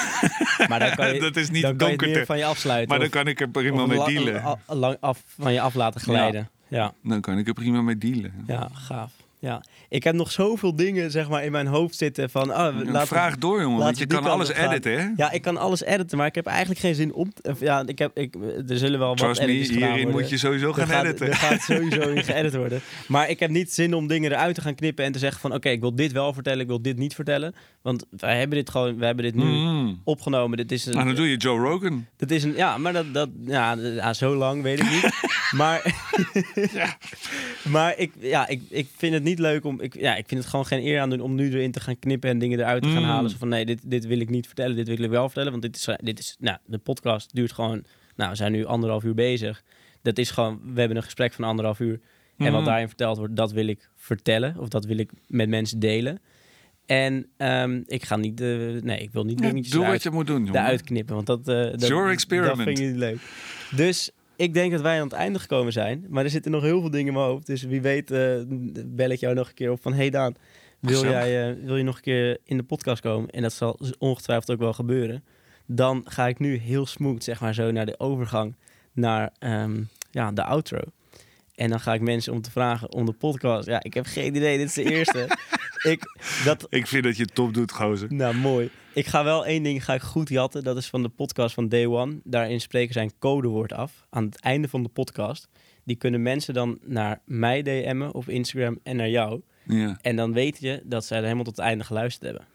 maar 0.70 0.80
dan 0.80 0.96
kan 0.96 1.14
je, 1.14 1.20
Dat 1.20 1.36
is 1.36 1.50
niet 1.50 1.62
dan 1.62 1.76
kan 1.78 1.98
je 2.00 2.08
het 2.18 2.26
van 2.26 2.38
je 2.38 2.46
afsluiten. 2.46 2.90
Maar 2.90 2.98
dan 2.98 3.08
of- 3.08 3.14
kan 3.14 3.28
ik 3.28 3.42
er 3.42 3.50
prima 3.50 3.86
mee 3.86 4.04
dealen. 4.06 4.58
lang 4.68 4.98
af, 5.00 5.24
van 5.40 5.54
je 5.54 5.62
af 5.62 5.74
laten 5.74 6.02
glijden. 6.02 6.50
Ja. 6.68 6.94
Dan 7.04 7.22
kan 7.22 7.38
ik 7.38 7.48
er 7.48 7.54
prima 7.54 7.82
mee 7.82 7.98
dealen. 7.98 8.44
ja, 8.48 8.70
gaaf. 8.74 9.12
Ja. 9.44 9.64
Ik 9.90 10.04
heb 10.04 10.16
nog 10.16 10.32
zoveel 10.32 10.76
dingen 10.76 11.12
zeg 11.12 11.30
maar, 11.30 11.44
in 11.44 11.52
mijn 11.52 11.68
hoofd 11.68 11.96
zitten 11.98 12.30
van... 12.30 12.48
Ja, 12.48 12.72
laten- 12.72 13.08
Vraag 13.08 13.38
door, 13.38 13.62
jongen, 13.62 13.80
want 13.80 13.98
je 13.98 14.06
kan 14.06 14.24
alles 14.26 14.50
editen, 14.54 15.00
hè? 15.00 15.08
Ja, 15.16 15.32
ik 15.32 15.42
kan 15.42 15.58
alles 15.58 15.84
editen, 15.84 16.18
maar 16.18 16.28
ik 16.28 16.36
heb 16.36 16.46
eigenlijk 16.46 16.80
geen 16.80 16.96
zin 16.96 17.14
om... 17.14 17.34
te- 17.34 17.54
Ja, 17.60 17.84
ik 17.86 18.00
heb, 18.00 18.18
ik, 18.18 18.36
er 18.68 18.78
zullen 18.78 19.00
wel 19.00 19.08
wat 19.08 19.18
Trust 19.18 19.42
me, 19.42 19.48
edits 19.48 19.70
gedaan 19.70 19.88
hierin 19.90 20.04
worden. 20.04 20.22
moet 20.22 20.30
je 20.30 20.38
sowieso 20.38 20.68
Er 20.68 20.74
gaan 20.74 20.88
gaat, 20.88 21.04
editen. 21.06 21.28
er 21.28 21.36
gaat 21.36 21.62
sowieso 21.62 22.02
in 22.16 22.24
geëdit 22.24 22.56
worden. 22.56 22.82
Maar 23.08 23.30
ik 23.30 23.40
heb 23.40 23.50
niet 23.50 23.74
zin 23.74 23.94
om 23.94 24.08
dingen 24.08 24.32
eruit 24.32 24.56
te 24.56 24.62
gaan 24.62 24.76
knippen 24.76 25.06
en 25.06 25.12
te 25.12 25.20
zeggen 25.20 25.42
van... 25.42 25.54
Oké, 25.54 25.70
ik 25.70 25.80
wil 25.82 25.96
dit 25.96 26.12
wel 26.12 26.34
vertellen, 26.34 26.60
ik 26.60 26.68
wil 26.68 26.82
dit 26.82 26.98
niet 26.98 27.16
vertellen. 27.16 27.56
Want 27.82 28.06
wij 28.10 28.38
hebben 28.40 28.58
dit 28.58 28.70
gewoon... 28.70 28.98
We 28.98 29.06
hebben 29.06 29.24
dit 29.24 29.36
nu 29.36 29.44
Mm. 29.44 30.02
opgenomen. 30.04 30.58
Dit 30.58 30.72
is 30.72 30.86
een, 30.86 30.94
Nou, 30.94 31.06
dan 31.06 31.16
doe 31.16 31.30
je 31.30 31.38
Joe 31.38 31.60
Rogan. 31.60 32.06
Dat 32.18 32.32
is 32.32 32.44
een, 32.44 32.56
ja, 32.56 32.78
maar 32.78 32.94
dat, 32.94 33.14
dat 33.14 33.30
ja, 33.46 33.76
ja, 33.80 34.14
zo 34.14 34.36
lang 34.36 34.62
weet 34.62 34.80
ik 34.80 34.90
niet. 34.90 35.10
maar 35.60 35.82
maar 37.72 37.98
ik, 37.98 38.12
ja, 38.20 38.48
ik, 38.48 38.62
ik 38.70 38.88
vind 38.98 39.14
het 39.14 39.24
niet 39.24 39.33
leuk 39.40 39.66
om, 39.66 39.82
ik, 39.82 40.00
ja, 40.00 40.16
ik 40.16 40.28
vind 40.28 40.40
het 40.42 40.50
gewoon 40.50 40.66
geen 40.66 40.86
eer 40.86 41.00
aan 41.00 41.10
doen 41.10 41.20
om 41.22 41.36
nu 41.36 41.52
erin 41.54 41.72
te 41.72 41.80
gaan 41.80 42.00
knippen 42.00 42.30
en 42.30 42.40
dingen 42.40 42.60
eruit 42.60 42.84
te 42.84 42.90
gaan 42.90 43.02
Mm. 43.04 43.10
halen. 43.10 43.30
Zo 43.32 43.38
van 43.38 43.48
nee, 43.48 43.66
dit, 43.66 43.80
dit 43.86 44.06
wil 44.06 44.20
ik 44.20 44.30
niet 44.30 44.46
vertellen, 44.46 44.76
dit 44.76 44.88
wil 44.88 45.04
ik 45.04 45.10
wel 45.10 45.26
vertellen, 45.26 45.52
want 45.52 45.64
dit 45.64 45.76
is, 45.76 45.90
dit 45.98 46.20
is, 46.20 46.36
nou, 46.40 46.58
de 46.66 46.78
podcast 46.78 47.36
duurt 47.36 47.52
gewoon, 47.52 47.84
nou, 48.16 48.30
we 48.30 48.36
zijn 48.36 48.52
nu 48.52 48.66
anderhalf 48.66 49.04
uur 49.04 49.14
bezig. 49.14 49.64
Dat 50.02 50.18
is 50.18 50.32
gewoon, 50.32 50.60
we 50.74 50.80
hebben 50.80 50.98
een 50.98 51.04
gesprek 51.04 51.34
van 51.34 51.44
anderhalf 51.46 51.80
uur. 51.80 52.00
En 52.38 52.52
wat 52.52 52.60
Mm. 52.62 52.66
daarin 52.68 52.88
verteld 52.88 53.18
wordt, 53.18 53.36
dat 53.36 53.52
wil 53.52 53.68
ik 53.68 53.90
vertellen 53.96 54.56
of 54.60 54.68
dat 54.68 54.86
wil 54.86 54.98
ik 54.98 55.12
met 55.28 55.50
mensen 55.50 55.80
delen. 55.80 56.20
En 56.86 57.28
ehm, 57.38 57.82
ik 57.86 58.04
ga 58.06 58.16
niet, 58.16 58.40
nee, 58.40 59.00
ik 59.00 59.12
wil 59.12 59.24
niet 59.24 59.40
Ja, 59.40 59.52
doe 59.70 59.86
wat 59.86 60.04
je 60.04 60.10
moet 60.10 60.28
doen, 60.28 60.46
jongen. 60.46 60.62
eruit 60.62 60.82
knippen. 60.82 61.16
Want 61.16 61.28
dat, 61.28 61.40
eh 61.40 61.46
dat, 61.72 61.88
your 61.88 62.04
dat 62.04 62.12
experiment. 62.14 62.58
vind 62.62 62.80
ik 62.80 62.86
niet 62.86 62.96
leuk. 62.96 63.18
Dus 63.76 64.12
ik 64.36 64.54
denk 64.54 64.72
dat 64.72 64.82
wij 64.82 64.98
aan 64.98 65.08
het 65.08 65.14
einde 65.14 65.40
gekomen 65.40 65.74
zijn. 65.74 66.06
Maar 66.10 66.24
er 66.24 66.30
zitten 66.30 66.52
nog 66.52 66.62
heel 66.62 66.82
veel 66.82 66.90
dingen 66.90 67.08
in 67.08 67.14
mijn 67.14 67.26
hoofd. 67.26 67.46
Dus 67.46 67.64
wie 67.64 67.82
weet 67.82 68.12
eh, 68.12 68.36
bel 68.86 69.10
ik 69.10 69.20
jou 69.20 69.34
nog 69.34 69.48
een 69.48 69.54
keer 69.54 69.72
op 69.72 69.82
van... 69.82 69.94
Hey 69.94 70.10
Daan, 70.10 70.36
wil, 70.80 71.04
jij, 71.04 71.50
eh, 71.50 71.56
wil 71.64 71.78
je 71.78 71.84
nog 71.84 71.96
een 71.96 72.02
keer 72.02 72.38
in 72.44 72.58
de 72.58 72.64
podcast 72.64 73.02
komen? 73.02 73.30
En 73.30 73.42
dat 73.42 73.54
zal 73.54 73.80
ongetwijfeld 73.98 74.52
ook 74.52 74.60
wel 74.60 74.74
gebeuren. 74.74 75.24
Dan 75.66 76.02
ga 76.06 76.28
ik 76.28 76.40
nu 76.40 76.58
heel 76.58 76.86
smooth, 76.86 77.24
zeg 77.24 77.42
maar 77.42 77.54
zo, 77.54 77.72
naar 77.72 77.86
de 77.86 78.00
overgang 78.00 78.56
naar 78.94 79.32
ehm, 79.40 79.84
ja, 80.12 80.32
de 80.32 80.44
outro. 80.44 80.80
En 81.56 81.70
dan 81.70 81.80
ga 81.80 81.94
ik 81.94 82.02
mensen 82.02 82.34
om 82.34 82.42
te 82.42 82.52
vragen 82.52 82.92
om 82.92 83.06
de 83.06 83.14
podcast. 83.14 83.68
Ja, 83.68 83.84
ik 83.84 83.94
heb 83.94 84.06
geen 84.06 84.36
idee. 84.36 84.58
Dit 84.58 84.68
is 84.68 84.74
de 84.74 84.92
eerste. 84.92 85.28
ik, 85.92 86.04
dat, 86.46 86.68
Ik 86.70 86.88
vind 86.88 87.04
dat 87.04 87.18
je 87.18 87.24
het 87.24 87.36
top 87.36 87.54
doet, 87.54 87.72
gozer. 87.72 88.14
nou, 88.14 88.36
mooi. 88.36 88.70
Ik 88.94 89.06
ga 89.06 89.24
wel 89.24 89.46
één 89.46 89.64
ding 89.64 89.86
ga 89.86 89.94
ik 89.94 90.02
goed 90.02 90.30
jatten. 90.30 90.64
Dat 90.64 90.78
is 90.78 90.88
van 90.88 91.02
de 91.02 91.10
podcast 91.10 91.54
van 91.54 91.70
Day 91.70 91.86
One. 91.86 92.20
Daarin 92.24 92.62
spreken 92.62 92.94
zij 92.94 93.04
een 93.04 93.20
codewoord 93.20 93.74
af. 93.74 94.06
Aan 94.10 94.26
het 94.26 94.40
einde 94.40 94.68
van 94.68 94.84
de 94.84 94.90
podcast. 94.90 95.48
Die 95.84 95.96
kunnen 95.96 96.22
mensen 96.22 96.54
dan 96.54 96.80
naar 96.86 97.22
mij 97.26 97.62
DM'en 97.62 98.14
op 98.14 98.30
Instagram 98.30 98.80
en 98.84 98.96
naar 98.96 99.10
jou. 99.10 99.42
Ja. 99.64 99.98
En 100.02 100.16
dan 100.16 100.34
weet 100.34 100.58
je 100.60 100.82
dat 100.86 101.06
zij 101.06 101.18
er 101.18 101.24
helemaal 101.24 101.44
tot 101.44 101.56
het 101.56 101.66
einde 101.66 101.84
geluisterd 101.84 102.24
hebben. 102.24 102.48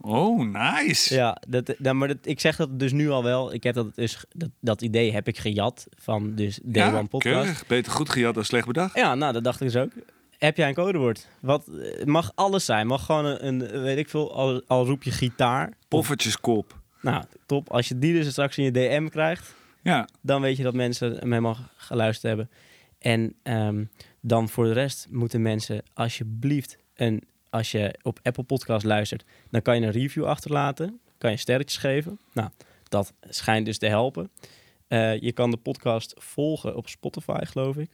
Oh, 0.00 0.40
nice. 0.40 1.14
Ja, 1.14 1.36
dat, 1.48 1.74
dat, 1.78 1.94
maar 1.94 2.08
dat, 2.08 2.18
ik 2.22 2.40
zeg 2.40 2.56
dat 2.56 2.78
dus 2.78 2.92
nu 2.92 3.10
al 3.10 3.22
wel. 3.22 3.54
Ik 3.54 3.62
heb 3.62 3.74
dat, 3.74 3.94
dus, 3.94 4.24
dat, 4.30 4.50
dat 4.60 4.82
idee 4.82 5.12
heb 5.12 5.28
ik 5.28 5.38
gejat 5.38 5.86
van 5.90 6.34
dus 6.34 6.60
Day 6.62 6.86
Ja, 6.86 6.98
One 6.98 7.08
podcast. 7.08 7.34
keurig. 7.34 7.66
Beter 7.66 7.92
goed 7.92 8.08
gejat 8.10 8.34
dan 8.34 8.44
slecht 8.44 8.66
bedacht. 8.66 8.96
Ja, 8.96 9.14
nou, 9.14 9.32
dat 9.32 9.44
dacht 9.44 9.60
ik 9.60 9.66
dus 9.72 9.82
ook. 9.82 9.92
Heb 10.44 10.56
jij 10.56 10.68
een 10.68 10.74
codewoord? 10.74 11.28
Wat 11.40 11.68
eh, 11.68 12.04
mag 12.04 12.32
alles 12.34 12.64
zijn? 12.64 12.86
Mag 12.86 13.04
gewoon 13.06 13.24
een, 13.24 13.44
een 13.74 13.82
weet 13.82 13.98
ik 13.98 14.08
veel, 14.08 14.34
al, 14.34 14.62
al 14.66 14.86
roep 14.86 15.02
je 15.02 15.10
gitaar. 15.10 15.66
Of, 15.68 15.74
Poffertjeskop. 15.88 16.80
nou, 17.00 17.24
top. 17.46 17.70
Als 17.70 17.88
je 17.88 17.98
die 17.98 18.12
dus 18.12 18.28
straks 18.30 18.58
in 18.58 18.64
je 18.64 18.70
DM 18.70 19.08
krijgt, 19.08 19.54
Ja. 19.82 20.08
dan 20.20 20.40
weet 20.40 20.56
je 20.56 20.62
dat 20.62 20.74
mensen 20.74 21.10
hem 21.12 21.28
helemaal 21.28 21.56
geluisterd 21.76 22.26
hebben. 22.36 22.50
En 22.98 23.34
ehm, 23.42 23.84
dan 24.20 24.48
voor 24.48 24.64
de 24.64 24.72
rest 24.72 25.06
moeten 25.10 25.42
mensen 25.42 25.82
alsjeblieft 25.94 26.78
een 26.94 27.22
als 27.50 27.70
je 27.70 27.98
op 28.02 28.18
Apple 28.22 28.42
Podcast 28.44 28.84
luistert, 28.84 29.24
dan 29.50 29.62
kan 29.62 29.80
je 29.80 29.86
een 29.86 29.92
review 29.92 30.24
achterlaten. 30.24 31.00
Kan 31.18 31.30
je 31.30 31.36
sterretjes 31.36 31.78
geven. 31.80 32.18
Nou, 32.32 32.48
dat 32.88 33.12
schijnt 33.20 33.66
dus 33.66 33.78
te 33.78 33.86
helpen. 33.86 34.30
Eh, 34.88 35.20
je 35.20 35.32
kan 35.32 35.50
de 35.50 35.56
podcast 35.56 36.14
volgen 36.18 36.76
op 36.76 36.88
Spotify, 36.88 37.38
geloof 37.44 37.76
ik. 37.76 37.90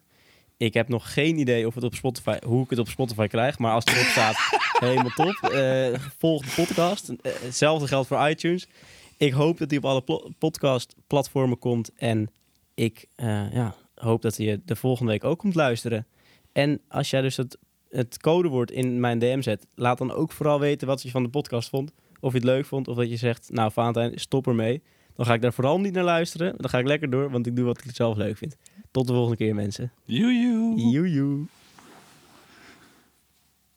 Ik 0.61 0.75
heb 0.75 0.89
nog 0.89 1.13
geen 1.13 1.39
idee 1.39 1.67
of 1.67 1.75
het 1.75 1.85
op 1.85 1.95
Spotify, 1.95 2.37
hoe 2.47 2.65
ik 2.65 2.71
het 2.71 2.79
op 2.79 2.89
Spotify 2.89 3.27
krijg. 3.27 3.59
Maar 3.59 3.73
als 3.73 3.85
het 3.85 3.95
erop 3.95 4.07
staat, 4.07 4.37
helemaal 4.87 5.11
top. 5.11 5.51
Eh, 5.51 6.01
volg 6.19 6.45
de 6.45 6.63
podcast. 6.63 7.09
Eh, 7.09 7.33
hetzelfde 7.41 7.87
geldt 7.87 8.09
voor 8.09 8.29
iTunes. 8.29 8.69
Ik 9.17 9.33
hoop 9.33 9.59
dat 9.59 9.69
die 9.69 9.79
op 9.79 9.85
alle 9.85 10.31
podcast-platformen 10.39 11.59
komt. 11.59 11.95
En 11.95 12.31
ik 12.75 13.07
eh, 13.15 13.53
ja, 13.53 13.75
hoop 13.95 14.23
dat 14.23 14.37
je 14.37 14.61
de 14.65 14.77
volgende 14.77 15.13
week 15.13 15.25
ook 15.25 15.39
komt 15.39 15.55
luisteren. 15.55 16.07
En 16.53 16.81
als 16.89 17.11
jij 17.11 17.21
dus 17.21 17.37
het, 17.37 17.59
het 17.89 18.19
codewoord 18.19 18.71
in 18.71 19.01
mijn 19.01 19.19
DM 19.19 19.41
zet, 19.41 19.67
laat 19.75 19.99
dan 19.99 20.13
ook 20.13 20.33
vooral 20.33 20.61
weten 20.61 20.87
wat 20.87 21.03
je 21.03 21.11
van 21.11 21.23
de 21.23 21.29
podcast 21.29 21.69
vond. 21.69 21.93
Of 22.21 22.33
je 22.33 22.39
het 22.39 22.47
leuk 22.47 22.67
vond, 22.67 22.89
of 22.89 22.97
dat 22.97 23.11
je 23.11 23.17
zegt, 23.17 23.49
nou 23.53 23.73
Valentijn, 23.73 24.19
stop 24.19 24.47
ermee. 24.47 24.83
Dan 25.15 25.27
ga 25.27 25.35
ik 25.35 25.43
daar 25.43 25.53
vooral 25.53 25.81
niet 25.81 25.93
naar 25.93 26.05
luisteren. 26.05 26.55
Dan 26.57 26.71
ga 26.71 26.79
ik 26.79 26.87
lekker 26.87 27.11
door, 27.11 27.31
want 27.31 27.47
ik 27.47 27.57
doe 27.57 27.65
wat 27.65 27.85
ik 27.85 27.95
zelf 27.95 28.17
leuk 28.17 28.37
vind. 28.37 28.57
Tot 28.91 29.07
de 29.07 29.13
volgende 29.13 29.37
keer, 29.37 29.55
mensen. 29.55 29.93
Joejoe. 30.05 30.91
Joejoe. 30.91 31.47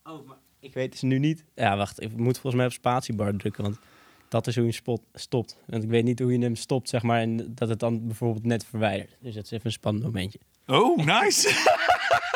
Oh, 0.04 0.28
maar 0.28 0.38
ik 0.60 0.74
weet 0.74 0.92
dus 0.92 1.02
nu 1.02 1.20
niet... 1.20 1.44
Ja, 1.56 1.78
wacht. 1.78 2.02
Ik 2.02 2.18
moet 2.18 2.40
volgens 2.40 2.56
mij 2.56 2.66
op 2.66 2.72
spatiebar 2.72 3.36
drukken, 3.36 3.64
want 3.64 3.80
dat 4.28 4.48
is 4.48 4.56
hoe 4.56 4.66
je 4.66 4.72
spot 4.72 5.02
stopt. 5.14 5.58
Want 5.66 5.84
ik 5.84 5.90
weet 5.90 6.04
niet 6.04 6.20
hoe 6.20 6.32
je 6.32 6.40
hem 6.40 6.56
stopt, 6.56 6.90
zeg 6.90 7.02
maar, 7.02 7.20
en 7.20 7.54
dat 7.56 7.70
het 7.70 7.80
dan 7.80 8.08
bijvoorbeeld 8.08 8.46
net 8.46 8.66
verwijdert. 8.66 9.18
Dus 9.20 9.36
dat 9.36 9.44
is 9.44 9.52
even 9.52 9.66
een 9.66 9.72
spannend 9.72 10.06
momentje. 10.06 10.40
Oh, 10.66 10.98
nice. 10.98 11.50